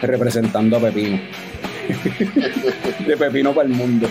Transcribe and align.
Representando 0.00 0.76
a 0.76 0.80
Pepino. 0.80 1.20
de 3.06 3.16
Pepino 3.16 3.52
para 3.52 3.68
el 3.68 3.74
mundo. 3.74 4.08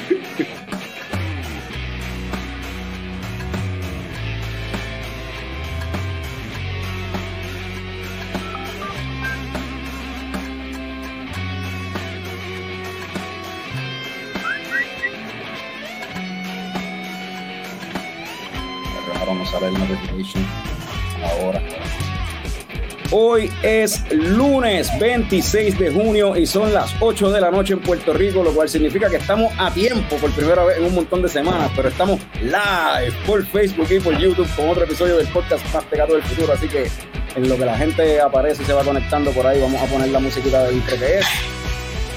Hoy 23.12 23.52
es 23.64 24.04
lunes 24.12 24.88
26 25.00 25.80
de 25.80 25.92
junio 25.92 26.38
y 26.38 26.46
son 26.46 26.72
las 26.72 26.94
8 27.00 27.32
de 27.32 27.42
la 27.42 27.50
noche 27.50 27.74
en 27.74 27.80
Puerto 27.80 28.14
Rico, 28.14 28.44
lo 28.44 28.52
cual 28.52 28.70
significa 28.70 29.10
que 29.10 29.16
estamos 29.16 29.52
a 29.58 29.72
tiempo 29.72 30.16
por 30.18 30.30
primera 30.32 30.64
vez 30.64 30.78
en 30.78 30.86
un 30.86 30.94
montón 30.94 31.24
de 31.24 31.30
semanas, 31.30 31.72
pero 31.76 31.90
estamos 31.90 32.20
live 32.40 33.12
por 33.26 33.44
Facebook 33.48 33.88
y 33.90 34.00
por 34.00 34.16
YouTube 34.16 34.48
con 34.56 34.70
otro 34.70 34.84
episodio 34.84 35.18
del 35.18 35.28
podcast 35.30 35.66
más 35.74 35.84
pegado 35.86 36.14
del 36.14 36.24
futuro. 36.24 36.54
Así 36.54 36.68
que 36.68 36.88
en 37.36 37.50
lo 37.50 37.58
que 37.58 37.66
la 37.66 37.76
gente 37.76 38.22
aparece 38.22 38.62
y 38.62 38.66
se 38.68 38.74
va 38.74 38.84
conectando 38.84 39.32
por 39.32 39.48
ahí, 39.48 39.60
vamos 39.60 39.82
a 39.82 39.86
poner 39.86 40.10
la 40.10 40.20
musiquita 40.20 40.66
del 40.66 40.76
intro 40.76 40.96
que 41.00 41.18
es, 41.18 41.26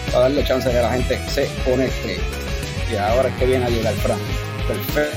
para 0.09 0.25
darle 0.25 0.45
chance 0.45 0.69
a 0.69 0.73
que 0.73 0.79
la 0.79 0.93
gente 0.93 1.19
se 1.27 1.49
conecte. 1.65 2.19
Y 2.93 2.97
ahora 2.97 3.31
es 3.31 3.35
que 3.37 3.47
viene 3.47 3.65
a 3.65 3.71
llegar 3.71 3.95
Fran. 3.95 4.19
Perfecto. 4.69 5.17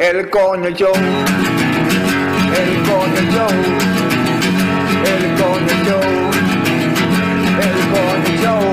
el 0.00 0.30
coño 0.30 0.70
show, 0.70 0.94
el 0.94 2.82
coño 2.88 3.20
show, 3.32 3.50
el 5.04 5.24
coño 5.36 5.74
show, 5.84 6.04
el 7.60 7.76
coño 7.92 8.32
show. 8.42 8.64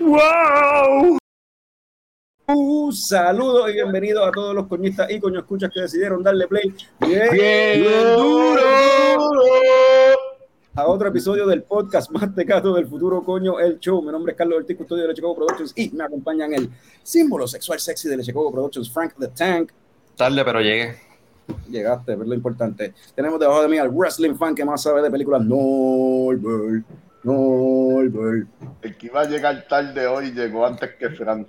¡Wow! 0.00 1.18
Un 2.48 2.92
saludo 2.94 3.68
y 3.68 3.74
bienvenido 3.74 4.24
a 4.24 4.32
todos 4.32 4.54
los 4.54 4.66
coñistas 4.66 5.10
y 5.10 5.20
coño 5.20 5.40
escuchas 5.40 5.70
que 5.74 5.82
decidieron 5.82 6.22
darle 6.22 6.46
play 6.48 6.74
bien, 7.00 7.28
Bien 7.32 7.84
duro. 8.16 8.62
A 10.76 10.86
otro 10.86 11.08
episodio 11.08 11.46
del 11.46 11.62
podcast 11.62 12.10
más 12.10 12.34
tecato 12.34 12.74
del 12.74 12.86
futuro 12.86 13.24
coño 13.24 13.58
el 13.58 13.80
show. 13.80 14.02
Mi 14.02 14.12
nombre 14.12 14.32
es 14.32 14.38
Carlos 14.38 14.58
Ortiz, 14.58 14.76
custodio 14.76 15.04
de 15.04 15.08
Leche 15.08 15.22
Coco 15.22 15.36
Productions 15.36 15.72
y 15.74 15.88
me 15.90 16.04
acompañan 16.04 16.52
el 16.52 16.68
símbolo 17.02 17.48
sexual 17.48 17.80
sexy 17.80 18.10
de 18.10 18.18
Leche 18.18 18.34
Coco 18.34 18.52
Productions, 18.52 18.92
Frank 18.92 19.14
the 19.18 19.28
Tank. 19.28 19.72
Tarde, 20.16 20.44
pero 20.44 20.60
llegué. 20.60 20.96
Llegaste, 21.70 22.14
pero 22.14 22.24
lo 22.24 22.34
importante. 22.34 22.92
Tenemos 23.14 23.40
debajo 23.40 23.62
de 23.62 23.68
mí 23.68 23.78
al 23.78 23.88
wrestling 23.88 24.34
fan 24.34 24.54
que 24.54 24.66
más 24.66 24.82
sabe 24.82 25.00
de 25.00 25.10
películas, 25.10 25.42
Norbert. 25.42 26.84
Norbert. 27.22 28.46
El 28.82 28.96
que 28.98 29.06
iba 29.06 29.22
a 29.22 29.28
llegar 29.28 29.66
tarde 29.66 30.06
hoy 30.06 30.32
llegó 30.32 30.66
antes 30.66 30.90
que 30.96 31.08
Fran. 31.08 31.46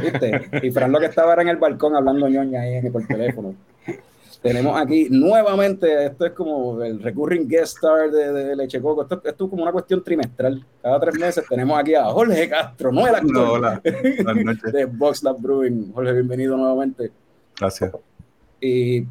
¿Viste? 0.00 0.48
Y 0.62 0.70
Fran 0.70 0.92
lo 0.92 1.00
que 1.00 1.06
estaba 1.06 1.32
era 1.32 1.42
en 1.42 1.48
el 1.48 1.56
balcón 1.56 1.96
hablando 1.96 2.28
ñoña 2.28 2.60
ahí 2.60 2.88
por 2.88 3.04
teléfono. 3.04 3.52
Tenemos 4.42 4.80
aquí 4.80 5.08
nuevamente, 5.10 6.06
esto 6.06 6.24
es 6.24 6.32
como 6.32 6.82
el 6.82 7.02
recurring 7.02 7.46
guest 7.46 7.76
star 7.76 8.10
de, 8.10 8.32
de 8.32 8.56
Leche 8.56 8.80
Coco. 8.80 9.02
Esto, 9.02 9.20
esto 9.22 9.44
es 9.44 9.50
como 9.50 9.62
una 9.62 9.72
cuestión 9.72 10.02
trimestral. 10.02 10.64
Cada 10.82 10.98
tres 10.98 11.18
meses 11.18 11.44
tenemos 11.46 11.78
aquí 11.78 11.94
a 11.94 12.06
Jorge 12.06 12.48
Castro, 12.48 12.90
no 12.90 13.06
el 13.06 13.14
actor 13.14 13.32
No, 13.32 13.52
hola. 13.52 13.82
Buenas 14.24 14.44
noches. 14.44 14.72
de 14.72 14.84
Box 14.86 15.22
Lab 15.22 15.36
Brewing. 15.40 15.92
Jorge, 15.92 16.12
bienvenido 16.12 16.56
nuevamente. 16.56 17.12
Gracias. 17.58 17.92
Y 18.62 19.06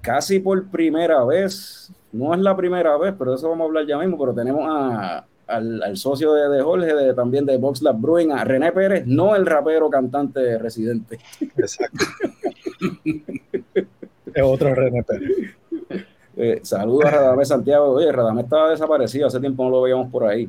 casi 0.00 0.38
por 0.38 0.68
primera 0.70 1.24
vez, 1.24 1.92
no 2.12 2.32
es 2.32 2.40
la 2.40 2.56
primera 2.56 2.96
vez, 2.98 3.14
pero 3.18 3.32
de 3.32 3.38
eso 3.38 3.48
vamos 3.48 3.64
a 3.64 3.66
hablar 3.66 3.86
ya 3.86 3.98
mismo, 3.98 4.16
pero 4.16 4.32
tenemos 4.32 4.64
a, 4.68 5.26
al, 5.48 5.82
al 5.82 5.96
socio 5.96 6.32
de, 6.32 6.48
de 6.48 6.62
Jorge, 6.62 6.94
de, 6.94 7.12
también 7.14 7.44
de 7.44 7.56
Box 7.56 7.82
Lab 7.82 8.00
Brewing, 8.00 8.30
a 8.30 8.44
René 8.44 8.70
Pérez, 8.70 9.04
no 9.04 9.34
el 9.34 9.44
rapero 9.46 9.90
cantante 9.90 10.58
residente. 10.58 11.18
Exacto. 11.56 12.04
es 14.34 14.42
otro 14.42 14.74
René 14.74 15.02
Pérez. 15.02 15.30
Eh, 16.36 16.60
saludos 16.62 17.04
a 17.06 17.10
Radamés 17.10 17.48
Santiago. 17.48 17.90
Oye, 17.92 18.10
Radamés 18.10 18.44
estaba 18.44 18.70
desaparecido, 18.70 19.26
hace 19.26 19.38
tiempo 19.40 19.64
no 19.64 19.70
lo 19.70 19.82
veíamos 19.82 20.10
por 20.10 20.24
ahí. 20.24 20.48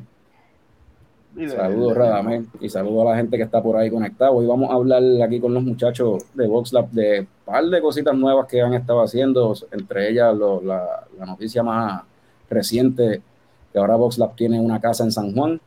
Saludos, 1.48 1.96
Radamés, 1.96 2.44
y 2.60 2.68
saludos 2.68 3.06
a 3.06 3.10
la 3.10 3.16
gente 3.16 3.36
que 3.36 3.42
está 3.42 3.60
por 3.60 3.76
ahí 3.76 3.90
conectada. 3.90 4.30
Hoy 4.30 4.46
vamos 4.46 4.70
a 4.70 4.74
hablar 4.74 5.02
aquí 5.22 5.40
con 5.40 5.52
los 5.52 5.64
muchachos 5.64 6.22
de 6.32 6.46
VoxLab 6.46 6.90
de 6.90 7.20
un 7.20 7.26
par 7.44 7.64
de 7.64 7.80
cositas 7.80 8.16
nuevas 8.16 8.46
que 8.46 8.60
han 8.62 8.72
estado 8.74 9.02
haciendo, 9.02 9.52
entre 9.72 10.10
ellas 10.10 10.34
lo- 10.36 10.62
la, 10.62 11.04
la 11.18 11.26
noticia 11.26 11.62
más 11.64 12.02
reciente, 12.48 13.20
que 13.72 13.78
ahora 13.78 13.96
VoxLab 13.96 14.36
tiene 14.36 14.60
una 14.60 14.80
casa 14.80 15.02
en 15.02 15.10
San 15.10 15.34
Juan. 15.34 15.60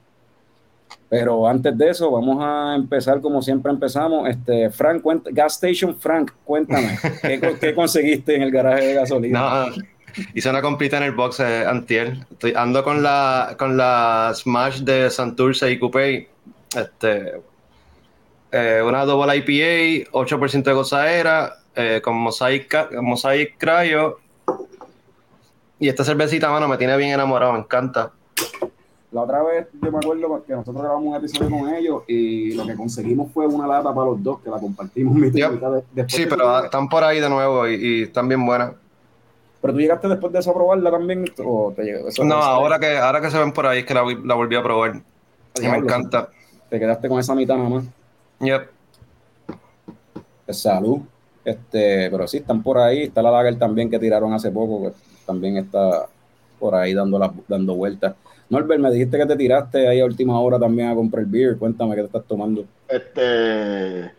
Pero 1.09 1.47
antes 1.47 1.77
de 1.77 1.89
eso, 1.89 2.11
vamos 2.11 2.37
a 2.41 2.75
empezar 2.75 3.21
como 3.21 3.41
siempre 3.41 3.71
empezamos. 3.71 4.27
Este, 4.27 4.69
Frank, 4.69 5.01
cuenta- 5.01 5.29
Gas 5.33 5.53
Station 5.63 5.95
Frank, 5.97 6.31
cuéntame, 6.43 6.97
¿qué, 7.21 7.39
co- 7.39 7.57
qué 7.59 7.73
conseguiste 7.73 8.35
en 8.35 8.41
el 8.41 8.51
garaje 8.51 8.87
de 8.87 8.93
gasolina? 8.93 9.39
No, 9.69 9.83
hice 10.33 10.49
una 10.49 10.61
completa 10.61 10.97
en 10.97 11.03
el 11.03 11.11
box 11.13 11.39
eh, 11.39 11.65
antier. 11.65 12.17
Estoy, 12.31 12.53
ando 12.55 12.83
con 12.83 13.01
la, 13.03 13.55
con 13.57 13.77
la 13.77 14.33
Smash 14.35 14.79
de 14.81 15.09
Santurce 15.09 15.71
y 15.71 15.79
Coupé. 15.79 16.27
Este, 16.75 17.41
eh, 18.51 18.81
una 18.85 19.05
double 19.05 19.35
IPA, 19.37 20.11
8% 20.11 20.63
de 20.63 20.73
gozadera, 20.73 21.53
eh, 21.75 22.01
con 22.03 22.15
Mosaic, 22.17 22.91
Mosaic 23.01 23.55
Cryo. 23.57 24.19
Y 25.79 25.87
esta 25.87 26.03
cervecita, 26.03 26.49
mano, 26.49 26.67
me 26.67 26.77
tiene 26.77 26.97
bien 26.97 27.11
enamorado, 27.11 27.53
me 27.53 27.59
encanta. 27.59 28.11
La 29.11 29.21
otra 29.21 29.41
vez 29.41 29.67
yo 29.81 29.89
me 29.91 29.99
acuerdo 29.99 30.43
que 30.45 30.53
nosotros 30.53 30.81
grabamos 30.83 31.07
un 31.07 31.15
episodio 31.15 31.49
con 31.49 31.73
ellos 31.73 32.03
y 32.07 32.53
lo 32.55 32.65
que 32.65 32.75
conseguimos 32.75 33.31
fue 33.31 33.47
una 33.47 33.65
lata 33.65 33.93
para 33.93 34.07
los 34.07 34.21
dos 34.21 34.41
que 34.41 34.49
la 34.49 34.59
compartimos 34.59 35.17
y 35.17 35.31
Yep. 35.31 35.51
después 35.93 36.11
Sí, 36.13 36.25
pero 36.29 36.63
están 36.65 36.89
por 36.89 37.03
ahí 37.05 37.21
de 37.21 37.29
nuevo 37.29 37.65
y, 37.67 37.75
y 37.75 38.03
están 38.03 38.27
bien 38.27 38.45
buenas. 38.45 38.73
pero 39.61 39.73
tú 39.73 39.79
llegaste 39.79 40.09
después 40.09 40.33
de 40.33 40.39
eso 40.39 40.51
a 40.51 40.53
probarla 40.53 40.91
también 40.91 41.23
o 41.45 41.71
te 41.73 41.83
llegó 41.83 42.09
eso 42.09 42.23
No, 42.25 42.35
ahora 42.35 42.79
que, 42.79 42.97
ahora 42.97 43.21
que 43.21 43.31
se 43.31 43.39
ven 43.39 43.53
por 43.53 43.65
ahí 43.65 43.79
es 43.79 43.85
que 43.85 43.93
la, 43.93 44.03
vol- 44.03 44.23
la 44.25 44.35
volví 44.35 44.55
a 44.57 44.63
probar. 44.63 45.01
Y 45.61 45.67
me 45.67 45.77
encanta. 45.77 46.29
te 46.69 46.77
quedaste 46.77 47.07
con 47.07 47.19
esa 47.19 47.33
mitad 47.33 47.55
nada 47.55 47.69
más 47.69 47.85
Yep. 48.41 48.69
Pues, 50.45 50.61
salud 50.61 50.99
este 51.45 52.09
pero 52.11 52.27
sí 52.27 52.37
están 52.37 52.61
por 52.61 52.77
ahí 52.77 53.03
está 53.03 53.21
la 53.21 53.31
lager 53.31 53.57
también 53.57 53.89
que 53.89 53.99
tiraron 53.99 54.33
hace 54.33 54.51
poco 54.51 54.83
que 54.89 54.95
también 55.25 55.55
está 55.57 56.07
por 56.59 56.75
ahí 56.75 56.93
dando 56.93 57.33
dando 57.47 57.73
vueltas 57.75 58.15
Norbert 58.49 58.79
me 58.79 58.91
dijiste 58.91 59.17
que 59.17 59.25
te 59.25 59.35
tiraste 59.35 59.87
ahí 59.87 59.99
a 59.99 60.05
última 60.05 60.39
hora 60.39 60.59
también 60.59 60.89
a 60.89 60.95
comprar 60.95 61.25
beer 61.25 61.57
cuéntame 61.57 61.95
qué 61.95 62.01
te 62.01 62.07
estás 62.07 62.25
tomando 62.25 62.65
Este, 62.87 64.11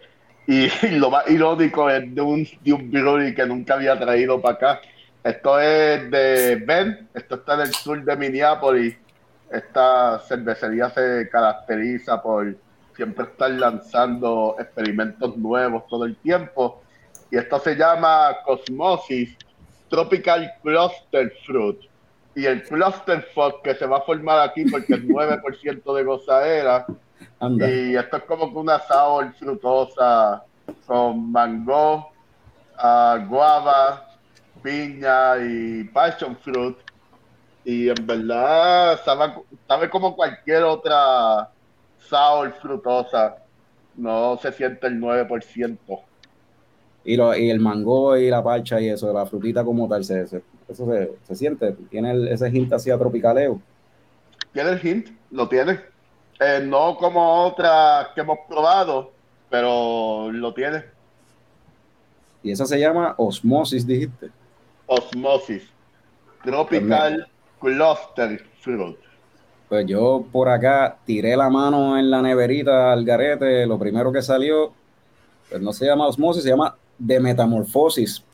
y, 0.49 0.67
lo 0.93 1.11
más 1.11 1.29
irónico 1.29 1.91
es 1.91 2.15
de 2.15 2.23
un, 2.23 2.49
de 2.63 2.73
un 2.73 2.91
brewery 2.91 3.35
que 3.35 3.45
nunca 3.45 3.75
había 3.75 3.99
traído 3.99 4.41
para 4.41 4.55
acá. 4.55 4.81
Esto 5.23 5.61
es 5.61 6.11
de 6.11 6.57
Ben, 6.67 7.07
esto 7.13 7.35
está 7.35 7.55
en 7.55 7.61
el 7.61 7.75
sur 7.75 8.03
de 8.03 8.17
Minneapolis. 8.17 8.97
Esta 9.53 10.19
cervecería 10.21 10.89
se 10.89 11.29
caracteriza 11.31 12.23
por 12.23 12.57
siempre 12.97 13.27
estar 13.27 13.51
lanzando 13.51 14.57
experimentos 14.59 15.37
nuevos 15.37 15.87
todo 15.87 16.07
el 16.07 16.17
tiempo. 16.17 16.81
Y 17.31 17.37
esto 17.37 17.59
se 17.59 17.75
llama 17.75 18.39
Cosmosis 18.43 19.37
Tropical 19.91 20.51
Cluster 20.63 21.31
Fruit. 21.45 21.79
Y 22.39 22.47
el 22.47 22.63
cluster 22.63 23.21
fruit 23.35 23.57
que 23.65 23.75
se 23.75 23.85
va 23.85 23.97
a 23.99 24.03
formar 24.03 24.49
aquí 24.49 24.65
porque 24.65 24.95
es 24.95 25.03
9% 25.03 25.93
de 25.97 26.05
gozadera. 26.05 26.87
anda 27.41 27.69
Y 27.69 27.97
esto 27.97 28.19
es 28.19 28.23
como 28.25 28.53
que 28.53 28.59
una 28.59 28.79
sour 28.79 29.33
frutosa 29.35 30.45
con 30.87 31.33
mango, 31.33 32.09
ah, 32.77 33.19
guava, 33.29 34.07
piña 34.63 35.37
y 35.39 35.83
passion 35.93 36.37
fruit. 36.37 36.77
Y 37.65 37.89
en 37.89 38.07
verdad 38.07 39.01
sabe, 39.05 39.35
sabe 39.67 39.91
como 39.91 40.15
cualquier 40.15 40.63
otra 40.63 41.51
sour 41.99 42.53
frutosa. 42.63 43.35
No 43.97 44.39
se 44.41 44.53
siente 44.53 44.87
el 44.87 45.01
9%. 45.01 45.79
Y, 47.05 47.17
lo, 47.17 47.37
y 47.37 47.51
el 47.51 47.59
mango 47.59 48.17
y 48.17 48.31
la 48.31 48.45
parcha 48.45 48.81
y 48.81 48.91
eso, 48.91 49.13
la 49.13 49.27
frutita 49.27 49.65
como 49.65 49.89
tal, 49.89 50.05
se, 50.05 50.25
se- 50.29 50.43
eso 50.69 50.87
se, 50.87 51.13
se 51.27 51.37
siente, 51.37 51.73
tiene 51.91 52.11
el- 52.13 52.29
ese 52.29 52.49
hint 52.51 52.73
así 52.73 52.91
a 52.91 52.99
tropicaleo. 52.99 53.61
¿Tiene 54.53 54.71
el 54.71 54.87
hint? 54.87 55.09
Lo 55.31 55.49
tiene. 55.49 55.81
Eh, 56.41 56.61
no 56.65 56.97
como 56.97 57.45
otras 57.47 58.09
que 58.15 58.21
hemos 58.21 58.39
probado, 58.49 59.11
pero 59.51 60.31
lo 60.31 60.53
tiene. 60.55 60.85
Y 62.43 62.53
esa 62.53 62.67
se 62.67 62.79
llama 62.79 63.15
Osmosis, 63.19 63.87
dijiste. 63.87 64.31
Osmosis. 64.87 65.69
Tropical 66.45 67.27
Cluster 67.61 68.45
Fruit. 68.61 68.97
Pues 69.69 69.85
yo 69.87 70.25
por 70.33 70.49
acá 70.49 70.97
tiré 71.05 71.37
la 71.37 71.51
mano 71.51 71.99
en 71.99 72.11
la 72.11 72.23
neverita 72.23 72.93
al 72.93 73.05
garete, 73.05 73.67
lo 73.67 73.79
primero 73.79 74.13
que 74.13 74.23
salió, 74.23 74.73
pues 75.51 75.61
no 75.61 75.73
se 75.73 75.85
llama 75.87 76.07
osmosis, 76.07 76.43
se 76.45 76.49
llama 76.51 76.75
de 76.97 77.21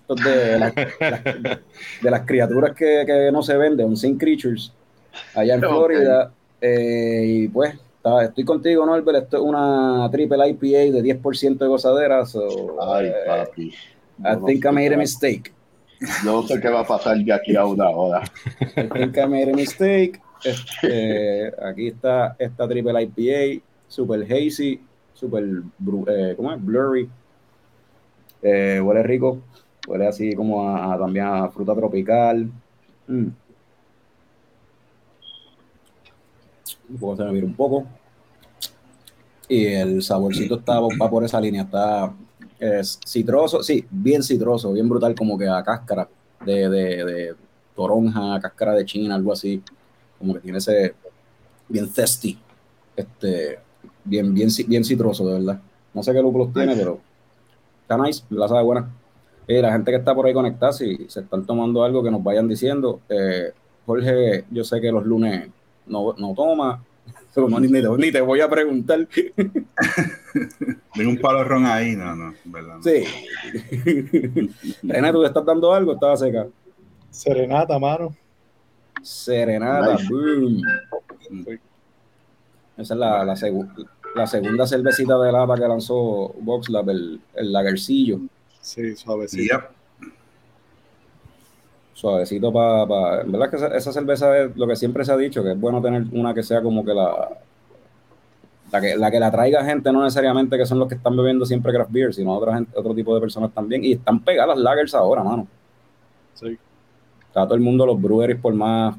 de, 0.09 0.59
la- 0.59 0.73
la- 1.01 1.61
de 2.03 2.11
las 2.11 2.21
criaturas 2.27 2.75
que, 2.75 3.05
que 3.07 3.31
no 3.33 3.43
se 3.43 3.57
ven, 3.57 3.77
de 3.77 3.85
Unseen 3.85 4.17
Creatures, 4.19 4.73
allá 5.35 5.55
en. 5.55 5.61
Florida. 5.61 6.33
Eh, 6.61 7.25
y 7.27 7.49
pues, 7.49 7.75
está- 7.97 8.25
estoy 8.25 8.45
contigo, 8.45 8.85
Norbert, 8.87 9.25
esto 9.25 9.37
es 9.39 9.43
una 9.43 10.09
triple 10.11 10.49
IPA 10.49 10.93
de 10.97 11.03
10% 11.03 11.59
de 11.59 11.67
gozadera, 11.67 12.25
so, 12.27 12.77
Ay, 12.83 13.07
eh, 13.07 13.13
papi. 13.27 13.63
I 13.67 13.75
no 14.37 14.45
think 14.45 14.65
I 14.65 14.71
made 14.71 14.95
a 14.95 14.97
mistake. 14.97 15.53
No 16.25 16.43
sé 16.47 16.61
qué 16.61 16.69
va 16.69 16.81
a 16.81 16.87
pasar 16.87 17.17
de 17.17 17.33
aquí 17.33 17.57
a 17.57 17.65
una 17.67 17.89
hora. 17.89 18.23
I 18.77 18.89
think 18.93 19.17
I 19.17 19.27
made 19.27 19.51
a 19.51 19.55
mistake. 19.55 20.21
Este, 20.45 21.53
aquí 21.65 21.89
está 21.89 22.37
esta 22.39 22.69
triple 22.69 23.03
IPA, 23.03 23.63
super 23.89 24.23
hazy, 24.23 24.81
super 25.15 25.43
eh, 26.09 26.35
¿cómo 26.37 26.53
es? 26.53 26.63
blurry. 26.65 27.09
Eh, 28.43 28.81
huele 28.83 29.03
rico, 29.03 29.39
huele 29.87 30.07
así 30.07 30.35
como 30.35 30.69
a, 30.69 30.95
a- 30.95 30.99
también 30.99 31.27
a 31.27 31.49
fruta 31.49 31.75
tropical. 31.75 32.51
Mm. 33.07 33.29
Puedo 36.99 37.17
se 37.17 37.25
me 37.25 37.33
vira 37.33 37.47
un 37.47 37.55
poco. 37.55 37.87
Y 39.49 39.67
el 39.67 40.03
saborcito 40.03 40.57
está, 40.57 40.81
va 40.81 41.11
por 41.11 41.23
esa 41.25 41.41
línea, 41.41 41.63
está 41.63 42.13
es 42.59 42.99
citroso, 43.07 43.63
sí, 43.63 43.85
bien 43.91 44.23
citroso, 44.23 44.73
bien 44.73 44.89
brutal, 44.89 45.15
como 45.15 45.37
que 45.37 45.47
a 45.47 45.63
cáscara 45.63 46.09
de, 46.47 46.69
de, 46.69 47.05
de 47.05 47.35
toronja, 47.77 48.41
cáscara 48.41 48.73
de 48.73 48.87
china, 48.87 49.15
algo 49.17 49.33
así, 49.33 49.63
como 50.19 50.33
que 50.35 50.41
tiene 50.41 50.59
ese 50.59 50.95
bien 51.69 51.89
zesty, 51.89 52.39
este, 52.97 53.59
bien, 54.05 54.33
bien, 54.33 54.49
bien 54.67 54.85
citroso, 54.85 55.27
de 55.27 55.35
verdad. 55.35 55.61
No 55.93 56.03
sé 56.03 56.13
qué 56.13 56.23
lúpulos 56.23 56.53
tiene, 56.55 56.75
pero 56.75 57.01
está 57.83 57.99
nice, 57.99 58.25
la 58.31 58.49
sabe 58.49 58.63
buena. 58.63 58.89
Y 59.47 59.61
la 59.61 59.73
gente 59.73 59.91
que 59.91 59.99
está 59.99 60.15
por 60.15 60.27
ahí 60.27 60.33
conectada, 60.33 60.73
si 60.73 61.07
se 61.09 61.21
están 61.21 61.45
tomando 61.45 61.85
algo 61.85 62.03
que 62.03 62.11
nos 62.11 62.23
vayan 62.23 62.49
diciendo. 62.49 63.01
Eh, 63.09 63.53
Jorge, 63.87 64.45
yo 64.51 64.65
sé 64.65 64.81
que 64.81 64.91
los 64.91 65.05
lunes 65.05 65.49
no, 65.87 66.15
no 66.17 66.33
toma, 66.35 66.83
ni, 67.37 67.69
ni 67.69 67.83
te, 67.83 67.89
ni 67.99 68.11
te 68.13 68.21
voy 68.23 68.41
a 68.41 68.49
preguntar. 68.49 69.07
Tengo 70.95 71.11
un 71.11 71.19
palo 71.19 71.45
ron 71.45 71.67
ahí, 71.67 71.95
no, 71.97 72.15
no, 72.17 72.35
verdad. 72.47 72.77
no. 72.77 72.83
Sí. 72.83 73.05
René, 74.83 75.13
¿tú 75.13 75.21
te 75.21 75.27
estás 75.29 75.45
dando 75.45 75.73
algo? 75.75 75.93
Estaba 75.95 76.17
seca. 76.17 76.47
Serenata, 77.11 77.79
mano. 77.79 78.15
Serenata, 79.03 79.95
Nice. 79.95 80.09
boom. 80.09 80.63
Esa 82.77 82.95
es 82.95 82.99
la, 83.01 83.25
la, 83.25 83.35
segu- 83.35 83.87
la 84.15 84.27
segunda 84.27 84.67
cervecita 84.67 85.19
de 85.19 85.31
lata 85.33 85.55
que 85.55 85.69
lanzó 85.69 86.35
VoxLab, 86.41 86.91
el, 86.91 87.21
el 87.35 87.53
lagercillo. 87.53 88.21
Sí, 88.65 88.97
suavecito. 88.97 89.55
Yep. 89.55 90.11
Suavecito 91.93 92.53
para. 92.53 93.21
en 93.23 93.31
verdad 93.31 93.51
que 93.51 93.57
esa, 93.57 93.69
esa 93.69 93.93
cerveza 93.93 94.37
es 94.39 94.57
lo 94.57 94.67
que 94.67 94.75
siempre 94.77 95.05
se 95.05 95.13
ha 95.13 95.17
dicho, 95.17 95.43
que 95.45 95.53
es 95.53 95.61
bueno 95.61 95.81
tener 95.81 96.05
una 96.13 96.35
que 96.35 96.43
sea 96.43 96.63
como 96.63 96.85
que 96.85 96.93
la. 96.95 97.29
La 98.73 98.81
que, 98.81 98.97
la 98.97 99.11
que 99.11 99.21
la 99.21 99.31
traiga 99.31 99.65
gente, 99.65 99.93
no 99.93 100.03
necesariamente 100.03 100.57
que 100.59 100.67
son 100.67 100.81
los 100.81 100.89
que 100.89 100.97
están 100.97 101.17
bebiendo 101.17 101.47
siempre 101.47 101.73
craft 101.73 101.93
beer, 101.93 102.13
sino 102.13 102.33
otra 102.35 102.55
gente, 102.55 102.73
otro 102.77 102.93
tipo 102.95 103.15
de 103.15 103.21
personas 103.21 103.53
también. 103.53 103.85
Y 103.85 103.93
están 103.93 104.19
pegadas 104.21 104.57
las 104.57 104.65
lagers 104.65 104.95
ahora, 104.95 105.23
mano. 105.23 105.47
Sí. 106.35 106.59
Está 107.29 107.45
todo 107.45 107.55
el 107.55 107.61
mundo, 107.61 107.87
los 107.87 108.01
breweries, 108.03 108.41
por 108.41 108.53
más 108.55 108.97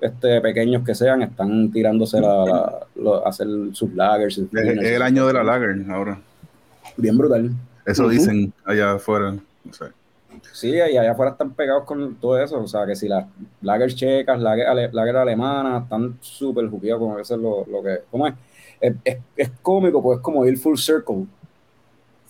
este, 0.00 0.40
pequeños 0.40 0.84
que 0.86 0.94
sean, 0.94 1.20
están 1.20 1.70
tirándose 1.70 2.18
la, 2.20 2.44
la- 2.46 2.86
lo- 2.94 3.26
a 3.26 3.28
hacer 3.28 3.46
sus 3.72 3.92
lagers. 3.92 4.36
sus 4.36 4.48
Es, 4.54 4.86
el 4.92 5.02
año 5.02 5.26
de 5.26 5.32
la 5.34 5.42
lager 5.44 5.84
ahora. 5.90 6.18
Bien 6.96 7.18
brutal. 7.18 7.50
Eso 7.90 8.08
dicen 8.08 8.52
allá 8.64 8.92
afuera. 8.92 9.32
No 9.32 9.72
sé. 9.72 9.86
Sí, 10.52 10.68
y 10.70 10.80
allá 10.80 11.10
afuera 11.12 11.32
están 11.32 11.52
pegados 11.54 11.84
con 11.84 12.14
todo 12.16 12.40
eso. 12.40 12.60
O 12.60 12.68
sea, 12.68 12.86
que 12.86 12.94
si 12.94 13.08
las 13.08 13.26
lagers 13.62 13.94
checas, 13.96 14.38
lager, 14.40 14.66
ale- 14.66 14.90
lager 14.92 15.16
alemanas, 15.16 15.82
están 15.84 16.16
súper 16.20 16.68
jugueados 16.68 17.02
con 17.02 17.20
eso. 17.20 17.34
Es 17.34 17.40
lo, 17.40 17.66
lo 17.66 17.82
que. 17.82 18.00
¿Cómo 18.10 18.26
es? 18.28 18.34
Es, 18.80 18.94
es- 19.04 19.18
es 19.36 19.50
cómico, 19.62 20.02
pues 20.02 20.18
es 20.18 20.22
como 20.22 20.44
ir 20.46 20.56
full 20.58 20.76
circle. 20.76 21.14
O 21.16 21.26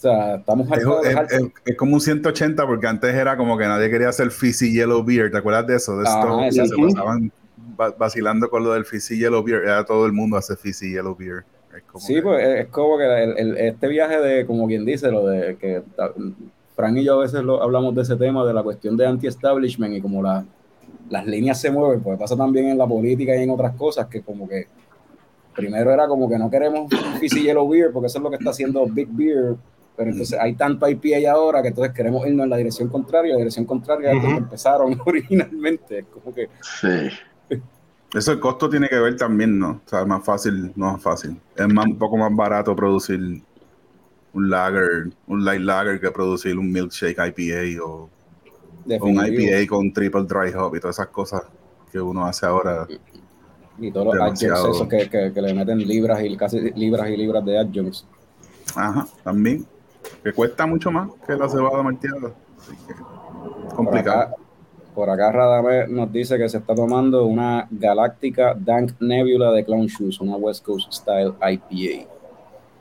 sea, 0.00 0.36
estamos 0.36 0.68
Es, 0.70 0.84
es- 1.32 1.50
es- 1.66 1.76
como 1.76 1.94
un 1.94 2.00
180 2.00 2.66
porque 2.66 2.86
antes 2.86 3.12
era 3.14 3.36
como 3.36 3.58
que 3.58 3.66
nadie 3.66 3.90
quería 3.90 4.08
hacer 4.10 4.30
Fizzy 4.30 4.72
Yellow 4.72 5.02
Beer. 5.04 5.30
¿Te 5.30 5.38
acuerdas 5.38 5.66
de 5.66 5.76
eso? 5.76 5.98
De 5.98 6.08
Ajá, 6.08 6.46
esto, 6.46 6.66
se 6.66 6.76
pasaban 6.76 7.32
va- 7.78 7.90
vacilando 7.90 8.48
con 8.48 8.62
lo 8.62 8.72
del 8.72 8.84
Fizzy 8.84 9.18
Yellow 9.18 9.42
Beer. 9.42 9.64
Era 9.64 9.84
todo 9.84 10.06
el 10.06 10.12
mundo 10.12 10.36
hace 10.36 10.56
Fizzy 10.56 10.92
Yellow 10.92 11.16
Beer. 11.16 11.44
Es 11.76 11.82
como 11.84 12.00
Sí, 12.04 12.14
que- 12.14 12.22
pues 12.22 12.44
es, 12.46 12.66
como 12.68 12.98
que 12.98 13.04
el- 13.04 13.38
el- 13.38 13.56
este 13.58 13.88
viaje 13.88 14.18
de, 14.20 14.46
como 14.46 14.66
quien 14.66 14.84
dice, 14.84 15.10
lo 15.10 15.26
de 15.26 15.56
que 15.56 15.82
Frank 16.74 16.96
y 16.96 17.04
yo 17.04 17.14
a 17.14 17.22
veces 17.22 17.42
lo, 17.42 17.62
hablamos 17.62 17.94
de 17.94 18.02
ese 18.02 18.16
tema, 18.16 18.44
de 18.46 18.54
la 18.54 18.62
cuestión 18.62 18.96
de 18.96 19.06
anti-establishment 19.06 19.94
y 19.94 20.00
como 20.00 20.22
la- 20.22 20.44
las 21.10 21.26
líneas 21.26 21.60
se 21.60 21.70
mueven, 21.70 22.00
pues 22.02 22.18
pasa 22.18 22.36
también 22.36 22.68
en 22.68 22.78
la 22.78 22.86
política 22.86 23.36
y 23.36 23.42
en 23.42 23.50
otras 23.50 23.74
cosas 23.76 24.06
que 24.06 24.22
como 24.22 24.48
que 24.48 24.66
primero 25.54 25.92
era 25.92 26.06
como 26.06 26.28
que 26.28 26.38
no 26.38 26.48
queremos 26.50 26.88
Fizzy 27.20 27.42
Yellow 27.42 27.68
Beer 27.68 27.90
porque 27.92 28.06
eso 28.06 28.18
es 28.18 28.22
lo 28.24 28.30
que 28.30 28.36
está 28.36 28.50
haciendo 28.50 28.86
Big 28.86 29.08
Beer, 29.10 29.56
pero 29.96 30.10
entonces 30.10 30.38
hay 30.38 30.54
tanto 30.54 30.88
IPA 30.88 31.30
ahora 31.32 31.60
que 31.62 31.68
entonces 31.68 31.92
queremos 31.92 32.24
irnos 32.26 32.44
en 32.44 32.50
la 32.50 32.56
dirección 32.56 32.88
contraria, 32.88 33.32
la 33.32 33.38
dirección 33.38 33.64
contraria 33.64 34.10
es 34.12 34.14
donde 34.22 34.28
Ujú. 34.36 34.44
empezaron 34.44 34.98
originalmente, 35.06 35.98
es 36.00 36.04
como 36.06 36.32
que 36.34 36.48
Sí. 36.62 37.08
Eso 38.14 38.32
el 38.32 38.40
costo 38.40 38.70
tiene 38.70 38.88
que 38.88 38.98
ver 38.98 39.16
también, 39.16 39.58
¿no? 39.58 39.82
O 39.84 39.88
sea, 39.88 40.04
más 40.04 40.24
fácil, 40.24 40.72
no 40.76 40.96
es 40.96 41.02
fácil. 41.02 41.38
Es 41.54 41.68
más, 41.72 41.86
un 41.86 41.98
poco 41.98 42.16
más 42.16 42.34
barato 42.34 42.74
producir 42.74 43.42
un 44.32 44.50
lager, 44.50 45.10
un 45.26 45.44
light 45.44 45.60
lager 45.60 46.00
que 46.00 46.10
producir 46.10 46.56
un 46.58 46.72
milkshake 46.72 47.18
IPA 47.18 47.84
o 47.84 48.08
un. 49.00 49.26
IPA 49.26 49.68
con 49.68 49.92
triple 49.92 50.24
dry 50.24 50.52
hop 50.54 50.74
y 50.76 50.80
todas 50.80 50.96
esas 50.96 51.08
cosas 51.08 51.42
que 51.92 52.00
uno 52.00 52.24
hace 52.24 52.46
ahora. 52.46 52.86
y 53.78 53.90
todos 53.90 54.06
los 54.06 54.14
adjuncts 54.16 54.42
esos 54.42 54.88
que, 54.88 55.10
que, 55.10 55.32
que 55.32 55.42
le 55.42 55.52
meten 55.52 55.78
libras 55.78 56.22
y 56.22 56.36
casi 56.36 56.70
libras 56.72 57.10
y 57.10 57.16
libras 57.16 57.44
de 57.44 57.58
adjuncts. 57.58 58.06
Ajá, 58.74 59.06
también. 59.22 59.66
Que 60.24 60.32
cuesta 60.32 60.66
mucho 60.66 60.90
más 60.90 61.10
que 61.26 61.34
la 61.34 61.48
cebada 61.48 61.82
malteada. 61.82 62.32
Así 62.58 62.72
que 62.86 63.74
complicado. 63.74 64.34
Por 64.98 65.10
acá 65.10 65.30
Radamés 65.30 65.88
nos 65.88 66.10
dice 66.10 66.36
que 66.36 66.48
se 66.48 66.58
está 66.58 66.74
tomando 66.74 67.24
una 67.24 67.68
Galáctica 67.70 68.52
Dank 68.58 68.94
Nebula 68.98 69.52
de 69.52 69.64
Clown 69.64 69.86
Shoes, 69.86 70.20
una 70.20 70.34
West 70.34 70.64
Coast 70.64 70.92
Style 70.92 71.34
IPA. 71.40 72.10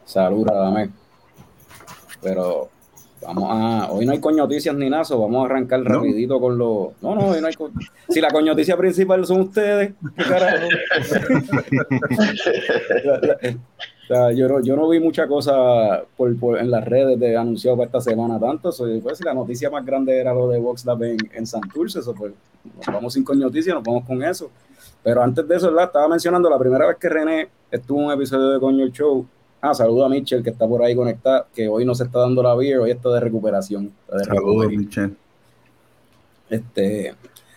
Salud, 0.04 0.48
Radamés. 0.48 0.90
Pero 2.20 2.70
vamos 3.22 3.50
a. 3.52 3.92
Hoy 3.92 4.06
no 4.06 4.12
hay 4.12 4.20
coñoticias 4.20 4.76
ni 4.76 4.90
nada, 4.90 5.04
vamos 5.10 5.44
a 5.44 5.46
arrancar 5.46 5.80
No. 5.82 5.96
rapidito 5.96 6.40
con 6.40 6.58
los. 6.58 6.90
No, 7.02 7.16
no, 7.16 7.28
hoy 7.28 7.42
no 7.42 7.48
hay. 7.48 7.54
co- 7.54 7.72
Si 8.10 8.22
la 8.22 8.30
coñoticia 8.30 8.78
principal 8.78 9.26
son 9.26 9.42
ustedes, 9.42 9.94
¿qué 10.16 10.24
carajo? 10.24 10.68
La- 13.04 13.20
la- 13.20 13.38
o 13.40 14.08
sea, 14.08 14.32
yo, 14.32 14.48
no, 14.48 14.62
yo 14.62 14.78
no 14.78 14.88
vi 14.88 15.02
mucha 15.02 15.28
cosa 15.28 16.02
por, 16.16 16.34
por- 16.40 16.58
en 16.60 16.72
las 16.72 16.86
redes 16.86 17.20
de 17.20 17.36
anunciado 17.36 17.76
para 17.76 17.88
esta 17.88 18.00
semana 18.02 18.40
tanto. 18.40 18.72
Pues, 19.04 19.18
si 19.18 19.24
la 19.26 19.34
noticia 19.34 19.70
más 19.70 19.86
grande 19.86 20.18
era 20.18 20.34
lo 20.34 20.48
de 20.48 20.60
VoxLab 20.60 21.04
en, 21.04 21.18
en 21.34 21.46
Santurce, 21.46 22.00
eso 22.00 22.16
pues 22.16 22.32
nos 22.78 22.86
vamos 22.88 23.14
sin 23.14 23.26
coñoticia, 23.26 23.74
nos 23.74 23.84
vamos 23.84 24.06
con 24.06 24.24
eso. 24.24 24.50
Pero 25.04 25.22
antes 25.22 25.46
de 25.46 25.58
eso, 25.58 25.68
¿verdad? 25.68 25.86
estaba 25.88 26.08
mencionando 26.08 26.50
la 26.50 26.58
primera 26.58 26.88
vez 26.88 26.96
que 26.98 27.10
René 27.10 27.50
estuvo 27.70 28.00
en 28.00 28.06
un 28.06 28.12
episodio 28.14 28.50
de 28.52 28.60
Coño 28.62 28.86
el 28.86 28.94
Show. 28.94 29.26
Ah, 29.62 29.74
saludo 29.74 30.06
a 30.06 30.10
Mitchell 30.10 30.44
que 30.44 30.52
está 30.52 30.68
por 30.68 30.84
ahí 30.84 30.96
conectado, 30.96 31.48
que 31.54 31.68
hoy 31.68 31.84
no 31.84 31.96
se 31.96 32.04
está 32.04 32.20
dando 32.20 32.44
la 32.44 32.54
beer, 32.56 32.80
hoy 32.80 32.92
está 32.92 33.10
de 33.10 33.20
recuperación. 33.20 33.92
está 34.06 34.18
de 34.18 34.24
Saludos. 34.26 34.72
Michelle. 34.72 35.14
Este, 36.50 37.14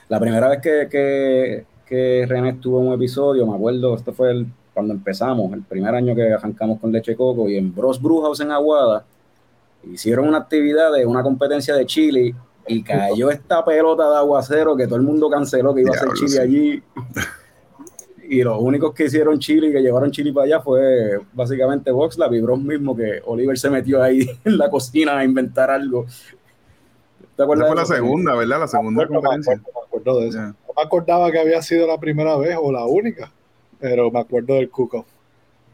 la 0.09 0.19
primera 0.19 0.49
vez 0.49 0.61
que, 0.61 0.89
que, 0.91 1.65
que 1.87 2.27
René 2.29 2.51
estuvo 2.51 2.81
en 2.81 2.89
un 2.89 2.95
episodio, 2.95 3.47
me 3.47 3.55
acuerdo, 3.55 3.95
esto 3.95 4.13
fue 4.13 4.31
el- 4.33 4.47
cuando 4.73 4.95
empezamos, 4.95 5.53
el 5.53 5.63
primer 5.63 5.95
año 5.95 6.15
que 6.15 6.33
arrancamos 6.33 6.81
con 6.81 6.91
Leche 6.93 7.15
Coco, 7.17 7.49
y 7.49 7.57
en 7.57 7.75
Bros 7.75 8.01
Brewhouse 8.01 8.41
en 8.41 8.51
Aguada, 8.53 9.05
hicieron 9.93 10.29
una 10.29 10.39
actividad 10.39 10.93
de 10.93 11.05
una 11.05 11.23
competencia 11.23 11.75
de 11.75 11.87
chili, 11.87 12.35
y 12.67 12.83
cayó 12.83 13.31
esta 13.31 13.65
pelota 13.65 14.09
de 14.11 14.17
aguacero 14.17 14.77
que 14.77 14.87
todo 14.87 14.97
el 14.97 15.03
mundo 15.03 15.29
canceló 15.29 15.75
que 15.75 15.81
iba 15.83 15.91
a 15.93 15.97
hacer 15.97 16.29
sí. 16.29 16.39
allí. 16.39 16.83
Y 18.33 18.45
los 18.45 18.61
únicos 18.61 18.95
que 18.95 19.07
hicieron 19.07 19.41
chili 19.41 19.71
y 19.71 19.73
que 19.73 19.81
llevaron 19.81 20.13
chili 20.13 20.31
para 20.31 20.45
allá 20.45 20.61
fue 20.61 21.19
básicamente 21.33 21.91
Voxlab 21.91 22.33
y 22.33 22.41
Bros 22.41 22.61
mismo, 22.61 22.95
que 22.95 23.21
Oliver 23.25 23.59
se 23.59 23.69
metió 23.69 24.01
ahí 24.01 24.21
en 24.45 24.57
la 24.57 24.71
cocina 24.71 25.19
a 25.19 25.25
inventar 25.25 25.69
algo. 25.69 26.07
¿Te 27.35 27.43
acuerdas? 27.43 27.67
Esa 27.67 27.75
fue 27.75 27.83
la 27.83 27.87
segunda, 27.87 28.37
¿verdad? 28.37 28.61
La 28.61 28.69
segunda 28.69 29.03
me 29.03 29.09
conferencia. 29.09 29.57
Me 29.57 29.63
acuerdo, 29.85 30.21
de 30.21 30.29
eso. 30.29 30.39
No 30.39 30.55
me 30.77 30.83
acordaba 30.85 31.33
que 31.33 31.41
había 31.41 31.61
sido 31.61 31.89
la 31.89 31.99
primera 31.99 32.37
vez 32.37 32.57
o 32.57 32.71
la 32.71 32.87
única, 32.87 33.33
pero 33.81 34.13
me 34.13 34.21
acuerdo 34.21 34.55
del 34.55 34.71
cook 34.71 35.05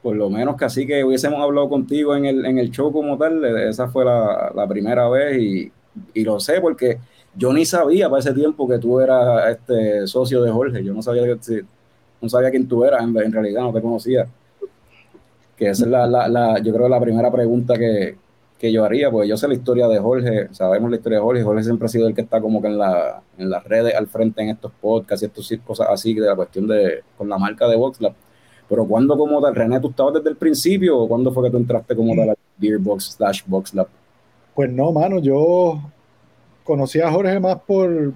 Por 0.01 0.17
lo 0.17 0.31
menos 0.31 0.57
que 0.57 0.65
así 0.65 0.87
que 0.87 1.05
hubiésemos 1.05 1.39
hablado 1.43 1.69
contigo 1.69 2.17
en 2.17 2.25
el, 2.25 2.47
en 2.47 2.57
el 2.57 2.71
show 2.71 2.91
como 2.91 3.19
tal, 3.19 3.45
esa 3.69 3.89
fue 3.89 4.07
la, 4.07 4.51
la 4.55 4.67
primera 4.67 5.11
vez 5.11 5.37
y, 5.37 5.71
y 6.15 6.25
lo 6.25 6.41
sé 6.41 6.63
porque 6.63 6.97
yo 7.35 7.53
ni 7.53 7.67
sabía 7.67 8.09
para 8.09 8.21
ese 8.21 8.33
tiempo 8.33 8.67
que 8.67 8.79
tú 8.79 8.99
eras 8.99 9.51
este 9.51 10.07
socio 10.07 10.43
de 10.43 10.51
Jorge. 10.51 10.83
Yo 10.83 10.95
no 10.95 11.03
sabía 11.03 11.25
que, 11.25 11.65
no 12.21 12.29
sabía 12.29 12.51
quién 12.51 12.67
tú 12.67 12.85
eras, 12.85 13.03
en, 13.03 13.33
realidad 13.33 13.63
no 13.63 13.73
te 13.73 13.81
conocía. 13.81 14.27
Que 15.57 15.71
esa 15.71 15.85
es 15.85 15.91
la, 15.91 16.07
la, 16.07 16.29
la, 16.29 16.59
yo 16.59 16.73
creo 16.75 16.89
la 16.89 17.01
primera 17.01 17.31
pregunta 17.31 17.75
que, 17.79 18.17
que, 18.59 18.73
yo 18.73 18.85
haría, 18.85 19.11
porque 19.11 19.29
yo 19.29 19.37
sé 19.37 19.49
la 19.49 19.55
historia 19.55 19.89
de 19.89 19.99
Jorge, 19.99 20.49
sabemos 20.53 20.91
la 20.91 20.97
historia 20.97 21.19
de 21.19 21.25
Jorge, 21.25 21.43
Jorge 21.43 21.65
siempre 21.65 21.87
ha 21.87 21.89
sido 21.89 22.09
el 22.09 22.15
que 22.15 22.21
está 22.21 22.41
como 22.41 22.61
que 22.61 22.69
en, 22.69 22.79
la, 22.79 23.23
en 23.39 23.51
las 23.51 23.65
redes 23.65 23.95
al 23.95 24.07
frente 24.07 24.43
en 24.43 24.51
estos 24.51 24.73
podcasts 24.81 25.23
y 25.23 25.27
estas 25.27 25.67
cosas 25.67 25.89
así, 25.91 26.15
de 26.15 26.27
la 26.27 26.37
cuestión 26.37 26.67
de, 26.67 27.03
con 27.17 27.29
la 27.29 27.39
marca 27.39 27.67
de 27.69 27.77
VoxLab. 27.77 28.13
Pero 28.69 28.85
cuando 28.87 29.17
como 29.17 29.41
tal, 29.41 29.55
René, 29.55 29.81
¿tú 29.81 29.91
estabas 29.91 30.15
desde 30.15 30.31
el 30.31 30.37
principio 30.37 30.99
o 30.99 31.09
cuándo 31.09 31.33
fue 31.33 31.45
que 31.45 31.51
tú 31.51 31.57
entraste 31.57 31.95
como 31.95 32.15
tal 32.17 32.31
a 32.31 32.35
Beerbox 32.59 33.17
slash 33.17 33.43
VoxLab? 33.47 33.87
Pues 34.55 34.71
no, 34.71 34.91
mano, 34.91 35.21
yo 35.21 35.81
conocí 36.65 37.01
a 37.01 37.11
Jorge 37.11 37.39
más 37.39 37.61
por, 37.67 38.13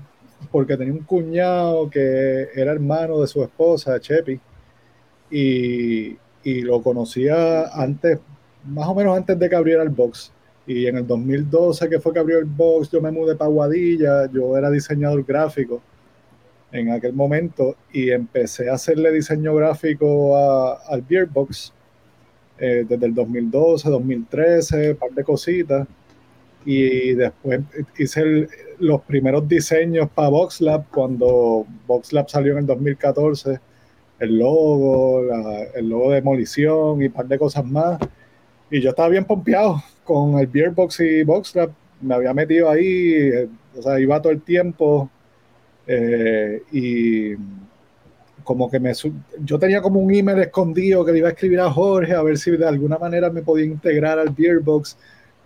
porque 0.50 0.76
tenía 0.76 0.92
un 0.92 1.04
cuñado 1.04 1.88
que 1.90 2.48
era 2.54 2.72
hermano 2.72 3.20
de 3.20 3.26
su 3.26 3.42
esposa, 3.42 4.00
Chepi, 4.00 4.40
y, 5.30 6.16
y 6.44 6.60
lo 6.62 6.82
conocía 6.82 7.68
antes, 7.68 8.18
más 8.64 8.88
o 8.88 8.94
menos 8.94 9.16
antes 9.16 9.38
de 9.38 9.48
que 9.48 9.56
abriera 9.56 9.82
el 9.82 9.90
box. 9.90 10.32
Y 10.66 10.86
en 10.86 10.98
el 10.98 11.06
2012, 11.06 11.88
que 11.88 12.00
fue 12.00 12.12
que 12.12 12.20
abrió 12.20 12.38
el 12.38 12.44
box, 12.44 12.90
yo 12.90 13.00
me 13.00 13.10
mudé 13.10 13.34
para 13.36 13.50
Guadilla, 13.50 14.30
yo 14.30 14.56
era 14.56 14.70
diseñador 14.70 15.24
gráfico 15.24 15.82
en 16.72 16.90
aquel 16.90 17.12
momento 17.12 17.76
y 17.92 18.10
empecé 18.10 18.70
a 18.70 18.74
hacerle 18.74 19.10
diseño 19.10 19.54
gráfico 19.54 20.36
al 20.36 21.02
Beer 21.02 21.26
Box 21.26 21.72
eh, 22.58 22.84
desde 22.88 23.06
el 23.06 23.14
2012, 23.14 23.90
2013, 23.90 24.90
un 24.92 24.96
par 24.96 25.10
de 25.10 25.24
cositas 25.24 25.88
y 26.64 27.14
después 27.14 27.60
hice 27.98 28.48
los 28.80 29.02
primeros 29.02 29.46
diseños 29.46 30.08
para 30.10 30.28
VoxLab 30.28 30.88
cuando 30.90 31.66
VoxLab 31.86 32.28
salió 32.28 32.52
en 32.52 32.58
el 32.58 32.66
2014, 32.66 33.60
el 34.18 34.38
logo, 34.38 35.22
el 35.74 35.88
logo 35.88 36.10
de 36.10 36.16
demolición 36.16 37.02
y 37.02 37.06
un 37.06 37.12
par 37.12 37.26
de 37.28 37.38
cosas 37.38 37.64
más. 37.64 37.98
Y 38.70 38.80
yo 38.80 38.90
estaba 38.90 39.08
bien 39.08 39.24
pompeado 39.24 39.82
con 40.04 40.38
el 40.38 40.46
Beerbox 40.46 41.00
y 41.00 41.22
VoxLab, 41.22 41.70
me 42.00 42.14
había 42.14 42.32
metido 42.32 42.70
ahí, 42.70 43.12
eh, 43.14 43.48
o 43.76 43.82
sea, 43.82 44.00
iba 44.00 44.20
todo 44.20 44.32
el 44.32 44.42
tiempo 44.42 45.10
eh, 45.86 46.62
y 46.72 47.34
como 48.44 48.70
que 48.70 48.80
me 48.80 48.92
yo 49.44 49.58
tenía 49.58 49.82
como 49.82 50.00
un 50.00 50.14
email 50.14 50.38
escondido 50.38 51.04
que 51.04 51.12
le 51.12 51.18
iba 51.18 51.28
a 51.28 51.32
escribir 51.32 51.60
a 51.60 51.70
Jorge 51.70 52.14
a 52.14 52.22
ver 52.22 52.38
si 52.38 52.50
de 52.52 52.66
alguna 52.66 52.98
manera 52.98 53.30
me 53.30 53.42
podía 53.42 53.66
integrar 53.66 54.18
al 54.18 54.30
Beerbox 54.30 54.96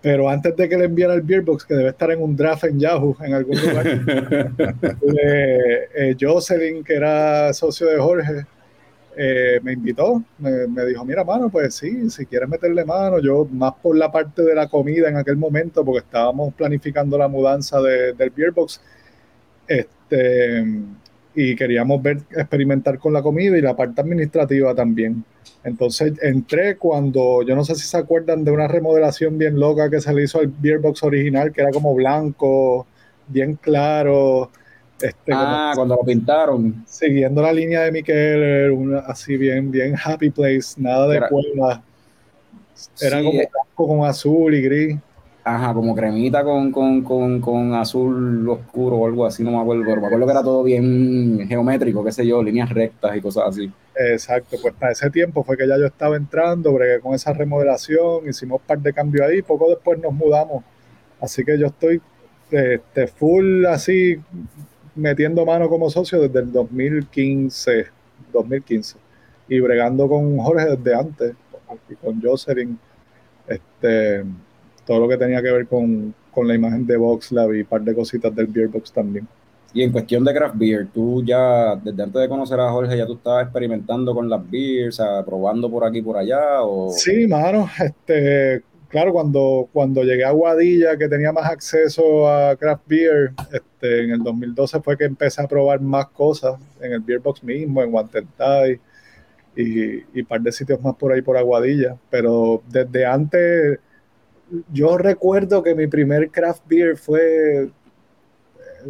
pero 0.04 0.28
antes 0.28 0.54
de 0.54 0.68
que 0.68 0.76
le 0.76 0.84
enviara 0.84 1.14
el 1.14 1.22
Beerbox, 1.22 1.64
que 1.64 1.72
debe 1.72 1.88
estar 1.88 2.10
en 2.10 2.22
un 2.22 2.36
draft 2.36 2.64
en 2.64 2.78
Yahoo, 2.78 3.16
en 3.22 3.32
algún 3.32 3.58
lugar, 3.58 3.86
eh, 5.24 6.14
Jocelyn, 6.20 6.84
que 6.84 6.96
era 6.96 7.54
socio 7.54 7.86
de 7.86 7.96
Jorge, 7.96 8.44
eh, 9.16 9.60
me 9.62 9.72
invitó, 9.72 10.22
me, 10.36 10.84
dijo, 10.84 11.06
mira, 11.06 11.24
mano, 11.24 11.48
pues 11.48 11.76
sí, 11.76 12.10
si 12.10 12.26
quieres 12.26 12.50
meterle 12.50 12.84
mano, 12.84 13.18
yo 13.18 13.48
más 13.50 13.72
por 13.82 13.96
la 13.96 14.12
parte 14.12 14.42
de 14.42 14.54
la 14.54 14.68
comida 14.68 15.08
en 15.08 15.16
aquel 15.16 15.38
momento, 15.38 15.82
porque 15.82 16.04
estábamos 16.04 16.52
planificando 16.52 17.16
la 17.16 17.28
mudanza 17.28 17.80
del 17.80 18.28
Beerbox, 18.28 18.82
este, 19.66 20.66
y 21.34 21.56
queríamos 21.56 22.02
ver, 22.02 22.18
experimentar 22.30 22.98
con 22.98 23.12
la 23.12 23.22
comida 23.22 23.56
y 23.58 23.60
la 23.60 23.76
parte 23.76 24.00
administrativa 24.00 24.74
también. 24.74 25.24
Entonces 25.64 26.12
entré 26.22 26.76
cuando, 26.76 27.42
yo 27.42 27.56
no 27.56 27.64
sé 27.64 27.74
si 27.74 27.86
se 27.86 27.96
acuerdan 27.96 28.44
de 28.44 28.50
una 28.50 28.68
remodelación 28.68 29.38
bien 29.38 29.58
loca 29.58 29.90
que 29.90 30.00
se 30.00 30.12
le 30.12 30.24
hizo 30.24 30.38
al 30.38 30.48
Beerbox 30.48 31.02
original, 31.02 31.52
que 31.52 31.62
era 31.62 31.70
como 31.70 31.94
blanco, 31.94 32.86
bien 33.28 33.56
claro. 33.56 34.50
Este, 35.00 35.32
ah, 35.34 35.72
cuando 35.74 35.96
lo 35.96 36.02
pintaron. 36.02 36.84
Siguiendo 36.86 37.42
la 37.42 37.52
línea 37.52 37.82
de 37.82 37.92
Miquel, 37.92 38.70
una, 38.70 39.00
así 39.00 39.36
bien, 39.36 39.70
bien 39.70 39.94
happy 40.02 40.30
place, 40.30 40.80
nada 40.80 41.08
de 41.08 41.20
cuerda. 41.28 41.82
Era 43.00 43.22
como 43.22 43.40
eh. 43.40 43.48
blanco 43.50 43.88
con 43.88 44.08
azul 44.08 44.54
y 44.54 44.62
gris. 44.62 44.96
Ajá, 45.46 45.74
como 45.74 45.94
cremita 45.94 46.42
con, 46.42 46.72
con, 46.72 47.02
con, 47.02 47.38
con, 47.38 47.74
azul 47.74 48.48
oscuro 48.48 48.96
o 48.96 49.06
algo 49.06 49.26
así, 49.26 49.44
no 49.44 49.50
me 49.50 49.58
acuerdo, 49.58 49.82
pero 49.84 50.00
me 50.00 50.06
acuerdo 50.06 50.24
que 50.24 50.32
era 50.32 50.42
todo 50.42 50.62
bien 50.62 51.46
geométrico, 51.46 52.02
qué 52.02 52.12
sé 52.12 52.26
yo, 52.26 52.42
líneas 52.42 52.70
rectas 52.70 53.14
y 53.14 53.20
cosas 53.20 53.44
así. 53.48 53.70
Exacto, 53.94 54.56
pues 54.62 54.72
para 54.72 54.92
ese 54.92 55.10
tiempo 55.10 55.44
fue 55.44 55.58
que 55.58 55.68
ya 55.68 55.76
yo 55.76 55.84
estaba 55.84 56.16
entrando, 56.16 56.72
bregué 56.72 56.98
con 56.98 57.12
esa 57.12 57.34
remodelación, 57.34 58.26
hicimos 58.26 58.62
un 58.62 58.66
par 58.66 58.78
de 58.78 58.94
cambios 58.94 59.28
ahí, 59.28 59.42
poco 59.42 59.68
después 59.68 59.98
nos 59.98 60.14
mudamos. 60.14 60.64
Así 61.20 61.44
que 61.44 61.58
yo 61.58 61.66
estoy 61.66 62.00
este, 62.50 63.06
full 63.06 63.66
así 63.66 64.16
metiendo 64.94 65.44
mano 65.44 65.68
como 65.68 65.90
socio 65.90 66.22
desde 66.22 66.38
el 66.38 66.52
2015, 66.52 67.86
2015 68.32 68.96
y 69.48 69.60
bregando 69.60 70.08
con 70.08 70.38
Jorge 70.38 70.76
desde 70.76 70.94
antes 70.94 71.34
y 71.90 71.94
con 71.96 72.22
Jocelyn. 72.22 72.78
Este, 73.46 74.24
todo 74.86 75.00
lo 75.00 75.08
que 75.08 75.16
tenía 75.16 75.42
que 75.42 75.50
ver 75.50 75.66
con, 75.66 76.14
con 76.30 76.48
la 76.48 76.54
imagen 76.54 76.86
de 76.86 76.96
VoxLab 76.96 77.54
y 77.54 77.60
un 77.60 77.66
par 77.66 77.82
de 77.82 77.94
cositas 77.94 78.34
del 78.34 78.46
Beerbox 78.46 78.92
también. 78.92 79.26
Y 79.72 79.82
en 79.82 79.90
cuestión 79.90 80.24
de 80.24 80.32
craft 80.32 80.54
beer, 80.56 80.86
tú 80.94 81.24
ya, 81.24 81.74
desde 81.74 82.00
antes 82.00 82.22
de 82.22 82.28
conocer 82.28 82.60
a 82.60 82.70
Jorge, 82.70 82.96
ya 82.96 83.06
tú 83.06 83.14
estabas 83.14 83.44
experimentando 83.44 84.14
con 84.14 84.30
las 84.30 84.48
beers, 84.48 85.00
probando 85.26 85.68
por 85.68 85.84
aquí 85.84 85.98
y 85.98 86.02
por 86.02 86.16
allá, 86.16 86.62
o... 86.62 86.90
Sí, 86.92 87.26
mano, 87.26 87.68
este, 87.84 88.62
claro, 88.88 89.12
cuando, 89.12 89.68
cuando 89.72 90.04
llegué 90.04 90.24
a 90.24 90.30
Guadilla, 90.30 90.96
que 90.96 91.08
tenía 91.08 91.32
más 91.32 91.50
acceso 91.50 92.28
a 92.28 92.54
craft 92.54 92.86
beer, 92.86 93.32
este, 93.52 94.04
en 94.04 94.10
el 94.12 94.22
2012 94.22 94.80
fue 94.80 94.96
que 94.96 95.04
empecé 95.06 95.42
a 95.42 95.48
probar 95.48 95.80
más 95.80 96.06
cosas, 96.06 96.54
en 96.80 96.92
el 96.92 97.00
Beerbox 97.00 97.42
mismo, 97.42 97.82
en 97.82 97.90
Guantentay, 97.90 98.78
y, 99.56 99.94
y 99.96 100.20
un 100.20 100.26
par 100.26 100.40
de 100.40 100.52
sitios 100.52 100.80
más 100.80 100.94
por 100.94 101.12
ahí 101.12 101.20
por 101.20 101.36
Aguadilla, 101.36 101.96
pero 102.10 102.62
desde 102.68 103.04
antes 103.04 103.80
yo 104.72 104.98
recuerdo 104.98 105.62
que 105.62 105.74
mi 105.74 105.86
primer 105.86 106.30
craft 106.30 106.62
beer 106.66 106.96
fue 106.96 107.64
eh, 107.64 107.70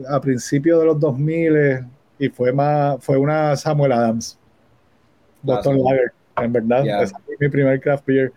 a 0.09 0.21
principios 0.21 0.81
de 0.81 0.87
los 0.87 1.01
2000 1.01 1.87
y 2.19 2.29
fue 2.29 2.53
más 2.53 3.03
fue 3.03 3.17
una 3.19 3.57
Samuel 3.57 3.93
Adams. 3.93 4.39
Boston 5.43 5.83
Lager 5.83 6.13
en 6.37 6.53
verdad 6.53 7.03
ese 7.03 7.15
fue 7.25 7.37
mi 7.39 7.49
primer 7.49 7.81
craft 7.81 8.07
beer. 8.07 8.33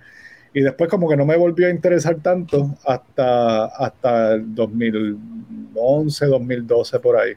Y 0.53 0.61
después 0.61 0.89
como 0.89 1.07
que 1.07 1.17
no 1.17 1.25
me 1.25 1.37
volvió 1.37 1.67
a 1.67 1.69
interesar 1.69 2.15
tanto 2.21 2.75
hasta 2.85 3.65
hasta 3.65 4.33
el 4.33 4.55
2011 4.55 6.25
2012 6.25 6.99
por 6.99 7.17
ahí. 7.17 7.33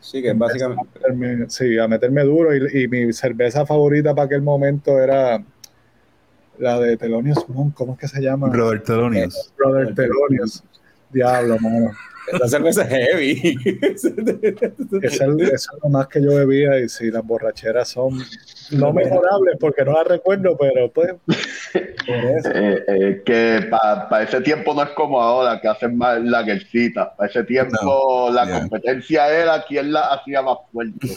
Sí 0.00 0.22
que 0.22 0.32
básicamente 0.32 0.82
a 0.82 1.12
meterme, 1.12 1.50
sí 1.50 1.78
a 1.78 1.86
meterme 1.86 2.22
duro 2.22 2.54
y, 2.54 2.84
y 2.84 2.88
mi 2.88 3.12
cerveza 3.12 3.66
favorita 3.66 4.14
para 4.14 4.26
aquel 4.26 4.42
momento 4.42 4.98
era 4.98 5.42
la 6.60 6.78
de 6.78 6.96
Telonius 6.96 7.48
Monk, 7.48 7.74
¿cómo 7.74 7.94
es 7.94 7.98
que 7.98 8.08
se 8.08 8.20
llama? 8.20 8.48
Brother 8.48 8.82
Telonius. 8.82 9.52
Brother 9.56 9.94
Telonius. 9.94 10.62
Diablo, 11.10 11.58
mano. 11.58 11.90
Esa 12.32 12.48
cerveza 12.48 12.82
es 12.82 12.88
heavy. 12.88 13.56
Eso 13.82 14.08
es 15.38 15.68
lo 15.82 15.88
más 15.88 16.06
que 16.08 16.22
yo 16.22 16.34
bebía 16.34 16.78
y 16.78 16.88
si 16.88 17.10
las 17.10 17.24
borracheras 17.24 17.88
son 17.88 18.22
no 18.72 18.92
mejorables 18.92 19.56
porque 19.58 19.84
no 19.84 19.92
las 19.92 20.06
recuerdo, 20.06 20.56
pero 20.56 20.92
pues... 20.92 21.14
Eh, 21.74 22.84
eh, 22.88 23.22
que 23.24 23.68
para 23.70 24.22
ese 24.22 24.40
tiempo 24.42 24.74
no 24.74 24.82
es 24.82 24.90
como 24.90 25.20
ahora, 25.20 25.60
que 25.60 25.68
hacen 25.68 25.96
más 25.96 26.20
la 26.22 26.42
guercita. 26.42 27.16
Para 27.16 27.30
ese 27.30 27.42
tiempo 27.44 28.30
la 28.32 28.60
competencia 28.60 29.28
era 29.28 29.64
quién 29.66 29.92
la 29.92 30.12
hacía 30.12 30.42
más 30.42 30.58
fuerte. 30.70 31.08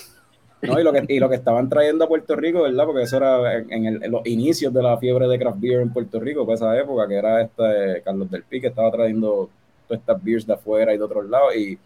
No, 0.63 0.79
y 0.79 0.83
lo, 0.83 0.93
que, 0.93 1.05
y 1.09 1.19
lo 1.19 1.29
que 1.29 1.35
estaban 1.35 1.67
trayendo 1.67 2.05
a 2.05 2.07
Puerto 2.07 2.35
Rico, 2.35 2.63
¿verdad? 2.63 2.85
Porque 2.85 3.03
eso 3.03 3.17
era 3.17 3.57
en, 3.57 3.99
los 4.09 4.25
inicios 4.25 4.73
de 4.73 4.81
la 4.81 4.97
fiebre 4.97 5.27
de 5.27 5.37
craft 5.37 5.59
beer 5.59 5.81
en 5.81 5.91
Puerto 5.91 6.19
Rico, 6.19 6.45
para 6.45 6.55
esa 6.55 6.79
época, 6.79 7.07
que 7.07 7.15
era 7.15 7.41
este 7.41 8.01
Carlos 8.03 8.31
del 8.31 8.43
Pi, 8.43 8.61
que 8.61 8.67
estaba 8.67 8.89
trayendo 8.89 9.49
todas 9.87 9.99
estas 9.99 10.23
beers 10.23 10.47
de 10.47 10.53
afuera 10.53 10.93
y 10.93 10.97
de 10.97 11.03
otros 11.03 11.29
lados. 11.29 11.55
Y 11.55 11.77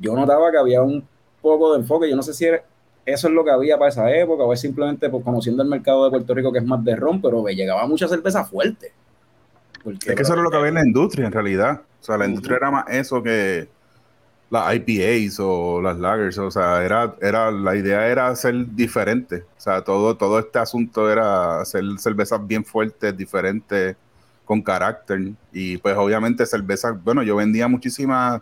yo 0.00 0.14
notaba 0.14 0.50
que 0.50 0.58
había 0.58 0.82
un 0.82 1.06
poco 1.40 1.72
de 1.72 1.80
enfoque. 1.80 2.10
Yo 2.10 2.16
no 2.16 2.22
sé 2.22 2.34
si 2.34 2.46
eso 2.46 3.28
es 3.28 3.32
lo 3.32 3.44
que 3.44 3.50
había 3.50 3.78
para 3.78 3.90
esa 3.90 4.10
época, 4.10 4.42
o 4.42 4.52
es 4.52 4.60
simplemente 4.60 5.08
por 5.08 5.22
conociendo 5.22 5.62
el 5.62 5.68
mercado 5.68 6.04
de 6.04 6.10
Puerto 6.10 6.34
Rico, 6.34 6.52
que 6.52 6.58
es 6.58 6.64
más 6.64 6.84
de 6.84 6.96
ron, 6.96 7.22
pero 7.22 7.42
me 7.42 7.54
llegaba 7.54 7.86
mucha 7.86 8.08
cerveza 8.08 8.44
fuerte. 8.44 8.92
es 9.84 10.14
que 10.14 10.22
eso 10.22 10.32
era 10.32 10.42
lo 10.42 10.50
que 10.50 10.56
había 10.56 10.70
en 10.70 10.74
la 10.74 10.84
industria, 10.84 11.26
en 11.26 11.32
realidad. 11.32 11.82
O 12.00 12.04
sea, 12.04 12.18
la 12.18 12.26
industria 12.26 12.56
era 12.56 12.70
más 12.72 12.84
eso 12.88 13.22
que 13.22 13.68
las 14.50 14.74
IPAs 14.74 15.40
o 15.40 15.80
las 15.82 15.98
lagers, 15.98 16.38
o 16.38 16.50
sea, 16.50 16.84
era, 16.84 17.14
era, 17.20 17.50
la 17.50 17.74
idea 17.74 18.06
era 18.06 18.34
ser 18.36 18.54
diferente, 18.74 19.44
o 19.56 19.60
sea, 19.60 19.82
todo, 19.82 20.16
todo 20.16 20.38
este 20.38 20.58
asunto 20.58 21.10
era 21.10 21.60
hacer 21.60 21.82
cervezas 21.98 22.46
bien 22.46 22.64
fuertes, 22.64 23.16
diferentes, 23.16 23.96
con 24.44 24.62
carácter, 24.62 25.32
y 25.52 25.78
pues 25.78 25.96
obviamente 25.96 26.46
cervezas, 26.46 27.02
bueno, 27.02 27.22
yo 27.24 27.34
vendía 27.36 27.66
muchísimas, 27.66 28.40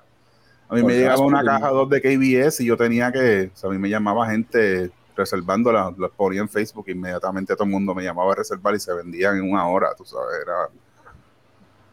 a 0.69 0.75
mí 0.75 0.83
me 0.83 0.95
llegaba 0.95 1.25
una 1.25 1.43
caja 1.43 1.69
dos 1.69 1.89
de 1.89 2.01
KBS 2.01 2.61
y 2.61 2.67
yo 2.67 2.77
tenía 2.77 3.11
que, 3.11 3.51
o 3.55 3.57
sea, 3.57 3.71
a 3.71 3.73
mí 3.73 3.79
me 3.79 3.89
llamaba 3.89 4.29
gente 4.29 4.91
reservándola, 5.17 5.95
las 5.97 6.11
ponía 6.11 6.41
en 6.41 6.49
Facebook, 6.49 6.87
inmediatamente 6.89 7.55
todo 7.55 7.65
el 7.65 7.71
mundo 7.71 7.95
me 7.95 8.03
llamaba 8.03 8.33
a 8.33 8.37
reservar 8.37 8.75
y 8.75 8.81
se 8.81 8.93
vendían 8.93 9.37
en 9.37 9.51
una 9.51 9.67
hora, 9.69 9.95
tú 9.97 10.05
sabes, 10.05 10.35
era 10.43 10.69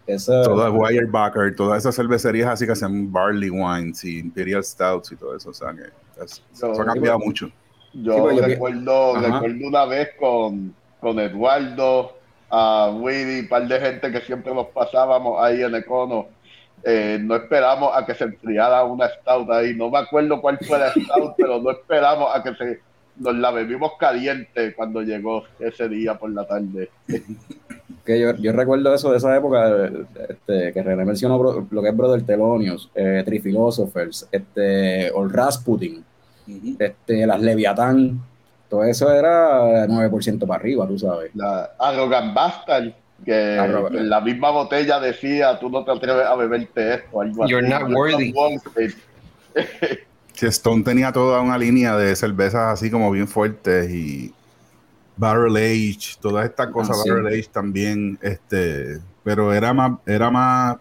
Esa, 0.08 0.44
todas 0.44 0.72
Weyerbacher, 0.74 1.56
todas 1.56 1.80
esas 1.80 1.96
cervecerías 1.96 2.50
así 2.50 2.66
que 2.66 2.72
hacen 2.74 3.12
barley 3.12 3.50
wines 3.50 4.04
y 4.04 4.20
imperial 4.20 4.64
stouts 4.64 5.12
y 5.12 5.16
todo 5.16 5.36
eso, 5.36 5.50
o 5.52 5.54
sea 5.54 5.74
que 5.74 5.84
es- 6.24 6.42
Yo- 6.60 6.72
eso 6.74 6.82
ha 6.82 6.86
cambiado 6.86 7.20
mucho. 7.20 7.50
Yo 7.94 8.30
Sí, 8.32 8.40
recuerdo, 8.42 9.16
Ajá. 9.16 9.28
recuerdo 9.40 9.68
una 9.68 9.86
vez 9.86 10.10
con, 10.20 10.74
con 11.00 11.20
Eduardo, 11.20 12.14
a 12.50 12.90
Willy, 12.94 13.42
un 13.42 13.48
par 13.48 13.68
de 13.68 13.80
gente 13.80 14.12
que 14.12 14.22
siempre 14.22 14.54
nos 14.54 14.68
pasábamos 14.68 15.42
ahí 15.42 15.62
en 15.64 15.74
Econo. 15.76 16.28
Eh, 16.84 17.18
no 17.22 17.36
esperamos 17.36 17.92
a 17.96 18.06
que 18.06 18.14
se 18.16 18.24
enfriara 18.26 18.84
una 18.84 19.08
stout 19.08 19.50
ahí. 19.52 19.76
No 19.76 19.90
me 19.90 20.00
acuerdo 20.00 20.42
cuál 20.42 20.58
fue 20.66 20.80
la 20.80 20.90
stout, 20.92 21.34
pero 21.38 21.62
no 21.62 21.72
esperamos 21.72 22.30
a 22.34 22.42
que 22.44 22.56
se 22.56 22.82
nos 23.18 23.36
la 23.36 23.52
bebimos 23.52 23.92
caliente 24.00 24.74
cuando 24.76 25.02
llegó 25.02 25.44
ese 25.60 25.88
día 25.90 26.16
por 26.16 26.32
la 26.32 26.46
tarde. 26.46 26.90
que 28.06 28.20
yo, 28.20 28.36
yo 28.38 28.52
recuerdo 28.54 28.94
eso 28.94 29.12
de 29.12 29.18
esa 29.18 29.36
época, 29.36 29.90
este, 30.30 30.74
que 30.74 30.82
René 30.84 31.06
mencionó 31.06 31.38
bro- 31.38 31.68
lo 31.70 31.82
que 31.82 31.90
es 31.90 31.96
Brother 31.98 32.24
Telonius, 32.24 32.90
eh, 32.96 33.22
Three 33.26 33.40
Philosophers, 33.40 34.28
este, 34.32 35.12
Old 35.12 35.34
Rasputin, 35.34 36.04
este, 36.80 37.28
las 37.28 37.40
Leviatán, 37.42 38.20
todo 38.70 38.84
eso 38.86 39.12
era 39.14 39.86
9% 39.88 40.48
para 40.48 40.60
arriba, 40.60 40.88
tú 40.88 40.98
sabes. 40.98 41.30
La 41.36 41.72
Arrogant 41.78 42.34
Bastard, 42.34 42.92
que 43.24 43.58
Arrogant. 43.60 43.96
en 43.98 44.10
la 44.10 44.20
misma 44.22 44.50
botella 44.50 45.00
decía, 45.00 45.60
tú 45.60 45.70
no 45.70 45.84
te 45.84 45.92
atreves 45.92 46.26
a 46.26 46.36
beberte 46.36 46.96
esto. 46.96 47.22
Algo 47.22 47.46
You're 47.48 47.68
así. 47.68 47.84
not 47.84 47.92
worthy. 47.96 48.34
Que 50.36 50.48
Stone 50.48 50.84
tenía 50.84 51.12
toda 51.12 51.42
una 51.42 51.58
línea 51.58 51.96
de 51.98 52.16
cervezas 52.16 52.74
así 52.74 52.90
como 52.90 53.12
bien 53.12 53.28
fuertes 53.28 53.90
y 53.92 54.34
Barrel 55.18 55.56
Age, 55.56 56.18
todas 56.20 56.46
estas 56.46 56.68
cosas, 56.68 56.98
Ah, 57.00 57.02
sí. 57.04 57.10
Barrel 57.10 57.28
Age 57.28 57.50
también, 57.52 58.18
este, 58.22 59.00
pero 59.24 59.54
era 59.54 59.72
más, 59.74 60.00
era 60.08 60.32
más, 60.32 60.78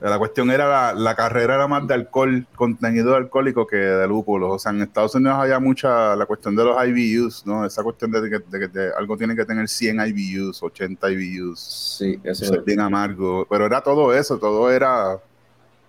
la 0.00 0.18
cuestión 0.18 0.50
era 0.50 0.68
la, 0.68 0.92
la 0.94 1.14
carrera 1.14 1.54
era 1.54 1.66
más 1.68 1.86
de 1.86 1.94
alcohol, 1.94 2.46
contenido 2.56 3.14
alcohólico 3.14 3.66
que 3.66 3.76
de 3.76 4.06
lúpulos. 4.06 4.50
O 4.52 4.58
sea, 4.58 4.72
en 4.72 4.82
Estados 4.82 5.14
Unidos 5.14 5.36
había 5.38 5.58
mucha 5.60 6.14
la 6.16 6.26
cuestión 6.26 6.54
de 6.56 6.64
los 6.64 6.76
IBUs, 6.86 7.46
¿no? 7.46 7.64
Esa 7.64 7.82
cuestión 7.82 8.10
de 8.10 8.28
que, 8.28 8.38
de 8.40 8.58
que 8.58 8.68
de- 8.68 8.90
algo 8.98 9.16
tiene 9.16 9.34
que 9.36 9.44
tener 9.46 9.66
100 9.68 10.00
IBUs, 10.06 10.62
80 10.62 11.10
IBUs. 11.10 11.96
Sí, 11.98 12.18
Eso 12.22 12.52
es 12.54 12.64
bien 12.64 12.80
amargo. 12.80 13.46
Pero 13.48 13.64
era 13.64 13.80
todo 13.80 14.12
eso, 14.12 14.36
todo 14.38 14.70
era 14.70 15.18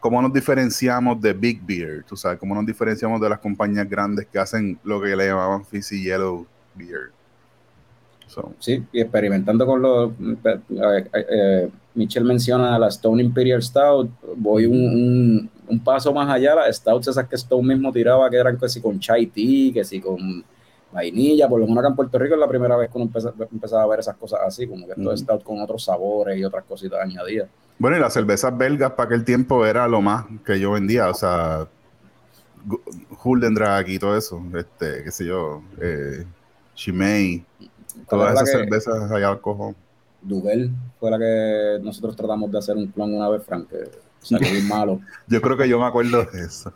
cómo 0.06 0.22
nos 0.22 0.32
diferenciamos 0.32 1.20
de 1.20 1.34
Big 1.34 1.60
Beer, 1.66 2.04
tú 2.08 2.16
sabes, 2.16 2.38
cómo 2.38 2.54
nos 2.54 2.64
diferenciamos 2.64 3.20
de 3.20 3.28
las 3.28 3.40
compañías 3.40 3.90
grandes 3.90 4.28
que 4.28 4.38
hacen 4.38 4.78
lo 4.84 5.02
que 5.02 5.16
le 5.16 5.26
llamaban 5.26 5.66
Fizzy 5.66 6.04
Yellow 6.04 6.46
Beer. 6.76 7.10
So, 8.28 8.54
Sí, 8.60 8.84
y 8.92 9.02
experimentando 9.02 9.66
con 9.66 9.82
los. 9.82 10.12
eh, 10.46 11.10
eh, 11.14 11.70
Michelle 11.96 12.24
menciona 12.28 12.78
la 12.78 12.90
Stone 12.90 13.24
Imperial 13.24 13.64
Stout. 13.64 14.12
Voy 14.36 14.68
un, 14.68 14.78
un- 14.78 15.50
un 15.70 15.80
paso 15.80 16.14
más 16.14 16.30
allá. 16.30 16.54
Las 16.54 16.76
stouts 16.78 17.08
esas 17.08 17.28
que 17.28 17.36
Stone 17.36 17.68
mismo 17.74 17.92
tiraba, 17.92 18.30
que 18.30 18.38
eran 18.38 18.60
que 18.60 18.70
si 18.70 18.82
con 18.82 19.00
chai 19.00 19.26
tea, 19.26 19.74
que 19.74 19.84
si 19.84 20.00
con 20.00 20.44
vainilla. 20.92 21.50
Por 21.50 21.60
lo 21.62 21.66
menos 21.66 21.80
acá 21.80 21.88
en 21.90 21.96
Puerto 21.96 22.20
Rico 22.20 22.36
es 22.36 22.40
la 22.40 22.48
primera 22.48 22.76
vez 22.78 22.92
que 22.92 22.98
uno 23.00 23.06
empeza- 23.12 23.34
empezaba 23.52 23.82
a 23.82 23.88
ver 23.88 24.02
esas 24.02 24.16
cosas 24.18 24.42
así, 24.46 24.68
como 24.68 24.86
que 24.86 24.94
esto 24.94 25.18
stout 25.18 25.42
con 25.44 25.60
otros 25.62 25.84
sabores 25.84 26.38
y 26.38 26.44
otras 26.44 26.64
cositas 26.66 27.00
añadidas. 27.02 27.50
Bueno, 27.78 27.98
y 27.98 28.00
las 28.00 28.14
cervezas 28.14 28.58
belgas 28.58 28.92
para 28.92 29.08
aquel 29.08 29.26
tiempo 29.26 29.66
era 29.66 29.88
lo 29.88 30.02
más 30.02 30.26
que 30.46 30.60
yo 30.60 30.72
vendía, 30.72 31.10
o 31.10 31.14
sea, 31.14 31.68
Huldendrag 33.24 33.90
y 33.90 34.00
todo 34.00 34.18
eso, 34.18 34.42
este, 34.58 35.04
qué 35.04 35.12
sé 35.12 35.26
yo, 35.26 35.62
eh, 35.82 36.26
Chimay, 36.74 37.44
todas 38.10 38.34
¿Cuál 38.34 38.34
esas 38.34 38.52
cervezas 38.52 39.12
allá 39.12 39.30
al 39.30 39.42
cojón. 39.42 39.76
Duvel 40.22 40.72
fue 41.00 41.12
la 41.12 41.20
que 41.20 41.80
nosotros 41.84 42.16
tratamos 42.16 42.52
de 42.52 42.58
hacer 42.58 42.76
un 42.76 42.88
clon 42.88 43.14
una 43.14 43.30
vez, 43.30 43.44
Frank, 43.44 43.68
que 43.70 43.92
salió 44.20 44.52
bien 44.52 44.68
malo. 44.70 45.00
Yo 45.28 45.42
creo 45.42 45.58
que 45.58 45.70
yo 45.70 45.80
me 45.80 45.86
acuerdo 45.86 46.26
de 46.26 46.42
eso. 46.42 46.74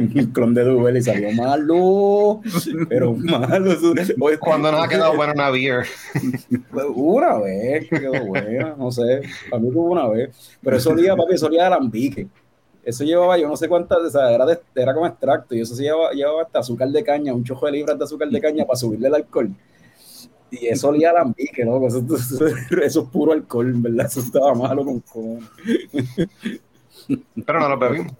Un 0.00 0.26
clon 0.32 0.54
de 0.54 0.64
Duvel 0.64 0.96
y 0.96 1.02
salió 1.02 1.30
malo, 1.32 2.40
pero 2.88 3.14
malo. 3.14 3.70
Cuando 4.40 4.70
nos 4.72 4.84
ha 4.84 4.88
quedado 4.88 5.14
buena 5.16 5.32
una 5.32 5.50
beer. 5.50 5.86
Una 6.94 7.38
vez 7.38 7.88
que 7.88 8.00
quedó 8.00 8.24
buena, 8.26 8.74
no 8.76 8.90
sé, 8.90 9.22
a 9.52 9.58
mí 9.58 9.68
hubo 9.68 9.84
una 9.92 10.08
vez, 10.08 10.30
pero 10.62 10.76
eso 10.76 10.90
olía, 10.90 11.14
papi, 11.16 11.34
eso 11.34 11.46
olía 11.46 11.62
de 11.62 11.66
alambique. 11.68 12.26
Eso 12.84 13.02
llevaba 13.04 13.38
yo 13.38 13.48
no 13.48 13.56
sé 13.56 13.68
cuántas, 13.68 13.98
o 13.98 14.10
sea, 14.10 14.30
era, 14.32 14.44
de- 14.44 14.60
era 14.74 14.92
como 14.92 15.06
extracto 15.06 15.54
y 15.54 15.60
eso 15.62 15.74
sí 15.74 15.84
llevaba, 15.84 16.10
llevaba 16.12 16.42
hasta 16.42 16.58
azúcar 16.58 16.88
de 16.90 17.02
caña, 17.02 17.32
un 17.32 17.42
chojo 17.44 17.64
de 17.66 17.72
libras 17.72 17.96
de 17.98 18.04
azúcar 18.04 18.28
de 18.28 18.40
caña 18.40 18.64
para 18.66 18.76
subirle 18.76 19.08
el 19.08 19.14
alcohol. 19.14 19.50
Y 20.50 20.66
eso 20.66 20.88
olía 20.88 21.08
a 21.08 21.12
alambique, 21.12 21.64
¿no? 21.64 21.84
Eso, 21.86 22.04
eso- 22.14 22.46
eso 22.82 23.00
es 23.02 23.08
puro 23.08 23.32
alcohol, 23.32 23.72
¿verdad? 23.76 24.06
Eso 24.06 24.20
estaba 24.20 24.54
malo 24.54 24.84
con 24.84 25.00
cojones. 25.00 25.44
Pero 27.46 27.60
no 27.60 27.68
lo 27.68 27.78
bebimos. 27.78 28.12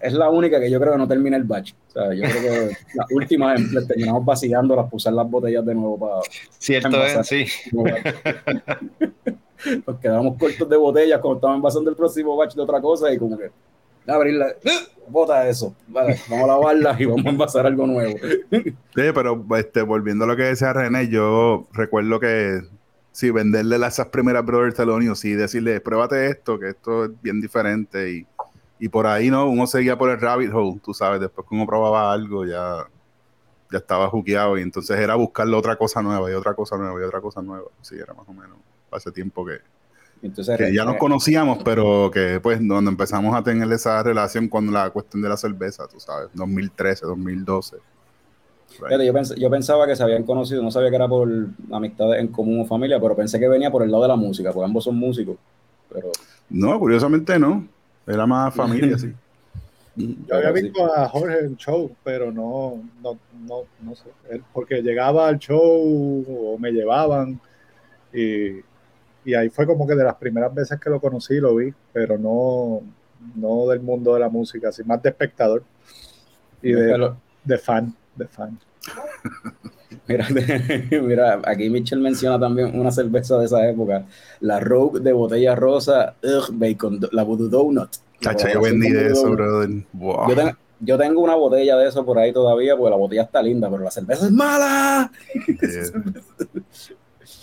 Es 0.00 0.12
la 0.12 0.30
única 0.30 0.58
que 0.58 0.70
yo 0.70 0.80
creo 0.80 0.92
que 0.92 0.98
no 0.98 1.08
termina 1.08 1.36
el 1.36 1.44
batch. 1.44 1.72
O 1.88 1.92
sea, 1.92 2.14
yo 2.14 2.22
creo 2.22 2.42
que 2.42 2.76
las 2.94 3.06
últimas 3.10 3.60
em- 3.60 3.86
terminamos 3.86 4.24
vaciando 4.24 4.76
las 4.76 4.90
pusar 4.90 5.12
las 5.12 5.28
botellas 5.28 5.64
de 5.64 5.74
nuevo 5.74 5.98
para 5.98 6.20
Cierto 6.58 7.04
es, 7.04 7.26
sí. 7.26 7.46
Nos 9.86 9.98
quedamos 9.98 10.38
cortos 10.38 10.68
de 10.68 10.76
botellas 10.76 11.20
cuando 11.20 11.36
estaban 11.36 11.56
envasando 11.56 11.90
el 11.90 11.96
próximo 11.96 12.36
batch 12.36 12.54
de 12.54 12.62
otra 12.62 12.80
cosa 12.80 13.12
y 13.12 13.18
como 13.18 13.36
que 13.36 13.50
abrirla, 14.06 14.54
bota 15.08 15.48
eso, 15.48 15.74
vale, 15.88 16.18
vamos 16.28 16.44
a 16.44 16.48
lavarla 16.48 16.96
y 16.98 17.04
vamos 17.04 17.26
a 17.26 17.30
envasar 17.30 17.66
algo 17.66 17.86
nuevo. 17.86 18.16
Sí, 18.50 19.02
pero 19.14 19.46
este, 19.56 19.82
volviendo 19.82 20.24
a 20.24 20.26
lo 20.26 20.36
que 20.36 20.42
decía 20.42 20.72
René, 20.72 21.08
yo 21.08 21.68
recuerdo 21.72 22.18
que 22.18 22.60
sí, 23.12 23.30
venderle 23.30 23.78
las 23.78 23.94
esas 23.94 24.08
primeras 24.08 24.44
Brother 24.44 24.74
Telonius 24.74 25.24
y 25.24 25.32
decirle, 25.32 25.80
pruébate 25.80 26.26
esto, 26.26 26.58
que 26.58 26.70
esto 26.70 27.04
es 27.04 27.10
bien 27.22 27.40
diferente 27.40 28.10
y, 28.10 28.26
y 28.80 28.90
por 28.90 29.06
ahí 29.08 29.30
no, 29.30 29.48
uno 29.50 29.68
seguía 29.68 29.98
por 29.98 30.10
el 30.10 30.20
rabbit 30.20 30.52
hole, 30.54 30.80
tú 30.84 30.94
sabes, 30.94 31.20
después 31.20 31.46
que 31.48 31.56
uno 31.56 31.66
probaba 31.66 32.12
algo 32.12 32.46
ya, 32.46 32.88
ya 33.70 33.78
estaba 33.78 34.08
juqueado 34.10 34.58
y 34.58 34.62
entonces 34.62 34.98
era 34.98 35.14
buscarle 35.16 35.56
otra 35.56 35.76
cosa 35.76 36.02
nueva 36.02 36.30
y 36.30 36.34
otra 36.34 36.54
cosa 36.54 36.76
nueva 36.78 37.00
y 37.00 37.04
otra 37.04 37.20
cosa 37.20 37.42
nueva. 37.42 37.68
Sí, 37.82 37.96
era 37.96 38.14
más 38.14 38.28
o 38.28 38.32
menos 38.34 38.58
hace 38.92 39.12
tiempo 39.12 39.44
que, 39.46 39.58
Entonces, 40.22 40.56
que 40.56 40.74
ya 40.74 40.84
nos 40.84 40.96
conocíamos, 40.96 41.58
pero 41.64 42.10
que 42.12 42.40
pues 42.42 42.58
cuando 42.58 42.90
empezamos 42.90 43.34
a 43.36 43.42
tener 43.42 43.70
esa 43.72 44.02
relación 44.02 44.48
con 44.48 44.72
la 44.72 44.90
cuestión 44.90 45.22
de 45.22 45.28
la 45.30 45.36
cerveza, 45.36 45.88
tú 45.88 46.00
sabes, 46.00 46.30
2013, 46.34 47.06
2012. 47.06 47.78
fíjate, 48.68 49.06
yo, 49.06 49.12
pens- 49.12 49.36
yo 49.36 49.50
pensaba 49.50 49.86
que 49.86 49.96
se 49.96 50.02
habían 50.02 50.24
conocido, 50.24 50.62
no 50.62 50.70
sabía 50.70 50.90
que 50.90 50.96
era 50.96 51.08
por 51.08 51.28
amistades 51.72 52.20
en 52.20 52.28
común 52.28 52.60
o 52.60 52.64
familia, 52.66 53.00
pero 53.00 53.16
pensé 53.16 53.38
que 53.38 53.48
venía 53.48 53.70
por 53.70 53.82
el 53.82 53.90
lado 53.90 54.02
de 54.04 54.08
la 54.08 54.16
música, 54.16 54.52
porque 54.52 54.66
ambos 54.66 54.84
son 54.84 54.96
músicos. 54.96 55.36
Pero 55.92 56.10
No, 56.50 56.78
curiosamente 56.78 57.38
no. 57.38 57.66
Era 58.12 58.26
más 58.26 58.54
familia, 58.56 58.98
sí. 58.98 59.12
Yo 59.96 60.36
había 60.36 60.52
visto 60.52 60.94
a 60.94 61.08
Jorge 61.08 61.40
en 61.40 61.56
show, 61.56 61.90
pero 62.04 62.30
no, 62.32 62.82
no, 63.02 63.18
no, 63.46 63.62
no 63.82 63.94
sé. 63.94 64.08
Él- 64.30 64.42
porque 64.52 64.82
llegaba 64.82 65.28
al 65.28 65.38
show 65.38 66.24
o 66.28 66.58
me 66.58 66.70
llevaban 66.70 67.40
y, 68.12 68.60
y 69.24 69.34
ahí 69.34 69.50
fue 69.50 69.66
como 69.66 69.86
que 69.86 69.94
de 69.94 70.04
las 70.04 70.14
primeras 70.16 70.54
veces 70.54 70.80
que 70.80 70.90
lo 70.90 71.00
conocí, 71.00 71.38
lo 71.38 71.56
vi, 71.56 71.72
pero 71.92 72.16
no, 72.16 72.80
no 73.34 73.66
del 73.68 73.80
mundo 73.80 74.14
de 74.14 74.20
la 74.20 74.28
música, 74.28 74.68
así 74.70 74.82
más 74.84 75.02
de 75.02 75.10
espectador 75.10 75.62
y 76.62 76.72
de, 76.72 77.12
de 77.44 77.58
fan, 77.58 77.94
de 78.16 78.26
fan. 78.28 78.58
Mira, 80.06 80.26
mira, 81.02 81.40
aquí 81.44 81.70
Mitchell 81.70 82.00
menciona 82.00 82.38
también 82.38 82.78
una 82.78 82.90
cerveza 82.90 83.38
de 83.38 83.46
esa 83.46 83.68
época, 83.68 84.04
la 84.40 84.58
Rogue 84.60 85.00
de 85.00 85.12
botella 85.12 85.54
rosa, 85.54 86.14
ugh, 86.22 86.48
bacon, 86.52 87.00
la 87.12 87.22
Voodoo 87.22 87.48
Donut. 87.48 87.90
Chacha, 88.20 88.52
yo 88.52 88.60
vendí 88.60 88.90
de 88.90 89.06
eso, 89.08 89.30
brother. 89.30 89.70
Wow. 89.92 90.28
Yo, 90.28 90.34
ten- 90.34 90.56
yo 90.80 90.98
tengo 90.98 91.20
una 91.22 91.34
botella 91.36 91.76
de 91.76 91.88
eso 91.88 92.04
por 92.04 92.18
ahí 92.18 92.32
todavía, 92.32 92.76
porque 92.76 92.90
la 92.90 92.96
botella 92.96 93.22
está 93.22 93.42
linda, 93.42 93.70
pero 93.70 93.82
la 93.84 93.90
cerveza 93.90 94.26
es 94.26 94.32
mala. 94.32 95.10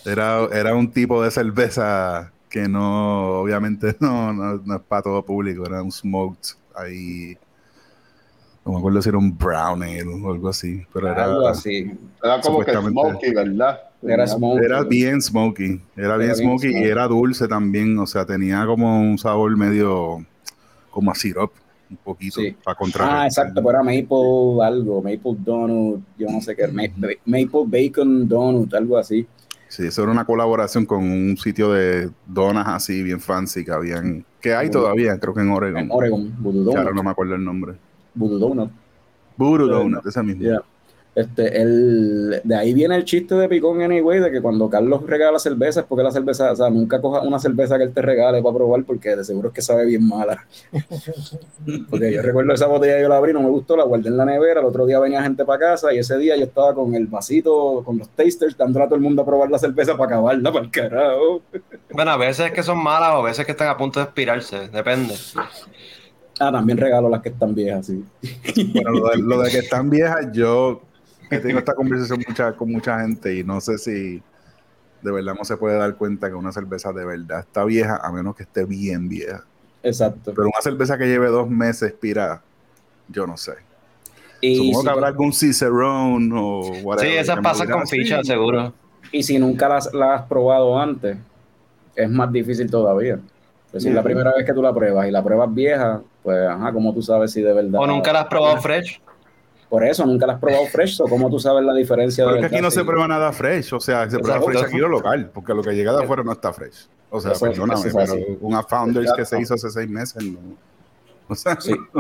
Era, 0.06 0.48
era 0.52 0.76
un 0.76 0.92
tipo 0.92 1.22
de 1.22 1.32
cerveza 1.32 2.32
que 2.50 2.68
no, 2.68 3.42
obviamente 3.42 3.96
no, 4.00 4.34
no, 4.34 4.56
no 4.58 4.76
es 4.76 4.82
para 4.82 5.02
todo 5.02 5.24
público, 5.24 5.66
era 5.66 5.82
un 5.82 5.92
smoked 5.92 6.56
ahí. 6.76 7.38
No 8.68 8.74
me 8.74 8.80
acuerdo 8.80 9.02
si 9.02 9.10
era 9.10 9.18
un 9.18 9.38
brown 9.38 9.82
ale 9.82 10.04
o 10.04 10.32
algo 10.32 10.50
así, 10.50 10.82
pero 10.94 11.08
Algo 11.08 11.42
era, 11.42 11.52
así. 11.52 11.90
Era 12.22 12.42
como 12.42 12.60
que 12.66 12.74
smoky, 12.74 13.34
¿verdad? 13.34 13.80
Era 14.04 14.28
smoky. 14.28 14.66
era 14.66 14.84
bien 14.84 15.22
smoky, 15.22 15.64
era 15.64 15.72
bien 15.72 15.82
Era 16.06 16.18
bien 16.18 16.36
smoky 16.36 16.68
y 16.68 16.84
era 16.84 17.08
dulce 17.08 17.48
también, 17.48 17.98
o 17.98 18.06
sea, 18.06 18.26
tenía 18.26 18.66
como 18.66 19.00
un 19.00 19.18
sabor 19.18 19.56
medio 19.56 20.26
como 20.92 21.12
a 21.12 21.16
syrup, 21.16 21.52
un 21.90 21.98
poquito, 21.98 22.42
Sí. 22.42 22.56
para 22.64 22.76
contrarrestar. 22.78 23.22
Ah, 23.24 23.26
exacto, 23.26 23.56
pero 23.64 23.70
era 23.70 23.84
Maple 23.84 24.66
algo, 24.66 25.02
Maple 25.02 25.36
Donut, 25.40 26.02
yo 26.18 26.28
no 26.30 26.42
sé 26.42 26.56
qué, 26.56 26.68
Ma- 26.68 26.84
Maple 27.26 27.64
Bacon 27.66 28.28
Donut, 28.28 28.74
algo 28.74 28.98
así. 28.98 29.26
Sí, 29.70 29.86
eso 29.88 30.04
era 30.04 30.12
una 30.12 30.26
colaboración 30.26 30.86
con 30.86 31.04
un 31.04 31.38
sitio 31.38 31.72
de 31.72 32.10
donas 32.26 32.68
así, 32.68 33.02
bien 33.04 33.20
fancy, 33.20 33.64
que 33.66 33.72
habían, 33.72 34.26
que 34.42 34.54
hay 34.54 34.70
todavía, 34.70 35.18
creo 35.20 35.34
que 35.34 35.42
en 35.42 35.50
Oregon. 35.52 35.84
En 35.84 35.92
Oregon, 35.92 36.34
Voodoo 36.40 36.64
Donut. 36.74 36.94
no 36.94 37.04
me 37.04 37.10
acuerdo 37.12 37.36
el 37.36 37.44
nombre. 37.44 37.74
Voodoo 38.18 38.40
Donut. 38.40 38.72
Voodoo 39.38 39.68
Donut, 39.68 40.06
ese 40.06 40.24
mismo. 40.24 40.44
Yeah. 40.44 40.64
Este, 41.18 41.64
el, 41.64 42.42
de 42.44 42.56
ahí 42.56 42.76
viene 42.76 42.96
el 42.96 43.04
chiste 43.04 43.34
de 43.34 43.50
Picón 43.50 43.82
Anyway, 43.82 44.20
de 44.20 44.30
que 44.30 44.40
cuando 44.40 44.70
Carlos 44.70 45.02
regala 45.08 45.40
cerveza 45.40 45.80
es 45.80 45.88
porque 45.88 46.04
la 46.04 46.12
cerveza, 46.12 46.52
o 46.52 46.56
sea, 46.56 46.70
nunca 46.70 47.02
coja 47.02 47.22
una 47.22 47.40
cerveza 47.40 47.76
que 47.80 47.86
él 47.86 47.92
te 47.92 48.04
regale 48.04 48.40
para 48.44 48.54
probar 48.54 48.84
porque 48.84 49.16
de 49.16 49.24
seguro 49.24 49.48
es 49.48 49.54
que 49.56 49.64
sabe 49.64 49.88
bien 49.88 50.08
mala. 50.08 50.46
Porque 51.90 52.14
yo 52.14 52.22
recuerdo 52.22 52.54
esa 52.54 52.68
botella, 52.68 53.02
yo 53.02 53.10
la 53.10 53.18
abrí, 53.18 53.34
no 53.34 53.42
me 53.42 53.50
gustó, 53.50 53.76
la 53.76 53.84
guardé 53.84 54.10
en 54.10 54.18
la 54.18 54.26
nevera, 54.26 54.60
el 54.60 54.68
otro 54.68 54.86
día 54.86 55.00
venía 55.00 55.24
gente 55.24 55.44
para 55.44 55.60
casa 55.60 55.92
y 55.92 55.98
ese 55.98 56.18
día 56.20 56.38
yo 56.38 56.44
estaba 56.46 56.76
con 56.76 56.94
el 56.94 57.08
vasito, 57.08 57.82
con 57.84 57.98
los 57.98 58.10
tasters, 58.10 58.56
dando 58.56 58.82
a 58.84 58.86
todo 58.86 58.96
el 58.96 59.02
mundo 59.02 59.24
a 59.24 59.26
probar 59.26 59.50
la 59.50 59.58
cerveza 59.58 59.98
para 59.98 60.18
acabarla, 60.18 60.52
para 60.52 60.66
el 60.66 60.72
carajo. 60.72 61.42
Bueno, 61.92 62.12
a 62.12 62.18
veces 62.18 62.52
que 62.52 62.62
son 62.62 62.78
malas 62.78 63.16
o 63.16 63.18
a 63.18 63.24
veces 63.24 63.44
que 63.44 63.54
están 63.54 63.70
a 63.70 63.78
punto 63.78 64.00
de 64.00 64.06
expirarse, 64.06 64.68
depende. 64.68 65.16
Ah, 66.40 66.52
también 66.52 66.78
regalo 66.78 67.10
las 67.10 67.22
que 67.22 67.30
están 67.30 67.56
viejas, 67.56 67.88
sí. 67.88 68.04
Bueno, 68.74 68.92
lo 68.92 69.10
de, 69.10 69.18
lo 69.18 69.42
de 69.42 69.50
que 69.52 69.58
están 69.60 69.90
viejas, 69.90 70.28
yo 70.34 70.82
he 71.32 71.40
tenido 71.40 71.60
esta 71.60 71.74
conversación 71.74 72.24
mucha, 72.28 72.54
con 72.54 72.72
mucha 72.72 73.00
gente 73.02 73.36
y 73.36 73.44
no 73.44 73.60
sé 73.60 73.78
si 73.78 74.22
de 75.02 75.12
verdad 75.12 75.34
no 75.38 75.46
se 75.46 75.58
puede 75.58 75.78
dar 75.78 75.96
cuenta 75.96 76.28
que 76.30 76.36
una 76.36 76.52
cerveza 76.52 76.92
de 76.92 77.06
verdad 77.06 77.40
está 77.42 77.64
vieja 77.64 78.00
a 78.04 78.12
menos 78.12 78.36
que 78.36 78.44
esté 78.44 78.66
bien 78.66 79.08
vieja. 79.10 79.44
Exacto. 79.84 80.34
Pero 80.36 80.48
una 80.48 80.62
cerveza 80.62 80.98
que 80.98 81.06
lleve 81.08 81.28
dos 81.28 81.50
meses 81.50 81.90
expirada, 81.92 82.42
yo 83.08 83.26
no 83.26 83.38
sé. 83.38 83.54
Y 84.42 84.56
Supongo 84.58 84.80
si, 84.82 84.86
que 84.86 84.92
habrá 84.92 85.08
algún 85.08 85.34
Cicerone 85.34 86.32
o 86.36 86.60
whatever. 86.84 87.12
Sí, 87.12 87.18
esas 87.18 87.40
pasan 87.40 87.70
con 87.70 87.88
"Sí". 87.88 87.98
fichas, 88.00 88.28
seguro. 88.28 88.74
y 89.12 89.24
si 89.24 89.40
nunca 89.40 89.68
las, 89.70 89.92
las 89.94 90.22
has 90.22 90.28
probado 90.28 90.80
antes, 90.80 91.18
es 91.96 92.10
más 92.10 92.32
difícil 92.32 92.70
todavía. 92.70 93.20
Si 93.80 93.90
es 93.90 93.96
la 93.96 94.04
primera 94.04 94.34
vez 94.34 94.46
que 94.46 94.54
tú 94.54 94.62
la 94.62 94.74
pruebas 94.74 95.08
y 95.08 95.12
la 95.12 95.24
pruebas 95.24 95.54
vieja, 95.54 96.02
pues, 96.24 96.48
ajá, 96.48 96.72
¿cómo 96.74 96.94
tú 96.94 97.02
sabes 97.02 97.32
si 97.32 97.42
de 97.42 97.54
verdad? 97.54 97.80
O 97.82 97.88
nunca 97.88 98.12
las 98.14 98.24
has 98.24 98.28
probado 98.30 98.58
fresh. 98.62 99.02
Por 99.70 99.84
eso, 99.84 100.06
nunca 100.06 100.26
la 100.26 100.34
has 100.34 100.40
probado 100.40 100.66
fresh, 100.68 101.02
o 101.02 101.06
cómo 101.06 101.30
tú 101.30 101.40
sabes 101.40 101.64
la 101.66 101.74
diferencia 101.74 102.24
Pero 102.24 102.36
de 102.38 102.42
es 102.44 102.50
que 102.50 102.56
aquí 102.56 102.64
no 102.64 102.72
se 102.72 102.86
prueba 102.86 103.06
nada 103.08 103.34
fresh, 103.34 103.74
o 103.74 103.80
sea, 103.82 104.10
se 104.10 104.18
prueba 104.20 104.42
fresh 104.42 104.64
aquí 104.64 104.78
lo 104.78 104.88
local, 104.88 105.30
porque 105.34 105.54
lo 105.54 105.62
que 105.62 105.76
llega 105.76 105.92
de 105.96 106.04
afuera 106.04 106.24
no 106.24 106.32
está 106.32 106.54
fresh. 106.54 106.88
O 107.10 107.20
sea, 107.20 107.34
Eso- 107.34 107.46
perdóname, 107.46 107.88
eso 107.88 108.00
es 108.00 108.10
pero 108.12 108.38
una 108.42 108.64
Founders 108.64 109.12
que 109.14 109.26
se 109.26 109.42
hizo 109.42 109.56
hace 109.56 109.70
seis 109.70 109.90
meses, 109.90 110.24
no. 110.24 110.40
O 111.28 111.36
sea, 111.36 111.60
Sí. 111.60 111.76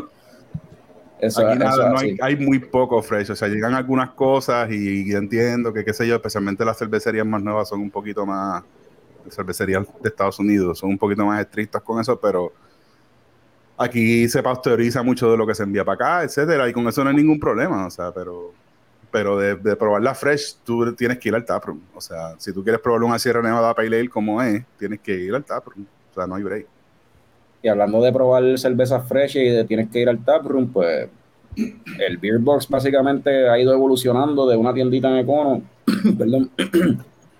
Eso, 1.19 1.47
aquí 1.47 1.57
nada, 1.57 1.71
es 1.71 1.89
no 1.91 1.95
así. 1.97 2.17
hay, 2.21 2.35
hay 2.37 2.45
muy 2.45 2.59
poco 2.59 3.01
fresh, 3.01 3.31
o 3.31 3.35
sea, 3.35 3.47
llegan 3.47 3.73
algunas 3.73 4.11
cosas 4.11 4.69
y, 4.71 5.09
y 5.09 5.15
entiendo 5.15 5.73
que, 5.73 5.83
qué 5.83 5.91
sé 5.91 6.07
yo, 6.07 6.13
especialmente 6.15 6.63
las 6.63 6.77
cervecerías 6.77 7.25
más 7.25 7.41
nuevas 7.41 7.67
son 7.67 7.81
un 7.81 7.89
poquito 7.89 8.23
más, 8.25 8.63
cervecerías 9.29 9.85
de 10.01 10.09
Estados 10.09 10.39
Unidos, 10.39 10.79
son 10.79 10.91
un 10.91 10.97
poquito 10.97 11.25
más 11.25 11.41
estrictas 11.41 11.81
con 11.81 11.99
eso, 11.99 12.19
pero 12.19 12.53
aquí 13.77 14.27
se 14.27 14.41
pasteuriza 14.41 15.03
mucho 15.03 15.29
de 15.31 15.37
lo 15.37 15.45
que 15.45 15.55
se 15.55 15.63
envía 15.63 15.85
para 15.85 15.95
acá, 15.95 16.23
etcétera, 16.23 16.67
y 16.67 16.73
con 16.73 16.87
eso 16.87 17.03
no 17.03 17.09
hay 17.09 17.15
ningún 17.15 17.39
problema, 17.39 17.85
o 17.85 17.91
sea, 17.91 18.11
pero 18.11 18.53
pero 19.11 19.37
de, 19.37 19.55
de 19.55 19.75
probar 19.75 20.01
la 20.01 20.13
fresh, 20.13 20.57
tú 20.63 20.93
tienes 20.93 21.17
que 21.17 21.29
ir 21.29 21.35
al 21.35 21.45
taproom. 21.45 21.79
O 21.95 22.01
sea, 22.01 22.35
si 22.37 22.53
tú 22.53 22.63
quieres 22.63 22.81
probar 22.81 23.03
una 23.03 23.17
Sierra 23.17 23.41
Nevada 23.41 23.73
Pale 23.73 23.99
Ale 23.99 24.09
como 24.09 24.41
es, 24.41 24.63
tienes 24.77 24.99
que 24.99 25.15
ir 25.15 25.33
al 25.33 25.43
taproom. 25.43 25.85
O 26.11 26.13
sea, 26.13 26.27
no 26.27 26.35
hay 26.35 26.43
break. 26.43 26.67
Y 27.61 27.67
hablando 27.67 28.01
de 28.01 28.11
probar 28.11 28.57
cervezas 28.59 29.07
fresh 29.07 29.37
y 29.37 29.49
de 29.49 29.63
tienes 29.63 29.89
que 29.89 30.01
ir 30.01 30.09
al 30.09 30.23
taproom, 30.23 30.67
pues 30.67 31.09
el 31.55 32.17
Beer 32.17 32.37
Box 32.39 32.67
básicamente 32.69 33.49
ha 33.49 33.57
ido 33.59 33.73
evolucionando 33.73 34.47
de 34.47 34.55
una 34.55 34.73
tiendita 34.73 35.09
en 35.09 35.17
Econo, 35.17 35.61
perdón, 36.17 36.51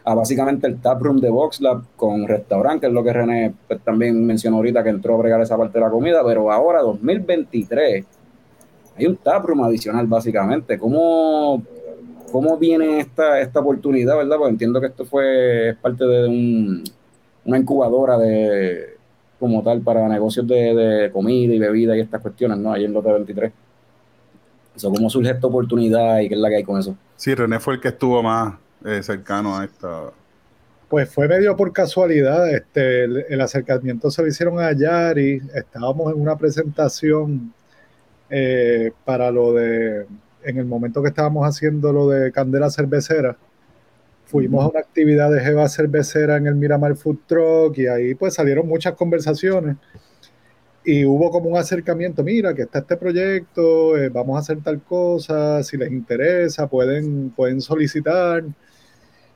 a 0.09 0.15
básicamente 0.15 0.67
el 0.67 0.79
taproom 0.79 1.17
de 1.19 1.29
VoxLab 1.29 1.81
con 1.97 2.25
restaurante, 2.25 2.81
que 2.81 2.87
es 2.87 2.93
lo 2.93 3.03
que 3.03 3.11
René 3.11 3.53
pues, 3.67 3.81
también 3.81 4.25
mencionó 4.25 4.55
ahorita 4.55 4.81
que 4.81 4.89
entró 4.89 5.15
a 5.15 5.17
bregar 5.17 5.41
esa 5.41 5.57
parte 5.57 5.77
de 5.79 5.83
la 5.83 5.91
comida, 5.91 6.21
pero 6.25 6.49
ahora 6.49 6.81
2023 6.81 8.05
hay 8.97 9.05
un 9.05 9.17
taproom 9.17 9.63
adicional 9.65 10.07
básicamente. 10.07 10.79
¿Cómo, 10.79 11.61
cómo 12.31 12.57
viene 12.57 13.01
esta, 13.01 13.41
esta 13.41 13.59
oportunidad, 13.59 14.15
verdad? 14.15 14.37
Porque 14.37 14.51
entiendo 14.53 14.79
que 14.79 14.87
esto 14.87 15.03
fue 15.03 15.75
parte 15.81 16.05
de 16.05 16.27
un- 16.29 16.83
una 17.43 17.57
incubadora 17.57 18.17
de 18.17 18.95
como 19.39 19.61
tal 19.61 19.81
para 19.81 20.07
negocios 20.07 20.47
de, 20.47 20.73
de 20.73 21.11
comida 21.11 21.53
y 21.53 21.59
bebida 21.59 21.97
y 21.97 21.99
estas 21.99 22.21
cuestiones, 22.21 22.57
¿no? 22.59 22.71
Ahí 22.71 22.85
en 22.85 22.93
Lote 22.93 23.11
23. 23.11 23.51
Eso, 24.75 24.89
¿Cómo 24.89 25.09
surge 25.09 25.31
esta 25.31 25.47
oportunidad 25.47 26.19
y 26.19 26.29
qué 26.29 26.35
es 26.35 26.39
la 26.41 26.47
que 26.49 26.55
hay 26.55 26.63
con 26.63 26.79
eso? 26.79 26.95
Sí, 27.17 27.35
René 27.35 27.59
fue 27.59 27.73
el 27.75 27.81
que 27.81 27.89
estuvo 27.89 28.23
más 28.23 28.55
eh, 28.85 29.01
cercano 29.03 29.57
a 29.57 29.65
esta. 29.65 30.11
Pues 30.89 31.09
fue 31.09 31.27
medio 31.27 31.55
por 31.55 31.73
casualidad, 31.73 32.49
este, 32.49 33.03
el, 33.03 33.25
el 33.29 33.41
acercamiento 33.41 34.09
se 34.09 34.21
lo 34.21 34.27
hicieron 34.27 34.59
a 34.59 34.71
Yari, 34.71 35.41
estábamos 35.53 36.13
en 36.13 36.21
una 36.21 36.37
presentación 36.37 37.53
eh, 38.29 38.91
para 39.03 39.29
lo 39.31 39.53
de, 39.53 40.05
en 40.43 40.57
el 40.57 40.65
momento 40.65 41.01
que 41.01 41.09
estábamos 41.09 41.45
haciendo 41.45 41.91
lo 41.91 42.07
de 42.07 42.31
Candela 42.31 42.69
Cervecera, 42.69 43.37
fuimos 44.25 44.63
a 44.63 44.69
una 44.69 44.79
actividad 44.79 45.31
de 45.31 45.41
Jeva 45.41 45.67
Cervecera 45.67 46.37
en 46.37 46.47
el 46.47 46.55
Miramar 46.55 46.95
Food 46.95 47.19
Truck 47.27 47.77
y 47.77 47.87
ahí 47.87 48.15
pues 48.15 48.33
salieron 48.33 48.67
muchas 48.67 48.93
conversaciones 48.93 49.77
y 50.87 51.03
hubo 51.03 51.29
como 51.31 51.49
un 51.49 51.57
acercamiento, 51.57 52.23
mira 52.23 52.53
que 52.55 52.61
está 52.61 52.79
este 52.79 52.95
proyecto, 52.95 53.97
eh, 53.97 54.07
vamos 54.07 54.37
a 54.37 54.39
hacer 54.39 54.61
tal 54.63 54.81
cosa, 54.81 55.61
si 55.61 55.75
les 55.75 55.91
interesa 55.91 56.67
pueden, 56.69 57.31
pueden 57.31 57.59
solicitar. 57.59 58.45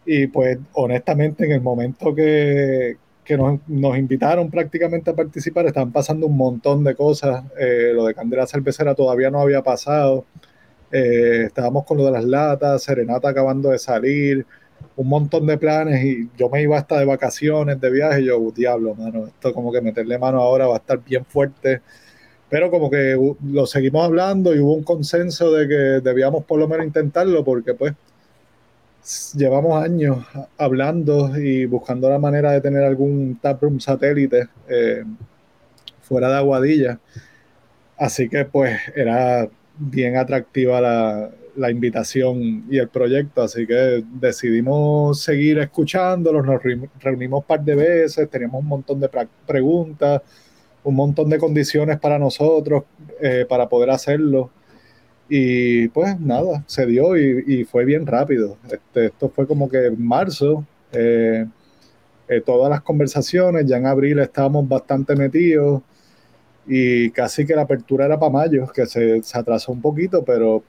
Y 0.06 0.28
pues 0.28 0.58
honestamente 0.74 1.44
en 1.46 1.52
el 1.52 1.60
momento 1.62 2.16
que, 2.16 2.96
que 3.26 3.36
nos, 3.36 3.60
nos 3.68 3.98
invitaron 3.98 4.50
prácticamente 4.50 5.12
a 5.12 5.16
participar 5.16 5.66
estaban 5.66 5.92
pasando 5.92 6.26
un 6.28 6.38
montón 6.38 6.86
de 6.86 6.96
cosas. 6.96 7.44
Eh, 7.60 7.92
lo 7.94 8.06
de 8.06 8.14
Candela 8.14 8.48
Cervecera 8.48 8.96
todavía 8.96 9.30
no 9.30 9.42
había 9.42 9.62
pasado. 9.62 10.26
Eh, 10.90 11.44
estábamos 11.48 11.86
con 11.86 11.98
lo 11.98 12.06
de 12.06 12.12
las 12.12 12.24
latas, 12.24 12.84
Serenata 12.84 13.28
acabando 13.28 13.72
de 13.72 13.80
salir, 13.80 14.46
un 14.96 15.08
montón 15.10 15.46
de 15.48 15.58
planes 15.58 16.04
y 16.04 16.30
yo 16.38 16.50
me 16.50 16.62
iba 16.62 16.78
hasta 16.78 17.00
de 17.00 17.06
vacaciones, 17.06 17.80
de 17.82 17.90
viaje. 17.92 18.22
Y 18.22 18.26
yo, 18.26 18.40
"Uh, 18.40 18.52
diablo, 18.52 18.96
mano, 18.96 19.28
esto 19.28 19.54
como 19.54 19.72
que 19.72 19.82
meterle 19.82 20.18
mano 20.20 20.40
ahora 20.42 20.68
va 20.68 20.76
a 20.76 20.78
estar 20.78 21.04
bien 21.04 21.26
fuerte. 21.26 21.82
Pero 22.50 22.70
como 22.72 22.90
que 22.90 23.18
lo 23.46 23.66
seguimos 23.68 24.04
hablando 24.06 24.54
y 24.56 24.60
hubo 24.60 24.74
un 24.76 24.84
consenso 24.84 25.52
de 25.54 25.68
que 25.68 25.76
debíamos 26.10 26.44
por 26.46 26.60
lo 26.60 26.68
menos 26.68 26.86
intentarlo 26.86 27.44
porque 27.44 27.74
pues 27.74 27.94
llevamos 29.36 29.84
años 29.84 30.26
hablando 30.58 31.38
y 31.40 31.66
buscando 31.66 32.10
la 32.10 32.20
manera 32.20 32.52
de 32.52 32.62
tener 32.62 32.84
algún 32.84 33.40
taproom 33.42 33.80
satélite 33.80 34.48
eh, 34.68 35.04
fuera 36.02 36.30
de 36.30 36.36
Aguadilla. 36.38 37.00
Así 37.98 38.30
que 38.30 38.46
pues 38.46 38.80
era 38.96 39.48
bien 39.78 40.18
atractiva 40.18 40.82
la, 40.82 41.32
la 41.56 41.70
invitación 41.70 42.66
y 42.70 42.78
el 42.78 42.88
proyecto, 42.88 43.42
así 43.42 43.68
que 43.68 44.04
decidimos 44.20 45.22
seguir 45.22 45.60
escuchándolos, 45.60 46.46
nos 46.46 46.62
reu- 46.62 46.90
reunimos 47.00 47.42
un 47.42 47.46
par 47.48 47.62
de 47.64 47.76
veces, 47.76 48.30
teníamos 48.30 48.62
un 48.62 48.68
montón 48.68 49.00
de 49.00 49.10
preguntas, 49.46 50.22
un 50.84 50.96
montón 50.96 51.30
de 51.30 51.38
condiciones 51.38 52.00
para 52.00 52.18
nosotros 52.18 52.84
eh, 53.22 53.46
para 53.48 53.68
poder 53.68 53.90
hacerlo. 53.90 54.50
Y 55.30 55.88
pues 55.90 56.20
nada, 56.20 56.64
se 56.68 56.86
dio 56.86 57.16
y, 57.18 57.64
fue 57.64 57.86
bien 57.86 58.06
rápido. 58.06 58.58
Este, 58.70 59.06
esto 59.06 59.30
fue 59.30 59.48
como 59.48 59.70
que 59.70 59.86
en 59.88 60.06
marzo, 60.06 60.66
eh, 60.92 61.46
eh, 62.28 62.42
todas 62.42 62.70
las 62.70 62.82
conversaciones, 62.82 63.66
ya 63.66 63.78
en 63.78 63.86
abril 63.86 64.20
estábamos 64.20 64.68
bastante 64.68 65.16
metidos 65.16 65.82
y 66.68 67.10
casi 67.12 67.46
que 67.46 67.56
la 67.56 67.62
apertura 67.64 68.06
era 68.06 68.20
para 68.20 68.32
mayo, 68.32 68.68
que 68.74 68.86
se, 68.86 69.24
se 69.24 69.38
atrasó 69.38 69.72
un 69.72 69.82
poquito, 69.82 70.24
pero 70.24 70.64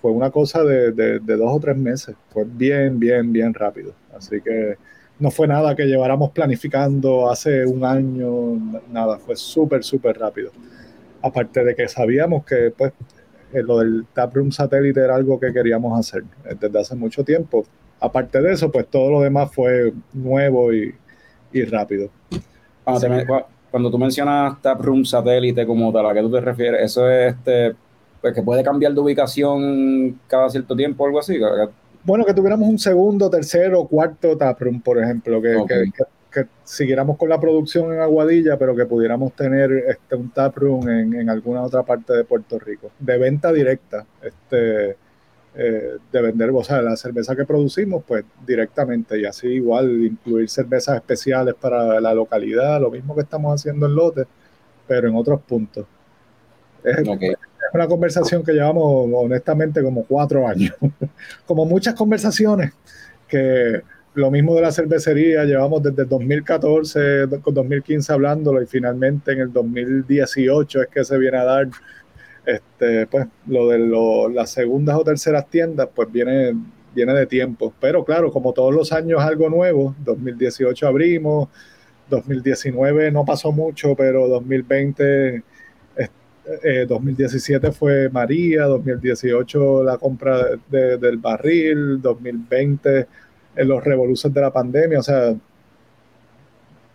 fue 0.00 0.10
una 0.12 0.30
cosa 0.30 0.64
de, 0.64 0.92
de- 0.92 1.20
de 1.20 1.36
dos 1.36 1.50
o 1.56 1.60
tres 1.60 1.76
meses. 1.76 2.16
Fue 2.30 2.44
bien, 2.46 2.98
bien, 2.98 3.32
bien 3.32 3.54
rápido. 3.54 3.94
Así 4.16 4.40
que 4.42 4.76
no 5.18 5.30
fue 5.30 5.46
nada 5.48 5.74
que 5.76 5.84
lleváramos 5.86 6.30
planificando 6.32 7.30
hace 7.30 7.64
un 7.66 7.84
año, 7.84 8.54
nada, 8.90 9.18
fue 9.18 9.36
súper, 9.36 9.84
súper 9.84 10.18
rápido. 10.18 10.52
Aparte 11.22 11.64
de 11.64 11.74
que 11.74 11.88
sabíamos 11.88 12.44
que 12.44 12.72
pues 12.76 12.92
eh, 13.52 13.62
lo 13.62 13.78
del 13.78 14.06
taproom 14.14 14.50
satélite 14.52 15.00
era 15.00 15.16
algo 15.16 15.38
que 15.40 15.52
queríamos 15.52 15.98
hacer 15.98 16.24
eh, 16.44 16.56
desde 16.58 16.80
hace 16.80 16.96
mucho 16.96 17.24
tiempo. 17.24 17.66
Aparte 18.00 18.40
de 18.42 18.52
eso, 18.52 18.70
pues 18.72 18.88
todo 18.88 19.10
lo 19.10 19.20
demás 19.22 19.52
fue 19.54 19.92
nuevo 20.14 20.72
y, 20.72 20.94
y 21.52 21.64
rápido. 21.64 22.10
Me- 23.08 23.24
cuando 23.70 23.90
tú 23.90 23.98
mencionas 23.98 24.60
Taproom 24.62 25.04
satélite 25.04 25.66
como 25.66 25.92
tal, 25.92 26.06
¿a 26.06 26.14
qué 26.14 26.20
tú 26.22 26.30
te 26.30 26.40
refieres? 26.40 26.82
¿Eso 26.82 27.08
es 27.08 27.34
este, 27.36 27.76
pues, 28.20 28.34
que 28.34 28.42
puede 28.42 28.62
cambiar 28.62 28.92
de 28.94 29.00
ubicación 29.00 30.20
cada 30.26 30.48
cierto 30.50 30.76
tiempo 30.76 31.04
o 31.04 31.06
algo 31.06 31.18
así? 31.20 31.38
Bueno, 32.02 32.24
que 32.24 32.34
tuviéramos 32.34 32.68
un 32.68 32.78
segundo, 32.78 33.28
tercero, 33.30 33.84
cuarto 33.86 34.36
taproom, 34.36 34.80
por 34.80 34.98
ejemplo, 34.98 35.40
que, 35.42 35.64
que- 35.66 35.84
que 35.96 36.04
que 36.30 36.46
siguiéramos 36.62 37.16
con 37.18 37.28
la 37.28 37.40
producción 37.40 37.92
en 37.92 37.98
Aguadilla, 37.98 38.56
pero 38.56 38.76
que 38.76 38.86
pudiéramos 38.86 39.32
tener 39.32 39.72
este, 39.88 40.14
un 40.14 40.30
taproom 40.30 40.88
en, 40.88 41.14
en 41.14 41.28
alguna 41.28 41.60
otra 41.62 41.82
parte 41.82 42.12
de 42.12 42.22
Puerto 42.24 42.56
Rico, 42.56 42.92
de 43.00 43.18
venta 43.18 43.52
directa, 43.52 44.06
este, 44.22 44.96
eh, 45.56 45.96
de 46.12 46.22
vender, 46.22 46.50
o 46.50 46.62
sea, 46.62 46.80
la 46.82 46.96
cerveza 46.96 47.34
que 47.34 47.44
producimos, 47.44 48.04
pues 48.06 48.24
directamente, 48.46 49.18
y 49.20 49.24
así 49.24 49.48
igual 49.48 49.90
incluir 50.04 50.48
cervezas 50.48 50.94
especiales 50.94 51.54
para 51.60 52.00
la 52.00 52.14
localidad, 52.14 52.80
lo 52.80 52.92
mismo 52.92 53.16
que 53.16 53.22
estamos 53.22 53.52
haciendo 53.60 53.86
en 53.86 53.96
Lote, 53.96 54.24
pero 54.86 55.08
en 55.08 55.16
otros 55.16 55.40
puntos. 55.42 55.84
Es, 56.84 56.96
es 57.68 57.74
una 57.74 57.86
conversación 57.86 58.42
que 58.42 58.52
llevamos 58.52 59.08
honestamente 59.12 59.82
como 59.82 60.04
cuatro 60.04 60.46
años, 60.46 60.74
como 61.46 61.66
muchas 61.66 61.94
conversaciones 61.94 62.72
que 63.28 63.82
lo 64.14 64.30
mismo 64.30 64.56
de 64.56 64.62
la 64.62 64.72
cervecería, 64.72 65.44
llevamos 65.44 65.82
desde 65.82 66.02
el 66.02 66.08
2014, 66.08 67.26
2015 67.26 68.12
hablándolo 68.12 68.60
y 68.60 68.66
finalmente 68.66 69.32
en 69.32 69.40
el 69.40 69.52
2018 69.52 70.82
es 70.82 70.88
que 70.88 71.04
se 71.04 71.16
viene 71.16 71.38
a 71.38 71.44
dar 71.44 71.68
este, 72.44 73.06
pues 73.06 73.26
lo 73.46 73.68
de 73.68 73.78
lo, 73.78 74.28
las 74.28 74.50
segundas 74.50 74.96
o 74.96 75.04
terceras 75.04 75.48
tiendas, 75.48 75.88
pues 75.94 76.10
viene, 76.10 76.54
viene 76.94 77.14
de 77.14 77.26
tiempo. 77.26 77.72
Pero 77.80 78.04
claro, 78.04 78.32
como 78.32 78.52
todos 78.52 78.74
los 78.74 78.92
años 78.92 79.20
algo 79.20 79.48
nuevo, 79.48 79.94
2018 80.04 80.86
abrimos, 80.86 81.48
2019 82.08 83.12
no 83.12 83.24
pasó 83.24 83.52
mucho, 83.52 83.94
pero 83.94 84.26
2020 84.26 85.44
eh, 86.62 86.86
2017 86.88 87.72
fue 87.72 88.08
María, 88.08 88.64
2018 88.64 89.84
la 89.84 89.98
compra 89.98 90.46
de, 90.68 90.96
del 90.98 91.18
barril, 91.18 92.00
2020 92.00 93.06
en 93.56 93.68
los 93.68 93.84
revoluciones 93.84 94.34
de 94.34 94.40
la 94.40 94.52
pandemia, 94.52 95.00
o 95.00 95.02
sea, 95.02 95.34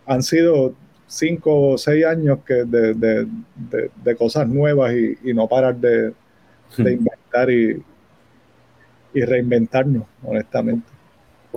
han 0.06 0.22
sido 0.22 0.74
cinco 1.06 1.72
o 1.72 1.78
seis 1.78 2.04
años 2.04 2.40
que 2.44 2.64
de, 2.64 2.94
de, 2.94 3.28
de 4.02 4.16
cosas 4.16 4.48
nuevas 4.48 4.92
y, 4.94 5.16
y, 5.30 5.34
no 5.34 5.46
parar 5.48 5.76
de, 5.76 6.12
inventar 6.78 7.50
y, 7.50 7.82
y 9.14 9.20
reinventarnos, 9.22 10.04
honestamente. 10.22 10.95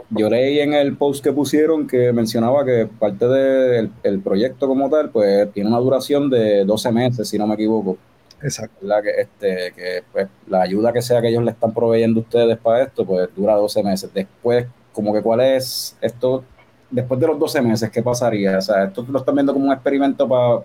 Yo 0.10 0.30
leí 0.30 0.60
en 0.60 0.74
el 0.74 0.96
post 0.98 1.24
que 1.24 1.32
pusieron 1.32 1.88
que 1.88 2.12
mencionaba 2.14 2.66
que 2.66 2.88
parte 2.88 3.28
del 3.28 3.92
el 4.04 4.20
proyecto 4.20 4.68
como 4.68 4.90
tal, 4.90 5.10
pues 5.10 5.52
tiene 5.54 5.70
una 5.70 5.80
duración 5.80 6.30
de 6.30 6.66
12 6.66 6.92
meses, 6.92 7.28
si 7.28 7.38
no 7.38 7.48
me 7.48 7.56
equivoco. 7.56 7.98
Exacto. 8.42 8.86
La 8.86 9.02
que, 9.02 9.10
este, 9.10 9.74
que 9.76 10.04
pues, 10.12 10.28
la 10.48 10.62
ayuda 10.62 10.94
que 10.94 11.02
sea 11.02 11.22
que 11.22 11.30
ellos 11.30 11.44
le 11.44 11.52
están 11.52 11.74
proveyendo 11.74 12.20
a 12.20 12.24
ustedes 12.24 12.58
para 12.58 12.84
esto, 12.84 13.06
pues 13.06 13.30
dura 13.36 13.56
12 13.56 13.84
meses. 13.84 14.14
Después, 14.14 14.66
como 14.94 15.14
que 15.14 15.22
cuál 15.22 15.42
es 15.42 15.98
esto, 16.02 16.44
después 16.90 17.20
de 17.20 17.28
los 17.28 17.40
12 17.40 17.62
meses, 17.62 17.90
¿qué 17.90 18.02
pasaría? 18.02 18.58
O 18.58 18.62
sea, 18.62 18.86
esto 18.86 19.06
lo 19.10 19.20
están 19.20 19.36
viendo 19.36 19.54
como 19.54 19.66
un 19.66 19.74
experimento 19.74 20.28
para 20.28 20.64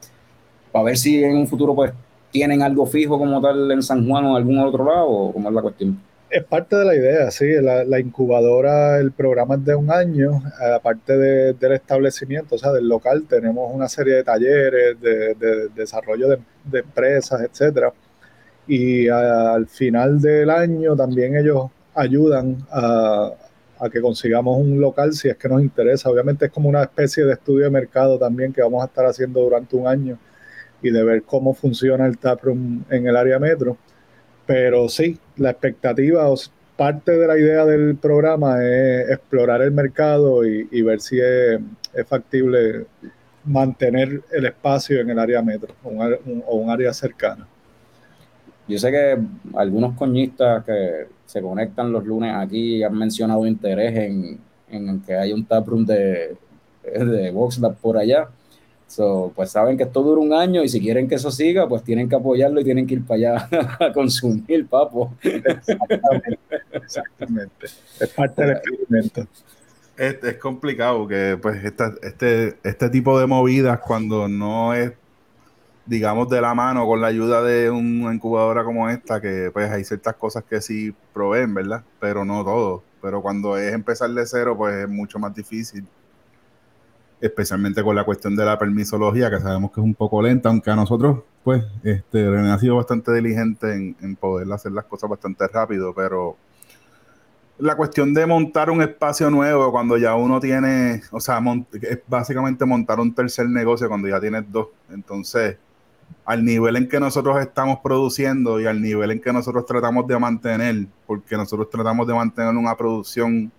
para 0.74 0.86
ver 0.86 0.98
si 0.98 1.22
en 1.22 1.36
un 1.36 1.46
futuro 1.46 1.72
pues 1.72 1.92
tienen 2.32 2.60
algo 2.60 2.84
fijo 2.84 3.16
como 3.16 3.40
tal 3.40 3.70
en 3.70 3.80
San 3.80 4.04
Juan 4.08 4.24
o 4.24 4.30
en 4.30 4.36
algún 4.38 4.58
otro 4.58 4.84
lado, 4.84 5.08
o 5.08 5.32
cómo 5.32 5.48
es 5.48 5.54
la 5.54 5.62
cuestión. 5.62 6.00
Es 6.34 6.42
parte 6.42 6.74
de 6.74 6.84
la 6.84 6.96
idea, 6.96 7.30
sí. 7.30 7.46
La, 7.62 8.00
incubadora, 8.00 8.98
el 8.98 9.12
programa 9.12 9.54
es 9.54 9.64
de 9.64 9.76
un 9.76 9.88
año, 9.92 10.42
aparte 10.74 11.16
de, 11.16 11.52
del 11.52 11.72
establecimiento, 11.74 12.56
o 12.56 12.58
sea, 12.58 12.72
del 12.72 12.88
local, 12.88 13.24
tenemos 13.28 13.72
una 13.72 13.88
serie 13.88 14.14
de 14.14 14.24
talleres, 14.24 15.00
de, 15.00 15.34
de 15.36 15.68
desarrollo 15.68 16.30
de, 16.30 16.40
de, 16.64 16.80
empresas, 16.80 17.40
etcétera. 17.40 17.92
Y 18.66 19.06
al 19.08 19.68
final 19.68 20.20
del 20.20 20.50
año 20.50 20.96
también 20.96 21.36
ellos 21.36 21.70
ayudan 21.94 22.66
a, 22.68 23.30
a, 23.78 23.88
que 23.88 24.00
consigamos 24.00 24.58
un 24.58 24.80
local 24.80 25.12
si 25.12 25.28
es 25.28 25.36
que 25.36 25.48
nos 25.48 25.62
interesa. 25.62 26.10
Obviamente 26.10 26.46
es 26.46 26.50
como 26.50 26.68
una 26.68 26.82
especie 26.82 27.24
de 27.24 27.34
estudio 27.34 27.66
de 27.66 27.70
mercado 27.70 28.18
también 28.18 28.52
que 28.52 28.60
vamos 28.60 28.82
a 28.82 28.86
estar 28.86 29.06
haciendo 29.06 29.40
durante 29.40 29.76
un 29.76 29.86
año 29.86 30.18
y 30.82 30.90
de 30.90 31.04
ver 31.04 31.22
cómo 31.22 31.54
funciona 31.54 32.06
el 32.06 32.18
taproom 32.18 32.82
en 32.90 33.06
el 33.06 33.16
área 33.16 33.38
metro 33.38 33.78
pero 34.46 34.88
sí, 34.88 35.18
la 35.36 35.50
expectativa, 35.50 36.28
o 36.28 36.36
parte 36.76 37.12
de 37.12 37.26
la 37.26 37.38
idea 37.38 37.64
del 37.64 37.96
programa 37.96 38.64
es 38.64 39.10
explorar 39.10 39.62
el 39.62 39.72
mercado 39.72 40.44
y, 40.44 40.82
ver 40.82 41.00
si 41.00 41.20
es, 41.20 41.60
factible 42.06 42.86
mantener 43.44 44.22
el 44.32 44.46
espacio 44.46 45.00
en 45.00 45.10
el 45.10 45.18
área 45.18 45.42
metro 45.42 45.72
o 45.84 46.56
un 46.56 46.70
área 46.70 46.92
cercana. 46.92 47.46
Yo 48.66 48.78
sé 48.78 48.90
que 48.90 49.18
algunos 49.54 49.96
coñistas 49.96 50.64
que 50.64 51.06
se 51.26 51.42
conectan 51.42 51.92
los 51.92 52.04
lunes 52.04 52.34
aquí 52.34 52.82
han 52.82 52.96
mencionado 52.96 53.46
interés 53.46 53.94
en, 54.70 55.00
que 55.06 55.14
haya 55.14 55.34
un 55.34 55.44
taproom 55.44 55.84
de, 55.84 56.36
de 56.82 57.30
VoxLab 57.30 57.76
por 57.76 57.98
allá. 57.98 58.28
So, 58.86 59.32
pues 59.34 59.50
saben 59.50 59.76
que 59.76 59.84
esto 59.84 60.02
dura 60.02 60.20
un 60.20 60.32
año 60.32 60.62
y 60.62 60.68
si 60.68 60.80
quieren 60.80 61.08
que 61.08 61.16
eso 61.16 61.30
siga, 61.30 61.68
pues 61.68 61.82
tienen 61.82 62.08
que 62.08 62.16
apoyarlo 62.16 62.60
y 62.60 62.64
tienen 62.64 62.86
que 62.86 62.94
ir 62.94 63.04
para 63.04 63.38
allá 63.38 63.48
a 63.80 63.92
consumir, 63.92 64.66
papo. 64.66 65.14
Exactamente. 65.22 66.38
Exactamente. 66.72 67.66
Es 68.00 68.08
parte 68.10 68.42
del 68.42 68.50
experimento. 68.52 69.26
Es, 69.96 70.22
es 70.22 70.36
complicado 70.38 71.06
que 71.06 71.38
pues 71.40 71.64
esta, 71.64 71.94
este, 72.02 72.56
este 72.62 72.90
tipo 72.90 73.18
de 73.18 73.26
movidas 73.26 73.80
cuando 73.80 74.28
no 74.28 74.74
es 74.74 74.92
digamos 75.86 76.28
de 76.30 76.40
la 76.40 76.54
mano 76.54 76.86
con 76.86 77.00
la 77.00 77.08
ayuda 77.08 77.42
de 77.42 77.70
una 77.70 78.14
incubadora 78.14 78.64
como 78.64 78.88
esta 78.88 79.20
que 79.20 79.50
pues 79.52 79.70
hay 79.70 79.84
ciertas 79.84 80.14
cosas 80.16 80.44
que 80.44 80.60
sí 80.60 80.94
proveen, 81.12 81.52
¿verdad? 81.54 81.82
Pero 82.00 82.24
no 82.24 82.44
todo. 82.44 82.82
Pero 83.02 83.22
cuando 83.22 83.56
es 83.56 83.72
empezar 83.72 84.10
de 84.10 84.26
cero 84.26 84.56
pues 84.56 84.74
es 84.76 84.88
mucho 84.88 85.18
más 85.18 85.34
difícil 85.34 85.86
especialmente 87.26 87.82
con 87.82 87.96
la 87.96 88.04
cuestión 88.04 88.36
de 88.36 88.44
la 88.44 88.58
permisología, 88.58 89.30
que 89.30 89.40
sabemos 89.40 89.72
que 89.72 89.80
es 89.80 89.84
un 89.84 89.94
poco 89.94 90.20
lenta, 90.20 90.50
aunque 90.50 90.70
a 90.70 90.76
nosotros, 90.76 91.20
pues, 91.42 91.64
este, 91.82 92.28
René 92.28 92.50
ha 92.50 92.58
sido 92.58 92.76
bastante 92.76 93.12
diligente 93.12 93.74
en, 93.74 93.96
en 94.00 94.16
poder 94.16 94.50
hacer 94.52 94.72
las 94.72 94.84
cosas 94.84 95.08
bastante 95.08 95.46
rápido, 95.48 95.94
pero 95.94 96.36
la 97.58 97.76
cuestión 97.76 98.12
de 98.12 98.26
montar 98.26 98.68
un 98.68 98.82
espacio 98.82 99.30
nuevo 99.30 99.70
cuando 99.70 99.96
ya 99.96 100.14
uno 100.14 100.40
tiene, 100.40 101.02
o 101.12 101.20
sea, 101.20 101.40
es 101.80 102.00
básicamente 102.06 102.64
montar 102.64 103.00
un 103.00 103.14
tercer 103.14 103.48
negocio 103.48 103.88
cuando 103.88 104.08
ya 104.08 104.20
tienes 104.20 104.44
dos. 104.50 104.68
Entonces, 104.90 105.56
al 106.24 106.44
nivel 106.44 106.76
en 106.76 106.88
que 106.88 106.98
nosotros 106.98 107.40
estamos 107.40 107.78
produciendo 107.82 108.60
y 108.60 108.66
al 108.66 108.82
nivel 108.82 109.12
en 109.12 109.20
que 109.20 109.32
nosotros 109.32 109.64
tratamos 109.66 110.06
de 110.06 110.18
mantener, 110.18 110.86
porque 111.06 111.36
nosotros 111.36 111.70
tratamos 111.70 112.06
de 112.06 112.14
mantener 112.14 112.54
una 112.54 112.76
producción 112.76 113.52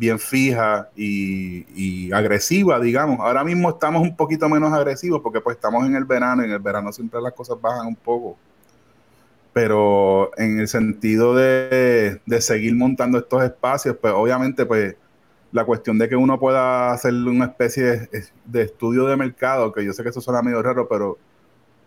bien 0.00 0.18
fija 0.18 0.88
y, 0.96 2.10
agresiva, 2.10 2.80
digamos. 2.80 3.20
Ahora 3.20 3.44
mismo 3.44 3.68
estamos 3.68 4.00
un 4.00 4.16
poquito 4.16 4.48
menos 4.48 4.72
agresivos 4.72 5.20
porque 5.20 5.42
pues 5.42 5.56
estamos 5.56 5.86
en 5.86 5.94
el 5.94 6.06
verano 6.06 6.40
y 6.42 6.46
en 6.46 6.52
el 6.52 6.58
verano 6.58 6.90
siempre 6.90 7.20
las 7.20 7.34
cosas 7.34 7.60
bajan 7.60 7.86
un 7.86 7.96
poco. 7.96 8.38
Pero 9.52 10.30
en 10.38 10.58
el 10.58 10.68
sentido 10.68 11.34
de, 11.34 12.18
seguir 12.40 12.74
montando 12.76 13.18
estos 13.18 13.44
espacios, 13.44 13.94
pues 14.00 14.14
obviamente 14.16 14.64
pues 14.64 14.96
la 15.52 15.66
cuestión 15.66 15.98
de 15.98 16.08
que 16.08 16.16
uno 16.16 16.40
pueda 16.40 16.92
hacer 16.92 17.12
una 17.12 17.44
especie 17.46 18.08
de, 18.46 18.62
estudio 18.62 19.04
de 19.04 19.18
mercado, 19.18 19.70
que 19.70 19.84
yo 19.84 19.92
sé 19.92 20.02
que 20.02 20.08
eso 20.08 20.22
suena 20.22 20.40
medio 20.40 20.62
raro, 20.62 20.88
pero 20.88 21.18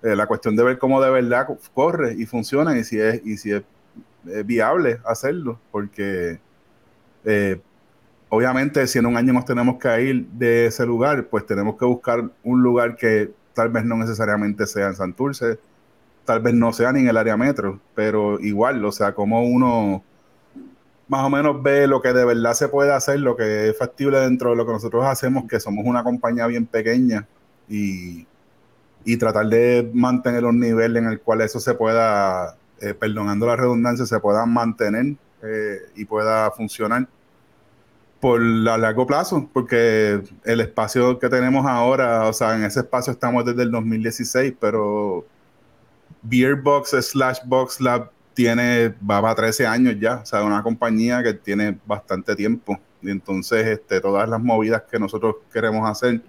eh, 0.04 0.16
la 0.16 0.28
cuestión 0.28 0.56
de 0.56 0.64
ver 0.64 0.78
cómo 0.78 1.02
de 1.02 1.10
verdad 1.10 1.48
corre 1.74 2.14
y 2.14 2.28
funciona 2.28 2.78
y 2.78 2.84
si 2.84 3.00
es, 3.00 3.26
y 3.26 3.38
si 3.38 3.54
es, 3.54 3.64
es 4.28 4.46
viable 4.46 5.00
hacerlo, 5.04 5.60
porque 5.72 6.40
eh, 7.26 7.60
obviamente 8.34 8.88
si 8.88 8.98
en 8.98 9.06
un 9.06 9.16
año 9.16 9.32
nos 9.32 9.46
tenemos 9.46 9.78
que 9.78 10.02
ir 10.02 10.26
de 10.30 10.66
ese 10.66 10.88
lugar, 10.88 11.28
pues 11.28 11.46
tenemos 11.46 11.78
que 11.78 11.86
buscar 11.86 12.32
un 12.44 12.64
lugar 12.64 12.96
que 12.96 13.32
tal 13.54 13.70
vez 13.70 13.86
no 13.86 13.96
necesariamente 13.96 14.66
sea 14.66 14.88
en 14.88 14.96
Santurce, 14.96 15.60
tal 16.26 16.40
vez 16.42 16.56
no 16.56 16.74
sea 16.74 16.92
ni 16.92 17.02
en 17.02 17.10
el 17.10 17.18
área 17.18 17.38
metro, 17.38 17.80
pero 17.94 18.40
igual, 18.40 18.84
o 18.84 18.92
sea, 18.92 19.14
como 19.14 19.44
uno 19.44 20.04
más 21.08 21.24
o 21.24 21.30
menos 21.30 21.62
ve 21.62 21.86
lo 21.86 22.02
que 22.02 22.12
de 22.12 22.26
verdad 22.26 22.54
se 22.54 22.70
puede 22.70 22.92
hacer, 22.92 23.20
lo 23.20 23.36
que 23.36 23.70
es 23.70 23.78
factible 23.78 24.20
dentro 24.20 24.50
de 24.50 24.56
lo 24.56 24.66
que 24.66 24.72
nosotros 24.72 25.06
hacemos, 25.06 25.44
que 25.48 25.60
somos 25.60 25.86
una 25.86 26.04
compañía 26.04 26.48
bien 26.48 26.66
pequeña 26.66 27.28
y, 27.70 28.26
y 29.06 29.18
tratar 29.18 29.46
de 29.46 29.92
mantener 29.94 30.44
un 30.46 30.60
nivel 30.60 30.98
en 30.98 31.06
el 31.06 31.20
cual 31.20 31.42
eso 31.42 31.60
se 31.60 31.76
pueda, 31.76 32.58
eh, 32.82 32.96
perdonando 32.96 33.46
la 33.46 33.58
redundancia, 33.58 34.08
se 34.08 34.20
pueda 34.20 34.44
mantener 34.48 35.18
eh, 35.44 35.78
y 35.96 36.06
pueda 36.06 36.50
funcionar 36.50 37.08
por 38.24 38.42
a 38.42 38.78
largo 38.78 39.06
plazo, 39.06 39.50
porque 39.52 40.24
el 40.46 40.62
espacio 40.62 41.20
que 41.20 41.28
tenemos 41.28 41.66
ahora, 41.66 42.26
o 42.30 42.32
sea, 42.32 42.56
en 42.56 42.64
ese 42.64 42.80
espacio 42.80 43.12
estamos 43.12 43.44
desde 43.44 43.64
el 43.64 43.72
2016, 43.72 44.54
pero 44.62 45.26
Beerbox 46.22 46.92
slash 47.02 47.40
Box 47.46 47.82
Lab 47.82 48.12
tiene, 48.34 48.96
va 49.02 49.22
para 49.22 49.36
13 49.36 49.68
años 49.68 49.96
ya, 50.00 50.22
o 50.24 50.26
sea, 50.26 50.42
una 50.42 50.64
compañía 50.64 51.22
que 51.22 51.34
tiene 51.34 51.78
bastante 51.86 52.34
tiempo. 52.34 52.80
Y 53.02 53.12
entonces, 53.12 53.68
este, 53.68 54.00
todas 54.00 54.30
las 54.30 54.42
movidas 54.42 54.84
que 54.90 54.98
nosotros 54.98 55.36
queremos 55.52 55.86
hacer 55.90 56.22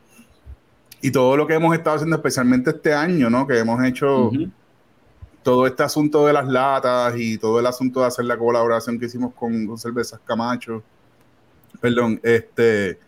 y 1.01 1.13
todo 1.13 1.37
lo 1.37 1.47
que 1.47 1.55
hemos 1.55 1.77
estado 1.77 1.95
haciendo, 1.95 2.17
especialmente 2.17 2.71
este 2.71 2.93
año, 2.93 3.31
¿no? 3.31 3.47
Que 3.47 3.61
hemos 3.61 3.81
hecho 3.85 4.31
uh 4.31 4.33
-huh. 4.33 4.51
todo 5.45 5.65
este 5.65 5.85
asunto 5.85 6.27
de 6.27 6.33
las 6.33 6.49
latas 6.49 7.15
y 7.17 7.39
todo 7.39 7.61
el 7.61 7.67
asunto 7.67 8.01
de 8.01 8.07
hacer 8.07 8.25
la 8.25 8.37
colaboración 8.37 8.99
que 8.99 9.07
hicimos 9.07 9.33
con, 9.33 9.65
con 9.65 9.79
Cervezas 9.79 10.19
Camacho 10.25 10.83
perdón, 11.85 12.18
este, 12.23 12.99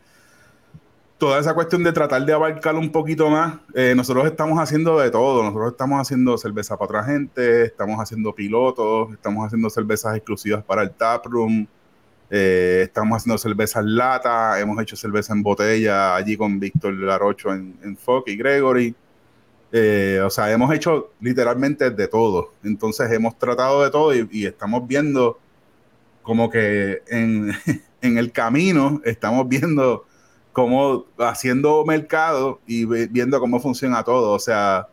toda 1.16 1.40
esa 1.40 1.54
cuestión 1.54 1.82
de 1.82 1.94
tratar 1.94 2.26
de 2.26 2.34
abarcar 2.34 2.74
un 2.74 2.92
poquito 2.92 3.30
más, 3.30 3.54
eh, 3.72 3.94
nosotros 3.96 4.26
estamos 4.26 4.58
haciendo 4.58 4.98
de 4.98 5.10
todo. 5.10 5.42
Nosotros 5.42 5.70
estamos 5.72 5.98
haciendo 5.98 6.36
cerveza 6.36 6.76
para 6.76 6.84
otra 6.84 7.04
gente, 7.04 7.64
estamos 7.64 7.98
haciendo 7.98 8.34
pilotos, 8.34 9.14
estamos 9.14 9.46
haciendo 9.46 9.70
cervezas 9.70 10.14
exclusivas 10.14 10.62
para 10.62 10.82
el 10.82 10.90
taproom, 10.90 11.66
eh, 12.28 12.82
estamos 12.84 13.16
haciendo 13.16 13.38
cerveza 13.38 13.80
en 13.80 13.96
lata, 13.96 14.60
hemos 14.60 14.78
hecho 14.82 14.94
cerveza 14.94 15.32
en 15.32 15.42
botella 15.42 16.14
allí 16.14 16.36
con 16.36 16.60
Víctor 16.60 16.92
Larocho 16.96 17.54
en, 17.54 17.78
en 17.82 17.96
Foc 17.96 18.28
y 18.28 18.36
Gregory. 18.36 18.94
Eh, 19.72 20.20
o 20.22 20.28
sea, 20.28 20.52
hemos 20.52 20.70
hecho 20.74 21.12
literalmente 21.22 21.88
de 21.88 22.08
todo. 22.08 22.52
Entonces 22.62 23.10
hemos 23.10 23.38
tratado 23.38 23.82
de 23.82 23.90
todo 23.90 24.14
y, 24.14 24.28
y 24.30 24.44
estamos 24.44 24.86
viendo 24.86 25.38
como 26.20 26.50
que 26.50 27.02
en, 27.06 27.52
en 28.00 28.18
el 28.18 28.32
camino 28.32 29.00
estamos 29.04 29.48
viendo 29.48 30.04
como 30.52 31.04
haciendo 31.18 31.85
mercado 31.85 32.61
y 32.66 32.87
viendo 32.87 33.38
cómo 33.40 33.61
funciona 33.61 34.02
todo. 34.02 34.32
O 34.32 34.38
sea, 34.38 34.88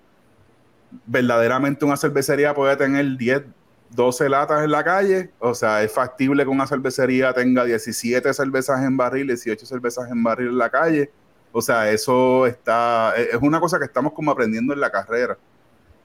verdaderamente 1.06 1.86
una 1.86 1.98
cervecería 1.98 2.54
puede 2.54 2.76
tener 2.76 3.18
10, 3.18 3.44
12 3.92 4.30
latas 4.30 4.64
en 4.64 4.72
la 4.72 4.84
calle. 4.84 5.32
O 5.40 5.54
sea, 5.54 5.82
es 5.82 5.92
factible 5.92 6.44
que 6.44 6.50
una 6.50 6.68
cervecería 6.68 7.34
tenga 7.34 7.64
17 7.64 8.34
cervezas 8.34 8.84
en 8.84 8.98
barril, 8.98 9.28
18 9.28 9.66
cervezas 9.66 10.12
en 10.12 10.22
barril 10.22 10.50
en 10.50 10.58
la 10.58 10.70
calle. 10.70 11.12
O 11.54 11.62
sea, 11.62 11.90
eso 11.90 12.46
está, 12.46 13.14
es 13.16 13.40
una 13.42 13.60
cosa 13.60 13.80
que 13.80 13.86
estamos 13.86 14.14
como 14.14 14.32
aprendiendo 14.32 14.74
en 14.74 14.82
la 14.82 14.92
carrera. 14.92 15.38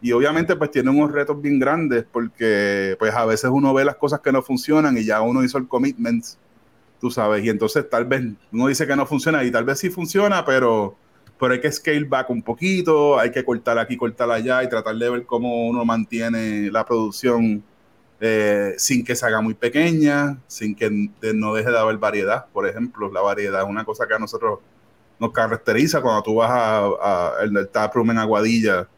Y 0.00 0.12
obviamente 0.12 0.54
pues 0.54 0.70
tiene 0.70 0.90
unos 0.90 1.10
retos 1.10 1.40
bien 1.42 1.58
grandes 1.58 2.04
porque 2.12 2.94
pues 2.98 3.12
a 3.12 3.24
veces 3.24 3.50
uno 3.52 3.74
ve 3.74 3.84
las 3.84 3.96
cosas 3.96 4.20
que 4.20 4.30
no 4.30 4.42
funcionan 4.42 4.96
y 4.96 5.04
ya 5.04 5.20
uno 5.20 5.42
hizo 5.42 5.58
el 5.58 5.66
commitment 5.66 6.24
tú 7.00 7.10
sabes, 7.10 7.44
y 7.44 7.48
entonces 7.48 7.88
tal 7.88 8.04
vez 8.04 8.22
uno 8.52 8.66
dice 8.66 8.86
que 8.86 8.96
no 8.96 9.06
funciona 9.06 9.44
y 9.44 9.50
tal 9.50 9.64
vez 9.64 9.78
sí 9.78 9.90
funciona, 9.90 10.44
pero, 10.44 10.96
pero 11.38 11.54
hay 11.54 11.60
que 11.60 11.70
scale 11.70 12.04
back 12.04 12.30
un 12.30 12.42
poquito, 12.42 13.18
hay 13.18 13.30
que 13.30 13.44
cortar 13.44 13.78
aquí, 13.78 13.96
cortar 13.96 14.30
allá 14.30 14.62
y 14.62 14.68
tratar 14.68 14.96
de 14.96 15.10
ver 15.10 15.26
cómo 15.26 15.68
uno 15.68 15.84
mantiene 15.84 16.70
la 16.70 16.84
producción 16.84 17.62
eh, 18.20 18.74
sin 18.78 19.04
que 19.04 19.14
se 19.14 19.26
haga 19.26 19.40
muy 19.40 19.54
pequeña, 19.54 20.38
sin 20.48 20.74
que 20.74 20.90
no 21.34 21.54
deje 21.54 21.70
de 21.70 21.78
haber 21.78 21.98
variedad. 21.98 22.46
Por 22.52 22.66
ejemplo, 22.66 23.10
la 23.12 23.20
variedad 23.20 23.62
es 23.62 23.68
una 23.68 23.84
cosa 23.84 24.06
que 24.08 24.14
a 24.14 24.18
nosotros 24.18 24.58
nos 25.20 25.32
caracteriza 25.32 26.00
cuando 26.00 26.22
tú 26.22 26.36
vas 26.36 26.50
a, 26.50 27.32
el 27.42 27.68
taproom 27.68 28.10
en 28.10 28.18
Aguadilla, 28.18 28.88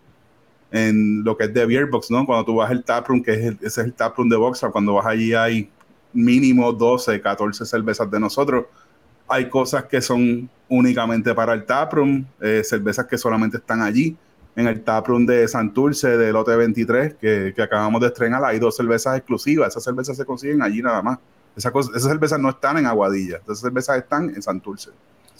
en 0.70 1.24
lo 1.24 1.36
que 1.36 1.44
es 1.44 1.54
de 1.54 1.66
Beerbox, 1.66 2.10
¿no? 2.10 2.24
Cuando 2.24 2.44
tú 2.44 2.56
vas 2.56 2.70
al 2.70 2.84
taproom, 2.84 3.22
que 3.22 3.32
es 3.32 3.40
ese 3.60 3.66
es 3.66 3.78
el 3.78 3.92
taproom 3.92 4.28
de 4.28 4.36
Boxer, 4.36 4.70
cuando 4.70 4.94
vas 4.94 5.06
allí 5.06 5.34
hay 5.34 5.70
mínimo 6.12 6.72
12, 6.72 7.20
14 7.20 7.64
cervezas 7.64 8.10
de 8.10 8.20
nosotros. 8.20 8.66
Hay 9.28 9.48
cosas 9.48 9.84
que 9.84 10.00
son 10.00 10.48
únicamente 10.68 11.34
para 11.34 11.52
el 11.52 11.64
taproom, 11.64 12.24
eh, 12.40 12.62
cervezas 12.64 13.06
que 13.06 13.16
solamente 13.18 13.58
están 13.58 13.82
allí. 13.82 14.16
En 14.56 14.66
el 14.66 14.82
taproom 14.82 15.24
de 15.26 15.46
Santurce, 15.46 16.16
del 16.16 16.32
lote 16.32 16.54
23, 16.56 17.14
que, 17.14 17.52
que, 17.54 17.62
acabamos 17.62 18.00
de 18.00 18.08
estrenar, 18.08 18.44
hay 18.44 18.58
dos 18.58 18.76
cervezas 18.76 19.16
exclusivas. 19.16 19.68
Esas 19.68 19.84
cervezas 19.84 20.16
se 20.16 20.24
consiguen 20.24 20.60
allí 20.60 20.82
nada 20.82 21.00
más. 21.02 21.18
Esa 21.56 21.72
esas 21.94 22.04
cervezas 22.04 22.38
no 22.38 22.50
están 22.50 22.78
en 22.78 22.86
Aguadilla, 22.86 23.38
esas 23.42 23.60
cervezas 23.60 23.98
están 23.98 24.30
en 24.30 24.40
Santurce, 24.40 24.90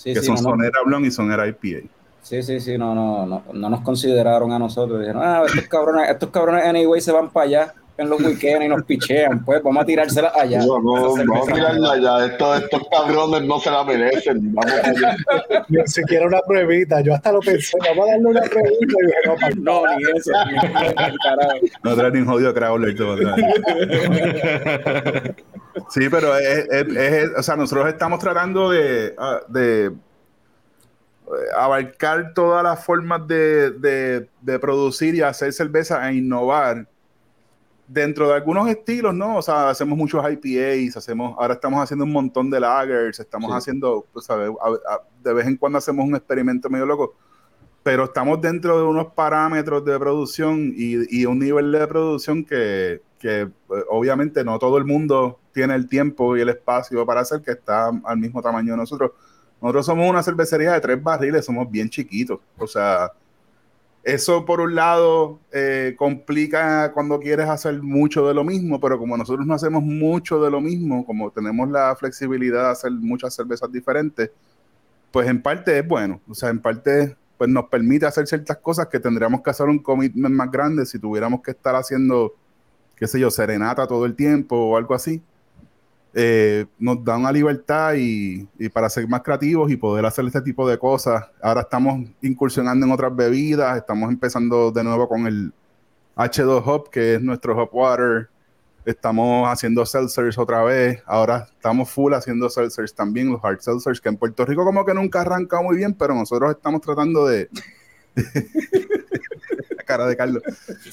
que 0.03 0.21
son 0.23 0.35
no, 0.37 0.43
Sonera 0.43 0.79
Blonde 0.85 1.09
y 1.09 1.11
Sonera 1.11 1.47
IPA. 1.47 1.89
Sí, 2.23 2.43
sí, 2.43 2.61
sí, 2.61 2.77
no, 2.77 2.95
no, 2.95 3.27
no, 3.27 3.43
no 3.53 3.71
nos 3.71 3.81
consideraron 3.81 4.53
a 4.53 4.59
nosotros. 4.59 5.01
Dijeron, 5.01 5.23
ah, 5.25 5.45
estos 5.47 5.67
cabrones, 5.69 6.11
estos 6.11 6.31
cabrones 6.31 6.65
anyway 6.65 7.01
se 7.01 7.13
van 7.13 7.31
para 7.31 7.47
allá 7.47 7.75
en 8.01 8.09
los 8.09 8.21
weekends 8.21 8.65
y 8.65 8.69
nos 8.69 8.83
pichean, 8.85 9.45
pues 9.45 9.63
vamos 9.63 9.83
a 9.83 9.87
tirársela 9.87 10.33
allá. 10.35 10.59
No, 10.61 10.81
no, 10.81 11.15
vamos 11.15 11.49
a 11.49 11.53
tirarla 11.53 11.93
allá. 11.93 12.27
Estos, 12.27 12.63
estos 12.63 12.83
cabrones 12.91 13.43
no 13.43 13.61
se 13.61 13.71
la 13.71 13.85
merecen. 13.85 14.55
Vamos 14.55 14.73
a 14.73 15.65
Ni 15.69 15.79
siquiera 15.87 16.27
una 16.27 16.41
pruebita. 16.41 17.01
Yo 17.03 17.15
hasta 17.15 17.33
lo 17.33 17.41
pensé, 17.41 17.77
vamos 17.87 18.09
a 18.09 18.13
darle 18.13 18.27
una 18.27 18.41
pruebita. 18.43 18.77
Y 18.81 19.07
dije, 19.07 19.19
no, 19.61 19.83
no, 19.83 19.97
ni 19.97 20.03
eso. 20.17 20.33
Ni, 20.47 21.69
no 21.83 21.97
trae 21.97 22.11
ni 22.11 22.25
jodido 22.25 22.55
Crowler. 22.55 22.97
Sí, 25.91 26.09
pero 26.11 26.37
es, 26.37 26.69
es, 26.71 26.97
es, 26.97 27.31
o 27.37 27.43
sea, 27.43 27.57
nosotros 27.57 27.89
estamos 27.89 28.19
tratando 28.19 28.71
de, 28.71 29.15
ah, 29.19 29.41
de 29.49 29.87
eh, 29.87 29.93
abarcar 31.57 32.33
todas 32.35 32.63
las 32.63 32.85
formas 32.85 33.27
de, 33.27 33.71
de, 33.73 34.29
de, 34.41 34.59
producir 34.59 35.15
y 35.15 35.23
hacer 35.23 35.53
cerveza 35.53 36.09
e 36.09 36.17
innovar 36.17 36.87
dentro 37.93 38.29
de 38.29 38.35
algunos 38.35 38.69
estilos, 38.69 39.13
¿no? 39.13 39.39
O 39.39 39.43
sea, 39.43 39.71
hacemos 39.71 39.99
muchos 39.99 40.25
IPAs, 40.25 40.97
hacemos, 40.97 41.35
ahora 41.37 41.55
estamos 41.55 41.83
haciendo 41.83 42.05
un 42.05 42.13
montón 42.13 42.49
de 42.49 42.61
lagers, 42.61 43.19
estamos 43.19 43.51
haciendo, 43.53 44.07
pues, 44.13 44.27
¿sabes? 44.27 44.49
de 45.25 45.33
vez 45.33 45.47
en 45.49 45.57
cuando 45.57 45.79
hacemos 45.79 46.07
un 46.07 46.15
experimento 46.15 46.71
medio 46.71 46.87
loco, 46.87 47.17
pero 47.83 48.05
estamos 48.05 48.41
dentro 48.41 48.79
de 48.79 48.85
unos 48.85 49.13
parámetros 49.13 49.85
de 49.85 49.99
producción 49.99 50.73
y, 50.77 51.21
y 51.21 51.27
un 51.27 51.41
nivel 51.41 51.73
de 51.73 51.85
producción 51.89 52.45
que, 52.45 53.03
que 53.19 53.51
pues, 53.67 53.83
obviamente 53.89 54.45
no 54.45 54.57
todo 54.61 54.79
el 54.79 54.85
mundo 54.85 55.41
tiene 55.53 55.75
el 55.75 55.89
tiempo 55.89 56.37
y 56.37 56.43
el 56.43 56.49
espacio 56.49 57.05
para 57.05 57.23
hacer 57.23 57.43
que 57.43 57.51
está 57.51 57.91
al 58.05 58.19
mismo 58.19 58.41
tamaño 58.41 58.75
de 58.75 58.77
nosotros. 58.77 59.11
Nosotros 59.61 59.87
somos 59.87 60.09
una 60.09 60.23
cervecería 60.23 60.73
de 60.73 60.81
tres 60.81 61.03
barriles, 61.03 61.45
somos 61.45 61.69
bien 61.69 61.91
chiquitos, 61.91 62.39
o 62.57 62.67
sea, 62.69 63.11
eso 64.03 64.47
por 64.47 64.61
un 64.61 64.75
lado 64.75 65.41
eh, 65.53 65.95
complica 65.99 66.93
cuando 66.93 67.21
quieres 67.21 67.49
hacer 67.49 67.83
mucho 67.83 68.27
de 68.27 68.35
lo 68.35 68.45
mismo, 68.45 68.81
pero 68.81 68.99
como 68.99 69.17
nosotros 69.17 69.47
no 69.47 69.55
hacemos 69.55 69.83
mucho 69.83 70.43
de 70.43 70.51
lo 70.51 70.61
mismo, 70.61 71.05
como 71.05 71.31
tenemos 71.31 71.71
la 71.71 71.95
flexibilidad 71.97 72.65
de 72.65 72.71
hacer 72.71 72.93
muchas 72.93 73.35
cervezas 73.35 73.71
diferentes, 73.71 74.31
pues 75.11 75.29
en 75.29 75.43
parte 75.43 75.79
es 75.79 75.87
bueno, 75.87 76.21
o 76.29 76.35
sea, 76.35 76.49
en 76.49 76.61
parte 76.61 77.17
pues 77.37 77.49
nos 77.51 77.67
permite 77.67 78.07
hacer 78.07 78.27
ciertas 78.27 78.59
cosas 78.59 78.89
que 78.89 79.01
tendríamos 79.01 79.43
que 79.43 79.51
hacer 79.51 79.67
un 79.67 79.79
commitment 79.79 80.35
más 80.35 80.51
grande 80.51 80.85
si 80.85 80.99
tuviéramos 80.99 81.41
que 81.43 81.53
estar 81.53 81.75
haciendo, 81.75 82.35
qué 82.97 83.07
sé 83.07 83.19
yo, 83.19 83.31
serenata 83.31 83.87
todo 83.87 84.05
el 84.05 84.15
tiempo 84.15 84.57
o 84.57 84.77
algo 84.77 84.95
así. 84.95 85.23
Eh, 86.13 86.67
nos 86.79 87.05
da 87.05 87.17
una 87.17 87.31
libertad 87.31 87.95
y, 87.95 88.49
y, 88.59 88.69
para 88.69 88.91
ser 88.91 89.07
más 89.07 89.23
creativos 89.23 89.71
y 89.71 89.77
poder 89.77 90.05
hacer 90.05 90.25
este 90.25 90.43
tipo 90.43 90.69
de 90.69 90.79
cosas. 90.79 91.25
Ahora 91.41 91.61
estamos 91.61 92.09
incursionando 92.21 92.85
en 92.85 92.93
otras 92.93 93.15
bebidas, 93.15 93.77
estamos 93.77 94.11
empezando 94.11 94.73
de 94.73 94.83
nuevo 94.83 95.09
con 95.09 95.27
el 95.27 95.53
H2 96.17 96.63
Hop, 96.67 96.91
que 96.91 97.15
es 97.15 97.23
nuestro 97.23 97.57
Hop 97.57 97.71
Water. 97.73 98.29
Estamos 98.85 99.49
haciendo 99.49 99.87
seltzers 99.87 100.37
otra 100.37 100.63
vez. 100.65 101.03
Ahora 101.07 101.47
estamos 101.51 101.89
full 101.91 102.13
haciendo 102.13 102.51
seltzers 102.51 102.95
también, 102.95 103.31
los 103.31 103.45
hard 103.45 103.61
seltzers, 103.61 104.01
que 104.01 104.09
en 104.09 104.17
Puerto 104.17 104.45
Rico 104.45 104.65
como 104.65 104.85
que 104.85 104.95
nunca 104.95 105.21
arranca 105.21 105.63
muy 105.63 105.77
bien, 105.77 105.95
pero 105.95 106.15
nosotros 106.15 106.51
estamos 106.51 106.81
tratando 106.81 107.27
de... 107.27 107.49
cara 109.91 110.07
de 110.07 110.17
Carlos. 110.17 110.43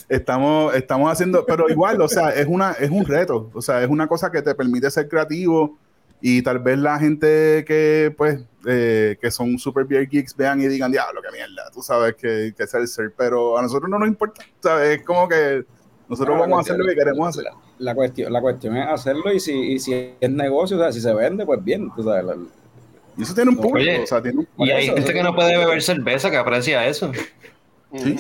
Estamos, 0.10 0.74
estamos 0.76 1.12
haciendo, 1.12 1.46
pero 1.46 1.70
igual, 1.70 2.02
o 2.02 2.08
sea, 2.08 2.32
es, 2.32 2.48
una, 2.48 2.72
es 2.74 2.90
un 2.90 3.06
reto, 3.06 3.52
o 3.54 3.62
sea, 3.62 3.84
es 3.84 3.90
una 3.90 4.08
cosa 4.08 4.32
que 4.32 4.42
te 4.42 4.56
permite 4.56 4.90
ser 4.90 5.08
creativo 5.08 5.78
y 6.20 6.42
tal 6.42 6.60
vez 6.60 6.80
la 6.80 6.98
gente 6.98 7.64
que, 7.66 8.14
pues, 8.18 8.40
eh, 8.66 9.18
que 9.22 9.30
son 9.30 9.60
super 9.60 9.86
beer 9.86 10.10
geeks 10.10 10.36
vean 10.36 10.60
y 10.60 10.68
digan, 10.68 10.92
diablo, 10.92 11.22
qué 11.22 11.32
mierda, 11.32 11.70
tú 11.72 11.82
sabes 11.82 12.16
que, 12.16 12.54
que 12.58 12.64
es 12.64 12.74
el 12.74 12.88
ser, 12.88 13.14
pero 13.16 13.58
a 13.58 13.62
nosotros 13.62 13.90
no 13.90 14.00
nos 14.00 14.08
importa, 14.08 14.44
¿sabes? 14.60 15.00
Es 15.00 15.06
como 15.06 15.28
que 15.28 15.64
nosotros 16.10 16.40
vamos 16.40 16.58
a 16.58 16.62
hacer 16.62 16.78
lo 16.78 16.86
que 16.86 16.96
queremos 16.96 17.30
hacer. 17.30 17.46
La, 17.78 17.94
cuestión, 17.94 18.34
la 18.34 18.42
cuestión 18.42 18.78
es 18.78 18.88
hacerlo 18.88 19.32
y 19.32 19.40
si, 19.40 19.54
y 19.54 19.80
si 19.80 20.14
es 20.20 20.32
negocio, 20.32 20.78
o 20.78 20.80
sea, 20.80 20.92
si 20.92 21.02
se 21.02 21.14
vende, 21.14 21.46
pues 21.46 21.64
bien, 21.64 21.92
tú 21.96 22.04
sabes. 22.04 22.36
y 23.16 23.22
eso 23.22 23.36
tiene 23.36 23.52
un 23.52 23.58
público, 23.58 24.04
o 24.04 24.08
sea, 24.08 24.22
tiene 24.22 24.40
un... 24.40 24.66
Y 24.66 24.72
hay 24.72 24.88
gente 24.88 25.14
que 25.14 25.22
no 25.22 25.36
puede 25.36 25.56
beber 25.56 25.82
cerveza 25.84 26.32
que 26.32 26.38
aprecia 26.38 26.88
eso. 26.88 27.12
Sí, 27.94 28.18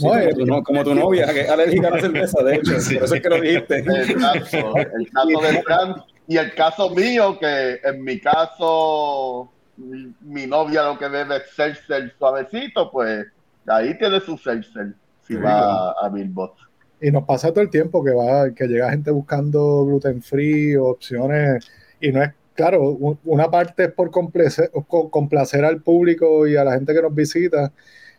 Sí, 0.00 0.08
como, 0.08 0.30
tu, 0.30 0.46
no, 0.46 0.62
como, 0.62 0.84
tu, 0.84 0.94
novia, 0.94 1.32
que 1.32 1.40
es 1.42 1.50
alérgica 1.50 1.88
a 1.88 1.90
la 1.90 2.00
cerveza, 2.00 2.42
de 2.42 2.54
hecho, 2.56 2.80
sí. 2.80 2.94
por 2.94 3.04
eso 3.04 3.14
es 3.14 3.22
que 3.22 3.28
lo 3.28 3.40
dijiste. 3.40 3.76
El 3.78 4.14
caso, 4.14 4.76
el 4.76 5.10
caso 5.10 5.40
de 5.42 5.62
Fran 5.62 5.94
y 6.26 6.36
el 6.36 6.54
caso 6.54 6.90
mío, 6.90 7.38
que 7.38 7.80
en 7.84 8.02
mi 8.02 8.20
caso, 8.20 9.50
mi, 9.76 10.12
mi 10.20 10.46
novia 10.46 10.84
lo 10.84 10.98
que 10.98 11.08
bebe 11.08 11.36
es 11.36 11.50
seltzer 11.54 12.14
suavecito, 12.18 12.90
pues 12.90 13.26
ahí 13.66 13.96
tiene 13.98 14.20
su 14.20 14.36
seltzer, 14.38 14.94
si 15.26 15.34
sí, 15.34 15.40
va 15.40 15.90
a, 15.90 15.94
a 16.02 16.08
Billboard. 16.08 16.52
Y 17.00 17.10
nos 17.10 17.24
pasa 17.24 17.50
todo 17.50 17.62
el 17.62 17.70
tiempo 17.70 18.04
que 18.04 18.12
va, 18.12 18.50
que 18.54 18.66
llega 18.66 18.90
gente 18.90 19.10
buscando 19.10 19.84
gluten 19.86 20.22
free, 20.22 20.76
opciones, 20.76 21.70
y 22.00 22.12
no 22.12 22.22
es 22.22 22.32
claro, 22.60 23.16
una 23.24 23.50
parte 23.50 23.84
es 23.84 23.92
por 23.92 24.10
complacer, 24.10 24.70
complacer 25.10 25.64
al 25.64 25.80
público 25.80 26.46
y 26.46 26.56
a 26.56 26.64
la 26.64 26.72
gente 26.72 26.92
que 26.92 27.00
nos 27.00 27.14
visita, 27.14 27.72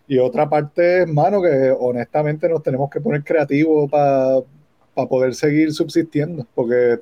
y 0.07 0.19
otra 0.19 0.49
parte, 0.49 1.05
mano, 1.05 1.41
que 1.41 1.75
honestamente 1.79 2.49
nos 2.49 2.63
tenemos 2.63 2.89
que 2.89 3.01
poner 3.01 3.23
creativos 3.23 3.89
para 3.89 4.39
pa 4.93 5.07
poder 5.07 5.33
seguir 5.35 5.73
subsistiendo, 5.73 6.45
porque 6.53 6.99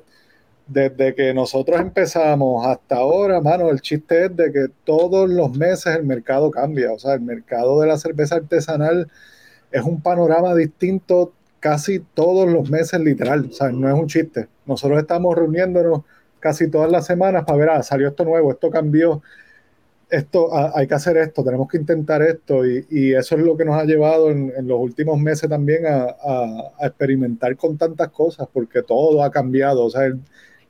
desde 0.66 1.14
que 1.16 1.34
nosotros 1.34 1.80
empezamos 1.80 2.64
hasta 2.66 2.96
ahora, 2.96 3.40
mano, 3.40 3.70
el 3.70 3.80
chiste 3.80 4.26
es 4.26 4.36
de 4.36 4.52
que 4.52 4.66
todos 4.84 5.28
los 5.28 5.56
meses 5.56 5.96
el 5.96 6.04
mercado 6.04 6.50
cambia, 6.50 6.92
o 6.92 6.98
sea, 6.98 7.14
el 7.14 7.22
mercado 7.22 7.80
de 7.80 7.88
la 7.88 7.98
cerveza 7.98 8.36
artesanal 8.36 9.10
es 9.72 9.82
un 9.82 10.00
panorama 10.00 10.54
distinto 10.54 11.32
casi 11.58 12.00
todos 12.14 12.48
los 12.48 12.70
meses, 12.70 13.00
literal, 13.00 13.48
o 13.50 13.52
sea, 13.52 13.70
no 13.70 13.88
es 13.88 13.94
un 13.94 14.06
chiste. 14.06 14.48
Nosotros 14.66 15.00
estamos 15.00 15.34
reuniéndonos 15.36 16.02
casi 16.40 16.70
todas 16.70 16.90
las 16.90 17.06
semanas 17.06 17.44
para 17.44 17.58
ver, 17.58 17.70
ah, 17.70 17.82
salió 17.82 18.08
esto 18.08 18.24
nuevo, 18.24 18.52
esto 18.52 18.70
cambió 18.70 19.22
esto, 20.10 20.54
a- 20.54 20.72
hay 20.78 20.86
que 20.86 20.94
hacer 20.94 21.16
esto, 21.16 21.44
tenemos 21.44 21.68
que 21.68 21.78
intentar 21.78 22.22
esto 22.22 22.66
y, 22.66 22.86
y 22.90 23.14
eso 23.14 23.36
es 23.36 23.42
lo 23.42 23.56
que 23.56 23.64
nos 23.64 23.76
ha 23.80 23.84
llevado 23.84 24.30
en, 24.30 24.52
en 24.56 24.66
los 24.68 24.78
últimos 24.80 25.18
meses 25.18 25.48
también 25.48 25.86
a, 25.86 26.04
a- 26.22 26.72
a 26.80 26.86
experimentar 26.86 27.56
con 27.56 27.78
tantas 27.78 28.08
cosas 28.10 28.48
porque 28.52 28.82
todo 28.82 29.22
ha 29.22 29.30
cambiado, 29.30 29.84
o 29.84 29.90
sea, 29.90 30.04
el- 30.06 30.20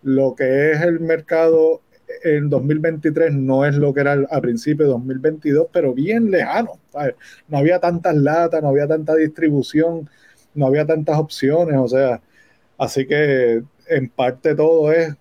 lo 0.02 0.34
que 0.34 0.72
es 0.72 0.80
el 0.82 1.00
mercado 1.00 1.82
en 2.24 2.48
2023 2.50 3.32
no 3.34 3.64
es 3.64 3.76
lo 3.76 3.92
que 3.94 4.00
era 4.00 4.12
al, 4.12 4.26
al 4.30 4.40
principio 4.40 4.86
de 4.86 4.92
2022, 4.92 5.68
pero 5.72 5.94
bien 5.94 6.30
lejano, 6.30 6.72
¿sabes? 6.90 7.14
No 7.48 7.58
había 7.58 7.78
tantas 7.80 8.14
latas, 8.16 8.62
no 8.62 8.68
había 8.68 8.86
tanta 8.88 9.14
distribución, 9.14 10.08
no 10.54 10.66
había 10.66 10.86
tantas 10.86 11.18
opciones, 11.18 11.76
o 11.78 11.86
sea, 11.88 12.20
así 12.78 13.06
que 13.06 13.62
en 13.88 14.08
parte 14.10 14.54
todo 14.54 14.92
es 14.92 15.14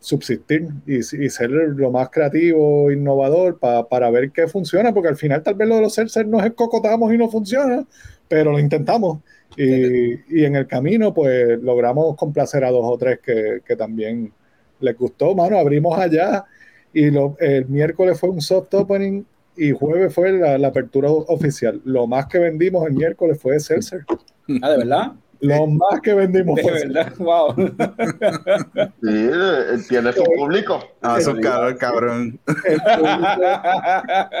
subsistir 0.00 0.68
y, 0.86 0.98
y 0.98 1.28
ser 1.30 1.50
lo 1.50 1.90
más 1.90 2.10
creativo, 2.10 2.90
innovador 2.90 3.58
pa- 3.58 3.88
para 3.88 4.10
ver 4.10 4.30
qué 4.30 4.46
funciona, 4.46 4.92
porque 4.94 5.08
al 5.08 5.16
final 5.16 5.42
tal 5.42 5.54
vez 5.54 5.68
lo 5.68 5.76
de 5.76 5.82
los 5.82 5.94
seltzers 5.94 6.28
nos 6.28 6.44
escocotamos 6.44 7.12
y 7.12 7.18
no 7.18 7.28
funciona, 7.28 7.86
pero 8.28 8.52
lo 8.52 8.58
intentamos. 8.58 9.20
Y, 9.56 10.12
y 10.40 10.44
en 10.44 10.56
el 10.56 10.66
camino, 10.66 11.12
pues 11.12 11.58
logramos 11.60 12.16
complacer 12.16 12.64
a 12.64 12.70
dos 12.70 12.84
o 12.84 12.96
tres 12.98 13.18
que, 13.20 13.60
que 13.64 13.76
también 13.76 14.32
les 14.80 14.96
gustó. 14.96 15.34
Mano, 15.34 15.58
abrimos 15.58 15.98
allá 15.98 16.44
y 16.92 17.10
lo- 17.10 17.36
el 17.40 17.66
miércoles 17.66 18.18
fue 18.20 18.30
un 18.30 18.40
soft 18.40 18.72
opening 18.74 19.24
y 19.56 19.72
jueves 19.72 20.14
fue 20.14 20.32
la, 20.32 20.56
la 20.58 20.68
apertura 20.68 21.10
oficial. 21.10 21.80
Lo 21.84 22.06
más 22.06 22.26
que 22.26 22.38
vendimos 22.38 22.86
el 22.86 22.92
miércoles 22.94 23.40
fue 23.40 23.58
seltzer. 23.58 24.04
Ah, 24.62 24.70
¿de 24.70 24.78
verdad? 24.78 25.12
Lo 25.40 25.66
más 25.66 26.00
que 26.02 26.14
vendimos 26.14 26.56
De 26.56 26.62
fue 26.62 26.72
verdad, 26.72 27.12
wow. 27.18 27.54
Sí, 29.02 29.30
tiene 29.88 30.12
su 30.12 30.24
público. 30.24 30.80
Ah, 31.00 31.18
es 31.18 31.28
cabrón, 31.28 31.76
cabrón. 31.78 32.40
el 32.64 32.80
público. 32.80 33.42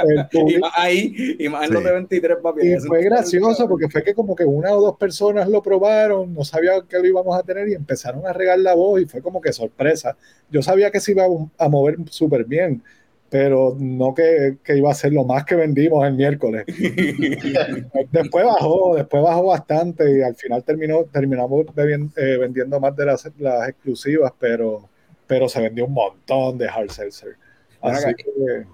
El 0.08 0.18
y 0.18 0.24
público 0.38 0.60
más 0.60 0.72
ahí, 0.76 1.36
y 1.38 1.48
más 1.48 1.62
en 1.62 1.68
Sí. 1.68 1.74
los 1.74 1.84
de 1.84 1.92
23, 1.92 2.38
papi. 2.42 2.66
Y 2.72 2.76
fue 2.80 3.02
gracioso 3.02 3.68
porque 3.68 3.88
fue 3.88 4.02
que 4.02 4.14
como 4.14 4.34
que 4.34 4.44
una 4.44 4.72
o 4.72 4.80
dos 4.80 4.96
personas 4.96 5.48
lo 5.48 5.62
probaron, 5.62 6.34
no 6.34 6.44
sabían 6.44 6.86
que 6.88 6.98
lo 6.98 7.06
íbamos 7.06 7.38
a 7.38 7.42
tener 7.42 7.68
y 7.68 7.74
empezaron 7.74 8.26
a 8.26 8.32
regar 8.32 8.58
la 8.58 8.74
voz 8.74 9.00
y 9.00 9.06
fue 9.06 9.22
como 9.22 9.40
que 9.40 9.52
sorpresa. 9.52 10.16
Yo 10.50 10.62
sabía 10.62 10.90
que 10.90 11.00
se 11.00 11.12
iba 11.12 11.24
a- 11.24 11.64
a 11.64 11.68
mover 11.68 11.96
súper 12.10 12.44
bien, 12.44 12.82
pero 13.30 13.76
no 13.78 14.14
que, 14.14 14.56
que 14.64 14.76
iba 14.76 14.90
a 14.90 14.94
ser 14.94 15.12
lo 15.12 15.24
más 15.24 15.44
que 15.44 15.54
vendimos 15.54 16.06
el 16.06 16.14
miércoles. 16.14 16.64
Después 18.10 18.44
bajó, 18.44 18.96
después 18.96 19.22
bajó 19.22 19.46
bastante 19.46 20.18
y 20.18 20.22
al 20.22 20.34
final 20.34 20.64
terminó, 20.64 21.04
terminamos 21.04 21.66
eh, 21.76 22.36
vendiendo 22.38 22.80
más 22.80 22.96
de 22.96 23.04
las, 23.04 23.30
las 23.38 23.68
exclusivas, 23.68 24.32
pero, 24.38 24.88
pero 25.26 25.48
se 25.48 25.60
vendió 25.60 25.84
un 25.84 25.92
montón 25.92 26.56
de 26.56 26.68
hard 26.68 26.90
seltzer. 26.90 27.36
Así 27.82 28.14
que 28.14 28.64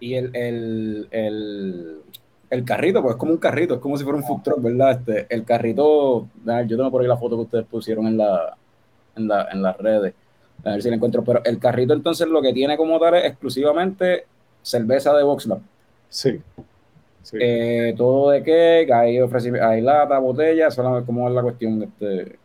Y 0.00 0.14
el, 0.14 0.30
el, 0.36 1.08
el, 1.10 2.02
el 2.50 2.64
carrito, 2.64 3.02
pues 3.02 3.14
es 3.14 3.18
como 3.18 3.32
un 3.32 3.38
carrito, 3.38 3.74
es 3.74 3.80
como 3.80 3.96
si 3.96 4.04
fuera 4.04 4.18
un 4.18 4.24
food 4.24 4.42
truck, 4.42 4.60
¿verdad? 4.60 5.00
Este, 5.00 5.34
el 5.34 5.44
carrito, 5.44 6.28
a 6.46 6.56
ver, 6.56 6.66
yo 6.66 6.76
tengo 6.76 6.90
por 6.90 7.00
ahí 7.00 7.08
la 7.08 7.16
foto 7.16 7.36
que 7.36 7.42
ustedes 7.42 7.66
pusieron 7.66 8.06
en, 8.06 8.18
la, 8.18 8.56
en, 9.16 9.28
la, 9.28 9.48
en 9.50 9.62
las 9.62 9.78
redes, 9.78 10.14
a 10.62 10.70
ver 10.70 10.82
si 10.82 10.88
la 10.88 10.96
encuentro, 10.96 11.24
pero 11.24 11.42
el 11.44 11.58
carrito 11.58 11.92
entonces 11.92 12.28
lo 12.28 12.40
que 12.40 12.52
tiene 12.52 12.76
como 12.76 12.98
tal 12.98 13.14
es 13.14 13.24
exclusivamente 13.24 14.26
cerveza 14.62 15.14
de 15.14 15.22
Voxlab. 15.22 15.60
sí. 16.08 16.40
sí. 17.22 17.36
Eh, 17.40 17.94
todo 17.96 18.30
de 18.30 18.40
cake, 18.40 18.92
hay, 18.92 19.18
hay 19.18 19.80
lata, 19.80 20.18
botella, 20.18 20.70
solamente 20.70 21.06
cómo 21.06 21.28
es 21.28 21.34
la 21.34 21.42
cuestión. 21.42 21.82
Este, 21.82 22.38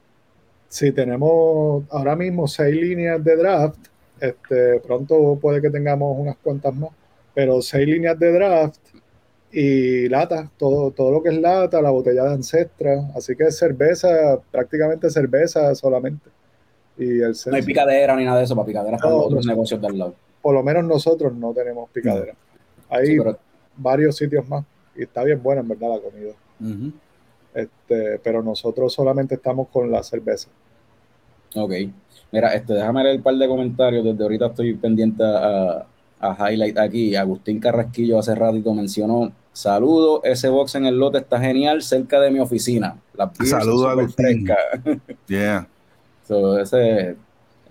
Sí, 0.70 0.91
tenemos 0.91 1.84
ahora 1.89 2.16
mismo 2.16 2.47
seis 2.47 2.76
líneas 2.76 3.24
de 3.24 3.36
draft. 3.36 3.88
Este, 4.20 4.80
pronto 4.82 5.38
puede 5.41 5.62
que 5.62 5.70
tengamos 5.72 6.16
unas 6.18 6.38
cuantas 6.38 6.76
más, 6.76 6.91
pero 7.34 7.62
seis 7.62 7.88
líneas 7.88 8.20
de 8.20 8.32
draft 8.32 8.80
y 9.51 10.07
lata, 10.10 10.51
todo, 10.57 10.91
todo 10.91 11.12
lo 11.12 11.24
que 11.24 11.30
es 11.30 11.39
lata, 11.39 11.82
la 11.82 11.89
botella 11.89 12.24
de 12.26 12.34
Ancestra. 12.34 13.12
Así 13.16 13.36
que 13.36 13.45
es 13.45 13.57
cerveza, 13.57 14.39
prácticamente 14.51 15.10
cerveza 15.10 15.74
solamente. 15.74 16.30
Y 17.00 17.22
el 17.22 17.34
no 17.47 17.56
hay 17.56 17.62
picadera 17.64 18.16
ni 18.16 18.26
nada 18.26 18.38
de 18.39 18.43
eso, 18.43 18.56
para 18.56 18.66
picadera 18.68 18.97
están 18.97 19.10
No, 19.12 19.18
otros 19.20 19.45
no. 19.45 19.52
negocios 19.54 19.80
de 19.82 19.88
al 19.88 19.97
lado. 19.97 20.16
por 20.41 20.54
lo 20.54 20.62
menos 20.64 20.84
nosotros 20.84 21.34
no 21.34 21.54
tenemos 21.54 21.89
picadera. 21.91 22.34
Hay 22.89 23.08
Sí, 23.08 23.18
pero 23.18 23.38
varios 23.78 24.16
sitios 24.18 24.47
más 24.47 24.64
y 24.95 25.04
está 25.04 25.24
bien 25.24 25.41
buena 25.41 25.62
en 25.62 25.68
verdad 25.70 25.89
la 25.95 26.00
comida. 26.02 26.34
Este, 27.54 28.20
pero 28.24 28.43
nosotros 28.43 28.93
solamente 28.93 29.36
estamos 29.36 29.68
con 29.70 29.89
la 29.91 30.04
cerveza. 30.04 30.50
Ok. 31.56 31.72
Mira, 32.32 32.54
este, 32.54 32.74
déjame 32.74 33.04
leer 33.04 33.18
un 33.18 33.24
par 33.24 33.36
de 33.36 33.47
comentarios. 33.47 34.04
Desde 34.04 34.22
ahorita 34.22 34.47
estoy 34.47 34.74
pendiente 34.76 35.24
a, 35.24 35.86
a 36.20 36.52
Highlight 36.52 36.78
aquí. 36.78 37.16
Agustín 37.16 37.60
Carrasquillo 37.60 38.20
hace 38.20 38.36
ratito 38.36 38.74
mencionó: 38.74 39.32
Saludo, 39.52 40.22
ese 40.24 40.50
box 40.50 40.76
en 40.76 40.86
el 40.86 40.97
lote 40.97 41.18
está 41.20 41.39
genial, 41.39 41.82
cerca 41.82 42.20
de 42.20 42.30
mi 42.30 42.39
oficina. 42.39 42.97
Las 43.16 43.36
beers 43.38 43.50
son 43.50 43.60
Saludo, 43.62 43.89
súper 44.08 44.26
Agustín. 44.26 44.47
Yeah. 45.28 45.68
So, 46.30 46.60
ese, 46.60 47.16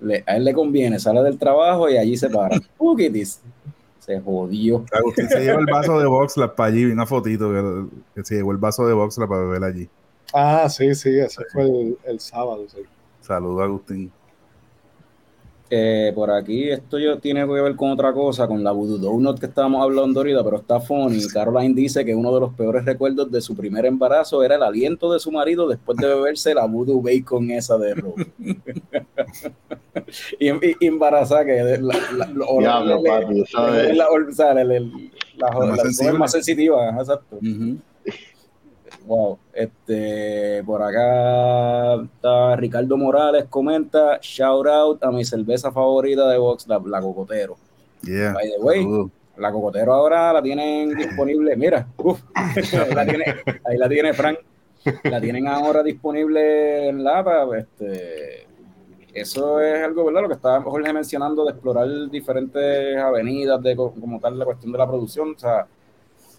le- 0.00 0.24
a 0.26 0.36
él 0.36 0.44
le 0.44 0.52
conviene, 0.52 0.98
sale 0.98 1.22
del 1.22 1.38
trabajo 1.38 1.88
y 1.88 1.96
allí 1.96 2.16
se 2.16 2.28
para. 2.28 2.58
Puquitis. 2.76 3.40
Se 4.00 4.20
jodió. 4.20 4.84
Agustín 4.90 5.28
se 5.28 5.38
lleva 5.40 5.60
el 5.60 5.66
vaso 5.66 5.96
de 6.00 6.06
Voxlab 6.06 6.56
para 6.56 6.70
allí, 6.70 6.84
vi 6.86 6.90
una 6.92 7.06
fotito 7.06 7.50
que, 7.52 7.86
que 8.16 8.24
se 8.24 8.34
llevó 8.34 8.50
el 8.50 8.58
vaso 8.58 8.84
de 8.84 8.94
Voxlab 8.94 9.28
para 9.28 9.42
beber 9.42 9.62
allí. 9.62 9.88
Ah, 10.34 10.68
sí, 10.68 10.92
sí, 10.96 11.16
ese 11.20 11.42
fue 11.52 11.62
el, 11.66 11.98
el 12.04 12.18
sábado. 12.18 12.66
sí. 12.68 12.78
Saludos, 13.20 13.62
Agustín. 13.62 14.10
Eh, 15.70 16.12
por 16.14 16.30
aquí 16.30 16.70
esto 16.70 16.98
yo 16.98 17.18
tiene 17.18 17.40
que 17.46 17.52
ver 17.52 17.76
con 17.76 17.90
otra 17.90 18.14
cosa, 18.14 18.48
con 18.48 18.64
la 18.64 18.72
Voodoo 18.72 18.96
Donut 18.96 19.38
que 19.38 19.44
estábamos 19.46 19.82
hablando 19.82 20.20
ahorita, 20.20 20.42
pero 20.42 20.56
está 20.56 20.80
funny. 20.80 21.26
Caroline 21.28 21.74
dice 21.74 22.06
que 22.06 22.14
uno 22.14 22.32
de 22.34 22.40
los 22.40 22.54
peores 22.54 22.86
recuerdos 22.86 23.30
de 23.30 23.42
su 23.42 23.54
primer 23.54 23.84
embarazo 23.84 24.42
era 24.42 24.54
el 24.54 24.62
aliento 24.62 25.12
de 25.12 25.20
su 25.20 25.30
marido 25.30 25.68
después 25.68 25.98
de 25.98 26.06
beberse 26.06 26.54
la 26.54 26.64
Voodoo 26.64 27.02
Bacon 27.02 27.50
esa 27.50 27.76
de 27.76 27.94
Rob. 27.94 28.14
y, 30.38 30.48
y- 30.50 30.76
y 30.80 30.86
embarazada 30.86 31.44
que 31.44 31.52
de- 31.52 31.82
la, 31.82 31.94
la, 32.16 32.26
más 36.18 36.32
sensitiva, 36.32 36.88
ajá, 36.88 37.00
exacto. 37.00 37.36
Ujú. 37.36 37.76
Wow, 39.08 39.38
este, 39.54 40.62
por 40.64 40.82
acá 40.82 41.94
está 42.02 42.56
Ricardo 42.56 42.94
Morales, 42.98 43.46
comenta, 43.48 44.18
shout 44.20 44.66
out 44.66 45.02
a 45.02 45.10
mi 45.10 45.24
cerveza 45.24 45.72
favorita 45.72 46.28
de 46.28 46.36
Vox, 46.36 46.66
la, 46.68 46.78
la 46.84 47.00
Cocotero. 47.00 47.56
Yeah. 48.02 48.34
By 48.34 48.50
the 48.50 48.60
way. 48.60 48.86
La 49.38 49.50
Cocotero 49.50 49.94
ahora 49.94 50.30
la 50.34 50.42
tienen 50.42 50.90
disponible, 50.98 51.56
mira, 51.56 51.86
uf, 51.96 52.20
la 52.94 53.06
tiene- 53.06 53.24
ahí 53.64 53.78
la 53.78 53.88
tiene 53.88 54.12
Frank, 54.12 54.38
la 55.04 55.20
tienen 55.22 55.46
ahora 55.48 55.82
disponible 55.82 56.88
en 56.88 57.02
lata, 57.02 57.46
este, 57.56 58.46
eso 59.14 59.58
es 59.60 59.82
algo, 59.84 60.04
¿verdad? 60.04 60.22
Lo 60.22 60.28
que 60.28 60.34
estaba 60.34 60.60
Jorge 60.60 60.92
mencionando 60.92 61.44
de 61.46 61.52
explorar 61.52 61.88
diferentes 62.10 62.98
avenidas, 62.98 63.62
de 63.62 63.74
co- 63.74 63.94
como 63.98 64.20
tal 64.20 64.38
la 64.38 64.44
cuestión 64.44 64.70
de 64.72 64.78
la 64.78 64.86
producción, 64.86 65.34
o 65.34 65.38
sea, 65.38 65.66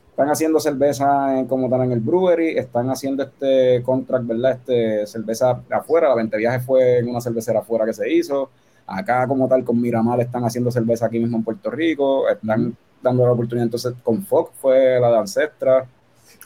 están 0.09 0.29
haciendo 0.29 0.59
cerveza 0.59 1.39
en, 1.39 1.47
como 1.47 1.69
tal 1.69 1.83
en 1.83 1.91
el 1.93 1.99
brewery, 1.99 2.57
están 2.57 2.89
haciendo 2.89 3.23
este 3.23 3.81
contract, 3.83 4.27
¿verdad? 4.27 4.51
Este 4.51 5.07
cerveza 5.07 5.61
afuera, 5.69 6.09
la 6.09 6.15
venta 6.15 6.37
viaje 6.37 6.59
fue 6.59 6.99
en 6.99 7.09
una 7.09 7.21
cervecera 7.21 7.59
afuera 7.59 7.85
que 7.85 7.93
se 7.93 8.11
hizo. 8.11 8.49
Acá 8.85 9.27
como 9.27 9.47
tal 9.47 9.63
con 9.63 9.79
Miramar 9.79 10.19
están 10.19 10.43
haciendo 10.43 10.71
cerveza 10.71 11.05
aquí 11.05 11.19
mismo 11.19 11.37
en 11.37 11.43
Puerto 11.43 11.69
Rico, 11.69 12.27
están 12.27 12.75
dando 13.01 13.25
la 13.25 13.31
oportunidad 13.31 13.65
entonces 13.65 13.93
con 14.03 14.23
Fox 14.23 14.51
fue 14.59 14.99
la 14.99 15.09
de 15.11 15.17
Ancestra 15.19 15.85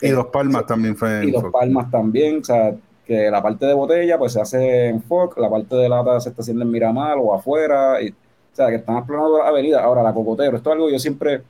Y 0.02 0.10
Dos 0.10 0.28
Palmas 0.28 0.66
también 0.66 0.96
fue. 0.96 1.26
y 1.26 1.32
Dos 1.32 1.46
Palmas 1.52 1.90
también, 1.90 2.42
o 2.42 2.44
sea, 2.44 2.76
que 3.06 3.30
la 3.30 3.42
parte 3.42 3.66
de 3.66 3.74
botella 3.74 4.18
pues 4.18 4.34
se 4.34 4.42
hace 4.42 4.88
en 4.88 5.02
Fox, 5.02 5.38
la 5.38 5.50
parte 5.50 5.76
de 5.76 5.90
lata 5.90 6.20
se 6.20 6.30
está 6.30 6.42
haciendo 6.42 6.64
en 6.64 6.72
Miramar 6.72 7.18
o 7.20 7.34
afuera, 7.34 8.02
y, 8.02 8.10
o 8.10 8.56
sea, 8.56 8.68
que 8.70 8.76
están 8.76 8.98
explorando 8.98 9.40
la 9.40 9.48
avenida. 9.48 9.84
Ahora, 9.84 10.04
la 10.04 10.14
Cocotero, 10.14 10.58
esto 10.58 10.70
es 10.70 10.74
algo 10.74 10.88
que 10.88 10.94
yo 10.94 11.00
siempre, 11.00 11.42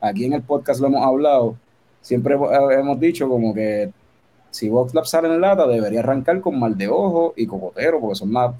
aquí 0.00 0.24
en 0.24 0.34
el 0.34 0.42
podcast 0.42 0.80
lo 0.80 0.86
hemos 0.88 1.04
hablado, 1.04 1.56
siempre 2.00 2.34
hemos- 2.34 2.50
hemos 2.72 3.00
dicho 3.00 3.28
como 3.28 3.52
que 3.54 3.90
si 4.50 4.68
Voxlab 4.68 5.06
sale 5.06 5.28
en 5.28 5.40
lata, 5.40 5.66
debería 5.66 6.00
arrancar 6.00 6.40
con 6.40 6.58
Mal 6.58 6.76
de 6.78 6.88
Ojo 6.88 7.34
y 7.36 7.46
Cocotero, 7.46 8.00
porque 8.00 8.14
son 8.16 8.32
las 8.32 8.54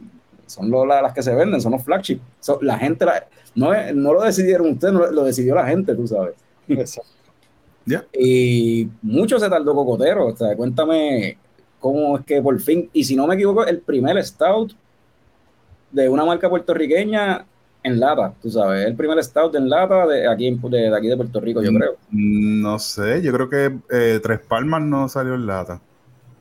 son 0.47 0.70
lo- 0.70 0.87
la- 0.87 1.03
las 1.03 1.12
que 1.12 1.22
se 1.24 1.34
venden, 1.34 1.61
son 1.61 1.72
los 1.72 1.82
flagship. 1.82 2.20
So, 2.39 2.59
la 2.62 2.78
gente, 2.78 3.05
la- 3.05 3.26
no, 3.57 3.74
es- 3.74 3.93
no 3.95 4.12
lo 4.12 4.22
decidieron 4.22 4.70
ustedes, 4.70 4.95
no 4.95 5.05
lo, 5.11 5.24
decidió 5.24 5.55
la 5.57 5.66
gente, 5.66 5.93
tú 5.95 6.07
sabes. 6.07 6.34
Exacto. 6.68 7.11
Y 8.18 8.89
mucho 9.03 9.39
se 9.39 9.49
tardó 9.49 9.74
Cocotero. 9.74 10.26
O 10.28 10.37
sea, 10.37 10.57
cuéntame 10.57 11.37
cómo 11.80 12.18
es 12.18 12.24
que 12.24 12.41
por 12.43 12.59
fin, 12.61 12.89
y 12.93 13.05
si 13.05 13.16
no 13.16 13.26
me 13.26 13.34
equivoco, 13.34 13.64
el 13.64 13.80
primer 13.80 14.22
stout 14.24 14.72
de 15.91 16.09
una 16.09 16.24
marca 16.24 16.49
puertorriqueña 16.49 17.45
en 17.87 17.99
lata, 18.01 18.32
tú 18.43 18.51
sabes, 18.51 18.87
el 18.87 18.95
primer 18.95 19.22
stout 19.22 19.55
en 19.55 19.68
lata 19.68 20.07
de 20.07 20.28
aquí, 20.28 20.47
en- 20.47 20.61
de, 20.61 20.78
de 20.91 20.97
aquí 20.97 21.09
de 21.09 21.16
Puerto 21.16 21.41
Rico, 21.41 21.62
yo 21.62 21.72
Mm. 21.72 21.76
creo. 21.76 21.97
No 22.11 22.78
sé, 22.78 23.22
yo 23.22 23.32
creo 23.32 23.49
que 23.49 23.76
eh, 23.91 24.20
Tres 24.22 24.41
Palmas 24.41 24.82
no 24.82 25.09
salió 25.09 25.34
en 25.34 25.47
lata. 25.47 25.80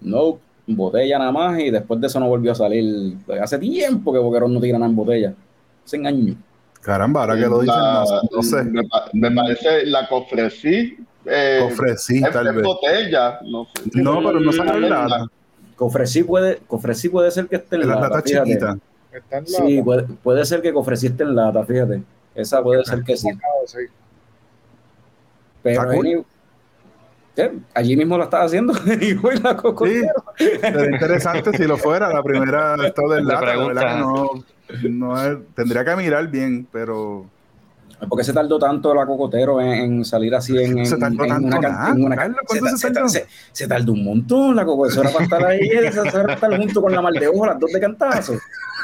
No, 0.02 0.38
botella 0.68 1.20
nada 1.20 1.32
más, 1.32 1.60
y 1.60 1.70
después 1.72 2.00
de 2.02 2.08
eso 2.08 2.20
no 2.20 2.28
volvió 2.28 2.52
a 2.52 2.56
salir. 2.56 3.16
Hace 3.42 3.58
tiempo 3.60 4.12
que 4.14 4.20
Boquerón 4.20 4.54
no 4.54 4.60
tira 4.62 4.78
nada 4.78 4.90
en 4.90 4.96
botella. 4.96 5.34
Hace 5.86 5.98
años. 6.06 6.36
Caramba, 6.82 7.22
ahora 7.22 7.36
que 7.36 7.42
lo 7.48 7.62
dicen, 7.62 7.76
La- 7.80 8.04
no, 8.32 8.38
no 8.38 8.44
sé. 8.44 8.64
Me, 8.64 8.84
pa- 8.84 9.10
me 9.14 9.32
parece 9.32 9.86
la 9.88 10.08
cofresí. 10.08 10.98
Eh, 11.26 11.60
Cofresí, 11.68 12.24
es- 12.24 12.32
tal 12.32 12.46
es 12.48 12.56
vez. 12.56 12.64
botella, 12.64 13.40
no 13.44 13.66
sé. 13.74 13.90
No, 14.02 14.18
pero 14.24 14.40
no 14.40 14.52
sale 14.52 14.74
en 14.74 14.90
lata. 14.90 15.26
Cofresí 15.76 16.24
puede, 16.24 16.60
Cofresí 16.68 17.10
puede 17.10 17.32
ser 17.32 17.48
que 17.48 17.56
esté 17.56 17.76
en, 17.78 17.82
En 17.84 17.90
las 17.90 18.00
lata, 18.02 18.22
chiquitas. 18.24 18.78
Está 19.16 19.38
en 19.38 19.48
Sí, 19.48 19.82
puede, 19.82 20.04
puede 20.04 20.46
ser 20.46 20.62
que 20.62 20.74
Cofresí 20.74 21.08
esté 21.08 21.24
en 21.24 21.36
lata, 21.36 21.64
fíjate. 21.66 22.04
Esa 22.34 22.62
puede 22.62 22.84
ser 22.86 23.04
que 23.04 23.16
sí. 23.16 23.30
Sacado, 23.32 23.54
sí. 23.66 23.80
Pero 25.64 25.82
allí 27.74 27.98
mismo 27.98 28.18
lo 28.18 28.24
estás 28.24 28.46
haciendo. 28.46 28.74
La 29.44 29.58
Sí, 30.38 30.50
sería 30.62 30.92
interesante 30.92 31.58
si 31.58 31.64
lo 31.66 31.78
fuera 31.78 32.12
la 32.14 32.24
primera 32.24 32.76
esto 32.86 33.10
del 33.10 33.26
La 33.26 33.34
lata, 33.36 33.46
la 33.56 33.68
verdad 33.68 33.82
pregunta. 33.82 34.46
que 34.80 34.90
no, 34.90 35.10
no 35.12 35.22
es- 35.24 35.38
tendría 35.56 35.84
que 35.84 35.96
mirar 35.96 36.28
bien, 36.30 36.68
pero 36.72 37.26
¿Por 38.10 38.18
qué 38.18 38.24
se 38.24 38.34
tardó 38.34 38.60
tanto 38.60 38.94
la 38.94 39.06
cocotero 39.06 39.60
en, 39.62 39.68
en 39.70 40.06
salir 40.06 40.34
así 40.36 40.58
en, 40.58 40.78
en, 40.80 40.86
Se 40.86 40.98
tardó 40.98 41.24
en 41.24 41.30
tanto 41.30 41.48
una, 41.48 41.60
nada, 41.60 41.92
en 41.92 42.04
una 42.06 42.16
Carlos, 42.16 42.38
se, 42.48 42.60
¿cuánto 42.60 42.66
ta- 42.66 42.72
se 42.72 42.78
se, 42.78 42.88
ta- 42.88 42.94
tardó? 42.94 43.10
se- 43.10 43.26
se 43.52 43.68
tardó 43.68 43.92
un 43.94 44.04
montón 44.04 44.56
la 44.56 44.66
cocotero. 44.66 44.92
Eso 44.92 45.02
era 45.02 45.12
para 45.12 45.24
estar 45.24 45.46
ahí, 45.46 45.70
para 46.12 46.34
estar 46.34 46.58
junto 46.58 46.82
con 46.82 46.92
la 46.92 47.02
mal 47.02 47.14
de 47.14 47.28
ojo, 47.28 47.46
las 47.46 47.60
dos 47.60 47.72
de 47.72 47.80
cantazo. 47.80 48.34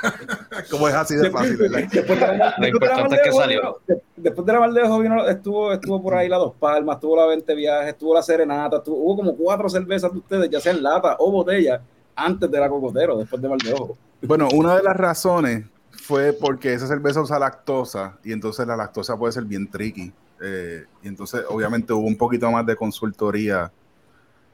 como 0.71 0.87
es 0.87 0.95
así 0.95 1.15
de 1.15 1.29
fácil, 1.29 1.57
¿verdad? 1.57 1.81
Después 1.91 2.19
de 2.19 2.25
la, 2.37 2.55
Lo 2.57 2.65
después 2.65 2.81
de 2.81 2.87
la 2.95 3.01
importante 3.01 3.01
mal 3.03 3.11
es 3.13 3.17
de 3.17 3.21
que 3.23 3.29
ojo 3.29 3.39
salió. 3.41 3.59
vino- 3.61 3.77
de- 3.87 4.01
después 4.17 4.45
de 4.47 4.53
la 4.53 4.59
mal 4.59 4.73
de 4.73 4.81
ojo 4.83 4.99
vino, 4.99 5.27
estuvo, 5.27 5.73
estuvo 5.73 6.01
por 6.01 6.15
ahí 6.15 6.27
la 6.29 6.37
Dos 6.37 6.53
Palmas, 6.59 6.95
estuvo 6.95 7.15
la 7.17 7.25
20 7.27 7.53
Viajes, 7.55 7.89
estuvo 7.89 8.13
la 8.15 8.21
Serenata, 8.23 8.77
estuvo, 8.77 8.97
hubo 8.97 9.15
como 9.17 9.35
cuatro 9.35 9.69
cervezas 9.69 10.11
de 10.11 10.17
ustedes, 10.19 10.49
ya 10.49 10.59
sea 10.59 10.71
en 10.71 10.81
lata 10.81 11.15
o 11.19 11.31
botella, 11.31 11.81
antes 12.15 12.49
de 12.49 12.59
la 12.59 12.69
cocotero, 12.69 13.17
después 13.17 13.41
de 13.41 13.49
mal 13.49 13.57
de 13.59 13.73
ojo. 13.73 13.97
Bueno, 14.23 14.47
una 14.53 14.75
de 14.77 14.83
las 14.83 14.95
razones 14.97 15.65
fue 16.01 16.33
porque 16.33 16.73
esa 16.73 16.87
cerveza 16.87 17.21
usa 17.21 17.37
lactosa 17.37 18.17
y 18.23 18.31
entonces 18.31 18.65
la 18.65 18.75
lactosa 18.75 19.17
puede 19.17 19.33
ser 19.33 19.45
bien 19.45 19.69
tricky. 19.69 20.11
Eh, 20.41 20.85
y 21.03 21.07
entonces, 21.07 21.43
obviamente, 21.47 21.93
hubo 21.93 22.07
un 22.07 22.17
poquito 22.17 22.49
más 22.51 22.65
de 22.65 22.75
consultoría 22.75 23.71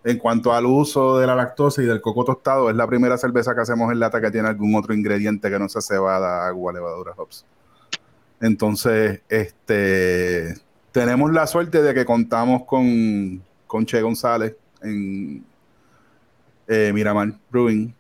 en 0.04 0.18
cuanto 0.18 0.54
al 0.54 0.66
uso 0.66 1.18
de 1.18 1.26
la 1.26 1.36
lactosa 1.36 1.82
y 1.82 1.86
del 1.86 2.02
coco 2.02 2.26
tostado. 2.26 2.70
Es 2.70 2.76
la 2.76 2.86
primera 2.86 3.18
cerveza 3.18 3.56
que 3.56 3.62
hacemos 3.62 3.92
en 3.92 4.00
lata 4.00 4.20
que 4.20 4.30
tiene 4.30 4.50
algún 4.50 4.76
otro 4.76 4.94
ingrediente 4.94 5.50
que 5.50 5.58
no 5.58 5.70
sea 5.70 5.82
cebada, 5.82 6.48
agua, 6.48 6.74
levadura, 6.74 7.14
hops. 7.16 7.46
Entonces, 8.42 9.22
este, 9.30 10.54
tenemos 10.92 11.32
la 11.32 11.48
suerte 11.48 11.82
de 11.82 11.94
que 11.94 12.06
contamos 12.06 12.66
con, 12.66 13.42
con 13.66 13.86
Che 13.86 14.02
González 14.02 14.56
en 14.82 15.46
eh, 16.68 16.92
Miramar 16.94 17.34
Brewing, 17.50 17.94